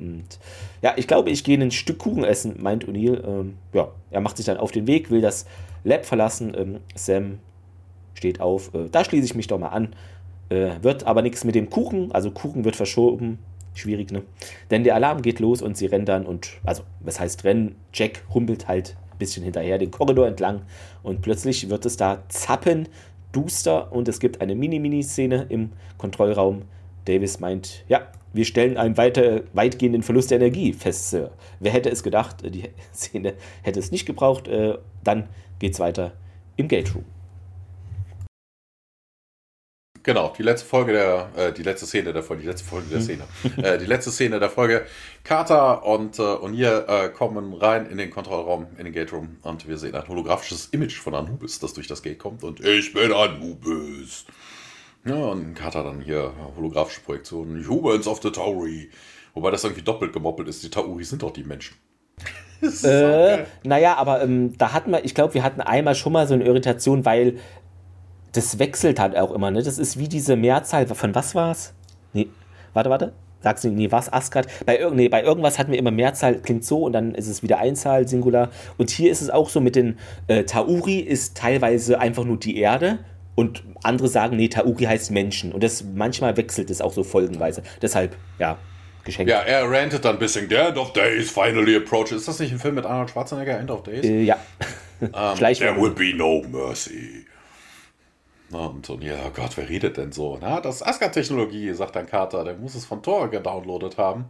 ja, 0.81 0.93
ich 0.95 1.07
glaube, 1.07 1.29
ich 1.29 1.43
gehe 1.43 1.59
ein 1.59 1.71
Stück 1.71 1.99
Kuchen 1.99 2.23
essen, 2.23 2.55
meint 2.59 2.85
O'Neill. 2.85 3.23
Ähm, 3.25 3.57
ja, 3.73 3.89
er 4.11 4.21
macht 4.21 4.37
sich 4.37 4.45
dann 4.45 4.57
auf 4.57 4.71
den 4.71 4.87
Weg, 4.87 5.11
will 5.11 5.21
das 5.21 5.45
Lab 5.83 6.05
verlassen. 6.05 6.53
Ähm, 6.57 6.79
Sam 6.95 7.39
steht 8.13 8.41
auf. 8.41 8.73
Äh, 8.73 8.89
da 8.91 9.03
schließe 9.03 9.25
ich 9.25 9.35
mich 9.35 9.47
doch 9.47 9.59
mal 9.59 9.69
an. 9.69 9.95
Äh, 10.49 10.71
wird 10.81 11.05
aber 11.05 11.21
nichts 11.21 11.43
mit 11.43 11.55
dem 11.55 11.69
Kuchen. 11.69 12.11
Also 12.11 12.31
Kuchen 12.31 12.63
wird 12.63 12.75
verschoben. 12.75 13.39
Schwierig, 13.77 14.11
ne? 14.11 14.23
Denn 14.71 14.83
der 14.83 14.95
Alarm 14.95 15.21
geht 15.21 15.39
los 15.39 15.61
und 15.61 15.77
sie 15.77 15.85
rennen 15.85 16.05
dann 16.05 16.25
und, 16.25 16.49
also, 16.63 16.83
was 16.99 17.19
heißt 17.19 17.43
rennen? 17.43 17.75
Jack 17.93 18.23
humpelt 18.33 18.67
halt 18.67 18.97
ein 19.11 19.17
bisschen 19.19 19.43
hinterher 19.43 19.77
den 19.77 19.91
Korridor 19.91 20.27
entlang 20.27 20.61
und 21.03 21.21
plötzlich 21.21 21.69
wird 21.69 21.85
es 21.85 21.95
da 21.95 22.23
zappen 22.29 22.87
duster 23.31 23.91
und 23.91 24.07
es 24.07 24.19
gibt 24.19 24.41
eine 24.41 24.55
Mini-Mini-Szene 24.55 25.45
im 25.49 25.71
Kontrollraum. 25.97 26.63
Davis 27.05 27.39
meint, 27.39 27.83
ja, 27.87 28.07
wir 28.33 28.45
stellen 28.45 28.77
einen 28.77 28.97
weiter, 28.97 29.43
weitgehenden 29.53 30.03
Verlust 30.03 30.31
der 30.31 30.39
Energie 30.39 30.73
fest, 30.73 31.09
Sir. 31.11 31.31
Wer 31.59 31.71
hätte 31.71 31.89
es 31.89 32.03
gedacht, 32.03 32.37
die 32.43 32.63
Szene 32.93 33.33
hätte 33.61 33.79
es 33.79 33.91
nicht 33.91 34.05
gebraucht. 34.05 34.47
Äh, 34.47 34.77
dann 35.03 35.29
geht's 35.59 35.79
weiter 35.79 36.13
im 36.55 36.67
Gate 36.67 36.93
Room. 36.93 37.05
Genau, 40.07 40.33
die 40.37 40.43
letzte 40.43 40.65
Folge 40.65 40.93
der, 40.93 41.29
äh, 41.35 41.51
die 41.51 41.63
letzte 41.63 41.85
Szene 41.85 42.13
der 42.13 42.23
Folge, 42.23 42.43
die 42.43 42.47
letzte 42.47 42.65
Folge 42.65 42.87
der 42.87 42.99
hm. 42.99 43.03
Szene. 43.03 43.23
äh, 43.57 43.77
die 43.77 43.85
letzte 43.85 44.09
Szene 44.09 44.39
der 44.39 44.49
Folge. 44.49 44.85
Carter 45.25 45.85
und 45.85 46.17
äh, 46.17 46.21
O'Neill 46.21 46.87
äh, 46.87 47.09
kommen 47.09 47.53
rein 47.53 47.87
in 47.87 47.97
den 47.97 48.09
Kontrollraum, 48.09 48.67
in 48.77 48.85
den 48.85 48.93
Gate 48.93 49.11
Room 49.11 49.35
und 49.41 49.67
wir 49.67 49.77
sehen 49.77 49.95
ein 49.95 50.07
holographisches 50.07 50.67
Image 50.67 50.97
von 50.97 51.13
Anubis, 51.13 51.59
das 51.59 51.73
durch 51.73 51.87
das 51.87 52.01
Gate 52.03 52.19
kommt 52.19 52.45
und 52.45 52.61
ich 52.63 52.93
bin 52.93 53.11
Anubis. 53.11 54.23
Ja, 55.03 55.15
und 55.15 55.55
Carter 55.55 55.83
dann 55.83 55.99
hier 55.99 56.31
holographische 56.55 57.01
Projektionen, 57.01 57.67
Humans 57.67 58.07
of 58.07 58.21
the 58.21 58.31
Tauri. 58.31 58.89
Wobei 59.33 59.51
das 59.51 59.65
irgendwie 59.65 59.83
doppelt 59.83 60.13
gemoppelt 60.13 60.47
ist. 60.47 60.63
Die 60.63 60.69
Tauri 60.69 61.03
sind 61.03 61.21
doch 61.21 61.31
die 61.31 61.43
Menschen. 61.43 61.75
äh, 62.83 63.43
naja, 63.65 63.97
aber 63.97 64.23
ähm, 64.23 64.57
da 64.57 64.71
hatten 64.71 64.89
wir, 64.89 65.03
ich 65.03 65.13
glaube, 65.13 65.33
wir 65.33 65.43
hatten 65.43 65.59
einmal 65.59 65.95
schon 65.95 66.13
mal 66.13 66.27
so 66.27 66.33
eine 66.33 66.45
Irritation, 66.45 67.03
weil 67.03 67.39
das 68.33 68.59
wechselt 68.59 68.99
halt 68.99 69.17
auch 69.17 69.31
immer, 69.31 69.51
ne? 69.51 69.63
Das 69.63 69.77
ist 69.77 69.97
wie 69.97 70.07
diese 70.07 70.35
Mehrzahl, 70.35 70.87
von 70.87 71.15
was 71.15 71.35
war's? 71.35 71.73
Nee, 72.13 72.27
warte, 72.73 72.89
warte. 72.89 73.13
Sagst 73.41 73.63
du, 73.63 73.69
nee, 73.69 73.91
was, 73.91 74.11
Asgard? 74.11 74.47
Bei, 74.65 74.77
irg 74.79 74.95
nee, 74.95 75.09
bei 75.09 75.23
irgendwas 75.23 75.59
hatten 75.59 75.71
wir 75.71 75.77
immer 75.77 75.91
Mehrzahl, 75.91 76.39
klingt 76.39 76.65
so 76.65 76.83
und 76.83 76.93
dann 76.93 77.13
ist 77.13 77.27
es 77.27 77.43
wieder 77.43 77.59
Einzahl, 77.59 78.07
Singular. 78.07 78.49
Und 78.77 78.89
hier 78.89 79.11
ist 79.11 79.21
es 79.21 79.29
auch 79.29 79.49
so 79.49 79.61
mit 79.61 79.75
den 79.75 79.97
äh, 80.27 80.43
Tauri 80.43 80.99
ist 80.99 81.37
teilweise 81.37 81.99
einfach 81.99 82.23
nur 82.25 82.37
die 82.37 82.57
Erde 82.57 82.99
und 83.35 83.63
andere 83.83 84.07
sagen, 84.07 84.37
nee, 84.37 84.47
Tauri 84.47 84.85
heißt 84.85 85.11
Menschen. 85.11 85.51
Und 85.51 85.63
das 85.63 85.83
manchmal 85.83 86.35
wechselt 86.35 86.71
es 86.71 86.81
auch 86.81 86.93
so 86.93 87.03
folgenweise. 87.03 87.61
Deshalb, 87.81 88.15
ja, 88.39 88.57
geschenkt. 89.07 89.31
Ja, 89.31 89.39
er 89.41 89.69
rantet 89.69 90.05
dann 90.05 90.15
ein 90.15 90.19
bisschen. 90.19 90.49
The 90.49 90.55
End 90.55 90.77
of 90.77 90.93
Days 90.93 91.31
finally 91.31 91.75
approaches. 91.75 92.13
Ist 92.13 92.27
das 92.27 92.39
nicht 92.39 92.51
ein 92.51 92.59
Film 92.59 92.75
mit 92.75 92.85
Arnold 92.85 93.11
Schwarzenegger, 93.11 93.59
End 93.59 93.71
of 93.71 93.83
Days? 93.83 94.03
Äh, 94.03 94.23
ja. 94.23 94.37
Um, 94.99 95.09
ähm, 95.13 95.37
there 95.55 95.79
will 95.79 95.91
be 95.91 96.13
no 96.15 96.41
mercy. 96.51 97.25
Und, 98.51 98.89
und 98.89 99.03
ja, 99.03 99.15
oh 99.27 99.31
Gott, 99.35 99.57
wer 99.57 99.67
redet 99.67 99.97
denn 99.97 100.11
so? 100.11 100.37
Na, 100.39 100.61
das 100.61 100.77
ist 100.77 100.87
Asgard-Technologie, 100.87 101.73
sagt 101.73 101.95
dann 101.95 102.07
Carter. 102.07 102.43
Der 102.43 102.55
muss 102.55 102.75
es 102.75 102.85
von 102.85 103.03
Thor 103.03 103.29
gedownloadet 103.29 103.97
haben. 103.97 104.25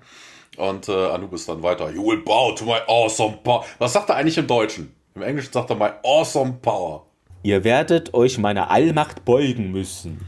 Und 0.58 0.90
äh, 0.90 1.10
Anubis 1.10 1.46
dann 1.46 1.62
weiter. 1.62 1.92
You 1.92 2.06
will 2.06 2.24
bow 2.24 2.54
to 2.56 2.66
my 2.66 2.80
awesome 2.88 3.38
power. 3.44 3.64
Was 3.78 3.94
sagt 3.94 4.10
er 4.10 4.16
eigentlich 4.16 4.38
im 4.38 4.48
Deutschen? 4.48 4.96
Im 5.14 5.22
Englischen 5.22 5.54
sagt 5.54 5.70
er 5.70 5.76
my 5.76 5.90
awesome 6.04 6.54
power. 6.62 7.06
Ihr 7.44 7.64
werdet 7.64 8.14
euch 8.14 8.40
meiner 8.40 8.72
Allmacht 8.72 9.24
beugen 9.24 9.72
müssen. 9.72 10.28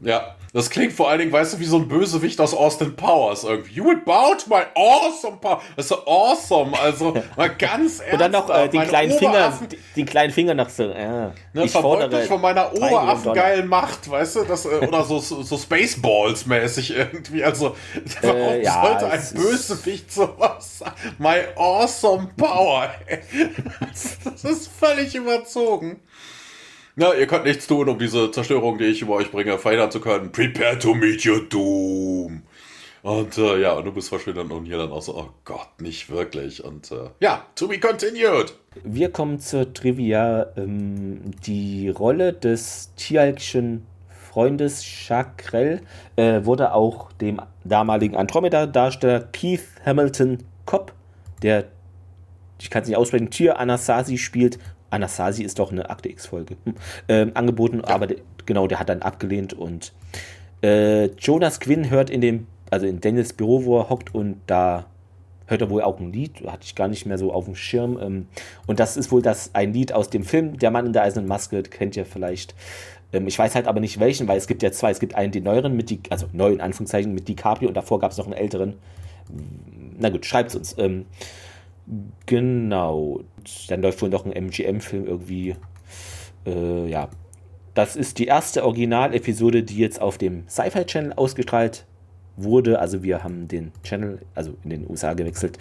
Ja, 0.00 0.34
das 0.56 0.70
klingt 0.70 0.94
vor 0.94 1.10
allen 1.10 1.18
Dingen, 1.18 1.32
weißt 1.32 1.52
du, 1.52 1.58
wie 1.58 1.66
so 1.66 1.76
ein 1.76 1.86
Bösewicht 1.86 2.40
aus 2.40 2.54
Austin 2.54 2.96
Powers 2.96 3.44
irgendwie. 3.44 3.74
You 3.74 3.84
would 3.84 4.06
to 4.06 4.48
my 4.48 4.62
awesome 4.74 5.36
power. 5.36 5.60
Das 5.76 5.84
ist 5.84 5.88
so 5.90 6.06
awesome, 6.06 6.72
also 6.80 7.12
mal 7.36 7.50
ganz 7.50 8.00
ernst. 8.00 8.12
Und 8.14 8.18
dann 8.18 8.32
noch 8.32 8.48
äh, 8.48 8.66
die 8.66 8.78
kleinen 8.78 9.12
Finger, 9.12 9.52
die, 9.70 9.78
die, 9.96 10.04
kleinen 10.06 10.32
Finger 10.32 10.54
noch 10.54 10.70
so, 10.70 10.84
ja. 10.84 11.34
Ne, 11.52 11.64
ich 11.64 11.72
fordere 11.72 12.22
von 12.22 12.40
meiner 12.40 12.72
Oberaffengeilen 12.72 13.68
Macht, 13.68 14.10
weißt 14.10 14.36
du, 14.36 14.44
das, 14.44 14.64
äh, 14.64 14.78
oder 14.86 15.04
so, 15.04 15.18
so 15.18 15.58
Spaceballs 15.58 16.46
mäßig 16.46 16.96
irgendwie. 16.96 17.44
Also, 17.44 17.76
warum 18.22 18.40
äh, 18.40 18.62
ja, 18.62 18.82
sollte 18.82 19.10
ein 19.10 19.22
Bösewicht 19.34 20.10
sowas 20.10 20.78
sagen? 20.78 20.96
My 21.18 21.36
awesome 21.56 22.30
power. 22.34 22.94
das 24.24 24.44
ist 24.44 24.70
völlig 24.80 25.14
überzogen. 25.14 26.00
Na, 26.98 27.14
ihr 27.14 27.26
könnt 27.26 27.44
nichts 27.44 27.66
tun, 27.66 27.90
um 27.90 27.98
diese 27.98 28.30
Zerstörung, 28.30 28.78
die 28.78 28.86
ich 28.86 29.02
über 29.02 29.16
euch 29.16 29.30
bringe, 29.30 29.58
verhindern 29.58 29.90
zu 29.90 30.00
können. 30.00 30.32
Prepare 30.32 30.78
to 30.78 30.94
meet 30.94 31.26
your 31.26 31.46
doom. 31.46 32.42
Und 33.02 33.36
äh, 33.36 33.60
ja, 33.60 33.74
und 33.74 33.84
du 33.84 33.92
bist 33.92 34.08
verschwindet 34.08 34.50
und 34.50 34.64
hier 34.64 34.78
dann 34.78 34.90
auch 34.90 35.02
so, 35.02 35.14
oh 35.14 35.28
Gott, 35.44 35.68
nicht 35.78 36.08
wirklich. 36.08 36.64
Und 36.64 36.90
äh, 36.90 37.10
ja, 37.20 37.44
to 37.54 37.68
be 37.68 37.78
continued. 37.78 38.54
Wir 38.82 39.12
kommen 39.12 39.38
zur 39.40 39.74
Trivia. 39.74 40.46
Ähm, 40.56 41.32
die 41.46 41.90
Rolle 41.90 42.32
des 42.32 42.94
tieralkischen 42.96 43.86
Freundes 44.08 44.82
Chakrell 44.82 45.82
äh, 46.16 46.46
wurde 46.46 46.72
auch 46.72 47.12
dem 47.12 47.42
damaligen 47.64 48.16
Andromeda-Darsteller 48.16 49.20
Keith 49.32 49.64
Hamilton 49.84 50.38
Cobb, 50.64 50.94
der, 51.42 51.64
ich 52.58 52.70
kann 52.70 52.82
es 52.82 52.88
nicht 52.88 52.96
aussprechen, 52.96 53.30
Tier 53.30 53.58
Anasazi 53.58 54.16
spielt, 54.16 54.58
Anastasia 54.96 55.44
ist 55.44 55.58
doch 55.58 55.70
eine 55.70 55.88
Akte 55.90 56.08
X-Folge, 56.08 56.56
hm, 56.64 56.74
äh, 57.08 57.26
angeboten, 57.34 57.82
ja. 57.86 57.94
aber 57.94 58.08
genau, 58.44 58.66
der 58.66 58.80
hat 58.80 58.88
dann 58.88 59.02
abgelehnt 59.02 59.52
und 59.52 59.92
äh, 60.62 61.06
Jonas 61.18 61.60
Quinn 61.60 61.90
hört 61.90 62.10
in 62.10 62.20
dem, 62.20 62.46
also 62.70 62.86
in 62.86 63.00
Daniels 63.00 63.32
Büro, 63.32 63.64
wo 63.64 63.78
er 63.78 63.90
hockt 63.90 64.14
und 64.14 64.40
da 64.46 64.86
hört 65.46 65.60
er 65.60 65.70
wohl 65.70 65.82
auch 65.82 66.00
ein 66.00 66.12
Lied, 66.12 66.44
hatte 66.46 66.64
ich 66.64 66.74
gar 66.74 66.88
nicht 66.88 67.06
mehr 67.06 67.18
so 67.18 67.32
auf 67.32 67.44
dem 67.44 67.54
Schirm. 67.54 67.98
Ähm, 68.00 68.26
und 68.66 68.80
das 68.80 68.96
ist 68.96 69.12
wohl 69.12 69.22
das 69.22 69.50
ein 69.54 69.72
Lied 69.72 69.92
aus 69.92 70.10
dem 70.10 70.24
Film 70.24 70.58
Der 70.58 70.70
Mann 70.70 70.86
in 70.86 70.92
der 70.92 71.02
eisernen 71.02 71.28
Maske, 71.28 71.62
kennt 71.62 71.96
ihr 71.96 72.04
vielleicht. 72.04 72.54
Ähm, 73.12 73.26
ich 73.26 73.38
weiß 73.38 73.54
halt 73.54 73.68
aber 73.68 73.80
nicht 73.80 74.00
welchen, 74.00 74.26
weil 74.28 74.38
es 74.38 74.46
gibt 74.46 74.62
ja 74.62 74.72
zwei. 74.72 74.90
Es 74.90 75.00
gibt 75.00 75.14
einen, 75.14 75.32
den 75.32 75.44
neueren, 75.44 75.76
mit 75.76 75.90
die, 75.90 76.00
also 76.10 76.26
neu 76.32 76.52
in 76.52 76.60
Anführungszeichen, 76.60 77.14
mit 77.14 77.28
DiCaprio 77.28 77.68
und 77.68 77.76
davor 77.76 78.00
gab 78.00 78.10
es 78.10 78.18
noch 78.18 78.26
einen 78.26 78.34
älteren. 78.34 78.74
Na 79.98 80.08
gut, 80.10 80.26
schreibt 80.26 80.50
es 80.50 80.56
uns. 80.56 80.76
Ähm, 80.78 81.06
Genau. 82.26 83.20
Dann 83.68 83.82
läuft 83.82 84.02
wohl 84.02 84.08
noch 84.08 84.26
ein 84.26 84.32
MGM-Film 84.32 85.06
irgendwie. 85.06 85.54
Äh, 86.44 86.88
ja. 86.88 87.08
das 87.74 87.96
ist 87.96 88.18
die 88.18 88.26
erste 88.26 88.64
Original-Episode, 88.64 89.62
die 89.62 89.78
jetzt 89.78 90.00
auf 90.00 90.18
dem 90.18 90.48
Sci-Fi 90.48 90.84
Channel 90.84 91.12
ausgestrahlt 91.14 91.86
wurde. 92.36 92.78
Also 92.78 93.02
wir 93.02 93.22
haben 93.24 93.48
den 93.48 93.72
Channel, 93.82 94.20
also 94.34 94.56
in 94.64 94.70
den 94.70 94.90
USA 94.90 95.14
gewechselt. 95.14 95.58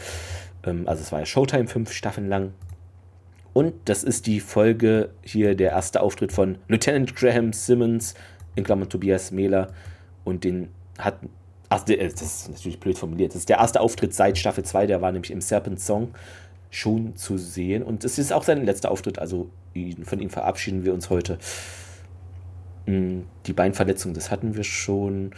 Ähm, 0.63 0.87
also 0.87 1.01
es 1.01 1.11
war 1.11 1.19
ja 1.19 1.25
Showtime 1.25 1.67
fünf 1.67 1.91
Staffeln 1.91 2.27
lang. 2.27 2.53
Und 3.53 3.73
das 3.85 4.03
ist 4.03 4.27
die 4.27 4.41
Folge 4.41 5.11
hier, 5.23 5.55
der 5.55 5.71
erste 5.71 6.01
Auftritt 6.01 6.33
von 6.33 6.57
Lieutenant 6.67 7.15
Graham 7.15 7.53
Simmons, 7.53 8.13
in 8.55 8.63
Klammern 8.63 8.89
Tobias 8.89 9.31
Mehler. 9.31 9.69
Und 10.23 10.43
den 10.43 10.69
hat, 10.97 11.19
ach, 11.69 11.83
das 11.83 12.21
ist 12.21 12.49
natürlich 12.49 12.79
blöd 12.79 12.97
formuliert, 12.97 13.31
das 13.31 13.39
ist 13.39 13.49
der 13.49 13.57
erste 13.57 13.81
Auftritt 13.81 14.13
seit 14.13 14.37
Staffel 14.37 14.63
2, 14.63 14.87
der 14.87 15.01
war 15.01 15.11
nämlich 15.11 15.31
im 15.31 15.41
Serpent 15.41 15.79
Song 15.79 16.09
schon 16.69 17.15
zu 17.15 17.37
sehen. 17.37 17.83
Und 17.83 18.03
es 18.03 18.19
ist 18.19 18.33
auch 18.33 18.43
sein 18.43 18.65
letzter 18.65 18.91
Auftritt, 18.91 19.19
also 19.19 19.49
von 20.03 20.19
ihm 20.19 20.29
verabschieden 20.29 20.83
wir 20.85 20.93
uns 20.93 21.09
heute. 21.09 21.37
Hm, 22.85 23.25
die 23.45 23.53
Beinverletzung, 23.53 24.13
das 24.13 24.31
hatten 24.31 24.55
wir 24.55 24.63
schon. 24.63 25.31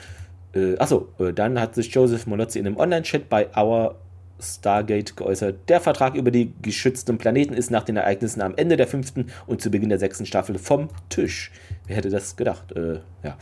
Äh, 0.54 0.78
achso, 0.78 1.10
äh, 1.20 1.34
dann 1.34 1.60
hat 1.60 1.76
sich 1.76 1.94
Joseph 1.94 2.28
Molozzi 2.28 2.60
in 2.60 2.68
einem 2.68 2.78
Online-Chat 2.78 3.30
bei 3.30 3.48
Our 3.56 3.96
Stargate 4.40 5.16
geäußert. 5.16 5.70
Der 5.70 5.82
Vertrag 5.82 6.16
über 6.16 6.32
die 6.32 6.54
geschützten 6.62 7.18
Planeten 7.18 7.54
ist 7.54 7.72
nach 7.72 7.84
den 7.84 7.98
Ereignissen 7.98 8.42
am 8.42 8.56
Ende 8.56 8.78
der 8.78 8.88
fünften 8.88 9.28
und 9.48 9.62
zu 9.62 9.72
Beginn 9.72 9.90
der 9.90 10.00
sechsten 10.00 10.26
Staffel 10.26 10.58
vom 10.58 10.90
Tisch. 11.10 11.52
Wer 11.88 11.98
hätte 11.98 12.10
das 12.10 12.36
gedacht? 12.36 12.72
Äh, 12.74 13.00
ja. 13.24 13.38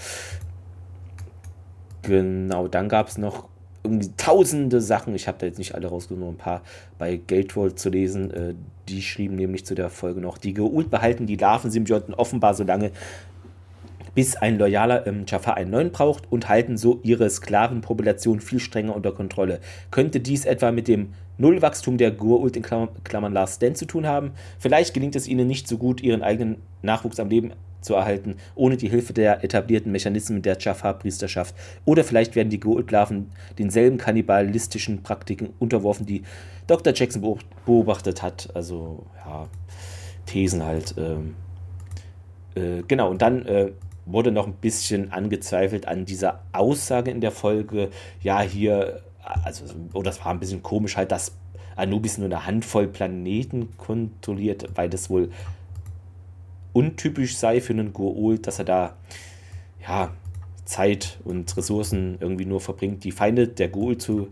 Genau, 2.06 2.68
dann 2.68 2.90
gab 2.90 3.07
es 3.07 3.18
noch 3.18 3.48
irgendwie 3.84 4.11
tausende 4.18 4.82
Sachen. 4.82 5.15
Ich 5.15 5.27
habe 5.27 5.38
da 5.40 5.45
jetzt 5.45 5.57
nicht 5.57 5.76
alle 5.76 5.88
rausgenommen, 5.88 6.36
ein 6.36 6.38
paar 6.38 6.61
bei 6.98 7.18
Gateroll 7.18 7.76
zu 7.76 7.90
lesen. 7.90 8.32
Äh, 8.32 8.56
die 8.90 9.02
schrieben 9.02 9.36
nämlich 9.36 9.65
zu 9.65 9.76
der 9.76 9.90
Folge 9.90 10.22
noch: 10.22 10.38
Die 10.38 10.53
Geult 10.53 10.90
behalten 10.90 11.27
die 11.27 11.38
Larvensymbionten 11.38 12.14
offenbar 12.14 12.53
so 12.53 12.64
lange, 12.64 12.91
bis 14.15 14.36
ein 14.36 14.57
loyaler 14.57 15.06
ähm, 15.07 15.26
Jafar 15.27 15.57
einen 15.57 15.72
neuen 15.72 15.91
braucht 15.91 16.32
und 16.32 16.49
halten 16.49 16.77
so 16.77 16.99
ihre 17.03 17.30
Sklavenpopulation 17.30 18.40
viel 18.40 18.60
strenger 18.60 18.95
unter 18.95 19.11
Kontrolle. 19.11 19.60
Könnte 19.91 20.19
dies 20.19 20.45
etwa 20.45 20.72
mit 20.72 20.88
dem 20.88 21.14
Nullwachstum 21.38 21.98
der 21.98 22.12
Gurult 22.12 22.56
in 22.57 22.64
Klammern 22.64 23.34
Last 23.34 23.57
Stand 23.57 23.78
zu 23.78 23.86
tun 23.86 24.07
haben? 24.07 24.32
Vielleicht 24.60 24.94
gelingt 24.94 25.16
es 25.16 25.28
ihnen 25.28 25.48
nicht 25.48 25.68
so 25.68 25.78
gut, 25.78 26.02
ihren 26.02 26.22
eigenen 26.22 26.57
Nachwuchs 26.82 27.20
am 27.20 27.30
Leben 27.30 27.53
zu 27.82 27.94
erhalten, 27.94 28.36
ohne 28.56 28.78
die 28.78 28.90
Hilfe 28.90 29.14
der 29.14 29.44
etablierten 29.44 29.91
Mechanismen 29.91 30.41
der 30.41 30.57
Jafar-Priesterschaft. 30.60 31.56
Oder 31.86 32.03
vielleicht 32.03 32.36
werden 32.36 32.49
die 32.49 32.60
Goult-Larven 32.60 33.32
denselben 33.57 33.98
kannibalistischen 33.98 35.03
Praktiken 35.03 35.53
unterworfen, 35.60 36.06
die 36.06 36.24
Dr. 36.68 36.94
Jackson 36.94 37.38
beobachtet 37.66 38.22
hat. 38.22 38.49
Also, 38.53 39.06
ja, 39.24 39.48
Thesen 40.26 40.64
halt. 40.64 40.95
Ähm, 40.98 41.36
äh, 42.56 42.82
genau, 42.88 43.12
und 43.12 43.22
dann 43.22 43.45
äh, 43.45 43.72
wurde 44.06 44.32
noch 44.32 44.48
ein 44.48 44.53
bisschen 44.53 45.12
angezweifelt 45.12 45.88
an 45.88 46.06
dieser 46.06 46.41
Aussage 46.52 47.12
in 47.12 47.22
der 47.22 47.32
Folge, 47.32 47.90
ja, 48.22 48.41
hier, 48.41 49.02
also, 49.43 49.65
oh, 49.93 50.02
das 50.02 50.23
war 50.23 50.31
ein 50.31 50.39
bisschen 50.39 50.64
komisch 50.64 50.97
halt, 50.97 51.11
dass 51.11 51.34
Anubis 51.76 52.18
nur 52.18 52.26
eine 52.26 52.45
Handvoll 52.45 52.88
Planeten 52.88 53.76
kontrolliert, 53.77 54.69
weil 54.76 54.89
das 54.89 55.10
wohl 55.10 55.31
untypisch 56.73 57.38
sei 57.38 57.61
für 57.61 57.73
einen 57.73 57.93
Goa'uld, 57.93 58.41
dass 58.41 58.60
er 58.60 58.65
da, 58.65 58.95
ja, 59.81 60.11
Zeit 60.65 61.19
und 61.23 61.56
Ressourcen 61.56 62.18
irgendwie 62.19 62.45
nur 62.45 62.60
verbringt, 62.60 63.03
die 63.03 63.11
Feinde 63.11 63.47
der 63.47 63.72
Goa'uld 63.72 63.99
zu, 63.99 64.30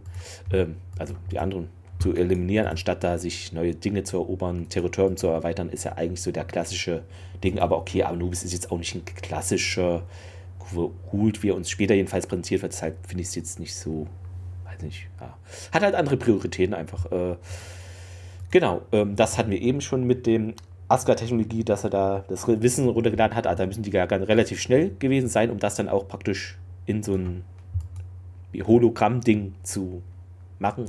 ähm, 0.52 0.76
also 0.98 1.14
die 1.32 1.40
anderen 1.40 1.70
zu 2.00 2.14
eliminieren, 2.14 2.68
anstatt 2.68 3.04
da 3.04 3.18
sich 3.18 3.54
neue 3.54 3.76
Dinge 3.76 4.04
zu 4.04 4.18
erobern, 4.18 4.68
Territorium 4.68 5.16
zu 5.16 5.28
erweitern, 5.28 5.70
ist 5.70 5.86
ja 5.86 5.94
eigentlich 5.94 6.22
so 6.22 6.32
der 6.32 6.44
klassische 6.44 7.04
Ding. 7.44 7.60
Aber 7.60 7.78
okay, 7.78 8.04
Anubis 8.04 8.44
ist 8.44 8.52
jetzt 8.52 8.72
auch 8.72 8.78
nicht 8.78 8.94
ein 8.94 9.06
klassischer 9.06 10.04
Kult, 11.10 11.44
wie 11.44 11.50
er 11.50 11.56
uns 11.56 11.70
später 11.70 11.94
jedenfalls 11.94 12.28
präsentiert 12.28 12.62
wird. 12.62 12.74
Deshalb 12.74 13.08
finde 13.08 13.22
ich 13.22 13.30
es 13.30 13.36
jetzt 13.36 13.60
nicht 13.60 13.74
so, 13.74 14.08
nicht, 14.84 15.08
ja. 15.20 15.38
Hat 15.72 15.84
halt 15.84 15.96
andere 15.96 16.18
Prioritäten 16.18 16.74
einfach. 16.74 17.12
Äh, 17.12 17.36
genau, 18.52 18.82
ähm, 18.92 19.16
das 19.16 19.38
hatten 19.38 19.52
wir 19.52 19.62
eben 19.62 19.82
schon 19.82 20.04
mit 20.06 20.26
dem 20.28 20.54
Asgard-Technologie, 20.88 21.64
dass 21.64 21.84
er 21.84 21.90
da 21.90 22.24
das 22.28 22.48
Wissen 22.48 22.88
runtergeladen 22.88 23.36
hat. 23.36 23.48
Also 23.48 23.64
da 23.64 23.68
müssen 23.68 23.84
die 23.84 23.92
ja 23.92 24.04
relativ 24.04 24.60
schnell 24.60 24.92
gewesen 25.00 25.30
sein, 25.30 25.50
um 25.50 25.60
das 25.60 25.76
dann 25.76 25.90
auch 25.90 26.08
praktisch 26.08 26.58
in 26.86 27.04
so 27.04 27.16
ein 27.16 27.44
Hologramm-Ding 28.56 29.56
zu 29.64 30.04
machen. 30.60 30.86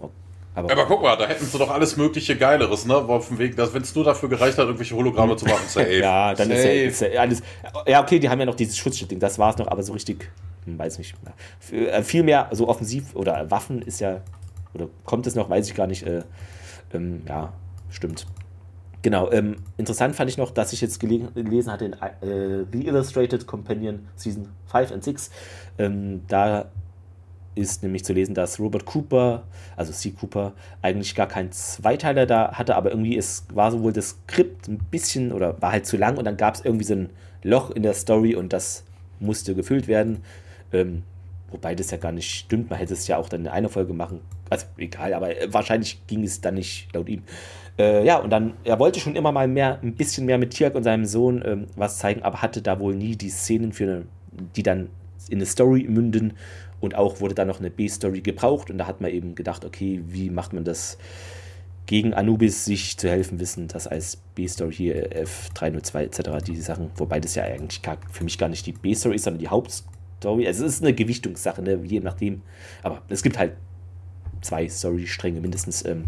Aber, 0.57 0.71
aber, 0.71 0.87
guck 0.87 1.03
mal, 1.03 1.17
da 1.17 1.27
hätten 1.27 1.45
sie 1.45 1.59
doch 1.59 1.71
alles 1.71 1.97
mögliche 1.97 2.37
Geileres, 2.37 2.85
ne? 2.87 2.95
Auf 2.95 3.27
dem 3.29 3.39
Weg, 3.39 3.57
wenn 3.57 3.83
es 3.83 3.95
nur 3.95 4.05
dafür 4.05 4.29
gereicht 4.29 4.57
hat, 4.57 4.67
irgendwelche 4.67 4.95
Hologramme 4.95 5.35
zu 5.35 5.47
machen, 5.47 5.65
safe. 5.67 5.99
ja, 5.99 6.33
dann 6.33 6.49
safe. 6.49 6.61
Ist, 6.61 7.01
ja, 7.01 7.07
ist 7.09 7.15
ja 7.15 7.21
alles. 7.21 7.43
Ja, 7.87 8.03
okay, 8.03 8.21
die 8.21 8.29
haben 8.29 8.39
ja 8.39 8.47
noch 8.47 8.55
dieses 8.55 8.77
Schutzschild-Ding, 8.77 9.19
das 9.19 9.39
war 9.39 9.51
es 9.51 9.57
noch, 9.59 9.67
aber 9.67 9.83
so 9.83 9.93
richtig, 9.93 10.31
weiß 10.67 10.99
nicht. 10.99 11.15
Äh, 11.71 12.03
viel 12.03 12.23
mehr, 12.23 12.49
so 12.53 12.69
offensiv 12.69 13.15
oder 13.15 13.51
Waffen 13.51 13.83
ist 13.83 14.01
ja, 14.01 14.21
oder 14.75 14.89
kommt 15.05 15.27
es 15.27 15.35
noch, 15.35 15.51
weiß 15.51 15.69
ich 15.69 15.75
gar 15.75 15.87
nicht. 15.87 16.07
Äh, 16.07 16.23
ähm, 16.93 17.23
ja, 17.27 17.53
stimmt. 17.91 18.27
Genau, 19.03 19.31
ähm, 19.31 19.57
interessant 19.77 20.17
fand 20.17 20.31
ich 20.31 20.39
noch, 20.39 20.51
dass 20.51 20.73
ich 20.73 20.81
jetzt 20.81 20.99
gelesen 20.99 21.71
hatte 21.71 21.85
in 21.85 21.93
äh, 21.93 22.65
The 22.73 22.87
Illustrated 22.87 23.47
Companion 23.47 24.09
Season 24.17 24.49
5 24.67 24.93
and 24.93 25.05
6. 25.05 25.31
Ähm, 25.79 26.23
da 26.27 26.71
ist 27.55 27.83
nämlich 27.83 28.05
zu 28.05 28.13
lesen, 28.13 28.35
dass 28.35 28.59
Robert 28.59 28.85
Cooper, 28.85 29.45
also 29.77 29.93
C. 29.93 30.13
Cooper, 30.13 30.55
eigentlich 30.83 31.15
gar 31.15 31.29
keinen 31.29 31.53
Zweiteiler 31.53 32.27
da 32.27 32.53
hatte, 32.53 32.77
aber 32.77 32.91
irgendwie 32.91 33.17
ist, 33.17 33.55
war 33.55 33.71
sowohl 33.71 33.93
das 33.93 34.11
Skript 34.11 34.69
ein 34.69 34.79
bisschen 34.79 35.33
oder 35.33 35.61
war 35.61 35.73
halt 35.73 35.87
zu 35.87 35.97
lang 35.97 36.17
und 36.17 36.25
dann 36.25 36.37
gab 36.37 36.55
es 36.55 36.65
irgendwie 36.65 36.85
so 36.85 36.95
ein 36.95 37.11
Loch 37.43 37.71
in 37.71 37.83
der 37.83 37.95
Story 37.95 38.35
und 38.35 38.53
das 38.53 38.85
musste 39.21 39.55
gefüllt 39.55 39.87
werden. 39.87 40.23
Ähm, 40.75 41.03
wobei 41.51 41.75
das 41.75 41.91
ja 41.91 41.97
gar 41.97 42.13
nicht 42.13 42.31
stimmt, 42.31 42.69
man 42.69 42.79
hätte 42.79 42.93
es 42.93 43.07
ja 43.07 43.17
auch 43.17 43.29
dann 43.29 43.43
in 43.43 43.49
einer 43.49 43.69
Folge 43.69 43.95
machen. 43.95 44.21
Also 44.51 44.67
egal, 44.77 45.15
aber 45.15 45.29
wahrscheinlich 45.49 46.07
ging 46.07 46.25
es 46.25 46.41
dann 46.41 46.55
nicht 46.55 46.93
laut 46.93 47.09
ihm. 47.09 47.23
Äh, 47.79 48.05
ja, 48.05 48.19
und 48.19 48.31
dann, 48.31 48.55
er 48.65 48.79
wollte 48.79 49.01
schon 49.01 49.17
immer 49.17 49.33
mal 49.33 49.49
mehr, 49.49 49.79
ein 49.83 49.95
bisschen 49.95 50.27
mehr 50.27 50.39
mit 50.39 50.51
Tiak 50.51 50.75
und 50.75 50.83
seinem 50.83 51.07
Sohn 51.07 51.43
ähm, 51.45 51.67
was 51.77 51.99
zeigen, 51.99 52.23
aber 52.23 52.43
hatte 52.43 52.61
da 52.61 52.79
wohl 52.79 52.95
nie 52.95 53.17
die 53.17 53.31
Szenen 53.31 53.73
für 53.73 53.85
eine, 53.85 54.03
die 54.57 54.63
dann 54.63 54.91
in 55.29 55.39
eine 55.39 55.47
Story 55.47 55.87
münden 55.89 56.35
und 56.81 56.95
auch 56.95 57.21
wurde 57.21 57.35
da 57.35 57.45
noch 57.45 57.61
eine 57.61 57.71
B-Story 57.71 58.21
gebraucht 58.21 58.71
und 58.71 58.79
da 58.79 58.87
hat 58.87 59.01
man 59.01 59.11
eben 59.11 59.35
gedacht, 59.35 59.65
okay, 59.65 60.03
wie 60.07 60.31
macht 60.31 60.53
man 60.53 60.65
das 60.65 60.99
gegen 61.87 62.15
Anubis 62.15 62.65
sich 62.65 62.97
zu 62.97 63.11
helfen 63.11 63.41
wissen, 63.41 63.69
das 63.69 63.87
als 63.87 64.17
B-Story 64.35 64.73
hier 64.73 65.25
F302 65.25 66.01
etc. 66.01 66.45
diese 66.47 66.63
Sachen, 66.63 66.91
wobei 66.97 67.21
das 67.21 67.35
ja 67.35 67.45
eigentlich 67.45 67.83
gar, 67.83 67.99
für 68.11 68.25
mich 68.25 68.39
gar 68.39 68.49
nicht 68.49 68.67
die 68.67 68.73
B-Story 68.73 69.17
ist, 69.17 69.25
sondern 69.25 69.41
die 69.41 69.51
Hauptstory. 70.15 70.47
Also 70.47 70.65
es 70.65 70.75
ist 70.77 70.83
eine 70.83 70.95
Gewichtungssache, 70.95 71.63
ne, 71.63 71.81
je 71.85 72.01
nachdem. 72.01 72.43
Aber 72.83 73.03
es 73.09 73.23
gibt 73.23 73.39
halt 73.39 73.53
zwei 74.41 74.69
Story-Stränge 74.69 75.41
mindestens. 75.41 75.85
Ähm, 75.85 76.05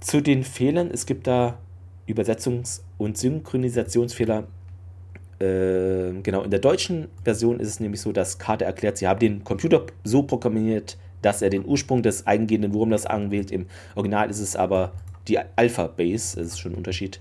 zu 0.00 0.20
den 0.20 0.44
Fehlern, 0.44 0.90
es 0.92 1.06
gibt 1.06 1.26
da 1.26 1.58
Übersetzungs- 2.08 2.82
und 2.98 3.16
Synchronisationsfehler 3.16 4.46
ähm, 5.40 6.22
genau, 6.22 6.42
in 6.42 6.50
der 6.50 6.60
deutschen 6.60 7.08
Version 7.24 7.58
ist 7.58 7.68
es 7.68 7.80
nämlich 7.80 8.00
so, 8.00 8.12
dass 8.12 8.38
Karte 8.38 8.64
erklärt, 8.64 8.98
sie 8.98 9.08
haben 9.08 9.18
den 9.18 9.42
Computer 9.42 9.84
so 10.04 10.22
programmiert, 10.22 10.96
dass 11.22 11.42
er 11.42 11.50
den 11.50 11.64
Ursprung 11.66 12.02
des 12.02 12.26
eingehenden 12.26 12.72
Wurmlers 12.72 13.04
anwählt. 13.04 13.50
Im 13.50 13.66
Original 13.96 14.30
ist 14.30 14.38
es 14.38 14.54
aber 14.54 14.92
die 15.26 15.38
Alpha-Base, 15.38 16.36
das 16.36 16.46
ist 16.46 16.60
schon 16.60 16.72
ein 16.72 16.76
Unterschied. 16.76 17.18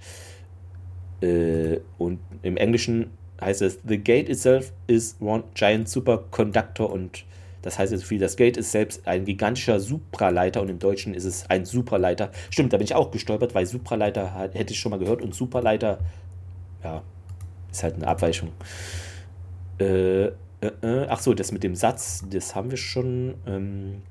Äh, 1.22 1.80
und 1.98 2.20
im 2.44 2.56
Englischen 2.58 3.10
heißt 3.45 3.61
es, 3.61 3.80
The 3.88 3.98
Gate 3.98 4.30
itself 4.30 4.72
is 4.88 5.15
one 5.20 5.44
giant 5.53 5.90
superconductor 5.90 6.91
und 6.91 7.26
das 7.61 7.80
heißt 7.80 7.94
jetzt 7.94 8.03
viel, 8.03 8.20
das 8.20 8.36
Gate 8.36 8.57
ist 8.57 8.72
selbst 8.72 9.07
ein 9.07 9.24
gigantischer 9.24 9.80
Supraleiter 9.80 10.61
und 10.61 10.70
im 10.70 10.80
Deutschen 10.80 11.14
ist 11.14 11.24
es 11.24 11.49
ein 11.49 11.64
Supraleiter. 11.64 12.32
Stimmt, 12.49 12.74
da 12.74 12.78
bin 12.78 12.84
ich 12.84 12.94
auch 12.94 13.10
gestolpert, 13.10 13.56
weil 13.56 13.65
Supraleiter 13.65 14.49
hätte 14.53 14.74
ich 14.74 14.80
schon 14.80 14.90
mal 14.90 14.99
gehört 14.99 15.22
und 15.22 15.34
Superleiter, 15.34 15.99
ja, 16.84 17.03
ist 17.72 17.84
halt 17.84 17.95
eine 17.95 18.07
Abweichung. 18.07 18.49
Äh, 19.80 20.26
äh, 20.26 20.32
äh, 20.82 21.07
ach 21.10 21.20
so, 21.20 21.34
das 21.34 21.52
mit 21.52 21.64
dem 21.64 21.76
Satz, 21.76 22.24
das 22.30 22.53
haben 22.53 22.70
wir 22.70 22.78
schon. 22.78 23.36
Ähm, 23.48 24.02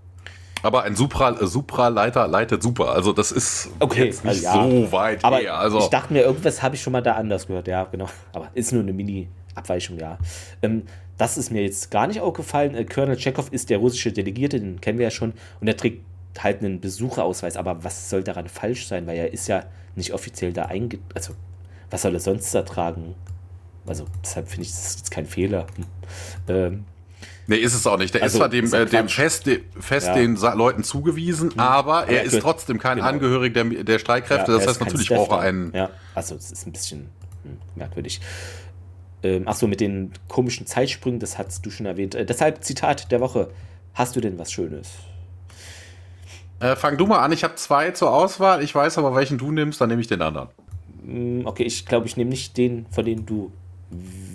aber 0.63 0.85
ein 0.85 0.97
Supra, 0.97 1.31
äh, 1.31 1.47
Supraleiter 1.47 2.29
leitet 2.29 2.63
super. 2.63 2.93
Also 2.93 3.13
das 3.13 3.33
ist 3.33 3.71
okay, 3.81 4.07
jetzt 4.07 4.25
nicht 4.25 4.47
also, 4.47 4.71
ja. 4.71 4.87
so 4.87 4.93
weit 4.93 5.25
aber 5.25 5.39
her. 5.39 5.59
Also 5.59 5.79
ich 5.79 5.87
dachte 5.87 6.13
mir, 6.13 6.23
irgendwas 6.23 6.63
habe 6.63 6.75
ich 6.75 6.83
schon 6.83 6.93
mal 6.93 7.03
da 7.03 7.15
anders 7.15 7.47
gehört. 7.47 7.69
Ja, 7.69 7.85
genau. 7.85 8.09
Aber 8.33 8.49
ist 8.55 8.73
nur 8.73 8.83
eine 8.83 8.93
Mini-Abweichung, 8.93 9.99
ja. 9.99 10.19
Ähm, 10.63 10.85
das 11.19 11.37
ist 11.37 11.51
mir 11.51 11.63
jetzt 11.63 11.91
gar 11.91 12.07
nicht 12.07 12.21
aufgefallen. 12.21 12.75
Äh, 12.75 12.85
Colonel 12.85 13.17
Chekhov 13.17 13.53
ist 13.53 13.71
der 13.71 13.79
russische 13.79 14.13
Delegierte, 14.13 14.61
den 14.61 14.81
kennen 14.81 14.99
wir 14.99 15.05
ja 15.05 15.11
schon. 15.11 15.33
Und 15.61 15.69
er 15.69 15.77
trägt 15.77 16.05
halt 16.39 16.61
einen 16.61 16.81
Besucherausweis. 16.81 17.57
Aber 17.57 17.85
was 17.85 18.11
soll 18.11 18.25
daran 18.25 18.49
falsch 18.49 18.87
sein? 18.87 19.07
Weil 19.07 19.19
er 19.19 19.33
ist 19.33 19.49
ja 19.49 19.65
nicht 19.97 20.13
offiziell 20.15 20.53
da 20.53 20.67
einge... 20.67 20.99
Also, 21.15 21.35
was 21.91 22.03
soll 22.03 22.15
er 22.15 22.21
sonst 22.21 22.55
da 22.55 22.63
tragen? 22.63 23.15
Also 23.87 24.07
deshalb 24.23 24.49
finde 24.49 24.63
ich, 24.63 24.71
das 24.71 24.95
ist 24.97 25.11
kein 25.11 25.27
Fehler. 25.27 25.67
Ähm, 26.49 26.85
Nee, 27.47 27.57
ist 27.57 27.75
es 27.75 27.87
auch 27.87 27.99
nicht. 27.99 28.15
Der 28.15 28.23
also, 28.23 28.37
ist 28.37 28.39
zwar 28.39 28.49
dem, 28.49 28.73
äh, 28.73 28.87
dem 28.87 29.09
Fest, 29.09 29.47
de, 29.47 29.63
Fest 29.79 30.09
ja. 30.09 30.15
den 30.15 30.37
Sa 30.37 30.53
Leuten 30.53 30.85
zugewiesen, 30.85 31.51
hm. 31.51 31.61
aber, 31.61 32.09
er 32.09 32.23
ist 32.23 32.41
trotzdem 32.41 32.79
kein 32.79 32.97
genau. 32.97 33.09
Angehöriger 33.09 33.65
der, 33.65 33.85
der 33.85 33.99
Streitkräfte. 33.99 34.53
Ja, 34.53 34.59
das 34.59 34.67
heißt, 34.69 34.81
natürlich 34.81 35.09
braucht 35.09 35.33
er 35.33 35.41
einen. 35.41 35.73
Ja, 35.75 35.91
also 36.15 36.35
es 36.37 36.53
ist 36.53 36.67
ein 36.67 36.73
bisschen 36.73 37.09
hm, 37.43 37.59
merkwürdig. 37.75 38.21
Ähm, 39.23 39.47
Achso, 39.47 39.67
mit 39.67 39.81
den 39.81 40.13
komischen 40.29 40.67
Zeitsprüngen, 40.67 41.21
das 41.21 41.39
hast 41.39 41.65
du 41.65 41.71
schon 41.71 41.87
erwähnt. 41.87 42.15
Äh, 42.15 42.25
deshalb 42.27 42.65
Zitat 42.65 43.11
der 43.13 43.21
Woche. 43.21 43.51
Hast 43.95 44.17
du 44.17 44.21
denn 44.21 44.39
was 44.39 44.51
Schönes? 44.51 44.89
Äh, 46.61 46.77
fang 46.77 46.97
du 46.97 47.07
mal 47.07 47.19
an, 47.19 47.33
ich 47.33 47.45
habe 47.45 47.57
zwei 47.57 47.91
zur 47.91 48.13
Auswahl. 48.13 48.63
Ich 48.63 48.75
weiß 48.75 48.99
aber, 48.99 49.15
welchen 49.15 49.37
du 49.37 49.51
nimmst, 49.51 49.81
dann 49.81 49.89
nehme 49.89 50.01
ich 50.01 50.07
den 50.07 50.23
anderen. 50.23 50.49
Mm, 51.03 51.45
okay, 51.45 51.65
ich 51.65 51.87
glaube, 51.87 52.07
ich 52.07 52.17
nehme 52.17 52.31
nicht 52.31 52.57
den, 52.57 52.87
von 52.91 53.05
dem 53.05 53.27
du 53.27 53.53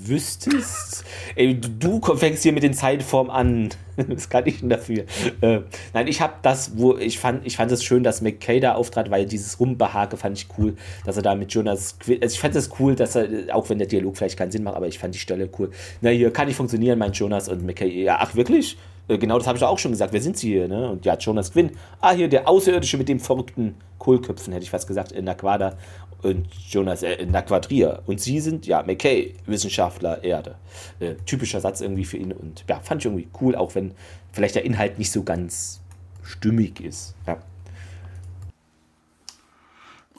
wüsstest. 0.08 1.04
Ey, 1.36 1.60
du 1.60 2.02
fängst 2.16 2.44
hier 2.44 2.54
mit 2.54 2.64
den 2.64 2.74
Zeitformen 2.74 3.32
an. 3.32 3.70
das 4.10 4.30
kann 4.30 4.46
ich 4.46 4.60
denn 4.60 4.70
dafür. 4.70 5.06
Äh, 5.42 5.62
nein, 5.94 6.08
ich 6.08 6.22
habe 6.22 6.36
das, 6.42 6.78
wo 6.78 6.98
ich 6.98 7.20
fand, 7.20 7.46
ich 7.46 7.58
fand 7.58 7.72
es 7.72 7.84
schön, 7.84 8.04
dass 8.04 8.22
McKay 8.22 8.60
da 8.60 8.76
auftrat, 8.76 9.10
weil 9.10 9.26
dieses 9.26 9.60
Rumbehake 9.60 10.18
fand 10.18 10.38
ich 10.38 10.48
cool, 10.58 10.76
dass 11.06 11.18
er 11.18 11.24
da 11.24 11.36
mit 11.36 11.52
Jonas 11.52 11.98
also 12.08 12.26
ich 12.26 12.40
fand 12.40 12.56
es 12.56 12.70
cool, 12.80 12.96
dass 12.96 13.16
er, 13.16 13.28
auch 13.52 13.70
wenn 13.70 13.78
der 13.78 13.88
Dialog 13.88 14.18
vielleicht 14.18 14.38
keinen 14.38 14.52
Sinn 14.52 14.64
macht, 14.64 14.76
aber 14.76 14.88
ich 14.88 15.00
fand 15.00 15.16
die 15.16 15.20
Stelle 15.20 15.50
cool. 15.58 15.72
Na, 16.02 16.10
hier 16.10 16.32
kann 16.32 16.48
nicht 16.48 16.58
funktionieren, 16.58 17.00
meint 17.00 17.16
Jonas 17.18 17.50
und 17.50 17.66
McKay. 17.66 18.04
Ja, 18.04 18.18
ach, 18.20 18.36
wirklich? 18.36 18.78
Äh, 19.08 19.18
genau, 19.18 19.38
das 19.38 19.48
habe 19.48 19.58
ich 19.58 19.64
auch 19.64 19.80
schon 19.80 19.92
gesagt. 19.92 20.14
Wer 20.14 20.22
sind 20.22 20.38
sie 20.38 20.50
hier? 20.50 20.68
Ne? 20.68 20.92
Und 20.92 21.06
ja, 21.06 21.16
Jonas 21.18 21.52
Quinn. 21.52 21.72
Ah, 22.02 22.12
hier 22.12 22.28
der 22.28 22.48
Außerirdische 22.48 22.98
mit 22.98 23.10
dem 23.10 23.20
verrückten 23.20 23.76
Kohlköpfen, 24.00 24.54
hätte 24.54 24.64
ich 24.64 24.70
fast 24.70 24.88
gesagt, 24.88 25.12
in 25.12 25.26
Naquada 25.26 25.78
und 26.24 26.48
Jonas 26.70 27.04
äh, 27.04 27.26
Naquadria. 27.26 28.02
Und 28.06 28.20
sie 28.20 28.40
sind, 28.40 28.66
ja, 28.66 28.84
McKay, 28.84 29.36
Wissenschaftler 29.46 30.24
Erde. 30.24 30.56
Äh, 31.00 31.16
typischer 31.26 31.62
Satz 31.62 31.82
irgendwie 31.82 32.06
für 32.06 32.18
ihn. 32.18 32.32
Und 32.32 32.66
ja, 32.68 32.80
fand 32.80 33.02
ich 33.02 33.06
irgendwie 33.06 33.28
cool, 33.42 33.56
auch 33.56 33.76
wenn 33.76 33.94
vielleicht 34.32 34.56
der 34.56 34.66
Inhalt 34.66 34.98
nicht 34.98 35.12
so 35.12 35.24
ganz 35.24 35.82
stimmig 36.24 36.82
ist. 36.82 37.16
Ja. 37.26 37.38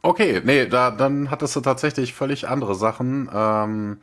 Okay, 0.00 0.40
nee, 0.44 0.66
da, 0.66 0.90
dann 0.92 1.30
hattest 1.30 1.56
du 1.56 1.60
tatsächlich 1.60 2.14
völlig 2.14 2.48
andere 2.48 2.74
Sachen. 2.74 3.28
Ähm, 3.34 3.98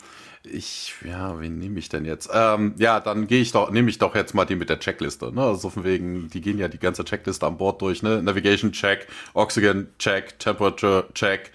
ich, 0.46 0.94
ja, 1.06 1.40
wen 1.40 1.58
nehme 1.58 1.80
ich 1.80 1.90
denn 1.90 2.06
jetzt? 2.06 2.30
Ähm, 2.34 2.76
ja, 2.78 3.00
dann 3.00 3.28
gehe 3.28 3.42
ich 3.42 3.52
doch, 3.52 3.72
nehme 3.72 3.90
ich 3.90 3.98
doch 3.98 4.16
jetzt 4.16 4.34
mal 4.34 4.46
die 4.46 4.56
mit 4.56 4.70
der 4.70 4.80
Checkliste. 4.80 5.34
Ne? 5.34 5.42
Also 5.42 5.70
von 5.70 5.84
wegen, 5.84 6.30
die 6.30 6.42
gehen 6.42 6.58
ja 6.58 6.68
die 6.68 6.80
ganze 6.80 7.04
Checkliste 7.04 7.46
an 7.46 7.58
Bord 7.58 7.82
durch. 7.82 8.04
Ne? 8.04 8.22
Navigation 8.22 8.72
Check, 8.72 9.08
Oxygen 9.34 9.88
Check, 10.00 10.40
Temperature 10.40 11.08
Check, 11.14 11.52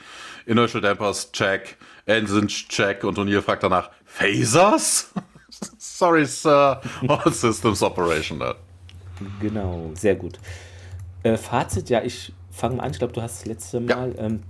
Inertial 0.46 0.80
Dampers 0.80 1.32
Check, 1.32 1.76
Engines 2.06 2.52
Check 2.68 3.04
und 3.04 3.18
O'Neill 3.18 3.42
fragt 3.42 3.62
danach, 3.62 3.90
Phasers? 4.04 5.12
Sorry, 5.78 6.24
Sir. 6.26 6.80
All 7.06 7.32
Systems 7.32 7.82
Operational. 7.82 8.56
Genau, 9.40 9.90
sehr 9.94 10.14
gut. 10.14 10.38
Äh, 11.22 11.36
Fazit, 11.36 11.90
ja, 11.90 12.02
ich 12.02 12.32
fange 12.50 12.76
mal 12.76 12.84
an. 12.84 12.92
Ich 12.92 12.98
glaube, 12.98 13.12
du 13.12 13.22
hast 13.22 13.40
das 13.40 13.46
letzte 13.46 13.80
Mal 13.80 14.14
ja. 14.16 14.24
ähm, 14.24 14.42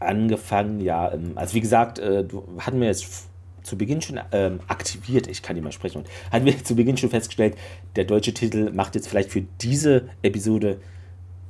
angefangen. 0.00 0.80
Ja, 0.80 1.12
ähm, 1.12 1.32
also 1.34 1.54
wie 1.54 1.60
gesagt, 1.60 1.98
äh, 1.98 2.24
du 2.24 2.46
hatten 2.58 2.80
wir 2.80 2.88
jetzt 2.88 3.27
zu 3.68 3.76
Beginn 3.76 4.00
schon 4.00 4.18
ähm, 4.32 4.60
aktiviert, 4.66 5.26
ich 5.26 5.42
kann 5.42 5.54
nicht 5.54 5.64
mal 5.64 5.72
sprechen, 5.72 5.98
und 5.98 6.08
hatten 6.32 6.46
wir 6.46 6.64
zu 6.64 6.74
Beginn 6.74 6.96
schon 6.96 7.10
festgestellt, 7.10 7.56
der 7.96 8.04
deutsche 8.04 8.34
Titel 8.34 8.70
macht 8.72 8.94
jetzt 8.94 9.08
vielleicht 9.08 9.30
für 9.30 9.42
diese 9.60 10.08
Episode 10.22 10.80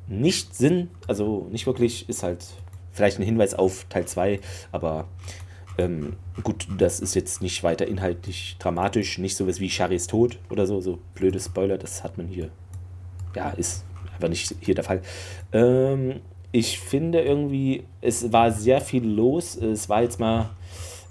nicht 0.09 0.55
Sinn, 0.55 0.91
also 1.07 1.49
nicht 1.51 1.67
wirklich, 1.67 2.09
ist 2.09 2.23
halt 2.23 2.45
vielleicht 2.93 3.19
ein 3.19 3.25
Hinweis 3.25 3.55
auf 3.55 3.87
Teil 3.89 4.07
2, 4.07 4.41
aber 4.73 5.07
ähm, 5.79 6.17
gut, 6.43 6.67
das 6.77 6.99
ist 6.99 7.15
jetzt 7.15 7.41
nicht 7.41 7.63
weiter 7.63 7.87
inhaltlich 7.87 8.57
dramatisch, 8.59 9.19
nicht 9.19 9.37
sowas 9.37 9.61
wie 9.61 9.71
Charis 9.71 10.09
Tod 10.09 10.39
oder 10.51 10.67
so, 10.67 10.81
so 10.81 10.99
blöde 11.15 11.39
Spoiler, 11.39 11.79
das 11.79 12.03
hat 12.03 12.19
man 12.19 12.27
hier, 12.27 12.51
ja, 13.37 13.51
ist 13.51 13.85
einfach 14.13 14.29
nicht 14.29 14.53
hier 14.61 14.75
der 14.75 14.85
Fall. 14.85 15.03
Ähm, 15.53 16.21
ich 16.51 16.81
finde 16.81 17.21
irgendwie, 17.21 17.85
es 18.01 18.33
war 18.33 18.51
sehr 18.51 18.81
viel 18.81 19.05
los, 19.05 19.55
es 19.57 19.89
war 19.89 20.03
jetzt 20.03 20.19
mal 20.19 20.51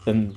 ähm, 0.08 0.36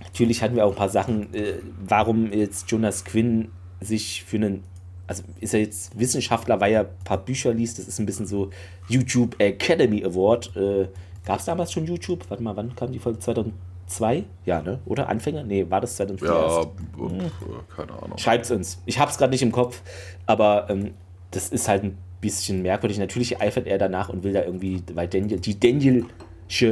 Natürlich 0.00 0.42
hatten 0.42 0.56
wir 0.56 0.66
auch 0.66 0.70
ein 0.70 0.76
paar 0.76 0.88
Sachen, 0.88 1.32
äh, 1.34 1.54
warum 1.86 2.32
jetzt 2.32 2.70
Jonas 2.70 3.04
Quinn 3.04 3.50
sich 3.80 4.24
für 4.24 4.36
einen, 4.36 4.64
also 5.06 5.22
ist 5.40 5.54
er 5.54 5.60
jetzt 5.60 5.98
Wissenschaftler, 5.98 6.60
weil 6.60 6.72
er 6.72 6.80
ein 6.80 7.04
paar 7.04 7.18
Bücher 7.18 7.52
liest, 7.52 7.78
das 7.78 7.88
ist 7.88 7.98
ein 7.98 8.06
bisschen 8.06 8.26
so 8.26 8.50
YouTube 8.88 9.36
Academy 9.38 10.04
Award. 10.04 10.56
Äh, 10.56 10.88
Gab 11.24 11.38
es 11.38 11.44
damals 11.44 11.72
schon 11.72 11.84
YouTube? 11.84 12.24
Warte 12.28 12.42
mal, 12.42 12.56
wann 12.56 12.74
kam 12.74 12.92
die 12.92 12.98
Folge? 12.98 13.18
2002? 13.18 14.24
Ja, 14.46 14.62
ne? 14.62 14.80
Oder 14.86 15.08
Anfänger? 15.08 15.44
Nee, 15.44 15.66
war 15.68 15.80
das 15.80 15.96
2004? 15.96 16.28
Ja, 16.28 16.62
hm. 16.96 17.30
keine 17.74 17.92
Ahnung. 17.92 18.18
Schreibt 18.18 18.46
es 18.46 18.50
uns. 18.50 18.82
Ich 18.86 18.98
habe 18.98 19.10
es 19.10 19.18
gerade 19.18 19.30
nicht 19.30 19.42
im 19.42 19.52
Kopf, 19.52 19.82
aber 20.26 20.68
ähm, 20.70 20.92
das 21.30 21.50
ist 21.50 21.68
halt 21.68 21.84
ein 21.84 21.98
bisschen 22.20 22.62
merkwürdig. 22.62 22.98
Natürlich 22.98 23.40
eifert 23.40 23.66
er 23.66 23.78
danach 23.78 24.08
und 24.08 24.24
will 24.24 24.32
da 24.32 24.42
irgendwie, 24.42 24.82
weil 24.94 25.08
Daniel, 25.08 25.40
die 25.40 25.60
Daniel 25.60 26.06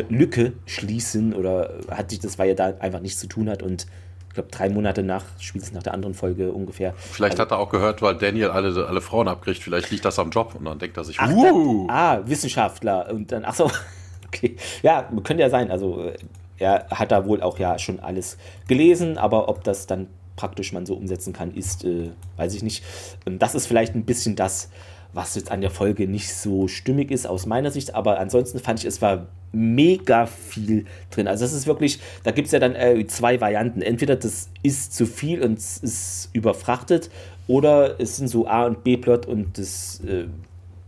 Lücke 0.09 0.52
schließen 0.66 1.34
oder 1.34 1.74
hat 1.90 2.10
sich 2.10 2.18
das, 2.18 2.38
weil 2.38 2.50
er 2.50 2.55
da 2.55 2.74
einfach 2.80 3.00
nichts 3.00 3.20
zu 3.20 3.26
tun 3.26 3.48
hat 3.48 3.62
und 3.62 3.86
ich 4.28 4.34
glaube 4.34 4.50
drei 4.50 4.68
Monate 4.68 5.02
nach, 5.02 5.24
spätestens 5.38 5.74
nach 5.74 5.82
der 5.82 5.94
anderen 5.94 6.14
Folge 6.14 6.52
ungefähr. 6.52 6.94
Vielleicht 6.96 7.32
also, 7.32 7.42
hat 7.42 7.50
er 7.52 7.59
auch 7.59 7.70
gehört, 7.70 8.02
weil 8.02 8.16
Daniel 8.16 8.48
alle, 8.48 8.86
alle 8.86 9.00
Frauen 9.00 9.28
abkriegt, 9.28 9.62
vielleicht 9.62 9.90
liegt 9.90 10.05
das 10.05 10.18
am 10.18 10.30
Job 10.30 10.55
und 10.55 10.64
dann 10.64 10.78
denkt 10.78 10.96
er 10.96 11.05
sich, 11.05 11.18
ach, 11.18 11.30
uh. 11.30 11.86
dann, 11.86 11.96
ah, 11.96 12.20
Wissenschaftler 12.26 13.10
und 13.12 13.32
dann, 13.32 13.44
ach 13.44 13.55
so, 13.55 13.70
okay, 14.26 14.56
ja, 14.82 15.09
könnte 15.24 15.42
ja 15.42 15.50
sein, 15.50 15.70
also 15.70 16.02
äh, 16.02 16.14
er 16.59 16.88
hat 16.90 17.12
da 17.12 17.26
wohl 17.26 17.42
auch 17.42 17.59
ja 17.59 17.78
schon 17.78 18.00
alles 18.00 18.36
gelesen, 18.66 19.16
aber 19.16 19.48
ob 19.48 19.64
das 19.64 19.86
dann 19.86 20.09
praktisch 20.36 20.72
man 20.72 20.86
so 20.86 20.94
umsetzen 20.94 21.32
kann, 21.32 21.52
ist, 21.52 21.84
äh, 21.84 22.10
weiß 22.36 22.55
ich 22.55 22.62
nicht. 22.62 22.84
Ähm, 23.26 23.38
das 23.38 23.55
ist 23.55 23.66
vielleicht 23.66 23.94
ein 23.94 24.05
bisschen 24.05 24.36
das, 24.36 24.70
was 25.12 25.34
jetzt 25.34 25.50
an 25.50 25.60
der 25.60 25.70
Folge 25.70 26.06
nicht 26.06 26.34
so 26.34 26.68
stimmig 26.68 27.10
ist 27.10 27.26
aus 27.26 27.46
meiner 27.46 27.70
Sicht, 27.70 27.94
aber 27.94 28.18
ansonsten 28.18 28.59
fand 28.59 28.80
ich, 28.80 28.84
es 28.86 29.02
war 29.02 29.26
mega 29.53 30.27
viel 30.27 30.87
drin. 31.11 31.29
Also 31.29 31.45
das 31.45 31.53
ist 31.53 31.66
wirklich, 31.66 32.01
da 32.23 32.31
gibt 32.31 32.47
es 32.47 32.53
ja 32.53 32.59
dann 32.59 32.75
äh, 32.75 33.07
zwei 33.07 33.41
Varianten. 33.41 33.83
Entweder 33.83 34.16
das 34.16 34.51
ist 34.62 34.95
zu 34.95 35.07
viel 35.07 35.43
und 35.43 35.59
es 35.59 35.79
ist 35.79 36.31
überfrachtet 36.33 37.11
oder 37.47 37.99
es 38.01 38.16
sind 38.16 38.29
so 38.29 38.47
A 38.47 38.66
und 38.66 38.85
B-Plot 38.85 39.27
und 39.27 39.59
das 39.59 40.01
äh, 40.07 40.27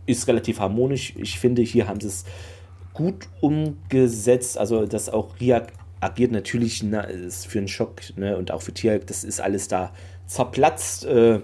ist 0.05 0.27
relativ 0.27 0.59
harmonisch. 0.59 1.13
Ich 1.17 1.39
finde, 1.39 1.61
hier 1.61 1.87
haben 1.87 1.99
sie 1.99 2.07
es 2.07 2.25
gut 2.93 3.27
umgesetzt. 3.39 4.57
Also, 4.57 4.85
dass 4.85 5.09
auch 5.09 5.39
Ria 5.39 5.65
agiert 5.99 6.31
natürlich 6.31 6.83
na, 6.83 7.01
ist 7.01 7.47
für 7.47 7.59
einen 7.59 7.67
Schock 7.67 8.01
ne, 8.15 8.37
und 8.37 8.51
auch 8.51 8.61
für 8.61 8.73
Tier, 8.73 8.99
das 8.99 9.23
ist 9.23 9.39
alles 9.39 9.67
da 9.67 9.91
zerplatzt. 10.27 11.05
Äh, 11.05 11.41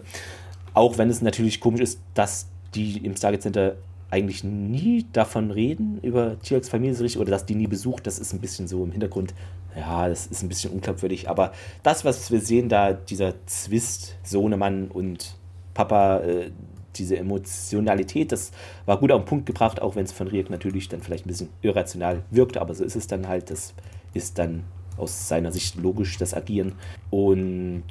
auch 0.73 0.97
wenn 0.97 1.09
es 1.09 1.21
natürlich 1.21 1.59
komisch 1.59 1.81
ist, 1.81 1.99
dass 2.13 2.47
die 2.75 3.03
im 3.05 3.15
Stargate 3.15 3.41
Center 3.41 3.75
eigentlich 4.09 4.43
nie 4.43 5.05
davon 5.11 5.51
reden, 5.51 5.99
über 6.01 6.39
Tiaks 6.39 6.69
Familie 6.69 7.19
oder 7.19 7.31
dass 7.31 7.45
die 7.45 7.55
nie 7.55 7.67
besucht, 7.67 8.07
das 8.07 8.19
ist 8.19 8.33
ein 8.33 8.39
bisschen 8.39 8.67
so 8.67 8.83
im 8.83 8.91
Hintergrund, 8.91 9.33
ja, 9.75 10.07
das 10.07 10.27
ist 10.27 10.43
ein 10.43 10.49
bisschen 10.49 10.71
unglaubwürdig. 10.71 11.29
Aber 11.29 11.51
das, 11.83 12.05
was 12.05 12.31
wir 12.31 12.41
sehen, 12.41 12.69
da 12.69 12.93
dieser 12.93 13.33
Zwist, 13.45 14.15
Sohnemann 14.23 14.87
und 14.87 15.35
Papa, 15.73 16.19
äh, 16.19 16.51
diese 16.95 17.17
Emotionalität, 17.17 18.31
das 18.31 18.51
war 18.85 18.97
gut 18.97 19.11
auf 19.11 19.21
den 19.21 19.27
Punkt 19.27 19.45
gebracht, 19.45 19.81
auch 19.81 19.95
wenn 19.95 20.05
es 20.05 20.11
von 20.11 20.27
Riek 20.27 20.49
natürlich 20.49 20.89
dann 20.89 21.01
vielleicht 21.01 21.25
ein 21.25 21.29
bisschen 21.29 21.49
irrational 21.61 22.23
wirkte, 22.31 22.59
aber 22.61 22.73
so 22.73 22.83
ist 22.83 22.95
es 22.95 23.07
dann 23.07 23.27
halt, 23.27 23.51
das 23.51 23.73
ist 24.13 24.39
dann 24.39 24.63
aus 24.97 25.27
seiner 25.27 25.51
Sicht 25.51 25.75
logisch, 25.75 26.17
das 26.17 26.33
Agieren. 26.33 26.73
Und 27.11 27.83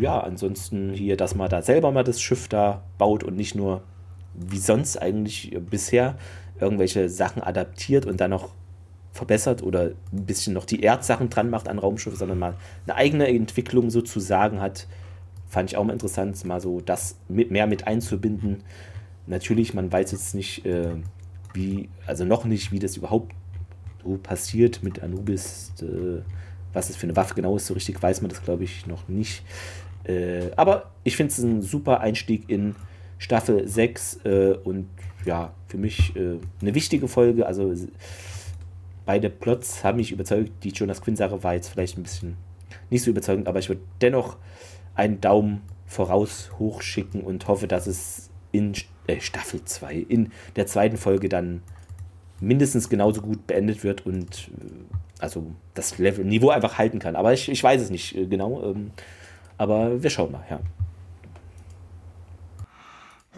ja, 0.00 0.18
ansonsten 0.18 0.92
hier, 0.92 1.16
dass 1.16 1.36
man 1.36 1.48
da 1.48 1.62
selber 1.62 1.92
mal 1.92 2.02
das 2.02 2.20
Schiff 2.20 2.48
da 2.48 2.82
baut 2.98 3.22
und 3.22 3.36
nicht 3.36 3.54
nur 3.54 3.82
wie 4.48 4.58
sonst 4.58 4.96
eigentlich 4.96 5.56
bisher 5.68 6.16
irgendwelche 6.60 7.08
Sachen 7.08 7.42
adaptiert 7.42 8.06
und 8.06 8.20
dann 8.20 8.30
noch 8.30 8.50
verbessert 9.12 9.62
oder 9.62 9.90
ein 10.12 10.24
bisschen 10.24 10.54
noch 10.54 10.64
die 10.64 10.80
Erdsachen 10.80 11.30
dran 11.30 11.50
macht 11.50 11.68
an 11.68 11.78
Raumschiffe, 11.78 12.16
sondern 12.16 12.38
mal 12.38 12.54
eine 12.86 12.96
eigene 12.96 13.28
Entwicklung 13.28 13.90
sozusagen 13.90 14.60
hat, 14.60 14.86
fand 15.48 15.70
ich 15.70 15.76
auch 15.76 15.84
mal 15.84 15.92
interessant, 15.92 16.42
mal 16.44 16.60
so 16.60 16.80
das 16.80 17.16
mit, 17.28 17.50
mehr 17.50 17.66
mit 17.66 17.86
einzubinden. 17.86 18.62
Natürlich, 19.26 19.74
man 19.74 19.90
weiß 19.90 20.12
jetzt 20.12 20.34
nicht, 20.34 20.64
äh, 20.64 20.94
wie, 21.52 21.88
also 22.06 22.24
noch 22.24 22.44
nicht, 22.44 22.70
wie 22.70 22.78
das 22.78 22.96
überhaupt 22.96 23.34
so 24.02 24.16
passiert 24.16 24.82
mit 24.82 25.02
Anubis, 25.02 25.72
äh, 25.82 26.22
was 26.72 26.86
das 26.86 26.96
für 26.96 27.04
eine 27.04 27.16
Waffe 27.16 27.34
genau 27.34 27.56
ist, 27.56 27.66
so 27.66 27.74
richtig 27.74 28.00
weiß 28.00 28.20
man 28.22 28.28
das, 28.28 28.42
glaube 28.42 28.62
ich, 28.62 28.86
noch 28.86 29.08
nicht. 29.08 29.42
Äh, 30.04 30.50
aber 30.56 30.90
ich 31.02 31.16
finde 31.16 31.32
es 31.32 31.38
ein 31.38 31.62
super 31.62 32.00
Einstieg 32.00 32.48
in 32.48 32.76
Staffel 33.20 33.68
6 33.68 34.20
äh, 34.24 34.54
und 34.64 34.88
ja, 35.26 35.52
für 35.68 35.76
mich 35.76 36.16
äh, 36.16 36.38
eine 36.62 36.74
wichtige 36.74 37.06
Folge. 37.06 37.46
Also 37.46 37.72
beide 39.04 39.28
Plots 39.28 39.84
haben 39.84 39.98
mich 39.98 40.10
überzeugt. 40.10 40.64
Die 40.64 40.70
Jonas 40.70 41.02
Quinn-Sache 41.02 41.42
war 41.44 41.54
jetzt 41.54 41.68
vielleicht 41.68 41.98
ein 41.98 42.02
bisschen 42.02 42.36
nicht 42.88 43.02
so 43.04 43.10
überzeugend, 43.10 43.46
aber 43.46 43.58
ich 43.58 43.68
würde 43.68 43.82
dennoch 44.00 44.38
einen 44.94 45.20
Daumen 45.20 45.60
voraus 45.86 46.50
hochschicken 46.58 47.20
und 47.20 47.46
hoffe, 47.46 47.68
dass 47.68 47.86
es 47.86 48.30
in 48.52 48.72
äh, 49.06 49.20
Staffel 49.20 49.64
2, 49.64 49.94
in 50.08 50.32
der 50.56 50.66
zweiten 50.66 50.96
Folge 50.96 51.28
dann 51.28 51.62
mindestens 52.40 52.88
genauso 52.88 53.20
gut 53.20 53.46
beendet 53.46 53.84
wird 53.84 54.06
und 54.06 54.48
äh, 54.48 55.20
also 55.20 55.52
das 55.74 55.98
Level, 55.98 56.24
Niveau 56.24 56.48
einfach 56.48 56.78
halten 56.78 57.00
kann. 57.00 57.16
Aber 57.16 57.34
ich, 57.34 57.50
ich 57.50 57.62
weiß 57.62 57.82
es 57.82 57.90
nicht 57.90 58.16
äh, 58.16 58.26
genau. 58.26 58.62
Ähm, 58.64 58.92
aber 59.58 60.02
wir 60.02 60.08
schauen 60.08 60.32
mal, 60.32 60.44
ja. 60.48 60.60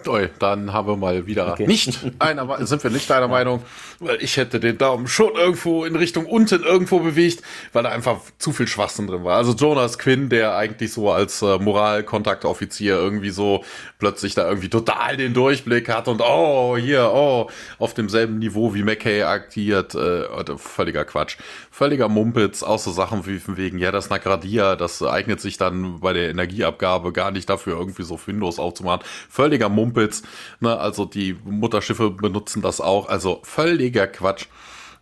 Oi, 0.09 0.29
dann 0.39 0.73
haben 0.73 0.89
wir 0.89 0.97
mal 0.97 1.27
wieder 1.27 1.53
okay. 1.53 1.67
nicht 1.67 1.99
einer, 2.19 2.67
sind 2.67 2.83
wir 2.83 2.91
nicht 2.91 3.11
einer 3.11 3.29
Meinung, 3.29 3.63
weil 4.01 4.23
ich 4.23 4.37
hätte 4.37 4.61
den 4.61 4.79
Daumen 4.79 5.07
schon 5.09 5.35
irgendwo 5.35 5.85
in 5.85 5.97
Richtung 5.97 6.27
unten 6.27 6.63
irgendwo 6.63 7.01
bewegt, 7.01 7.43
weil 7.73 7.83
da 7.83 7.91
einfach 7.91 8.21
zu 8.39 8.53
viel 8.53 8.67
Schwachsinn 8.67 9.07
drin 9.07 9.25
war. 9.25 9.37
Also 9.37 9.53
Jonas 9.53 9.99
Quinn, 9.99 10.29
der 10.29 10.57
eigentlich 10.57 10.93
so 10.93 11.11
als 11.11 11.43
äh, 11.43 11.59
Moralkontaktoffizier 11.59 12.95
irgendwie 12.95 13.31
so 13.31 13.65
plötzlich 13.99 14.35
da 14.35 14.49
irgendwie 14.49 14.69
total 14.69 15.17
den 15.17 15.35
Durchblick 15.35 15.89
hat 15.89 16.09
und 16.09 16.21
oh, 16.21 16.77
hier, 16.77 17.11
oh, 17.13 17.49
auf 17.79 17.95
demselben 17.95 18.39
Niveau 18.39 18.75
wie 18.75 18.83
McKay 18.83 19.23
agiert, 19.23 19.95
äh, 19.95 20.25
völliger 20.57 21.05
Quatsch. 21.05 21.37
Völliger 21.75 22.11
Mumpitz, 22.11 22.63
auch 22.63 22.79
so 22.79 22.91
Sachen 22.91 23.25
wie 23.25 23.39
von 23.39 23.57
wegen, 23.57 23.79
ja, 23.79 23.91
das 23.91 24.11
Nagradia, 24.11 24.77
das 24.77 25.03
eignet 25.03 25.41
sich 25.41 25.57
dann 25.57 26.01
bei 26.01 26.13
der 26.13 26.29
Energieabgabe 26.29 27.13
gar 27.13 27.31
nicht 27.31 27.49
dafür, 27.49 27.79
irgendwie 27.79 28.03
so 28.03 28.21
Windows 28.27 28.59
aufzumachen. 28.59 29.01
Völliger 29.31 29.71
Mumpitz, 29.71 30.23
ne, 30.61 30.79
also 30.79 31.07
die 31.07 31.35
Mutterschiffe 31.45 32.11
benutzen 32.11 32.61
das 32.61 32.83
auch, 32.83 33.09
also 33.09 33.41
völliger 33.43 34.07
Quatsch. 34.07 34.49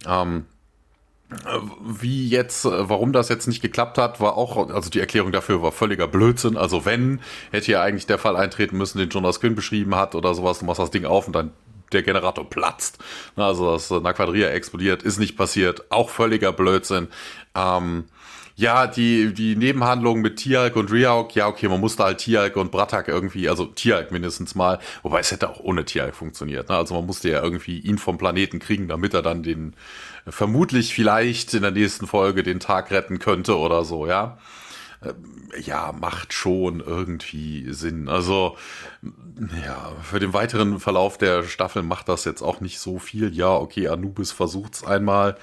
Ähm, 0.07 0.47
wie 1.85 2.29
jetzt, 2.29 2.65
warum 2.65 3.13
das 3.13 3.29
jetzt 3.29 3.49
nicht 3.49 3.63
geklappt 3.63 3.99
hat, 3.99 4.21
war 4.21 4.37
auch, 4.37 4.71
also 4.71 4.91
die 4.91 5.01
Erklärung 5.01 5.33
dafür 5.33 5.63
war 5.63 5.73
völliger 5.73 6.07
Blödsinn. 6.07 6.57
Also 6.57 6.85
wenn, 6.85 7.21
hätte 7.51 7.73
ja 7.73 7.83
eigentlich 7.83 8.07
der 8.07 8.19
Fall 8.19 8.37
eintreten 8.37 8.79
müssen, 8.79 8.99
den 8.99 9.11
Jonas 9.11 9.41
Quinn 9.41 9.57
beschrieben 9.57 9.97
hat 9.97 10.15
oder 10.15 10.35
sowas, 10.35 10.61
du 10.61 10.67
machst 10.67 10.79
das 10.79 10.93
Ding 10.93 11.05
auf 11.05 11.27
und 11.27 11.35
dann 11.35 11.51
der 11.93 12.03
Generator 12.03 12.49
platzt. 12.49 12.99
Also 13.37 13.73
das 13.73 13.91
Naquadria 13.91 14.49
explodiert, 14.51 15.03
ist 15.03 15.19
nicht 15.19 15.37
passiert. 15.37 15.91
Auch 15.91 16.11
völliger 16.11 16.53
Blödsinn. 16.53 17.09
Ähm, 17.55 18.05
ja, 18.57 18.87
die, 18.87 19.33
die 19.33 19.57
Nebenhandlungen 19.57 20.21
mit 20.21 20.37
Tialk 20.37 20.77
und 20.77 20.93
Riauk, 20.93 21.35
ja, 21.35 21.49
okay, 21.49 21.67
man 21.69 21.81
musste 21.81 22.05
halt 22.05 22.19
Tialk 22.19 22.57
und 22.57 22.71
Bratak 22.71 23.09
irgendwie, 23.09 23.49
also 23.49 23.65
Tialk 23.65 24.13
mindestens 24.13 24.55
mal, 24.55 24.79
wobei 25.03 25.21
es 25.21 25.31
hätte 25.31 25.49
auch 25.49 25.61
ohne 25.61 25.87
Tialk 25.87 26.15
funktioniert. 26.15 26.69
Ne? 26.69 26.77
Also 26.77 26.95
man 26.95 27.07
musste 27.07 27.31
ja 27.31 27.43
irgendwie 27.43 27.79
ihn 27.79 27.97
vom 27.97 28.19
Planeten 28.19 28.59
kriegen, 28.59 28.87
damit 28.87 29.15
er 29.15 29.23
dann 29.23 29.43
den, 29.43 29.75
vermutlich 30.29 30.93
vielleicht 30.93 31.55
in 31.55 31.63
der 31.63 31.71
nächsten 31.71 32.07
Folge 32.07 32.43
den 32.43 32.61
Tag 32.61 32.91
retten 32.91 33.19
könnte 33.19 33.57
oder 33.57 33.85
so, 33.85 34.07
ja. 34.07 34.37
Ähm, 35.03 35.51
ja, 35.61 35.93
macht 35.93 36.33
schon 36.33 36.81
irgendwie 36.81 37.73
Sinn. 37.73 38.09
Also, 38.09 38.57
ja, 39.65 39.93
für 40.03 40.21
den 40.21 40.33
weiteren 40.33 40.79
Verlauf 40.79 41.19
der 41.19 41.45
Staffel 41.45 41.83
macht 41.83 42.09
das 42.09 42.25
jetzt 42.25 42.43
auch 42.43 42.61
nicht 42.61 42.79
so 42.81 42.99
viel. 42.99 43.35
Ja, 43.35 43.55
okay, 43.55 43.89
Anubis 43.89 44.33
versucht's 44.33 44.85
einmal. 44.85 45.37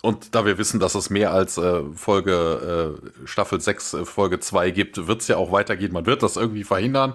Und 0.00 0.34
da 0.34 0.46
wir 0.46 0.58
wissen, 0.58 0.78
dass 0.78 0.94
es 0.94 1.10
mehr 1.10 1.32
als 1.32 1.58
äh, 1.58 1.82
Folge 1.94 3.00
äh, 3.24 3.26
Staffel 3.26 3.60
6, 3.60 3.94
äh, 3.94 4.04
Folge 4.04 4.38
2 4.38 4.70
gibt, 4.70 5.08
wird's 5.08 5.26
ja 5.26 5.36
auch 5.36 5.50
weitergehen. 5.50 5.92
Man 5.92 6.06
wird 6.06 6.22
das 6.22 6.36
irgendwie 6.36 6.64
verhindern. 6.64 7.14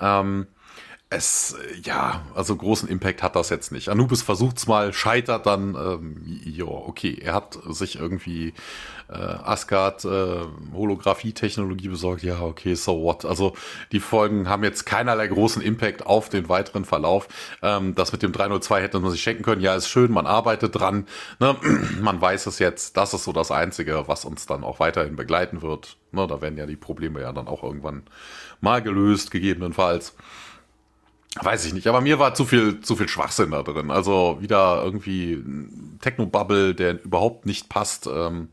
Ähm, 0.00 0.48
es, 1.12 1.56
ja, 1.82 2.22
also 2.36 2.54
großen 2.54 2.88
Impact 2.88 3.24
hat 3.24 3.34
das 3.34 3.50
jetzt 3.50 3.72
nicht. 3.72 3.88
Anubis 3.88 4.22
versucht's 4.22 4.68
mal, 4.68 4.92
scheitert 4.92 5.44
dann, 5.44 5.74
ähm, 5.74 6.40
ja, 6.44 6.66
okay, 6.66 7.18
er 7.20 7.34
hat 7.34 7.58
sich 7.68 7.96
irgendwie 7.98 8.54
äh, 9.08 9.14
Asgard 9.16 10.04
äh, 10.04 10.42
Holographie-Technologie 10.72 11.88
besorgt, 11.88 12.22
ja, 12.22 12.40
okay, 12.40 12.74
so 12.74 13.02
what. 13.02 13.24
Also 13.24 13.54
die 13.90 13.98
Folgen 13.98 14.48
haben 14.48 14.62
jetzt 14.62 14.86
keinerlei 14.86 15.26
großen 15.26 15.60
Impact 15.60 16.06
auf 16.06 16.28
den 16.28 16.48
weiteren 16.48 16.84
Verlauf. 16.84 17.26
Ähm, 17.60 17.96
das 17.96 18.12
mit 18.12 18.22
dem 18.22 18.30
302 18.30 18.80
hätte 18.80 19.00
man 19.00 19.10
sich 19.10 19.20
schenken 19.20 19.42
können, 19.42 19.62
ja, 19.62 19.74
ist 19.74 19.88
schön, 19.88 20.12
man 20.12 20.28
arbeitet 20.28 20.78
dran, 20.78 21.08
ne? 21.40 21.56
man 22.00 22.20
weiß 22.20 22.46
es 22.46 22.60
jetzt, 22.60 22.96
das 22.96 23.14
ist 23.14 23.24
so 23.24 23.32
das 23.32 23.50
Einzige, 23.50 24.04
was 24.06 24.24
uns 24.24 24.46
dann 24.46 24.62
auch 24.62 24.78
weiterhin 24.78 25.16
begleiten 25.16 25.60
wird. 25.60 25.96
Ne? 26.12 26.28
Da 26.28 26.40
werden 26.40 26.56
ja 26.56 26.66
die 26.66 26.76
Probleme 26.76 27.20
ja 27.20 27.32
dann 27.32 27.48
auch 27.48 27.64
irgendwann 27.64 28.04
mal 28.60 28.80
gelöst, 28.80 29.32
gegebenenfalls. 29.32 30.14
Weiß 31.36 31.64
ich 31.64 31.72
nicht, 31.72 31.86
aber 31.86 32.00
mir 32.00 32.18
war 32.18 32.34
zu 32.34 32.44
viel, 32.44 32.80
zu 32.80 32.96
viel 32.96 33.08
Schwachsinn 33.08 33.52
da 33.52 33.62
drin. 33.62 33.92
Also 33.92 34.38
wieder 34.40 34.82
irgendwie 34.82 35.42
Techno-Bubble, 36.00 36.74
der 36.74 37.02
überhaupt 37.04 37.46
nicht 37.46 37.68
passt. 37.68 38.08
Ähm, 38.08 38.48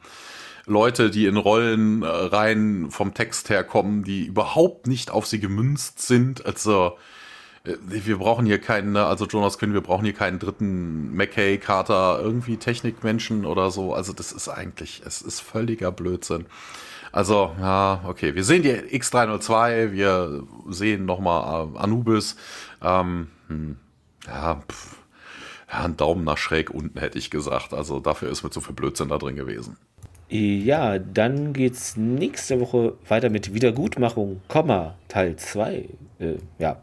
Leute, 0.67 1.09
die 1.09 1.25
in 1.25 1.37
Rollen 1.37 2.03
äh, 2.03 2.07
rein 2.07 2.87
vom 2.91 3.13
Text 3.13 3.49
her 3.49 3.63
kommen, 3.63 4.03
die 4.03 4.25
überhaupt 4.25 4.85
nicht 4.85 5.09
auf 5.09 5.25
sie 5.25 5.39
gemünzt 5.39 6.01
sind. 6.01 6.45
Also 6.45 6.97
äh, 7.63 7.77
wir 7.81 8.17
brauchen 8.17 8.45
hier 8.45 8.59
keinen, 8.59 8.91
ne, 8.91 9.05
also 9.05 9.25
Jonas 9.25 9.57
Quinn, 9.57 9.73
wir 9.73 9.81
brauchen 9.81 10.03
hier 10.05 10.13
keinen 10.13 10.37
dritten 10.37 11.15
McKay, 11.15 11.57
Carter, 11.57 12.19
irgendwie 12.21 12.57
Technikmenschen 12.57 13.45
oder 13.45 13.71
so. 13.71 13.93
Also 13.93 14.13
das 14.13 14.31
ist 14.31 14.49
eigentlich, 14.49 15.01
es 15.03 15.23
ist 15.23 15.39
völliger 15.39 15.91
Blödsinn. 15.91 16.45
Also, 17.17 17.49
ja, 17.59 18.01
okay. 18.05 18.35
Wir 18.35 18.43
sehen 18.43 18.61
die 18.61 18.73
X302, 18.73 19.91
wir 19.91 20.43
sehen 20.69 21.05
nochmal 21.05 21.67
äh, 21.73 21.77
Anubis. 21.79 22.35
Ähm, 22.79 23.29
hm, 23.47 23.77
ja, 24.27 24.61
pff, 24.69 24.97
ja, 25.67 25.85
ein 25.85 25.97
Daumen 25.97 26.23
nach 26.23 26.37
schräg 26.37 26.69
unten 26.69 26.99
hätte 26.99 27.17
ich 27.17 27.31
gesagt. 27.31 27.73
Also 27.73 27.99
dafür 27.99 28.29
ist 28.29 28.43
mir 28.43 28.51
zu 28.51 28.61
viel 28.61 28.75
Blödsinn 28.75 29.09
da 29.09 29.17
drin 29.17 29.35
gewesen. 29.35 29.77
Ja, 30.29 30.99
dann 30.99 31.53
geht's 31.53 31.97
nächste 31.97 32.59
Woche 32.59 32.93
weiter 33.07 33.31
mit 33.31 33.51
Wiedergutmachung, 33.51 34.41
Komma, 34.47 34.93
Teil 35.07 35.37
2. 35.37 35.89
Äh, 36.19 36.35
ja, 36.59 36.77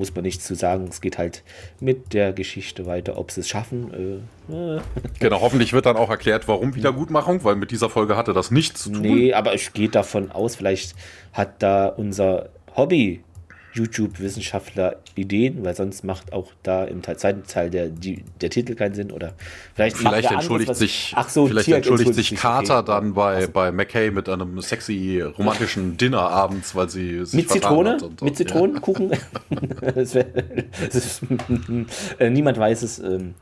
muss 0.00 0.14
man 0.14 0.24
nichts 0.24 0.44
zu 0.44 0.56
sagen. 0.56 0.88
Es 0.90 1.00
geht 1.00 1.18
halt 1.18 1.44
mit 1.78 2.12
der 2.12 2.32
Geschichte 2.32 2.86
weiter, 2.86 3.16
ob 3.16 3.30
sie 3.30 3.42
es 3.42 3.48
schaffen. 3.48 4.22
Äh, 4.48 4.52
äh. 4.52 4.80
Genau, 5.20 5.40
hoffentlich 5.40 5.72
wird 5.72 5.86
dann 5.86 5.96
auch 5.96 6.10
erklärt, 6.10 6.48
warum 6.48 6.74
Wiedergutmachung, 6.74 7.44
weil 7.44 7.54
mit 7.54 7.70
dieser 7.70 7.88
Folge 7.88 8.16
hatte 8.16 8.32
das 8.32 8.50
nichts 8.50 8.82
zu 8.82 8.90
tun. 8.90 9.02
Nee, 9.02 9.32
aber 9.32 9.54
ich 9.54 9.72
gehe 9.72 9.88
davon 9.88 10.32
aus, 10.32 10.56
vielleicht 10.56 10.96
hat 11.32 11.62
da 11.62 11.86
unser 11.86 12.48
Hobby 12.74 13.22
YouTube-Wissenschaftler 13.72 14.96
Ideen, 15.14 15.64
weil 15.64 15.74
sonst 15.74 16.04
macht 16.04 16.32
auch 16.32 16.52
da 16.62 16.84
im 16.84 17.02
zweiten 17.02 17.44
Teil 17.44 17.70
der, 17.70 17.88
die, 17.88 18.24
der 18.40 18.50
Titel 18.50 18.74
keinen 18.74 18.94
Sinn 18.94 19.10
oder 19.10 19.34
vielleicht, 19.74 19.96
vielleicht 19.96 20.30
entschuldigt 20.30 20.70
anderes, 20.70 20.78
sich 20.78 21.12
ach 21.16 21.28
so, 21.28 21.46
vielleicht 21.46 21.68
entschuldigt, 21.68 22.14
sich 22.14 22.34
Carter 22.34 22.80
okay. 22.80 22.86
dann 22.86 23.14
bei, 23.14 23.36
also. 23.36 23.52
bei 23.52 23.72
McKay 23.72 24.10
mit 24.10 24.28
einem 24.28 24.60
sexy 24.60 25.20
romantischen 25.20 25.96
Dinner 25.96 26.20
abends, 26.20 26.74
weil 26.74 26.88
sie 26.88 27.24
sich 27.24 27.34
mit 27.34 27.50
Zitrone 27.50 27.98
und, 28.02 28.22
mit 28.22 28.36
Zitronenkuchen 28.36 29.12
äh, 32.18 32.30
niemand 32.30 32.58
weiß 32.58 32.82
es 32.82 32.98
ähm, 32.98 33.34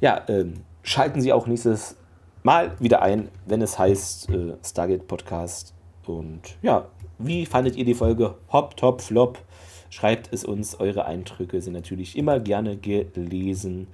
ja 0.00 0.22
ähm, 0.28 0.54
schalten 0.82 1.20
Sie 1.20 1.32
auch 1.32 1.46
nächstes 1.46 1.96
Mal 2.44 2.72
wieder 2.80 3.02
ein, 3.02 3.28
wenn 3.46 3.62
es 3.62 3.78
heißt 3.78 4.30
äh, 4.30 4.54
Stargate 4.64 5.06
Podcast 5.06 5.74
und 6.06 6.40
ja 6.60 6.88
wie 7.24 7.46
fandet 7.46 7.76
ihr 7.76 7.84
die 7.84 7.94
Folge? 7.94 8.34
Hop, 8.52 8.76
top, 8.76 9.00
flop. 9.00 9.38
Schreibt 9.92 10.32
es 10.32 10.42
uns, 10.42 10.80
eure 10.80 11.04
Eindrücke 11.04 11.60
sind 11.60 11.74
natürlich 11.74 12.16
immer 12.16 12.40
gerne 12.40 12.78
gelesen. 12.78 13.88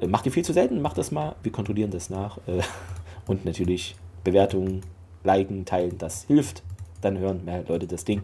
Äh, 0.00 0.08
macht 0.08 0.26
ihr 0.26 0.32
viel 0.32 0.44
zu 0.44 0.52
selten? 0.52 0.82
Macht 0.82 0.98
das 0.98 1.12
mal. 1.12 1.36
Wir 1.44 1.52
kontrollieren 1.52 1.92
das 1.92 2.10
nach. 2.10 2.38
Äh, 2.48 2.62
und 3.28 3.44
natürlich 3.44 3.94
Bewertungen, 4.24 4.80
liken, 5.22 5.64
teilen, 5.64 5.96
das 5.96 6.24
hilft. 6.24 6.64
Dann 7.02 7.18
hören 7.18 7.44
mehr 7.44 7.62
Leute 7.68 7.86
das 7.86 8.04
Ding. 8.04 8.22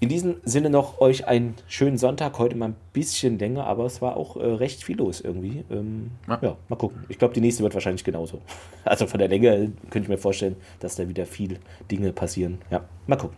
In 0.00 0.08
diesem 0.08 0.38
Sinne 0.42 0.68
noch 0.68 1.00
euch 1.00 1.28
einen 1.28 1.54
schönen 1.68 1.98
Sonntag. 1.98 2.36
Heute 2.40 2.56
mal 2.56 2.70
ein 2.70 2.76
bisschen 2.92 3.38
länger, 3.38 3.64
aber 3.64 3.84
es 3.84 4.02
war 4.02 4.16
auch 4.16 4.34
äh, 4.34 4.44
recht 4.44 4.82
viel 4.82 4.96
los 4.96 5.20
irgendwie. 5.20 5.64
Ähm, 5.70 6.10
ja. 6.26 6.40
ja. 6.42 6.56
mal 6.68 6.74
gucken. 6.74 7.04
Ich 7.08 7.20
glaube, 7.20 7.32
die 7.32 7.40
nächste 7.40 7.62
wird 7.62 7.74
wahrscheinlich 7.74 8.02
genauso. 8.02 8.40
Also 8.84 9.06
von 9.06 9.20
der 9.20 9.28
Länge 9.28 9.70
könnte 9.90 10.00
ich 10.00 10.08
mir 10.08 10.18
vorstellen, 10.18 10.56
dass 10.80 10.96
da 10.96 11.08
wieder 11.08 11.26
viel 11.26 11.60
Dinge 11.92 12.12
passieren. 12.12 12.58
Ja, 12.72 12.84
mal 13.06 13.14
gucken. 13.14 13.36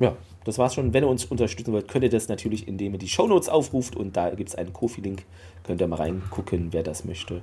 Ja, 0.00 0.14
das 0.48 0.58
war's 0.58 0.74
schon. 0.74 0.92
Wenn 0.94 1.04
ihr 1.04 1.08
uns 1.08 1.24
unterstützen 1.26 1.72
wollt, 1.72 1.88
könnt 1.88 2.04
ihr 2.04 2.10
das 2.10 2.28
natürlich, 2.28 2.66
indem 2.66 2.94
ihr 2.94 2.98
die 2.98 3.08
Shownotes 3.08 3.48
aufruft 3.48 3.96
und 3.96 4.16
da 4.16 4.30
gibt 4.30 4.48
es 4.48 4.54
einen 4.54 4.72
Kofi-Link. 4.72 5.24
Könnt 5.62 5.80
ihr 5.80 5.86
mal 5.86 5.96
reingucken, 5.96 6.72
wer 6.72 6.82
das 6.82 7.04
möchte. 7.04 7.42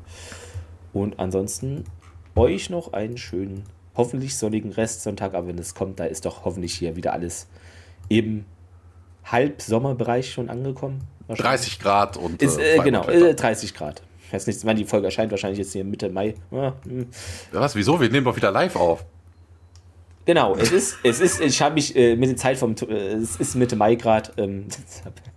Und 0.91 1.19
ansonsten 1.19 1.83
euch 2.35 2.69
noch 2.69 2.93
einen 2.93 3.17
schönen, 3.17 3.63
hoffentlich 3.95 4.37
sonnigen 4.37 4.71
Restsonntag. 4.71 5.33
Aber 5.33 5.47
wenn 5.47 5.59
es 5.59 5.75
kommt, 5.75 5.99
da 5.99 6.05
ist 6.05 6.25
doch 6.25 6.45
hoffentlich 6.45 6.73
hier 6.73 6.95
wieder 6.95 7.13
alles 7.13 7.47
im 8.09 8.45
Halbsommerbereich 9.25 10.31
schon 10.31 10.49
angekommen. 10.49 11.01
30 11.29 11.79
Grad 11.79 12.17
und. 12.17 12.41
Ist, 12.41 12.57
äh, 12.57 12.79
genau, 12.83 13.07
äh, 13.07 13.33
30 13.33 13.73
Grad. 13.73 14.01
Ich 14.25 14.33
weiß 14.33 14.47
nicht, 14.47 14.65
wann 14.65 14.77
die 14.77 14.85
Folge 14.85 15.07
erscheint, 15.07 15.31
wahrscheinlich 15.31 15.59
jetzt 15.59 15.73
hier 15.73 15.83
Mitte 15.83 16.09
Mai. 16.09 16.35
Ja, 16.51 16.73
hm. 16.83 17.07
Was, 17.51 17.75
wieso? 17.75 17.99
Wir 17.99 18.09
nehmen 18.09 18.25
doch 18.25 18.35
wieder 18.35 18.51
live 18.51 18.75
auf. 18.75 19.05
Genau, 20.25 20.55
es 20.55 20.71
ist, 20.71 20.97
es 21.03 21.19
ist, 21.19 21.39
ich 21.39 21.61
habe 21.61 21.75
mich 21.75 21.95
äh, 21.95 22.15
mit 22.15 22.29
der 22.29 22.37
Zeit 22.37 22.57
vom, 22.57 22.75
äh, 22.89 22.93
es 22.93 23.35
ist 23.35 23.55
Mitte 23.55 23.75
Mai 23.75 23.93
gerade. 23.93 24.31
Ähm, 24.37 24.65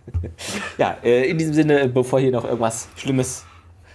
ja, 0.79 0.97
äh, 1.03 1.29
in 1.29 1.37
diesem 1.37 1.53
Sinne, 1.53 1.87
bevor 1.87 2.19
hier 2.19 2.31
noch 2.31 2.43
irgendwas 2.43 2.89
Schlimmes 2.95 3.45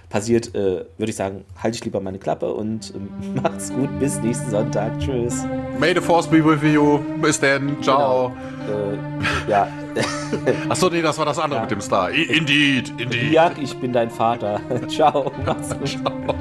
passiert, 0.08 0.54
äh, 0.54 0.84
würde 0.96 1.10
ich 1.10 1.16
sagen, 1.16 1.44
halte 1.60 1.76
ich 1.76 1.84
lieber 1.84 2.00
meine 2.00 2.20
Klappe 2.20 2.52
und 2.54 2.94
ähm, 2.94 3.08
macht's 3.42 3.72
gut. 3.72 3.98
Bis 3.98 4.20
nächsten 4.20 4.48
Sonntag. 4.48 5.00
Tschüss. 5.00 5.44
May 5.80 5.92
the 5.92 6.00
force 6.00 6.28
be 6.28 6.44
with 6.44 6.62
you. 6.62 7.00
Bis 7.20 7.40
dann. 7.40 7.82
Ciao. 7.82 8.30
Genau. 8.64 8.92
Äh, 8.92 9.50
ja. 9.50 9.68
Achso, 10.68 10.88
nee, 10.90 11.02
das 11.02 11.18
war 11.18 11.26
das 11.26 11.40
andere 11.40 11.58
ja. 11.58 11.62
mit 11.62 11.70
dem 11.72 11.80
Star. 11.80 12.10
Indeed, 12.10 12.92
indeed. 12.98 13.32
Ja, 13.32 13.50
ich 13.60 13.76
bin 13.76 13.92
dein 13.92 14.10
Vater. 14.10 14.60
Ciao. 14.88 15.32
Mach's 15.44 15.70
gut. 15.70 15.88
Ciao. 15.88 16.34